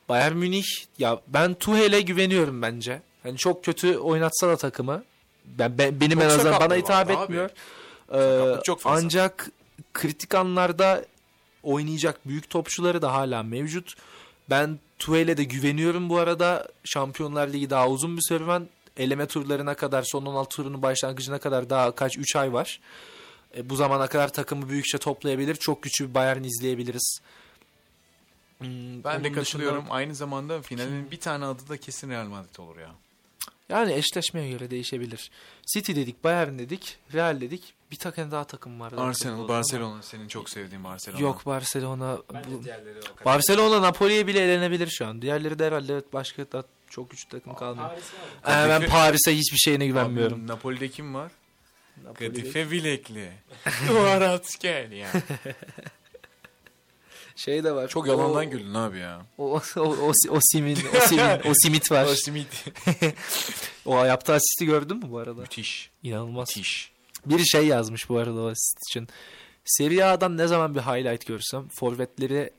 Bayern 0.10 0.36
Münih 0.36 0.66
ya 1.00 1.22
ben 1.28 1.54
Tuchel'e 1.54 2.02
güveniyorum 2.02 2.62
bence. 2.62 3.02
Hani 3.24 3.38
çok 3.38 3.64
kötü 3.66 3.98
oynatsa 3.98 4.48
da 4.48 4.58
takımı 4.58 5.04
ben, 5.46 5.78
ben- 5.78 6.00
benim 6.02 6.20
Çok 6.20 6.24
en 6.24 6.30
azından 6.30 6.60
bana 6.60 6.76
hitap 6.76 7.10
abi. 7.10 7.14
etmiyor. 7.24 7.50
Ee, 8.14 8.62
çok 8.64 8.82
fazla. 8.82 9.06
ancak 9.06 9.50
kritik 9.94 10.36
anlarda 10.36 11.06
oynayacak 11.64 12.28
büyük 12.28 12.50
topçuları 12.50 13.02
da 13.02 13.14
hala 13.14 13.44
mevcut. 13.44 13.94
Ben 14.50 14.80
Tuchel'e 15.00 15.38
de 15.38 15.44
güveniyorum 15.44 16.10
bu 16.10 16.18
arada. 16.18 16.68
Şampiyonlar 16.86 17.48
Ligi 17.48 17.70
daha 17.70 17.90
uzun 17.90 18.18
bir 18.18 18.22
serüven. 18.22 18.70
Eleme 18.98 19.28
turlarına 19.28 19.74
kadar, 19.76 20.04
son 20.04 20.26
16 20.26 20.56
turunun 20.56 20.82
başlangıcına 20.82 21.40
kadar 21.40 21.70
daha 21.70 21.96
kaç 21.96 22.18
3 22.18 22.36
ay 22.36 22.54
var. 22.54 22.80
E, 23.58 23.70
bu 23.70 23.76
zamana 23.76 24.08
kadar 24.08 24.34
takımı 24.34 24.70
büyükçe 24.70 24.98
toplayabilir. 24.98 25.56
Çok 25.56 25.84
güçlü 25.84 26.10
bir 26.10 26.14
Bayern 26.14 26.44
izleyebiliriz. 26.44 27.20
Hmm, 28.58 29.04
Ben 29.04 29.24
de 29.24 29.32
katılıyorum. 29.32 29.78
dışında- 29.82 29.94
Aynı 29.94 30.16
zamanda 30.16 30.62
finalin 30.62 31.12
bir 31.12 31.20
tane 31.20 31.46
adı 31.46 31.70
da 31.70 31.78
kesin 31.78 32.10
Real 32.10 32.26
Madrid 32.26 32.56
olur 32.58 32.78
ya. 32.78 32.90
Yani 33.72 33.94
eşleşmeye 33.94 34.50
göre 34.50 34.72
değişebilir. 34.72 35.32
City 35.74 35.92
dedik, 35.96 36.24
Bayern 36.24 36.60
dedik, 36.60 36.98
Real 37.14 37.42
dedik. 37.42 37.74
Bir 37.92 37.96
takım 37.96 38.32
daha 38.32 38.44
takım 38.44 38.80
vardı. 38.80 39.02
Arsenal, 39.02 39.48
Barcelona. 39.48 40.02
Senin 40.02 40.28
çok 40.28 40.50
sevdiğin 40.50 40.84
Barcelona. 40.84 41.18
ama- 41.20 41.28
Yok 41.28 41.46
Barcelona. 41.46 42.18
Bu-. 42.30 42.62
Barcelona 43.26 43.82
Napoli'ye 43.82 44.28
bile 44.28 44.40
elenebilir 44.40 44.88
şu 44.88 45.06
an. 45.06 45.22
Diğerleri 45.22 45.60
de 45.60 45.66
herhalde 45.66 45.94
evet 45.94 46.14
başka 46.14 46.52
da 46.52 46.64
çok 46.90 47.10
güçlü 47.10 47.30
takım 47.30 47.56
kalmıyor. 47.56 47.90
Paris 47.90 48.04
var. 48.46 48.66
Ee, 48.66 48.70
ben 48.70 48.86
Paris'e 48.90 49.36
hiçbir 49.38 49.58
şeyine 49.58 49.88
güvenmiyorum. 49.88 50.40
Abi, 50.40 50.48
Napoli'de 50.48 50.90
kim 50.90 51.14
var? 51.16 51.32
Napoli'de- 52.04 52.28
Kadife 52.40 52.72
Bilekli. 52.72 53.32
Kvaratskhelia 53.88 54.98
yani. 55.14 55.24
Şey 57.36 57.64
de 57.64 57.76
var. 57.76 57.88
Çok 57.88 58.08
yalandan 58.08 58.50
güldün 58.50 58.74
abi 58.74 59.00
ya. 59.00 59.22
O, 59.38 59.44
o, 59.44 59.62
o, 59.76 59.82
o, 59.82 60.12
o 60.30 60.40
Simin, 60.42 60.78
o 60.98 61.08
Simin, 61.08 61.50
o 61.50 61.54
Simit 61.64 61.92
var. 61.92 62.06
O 62.12 62.16
simit. 62.16 62.66
O 63.86 64.06
yaptığı 64.06 64.34
asisti 64.34 64.66
gördün 64.66 64.98
mü 64.98 65.06
bu 65.12 65.18
arada? 65.18 65.42
Müthiş. 65.42 65.92
İnanılmaz. 66.04 66.50
Müthiş. 66.50 66.92
Bir 67.26 67.44
şey 67.44 67.68
yazmış 67.68 68.10
bu 68.10 68.18
arada 68.18 68.42
o 68.42 68.46
asist 68.46 68.78
için. 68.90 69.08
Serie 69.66 70.04
A'dan 70.04 70.38
ne 70.38 70.48
zaman 70.48 70.76
bir 70.76 70.80
highlight 70.80 71.26
görsem 71.26 71.68
forvetleri 71.70 72.52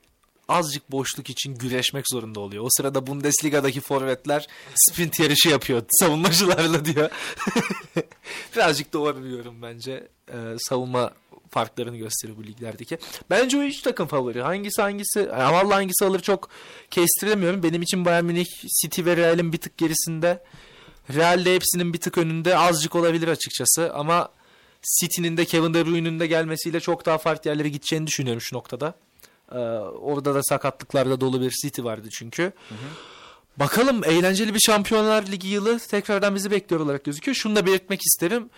azıcık 0.47 0.91
boşluk 0.91 1.29
için 1.29 1.55
güreşmek 1.55 2.05
zorunda 2.11 2.39
oluyor. 2.39 2.63
O 2.63 2.67
sırada 2.77 3.07
Bundesliga'daki 3.07 3.81
forvetler 3.81 4.47
sprint 4.75 5.19
yarışı 5.19 5.49
yapıyor 5.49 5.83
savunmacılarla 5.89 6.85
diyor. 6.85 7.09
Birazcık 8.55 8.93
doğru 8.93 9.23
diyorum 9.23 9.61
bence. 9.61 10.07
Ee, 10.29 10.55
savunma 10.57 11.11
farklarını 11.53 11.97
gösteriyor 11.97 12.37
bu 12.37 12.43
liglerdeki. 12.43 12.97
Bence 13.29 13.57
o 13.57 13.61
üç 13.61 13.81
takım 13.81 14.07
favori. 14.07 14.41
Hangisi 14.41 14.81
hangisi? 14.81 15.19
Ya 15.19 15.53
vallahi 15.53 15.73
hangisi 15.73 16.05
alır 16.05 16.19
çok 16.19 16.49
kestiremiyorum. 16.91 17.63
Benim 17.63 17.81
için 17.81 18.05
Bayern 18.05 18.25
Münih, 18.25 18.45
City 18.81 19.05
ve 19.05 19.17
Real'in 19.17 19.53
bir 19.53 19.57
tık 19.57 19.77
gerisinde. 19.77 20.43
Real 21.13 21.45
de 21.45 21.55
hepsinin 21.55 21.93
bir 21.93 21.99
tık 21.99 22.17
önünde 22.17 22.57
azıcık 22.57 22.95
olabilir 22.95 23.27
açıkçası 23.27 23.93
ama 23.93 24.29
City'nin 24.99 25.37
de 25.37 25.45
Kevin 25.45 25.73
De 25.73 25.85
Bruyne'nin 25.85 26.19
de 26.19 26.27
gelmesiyle 26.27 26.79
çok 26.79 27.05
daha 27.05 27.17
farklı 27.17 27.49
yerlere 27.49 27.69
gideceğini 27.69 28.07
düşünüyorum 28.07 28.41
şu 28.41 28.55
noktada. 28.55 28.95
Ee, 29.51 29.57
orada 29.57 30.35
da 30.35 30.43
sakatlıklarda 30.43 31.21
dolu 31.21 31.41
bir 31.41 31.51
City 31.51 31.83
vardı 31.83 32.07
çünkü. 32.11 32.51
Bakalım 33.57 34.03
eğlenceli 34.03 34.53
bir 34.53 34.59
Şampiyonlar 34.59 35.27
Ligi 35.27 35.47
yılı 35.47 35.79
tekrardan 35.79 36.35
bizi 36.35 36.51
bekliyor 36.51 36.81
olarak 36.81 37.03
gözüküyor. 37.03 37.35
Şunu 37.35 37.55
da 37.55 37.65
belirtmek 37.65 38.01
isterim. 38.01 38.49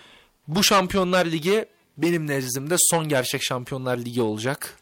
Bu 0.48 0.64
Şampiyonlar 0.64 1.26
Ligi 1.26 1.66
benim 1.98 2.28
nezdimde 2.28 2.76
son 2.80 3.10
gerçek 3.10 3.44
Şampiyonlar 3.44 3.98
Ligi 3.98 4.22
olacak. 4.22 4.78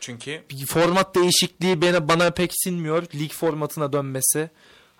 Çünkü 0.00 0.42
format 0.66 1.14
değişikliği 1.14 1.82
bana, 1.82 2.08
bana 2.08 2.30
pek 2.30 2.50
sinmiyor. 2.54 3.06
Lig 3.14 3.32
formatına 3.32 3.92
dönmesi. 3.92 4.50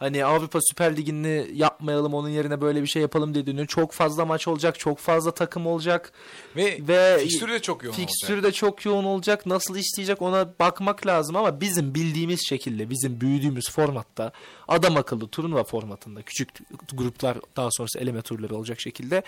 Hani 0.03 0.25
Avrupa 0.25 0.59
Süper 0.63 0.97
Ligi'ni 0.97 1.47
yapmayalım 1.55 2.15
onun 2.15 2.29
yerine 2.29 2.61
böyle 2.61 2.83
bir 2.83 2.87
şey 2.87 3.03
yapalım 3.03 3.35
dediğini. 3.35 3.67
Çok 3.67 3.93
fazla 3.93 4.25
maç 4.25 4.49
olacak, 4.49 4.79
çok 4.79 4.99
fazla 4.99 5.31
takım 5.35 5.67
olacak. 5.67 6.13
ve, 6.57 6.79
Ve 6.89 7.19
fikstürü 7.21 7.53
de 7.53 7.59
çok 7.63 7.85
yoğun 7.85 7.95
Fikstürü 7.95 8.33
olacak. 8.37 8.53
de 8.53 8.53
çok 8.53 8.85
yoğun 8.85 9.05
olacak. 9.05 9.47
Nasıl 9.47 9.77
işleyecek 9.77 10.23
ona 10.23 10.49
bakmak 10.61 11.07
lazım 11.07 11.37
ama 11.37 11.61
bizim 11.61 11.95
bildiğimiz 11.95 12.49
şekilde, 12.49 12.91
bizim 12.91 13.21
büyüdüğümüz 13.21 13.71
formatta 13.71 14.33
adam 14.69 14.97
akıllı 14.97 15.29
turnuva 15.29 15.65
formatında 15.65 16.23
küçük 16.23 16.49
gruplar 16.93 17.39
daha 17.57 17.69
sonrası 17.71 17.99
eleme 17.99 18.23
turları 18.23 18.57
olacak 18.57 18.81
şekilde 18.81 19.23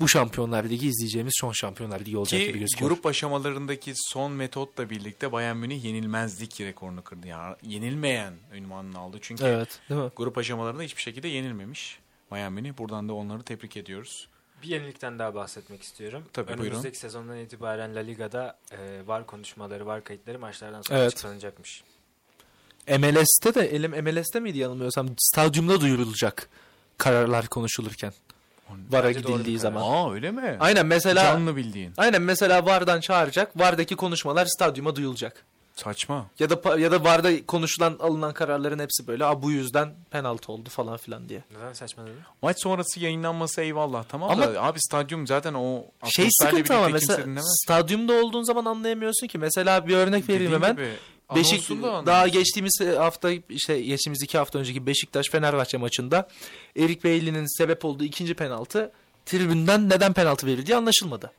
bu 0.00 0.08
Şampiyonlar 0.08 0.64
Ligi 0.64 0.86
izleyeceğimiz 0.88 1.32
son 1.40 1.52
Şampiyonlar 1.52 2.00
Ligi 2.00 2.18
olacak 2.18 2.40
gibi 2.40 2.52
Ki 2.52 2.58
gözüküyor. 2.58 2.90
grup 2.90 3.06
aşamalarındaki 3.06 3.92
son 3.96 4.32
metotla 4.32 4.90
birlikte 4.90 5.32
Bayern 5.32 5.56
Münih 5.56 5.84
yenilmezlik 5.84 6.60
rekorunu 6.60 7.02
kırdı. 7.02 7.26
Yani 7.26 7.56
yenilmeyen 7.62 8.34
ünvanını 8.54 8.98
aldı. 8.98 9.18
Çünkü 9.22 9.44
Evet, 9.44 9.80
değil 9.90 10.00
mi? 10.00 10.10
Grup 10.18 10.38
aşamalarında 10.38 10.82
hiçbir 10.82 11.02
şekilde 11.02 11.28
yenilmemiş 11.28 11.98
Münih. 12.30 12.78
Buradan 12.78 13.08
da 13.08 13.12
onları 13.14 13.42
tebrik 13.42 13.76
ediyoruz. 13.76 14.28
Bir 14.62 14.68
yenilikten 14.68 15.18
daha 15.18 15.34
bahsetmek 15.34 15.82
istiyorum. 15.82 16.24
Tabii, 16.32 16.48
buyurun. 16.48 16.64
Önümüzdeki 16.64 16.98
sezondan 16.98 17.38
itibaren 17.38 17.94
La 17.94 18.00
Liga'da 18.00 18.58
e, 18.72 19.06
var 19.06 19.26
konuşmaları, 19.26 19.86
var 19.86 20.04
kayıtları 20.04 20.38
maçlardan 20.38 20.82
sonra 20.82 20.98
Evet. 20.98 21.12
açıklanacakmış. 21.12 21.84
MLS'te 22.88 23.54
de 23.54 23.66
elim 23.66 23.90
MLS'te 23.90 24.40
miydi 24.40 24.58
yanılmıyorsam 24.58 25.08
stadyumda 25.18 25.80
duyurulacak 25.80 26.48
kararlar 26.98 27.46
konuşulurken. 27.46 28.12
VAR'a 28.90 29.12
gidildiği 29.12 29.58
zaman. 29.58 29.82
Aa 29.82 30.12
öyle 30.12 30.30
mi? 30.30 30.56
Aynen 30.60 30.86
mesela 30.86 31.22
Canlı 31.22 31.56
bildiğin. 31.56 31.92
Aynen 31.96 32.22
mesela 32.22 32.66
VAR'dan 32.66 33.00
çağıracak. 33.00 33.58
VAR'daki 33.58 33.96
konuşmalar 33.96 34.46
stadyuma 34.46 34.96
duyulacak. 34.96 35.44
Saçma. 35.84 36.26
Ya 36.38 36.50
da 36.50 36.78
ya 36.78 36.92
da 36.92 37.04
VAR'da 37.04 37.46
konuşulan 37.46 37.96
alınan 38.00 38.34
kararların 38.34 38.78
hepsi 38.78 39.06
böyle 39.06 39.24
Aa, 39.24 39.42
bu 39.42 39.50
yüzden 39.50 39.94
penaltı 40.10 40.52
oldu 40.52 40.68
falan 40.70 40.96
filan 40.96 41.28
diye. 41.28 41.44
Neden 41.56 41.72
saçma 41.72 42.06
dedin? 42.06 42.18
Maç 42.42 42.62
sonrası 42.62 43.00
yayınlanması 43.00 43.60
eyvallah 43.60 44.04
tamam 44.08 44.30
Ama- 44.30 44.54
da 44.54 44.62
abi 44.62 44.78
stadyum 44.80 45.26
zaten 45.26 45.54
o 45.54 45.84
Şey 46.04 46.28
sıkıntı 46.30 46.74
ama 46.76 46.88
mesela 46.88 47.40
stadyumda 47.42 48.12
olduğun 48.12 48.42
zaman 48.42 48.64
anlayamıyorsun 48.64 49.26
ki. 49.26 49.38
Mesela 49.38 49.86
bir 49.86 49.96
örnek 49.96 50.28
vereyim 50.28 50.52
Dediğin 50.52 50.62
hemen. 50.62 50.72
gibi, 50.72 50.90
Beşik 51.34 51.70
daha 52.06 52.28
geçtiğimiz 52.28 52.80
hafta 52.98 53.30
işte 53.48 53.80
geçtiğimiz 53.80 54.22
iki 54.22 54.38
hafta 54.38 54.58
önceki 54.58 54.86
Beşiktaş 54.86 55.30
Fenerbahçe 55.30 55.76
maçında 55.78 56.28
Erik 56.76 57.04
Bailey'nin 57.04 57.58
sebep 57.58 57.84
olduğu 57.84 58.04
ikinci 58.04 58.34
penaltı 58.34 58.92
tribünden 59.26 59.88
neden 59.88 60.12
penaltı 60.12 60.46
verildiği 60.46 60.76
anlaşılmadı. 60.76 61.30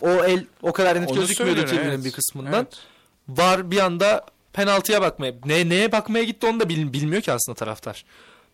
O 0.00 0.08
el 0.08 0.44
o 0.62 0.72
kadar 0.72 1.00
net 1.02 1.10
Onu 1.10 1.20
gözükmüyordu 1.20 1.64
tribünün 1.66 1.88
evet. 1.90 2.04
bir 2.04 2.12
kısmından. 2.12 2.52
Evet. 2.52 2.78
Var 3.28 3.70
bir 3.70 3.78
anda 3.78 4.26
penaltıya 4.52 5.00
bakmaya 5.02 5.32
ne 5.44 5.68
neye 5.68 5.92
bakmaya 5.92 6.24
gitti 6.24 6.46
onu 6.46 6.60
da 6.60 6.68
bil- 6.68 6.92
bilmiyor 6.92 7.22
ki 7.22 7.32
aslında 7.32 7.56
taraftar. 7.56 8.04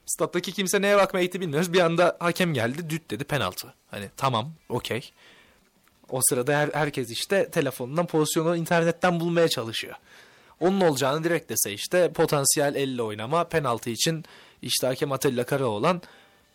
Stat'taki 0.07 0.53
kimse 0.53 0.83
neye 0.83 0.97
bakmaya 0.97 1.25
gitti 1.25 1.41
bilmiyoruz. 1.41 1.73
Bir 1.73 1.81
anda 1.81 2.17
hakem 2.21 2.55
geldi 2.55 2.91
düt 2.91 3.11
dedi 3.11 3.25
penaltı. 3.25 3.75
Hani 3.91 4.09
tamam 4.17 4.51
okey. 4.69 5.11
O 6.11 6.21
sırada 6.29 6.59
her, 6.59 6.71
herkes 6.73 7.11
işte 7.11 7.51
telefonundan 7.51 8.07
pozisyonu 8.07 8.57
internetten 8.57 9.21
bulmaya 9.21 9.49
çalışıyor. 9.49 9.95
Onun 10.61 10.81
olacağını 10.81 11.25
direkt 11.25 11.51
dese 11.51 11.73
işte 11.73 12.13
potansiyel 12.13 12.75
elle 12.75 13.03
oynama 13.03 13.45
penaltı 13.45 13.91
için 13.91 14.25
işte 14.63 14.87
hakem 14.87 15.13
Atilla 15.13 15.45
Karaoğlan 15.47 16.03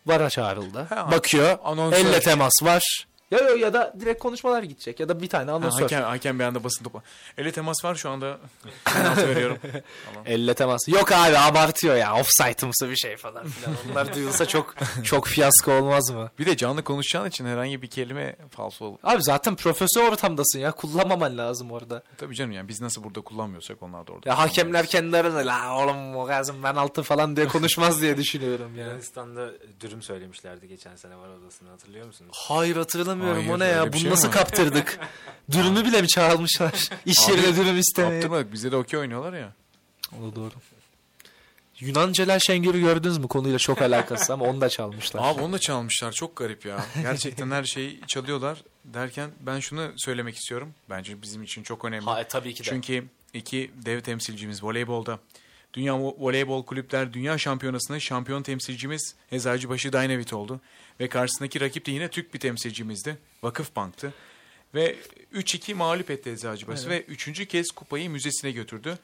VAR'a 0.05 0.29
çağrıldı. 0.29 0.79
Ha, 0.89 1.11
Bakıyor 1.11 1.57
anonsör. 1.63 1.97
elle 2.05 2.19
temas 2.19 2.53
var 2.63 3.07
Ya, 3.31 3.39
ya, 3.39 3.55
ya 3.55 3.73
da 3.73 3.93
direkt 3.99 4.21
konuşmalar 4.23 4.63
gidecek 4.63 4.99
ya 4.99 5.09
da 5.09 5.21
bir 5.21 5.29
tane 5.29 5.51
Ha, 5.51 5.57
anonsör. 5.57 5.81
hakem, 5.81 6.03
hakem 6.03 6.39
bir 6.39 6.43
anda 6.43 6.63
basın 6.63 6.83
topu. 6.83 7.01
Elle 7.37 7.51
temas 7.51 7.85
var 7.85 7.95
şu 7.95 8.09
anda. 8.09 8.37
Penaltı 8.85 9.27
veriyorum. 9.29 9.57
Elle 10.25 10.53
temas. 10.53 10.87
Yok 10.87 11.11
abi 11.11 11.37
abartıyor 11.37 11.95
ya. 11.95 12.15
Offside'ımsı 12.19 12.89
bir 12.89 12.95
şey 12.95 13.17
falan 13.17 13.47
filan. 13.47 13.75
Onlar 13.91 14.15
duyulsa 14.15 14.45
çok 14.45 14.75
çok 15.03 15.27
fiyasko 15.27 15.71
olmaz 15.71 16.09
mı? 16.11 16.29
Bir 16.39 16.45
de 16.45 16.57
canlı 16.57 16.83
konuşacağın 16.83 17.29
için 17.29 17.45
herhangi 17.45 17.81
bir 17.81 17.87
kelime 17.87 18.35
falso 18.51 18.85
olur. 18.85 18.97
Abi 19.03 19.23
zaten 19.23 19.55
profesyonel 19.55 20.11
ortamdasın 20.11 20.59
ya. 20.59 20.71
Kullanmaman 20.71 21.37
lazım 21.37 21.71
orada. 21.71 22.03
Tabii 22.17 22.35
canım 22.35 22.51
yani 22.51 22.67
biz 22.67 22.81
nasıl 22.81 23.03
burada 23.03 23.21
kullanmıyorsak 23.21 23.83
onlar 23.83 24.07
da 24.07 24.11
orada. 24.11 24.29
Ya 24.29 24.37
hakemler 24.37 24.85
kendi 24.85 25.17
arasında 25.17 25.45
la 25.45 25.77
oğlum 25.77 26.15
o 26.15 26.25
gazım 26.25 26.63
ben 26.63 26.75
altı 26.75 27.03
falan 27.03 27.35
diye 27.35 27.47
konuşmaz 27.47 28.01
diye 28.01 28.17
düşünüyorum 28.17 28.71
yani. 28.77 28.87
Yunanistan'da 28.87 29.49
dürüm 29.81 30.01
söylemişlerdi 30.01 30.67
geçen 30.67 30.95
sene 30.95 31.17
var 31.17 31.29
odasını 31.29 31.69
hatırlıyor 31.69 32.05
musunuz? 32.07 32.31
Hayır 32.47 32.75
hatırlamıyorum 32.75 33.18
Hayır, 33.19 33.49
o 33.49 33.59
ne 33.59 33.65
ya 33.65 33.93
bunu 33.93 34.01
şey 34.01 34.11
nasıl 34.11 34.27
mi? 34.27 34.33
kaptırdık? 34.33 34.99
Dürümü 35.51 35.85
bile 35.85 36.01
mi 36.01 36.07
çağırmışlar? 36.07 36.89
İş 37.05 37.29
yerine 37.29 37.55
dürüm 37.55 37.77
istemeye. 37.79 38.21
Kaptırmadık. 38.21 38.53
Bizde 38.53 38.71
de 38.71 38.75
okey 38.75 38.99
oynuyorlar 38.99 39.33
ya. 39.33 39.53
O 40.19 40.31
da 40.31 40.35
doğru. 40.35 40.51
Yunan 41.79 42.13
Celal 42.13 42.39
Şengör'ü 42.39 42.79
gördünüz 42.79 43.17
mü? 43.17 43.27
Konuyla 43.27 43.59
çok 43.59 43.81
alakası 43.81 44.33
ama 44.33 44.45
onu 44.45 44.61
da 44.61 44.69
çalmışlar. 44.69 45.21
Abi 45.23 45.41
onu 45.41 45.53
da 45.53 45.59
çalmışlar. 45.59 46.11
Çok 46.11 46.35
garip 46.35 46.65
ya. 46.65 46.85
Gerçekten 47.01 47.51
her 47.51 47.63
şeyi 47.63 48.01
çalıyorlar 48.07 48.63
derken 48.85 49.29
ben 49.39 49.59
şunu 49.59 49.91
söylemek 49.97 50.35
istiyorum. 50.35 50.73
Bence 50.89 51.21
bizim 51.21 51.43
için 51.43 51.63
çok 51.63 51.85
önemli. 51.85 52.05
Ha, 52.05 52.21
e, 52.21 52.23
tabii 52.27 52.53
ki 52.53 52.59
de. 52.63 52.69
Çünkü 52.69 53.03
iki 53.33 53.71
dev 53.85 54.01
temsilcimiz 54.01 54.63
voleybolda. 54.63 55.19
Dünya 55.73 55.93
Vo- 55.93 56.15
Voleybol 56.19 56.65
Kulüpler 56.65 57.13
Dünya 57.13 57.37
Şampiyonası'nda 57.37 57.99
şampiyon 57.99 58.43
temsilcimiz 58.43 59.15
Eczacıbaşı 59.31 59.93
Dynavit 59.93 60.33
oldu. 60.33 60.61
Ve 60.99 61.09
karşısındaki 61.09 61.61
rakip 61.61 61.85
de 61.85 61.91
yine 61.91 62.07
Türk 62.07 62.33
bir 62.33 62.39
temsilcimizdi. 62.39 63.17
Vakıfbank'tı. 63.43 64.13
Ve 64.75 64.95
3-2 65.33 65.73
mağlup 65.73 66.11
etti 66.11 66.29
Eczacıbaşı 66.29 66.89
ve 66.89 67.01
üçüncü 67.01 67.45
kez 67.45 67.71
kupayı 67.71 68.09
müzesine 68.09 68.51
götürdü. 68.51 68.99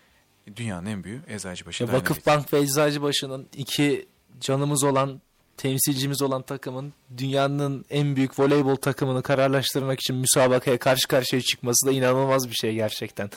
Dünyanın 0.55 0.85
en 0.85 1.03
büyüğü 1.03 1.21
Eczacıbaşı 1.27 1.87
Dynavit. 1.87 2.01
Vakıfbank 2.01 2.53
ve 2.53 2.59
Eczacıbaşı'nın 2.59 3.47
iki 3.57 4.07
canımız 4.39 4.83
olan 4.83 5.21
temsilcimiz 5.57 6.21
olan 6.21 6.41
takımın 6.41 6.93
dünyanın 7.17 7.85
en 7.89 8.15
büyük 8.15 8.39
voleybol 8.39 8.75
takımını 8.75 9.23
kararlaştırmak 9.23 9.99
için 9.99 10.15
müsabakaya 10.15 10.77
karşı 10.77 11.07
karşıya 11.07 11.41
çıkması 11.41 11.87
da 11.87 11.91
inanılmaz 11.91 12.49
bir 12.49 12.55
şey 12.55 12.75
gerçekten. 12.75 13.29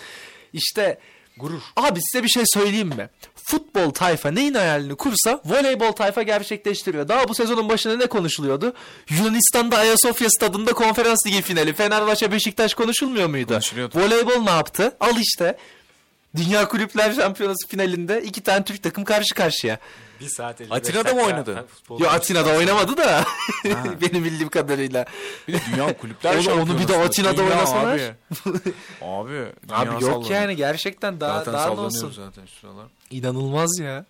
İşte 0.53 0.99
gurur. 1.37 1.63
Abi 1.77 1.99
size 2.03 2.25
bir 2.25 2.29
şey 2.29 2.45
söyleyeyim 2.47 2.89
mi? 2.89 3.09
Futbol 3.51 3.91
tayfa 3.91 4.31
neyin 4.31 4.55
hayalini 4.55 4.97
kursa 4.97 5.41
voleybol 5.45 5.93
tayfa 5.93 6.23
gerçekleştiriyor. 6.23 7.09
Daha 7.09 7.29
bu 7.29 7.35
sezonun 7.35 7.69
başında 7.69 7.97
ne 7.97 8.07
konuşuluyordu? 8.07 8.73
Yunanistan'da 9.11 9.79
Ayasofya 9.79 10.31
stadında 10.31 10.73
konferans 10.73 11.27
ligi 11.27 11.43
finali. 11.43 11.73
Fenerbahçe 11.73 12.33
Beşiktaş 12.33 12.75
konuşulmuyor 12.75 13.29
muydu? 13.29 13.49
Konuşuluyordu. 13.53 13.99
Voleybol 13.99 14.43
ne 14.43 14.51
yaptı? 14.51 14.97
Al 15.01 15.17
işte. 15.21 15.57
Dünya 16.37 16.69
Kulüpler 16.69 17.13
Şampiyonası 17.13 17.69
finalinde 17.69 18.23
iki 18.23 18.41
tane 18.41 18.65
Türk 18.65 18.83
takım 18.83 19.05
karşı 19.05 19.35
karşıya. 19.35 19.79
Bir 20.21 20.29
saat 20.29 20.61
55 20.61 20.77
Atina'da 20.79 21.15
mı 21.15 21.23
oynadı? 21.23 21.67
Yo 21.99 22.09
Atina'da 22.09 22.51
oynamadı 22.57 22.97
da 22.97 23.25
benim 24.01 24.25
bildiğim 24.25 24.49
kadarıyla. 24.49 25.05
Bir 25.49 25.53
de 25.53 25.61
Dünya 25.73 25.97
Kulüpler 25.97 26.37
Oğlum, 26.37 26.59
onu 26.61 26.65
bir 26.65 26.89
de 26.89 26.93
Şampiyonası. 26.93 27.09
Atina'da 27.09 27.37
Dünya 27.37 27.51
oynasalar. 27.57 27.95
Abi, 27.95 28.13
abi, 29.03 29.51
Abi 29.71 29.93
yok 29.93 30.03
sallanıyor. 30.03 30.31
yani 30.31 30.57
gerçekten 30.57 31.21
daha 31.21 31.39
Zaten 31.39 31.55
daha 31.55 31.75
ne 31.75 31.81
olsun. 31.81 32.11
zaten 32.17 32.47
şu 32.47 32.61
sıralar. 32.61 32.87
İnanılmaz 33.11 33.79
ya. 33.81 34.05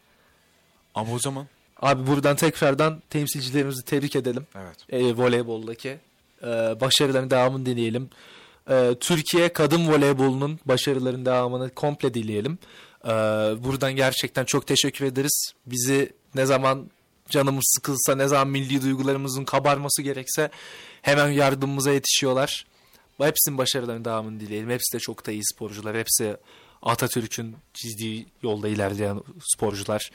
Ama 0.95 1.13
o 1.15 1.19
zaman. 1.19 1.47
Abi 1.83 2.07
buradan 2.07 2.37
tekrardan 2.37 3.03
temsilcilerimizi 3.11 3.85
tebrik 3.85 4.17
edelim. 4.17 4.47
Evet. 4.57 4.77
E, 4.91 5.17
voleyboldaki. 5.17 5.99
E, 6.43 6.47
başarıların 6.81 7.31
devamını 7.31 7.67
dileyelim. 7.67 8.11
E, 8.71 8.95
Türkiye 9.01 9.53
kadın 9.53 9.89
voleybolunun 9.89 10.61
başarıların 10.65 11.27
devamını 11.27 11.71
komple 11.71 12.15
dileyelim. 12.15 12.59
E, 13.05 13.09
buradan 13.65 13.97
gerçekten 13.97 14.45
çok 14.45 14.67
teşekkür 14.67 15.05
ederiz. 15.05 15.53
Bizi 15.67 16.13
ne 16.35 16.47
zaman 16.47 16.91
canımız 17.31 17.65
sıkılsa, 17.77 18.15
ne 18.15 18.29
zaman 18.29 18.49
milli 18.49 18.83
duygularımızın 18.83 19.45
kabarması 19.45 20.03
gerekse 20.03 20.51
hemen 21.03 21.29
yardımımıza 21.29 21.93
yetişiyorlar. 21.93 22.67
Hepsinin 23.19 23.59
başarılarının 23.59 24.05
devamını 24.05 24.41
dileyelim. 24.41 24.71
Hepsi 24.71 24.97
de 24.97 24.99
çok 24.99 25.27
da 25.27 25.33
iyi 25.33 25.45
sporcular. 25.45 25.97
Hepsi 25.97 26.37
Atatürk'ün 26.83 27.57
çizdiği 27.75 28.27
yolda 28.43 28.69
ilerleyen 28.69 29.21
sporcular. 29.41 30.11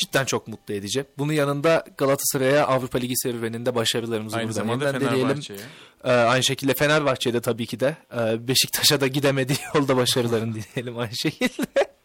Cidden 0.00 0.24
çok 0.24 0.48
mutlu 0.48 0.74
edici. 0.74 1.04
Bunun 1.18 1.32
yanında 1.32 1.84
Galatasaray'a 1.98 2.66
Avrupa 2.66 2.98
Ligi 2.98 3.16
serüveninde 3.16 3.74
başarılarımızı 3.74 4.36
Aynı 4.36 4.48
buradan 4.48 4.68
yeniden 4.68 4.94
dileyelim. 4.94 5.18
Fenerbahçe'ye. 5.18 5.60
Ee, 6.04 6.10
aynı 6.10 6.44
şekilde 6.44 6.74
Fenerbahçe'de 6.74 7.40
tabii 7.40 7.66
ki 7.66 7.80
de 7.80 7.96
e, 8.16 8.48
Beşiktaş'a 8.48 9.00
da 9.00 9.06
gidemediği 9.06 9.58
yolda 9.74 9.96
başarılarını 9.96 10.54
dileyelim 10.54 10.98
aynı 10.98 11.16
şekilde. 11.16 11.66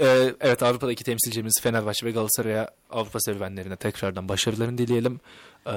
Ee, 0.00 0.34
evet 0.40 0.62
Avrupa'daki 0.62 1.04
temsilcimiz 1.04 1.60
Fenerbahçe 1.62 2.06
ve 2.06 2.10
Galatasaray'a 2.10 2.68
Avrupa 2.90 3.20
serüvenlerine 3.20 3.76
tekrardan 3.76 4.28
başarılarını 4.28 4.78
dileyelim. 4.78 5.20
Ee, 5.66 5.72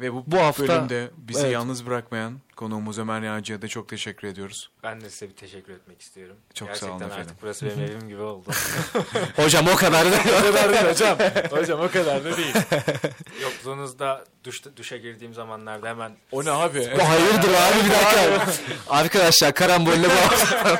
Ve 0.00 0.12
bu, 0.12 0.24
Bu 0.26 0.38
hafta- 0.38 0.68
bölümde 0.68 1.10
bizi 1.16 1.40
Evet. 1.40 1.52
yalnız 1.52 1.86
bırakmayan 1.86 2.40
konuğumuz 2.56 2.98
Ömer 2.98 3.20
Yağcı'ya 3.22 3.62
da 3.62 3.68
çok 3.68 3.88
teşekkür 3.88 4.28
ediyoruz. 4.28 4.70
Ben 4.82 5.00
de 5.00 5.10
size 5.10 5.28
bir 5.28 5.36
teşekkür 5.36 5.72
etmek 5.72 6.00
istiyorum. 6.00 6.36
Çok 6.54 6.68
sağ 6.68 6.72
Gerçekten 6.72 6.90
olun 6.96 7.04
efendim. 7.04 7.20
artık 7.26 7.42
burası 7.42 7.66
benim 7.66 7.80
evim 7.80 8.08
gibi 8.08 8.20
oldu. 8.22 8.50
hocam 9.36 9.66
o 9.68 9.76
kadar 9.76 10.04
da 10.12 10.16
o 10.40 10.42
kadar 10.52 10.72
değil 10.72 10.84
hocam. 10.92 11.18
Hocam 11.60 11.80
o 11.80 11.88
kadar 11.90 12.24
da 12.24 12.36
değil. 12.36 12.54
Yokluğunuzda 13.42 14.24
duş, 14.44 14.62
duşa 14.76 14.96
girdiğim 14.96 15.34
zamanlarda 15.34 15.88
hemen 15.88 16.12
O 16.32 16.44
ne 16.44 16.50
abi? 16.50 16.84
Hayırdır 16.98 17.48
abi 17.54 17.84
bir 17.84 17.90
dakika. 17.90 18.46
Arkadaşlar 18.90 19.54
karambolle 19.54 20.04
bu 20.08 20.12
hafta, 20.12 20.78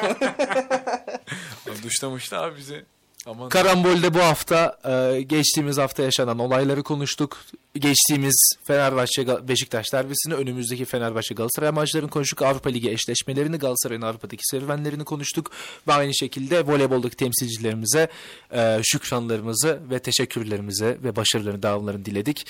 Duşlamıştı 1.83 2.39
abi 2.39 2.57
bizi. 2.57 2.85
Aman. 3.27 3.49
karambolde 3.49 4.15
bu 4.15 4.19
hafta 4.19 4.79
e, 4.85 5.23
geçtiğimiz 5.23 5.79
hafta 5.79 6.03
yaşanan 6.03 6.39
olayları 6.39 6.83
konuştuk. 6.83 7.39
Geçtiğimiz 7.75 8.55
Fenerbahçe 8.65 9.49
Beşiktaş 9.49 9.93
derbisini, 9.93 10.35
önümüzdeki 10.35 10.85
Fenerbahçe 10.85 11.35
Galatasaray 11.35 11.71
maçlarını 11.71 12.11
konuştuk. 12.11 12.43
Avrupa 12.43 12.71
Ligi 12.71 12.91
eşleşmelerini, 12.91 13.57
Galatasaray'ın 13.57 14.03
Avrupa'daki 14.03 14.43
serüvenlerini 14.43 15.05
konuştuk. 15.05 15.51
Ve 15.89 15.93
aynı 15.93 16.15
şekilde 16.15 16.67
voleyboldaki 16.67 17.17
temsilcilerimize 17.17 18.09
e, 18.53 18.81
şükranlarımızı 18.83 19.81
ve 19.91 19.99
teşekkürlerimizi 19.99 20.99
ve 21.05 21.17
başarılarını, 21.17 21.63
devamlarını 21.63 22.05
diledik. 22.05 22.47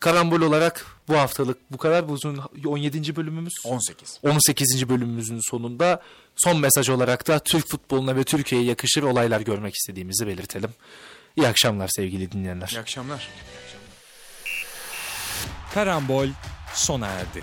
Karambol 0.00 0.40
olarak 0.40 0.86
bu 1.08 1.14
haftalık 1.14 1.58
bu 1.72 1.76
kadar. 1.78 2.08
Bu 2.08 2.12
uzun 2.12 2.40
17. 2.66 3.16
bölümümüz. 3.16 3.52
18. 3.64 4.20
18. 4.22 4.88
bölümümüzün 4.88 5.40
sonunda 5.50 6.02
son 6.44 6.60
mesaj 6.60 6.88
olarak 6.88 7.28
da 7.28 7.38
Türk 7.38 7.68
futboluna 7.68 8.16
ve 8.16 8.24
Türkiye'ye 8.24 8.66
yakışır 8.66 9.02
olaylar 9.02 9.40
görmek 9.40 9.74
istediğimizi 9.74 10.26
belirtelim. 10.26 10.70
İyi 11.36 11.48
akşamlar 11.48 11.88
sevgili 11.88 12.32
dinleyenler. 12.32 12.68
İyi 12.68 12.80
akşamlar. 12.80 13.28
Karambol 15.74 16.28
sona 16.74 17.06
erdi. 17.06 17.42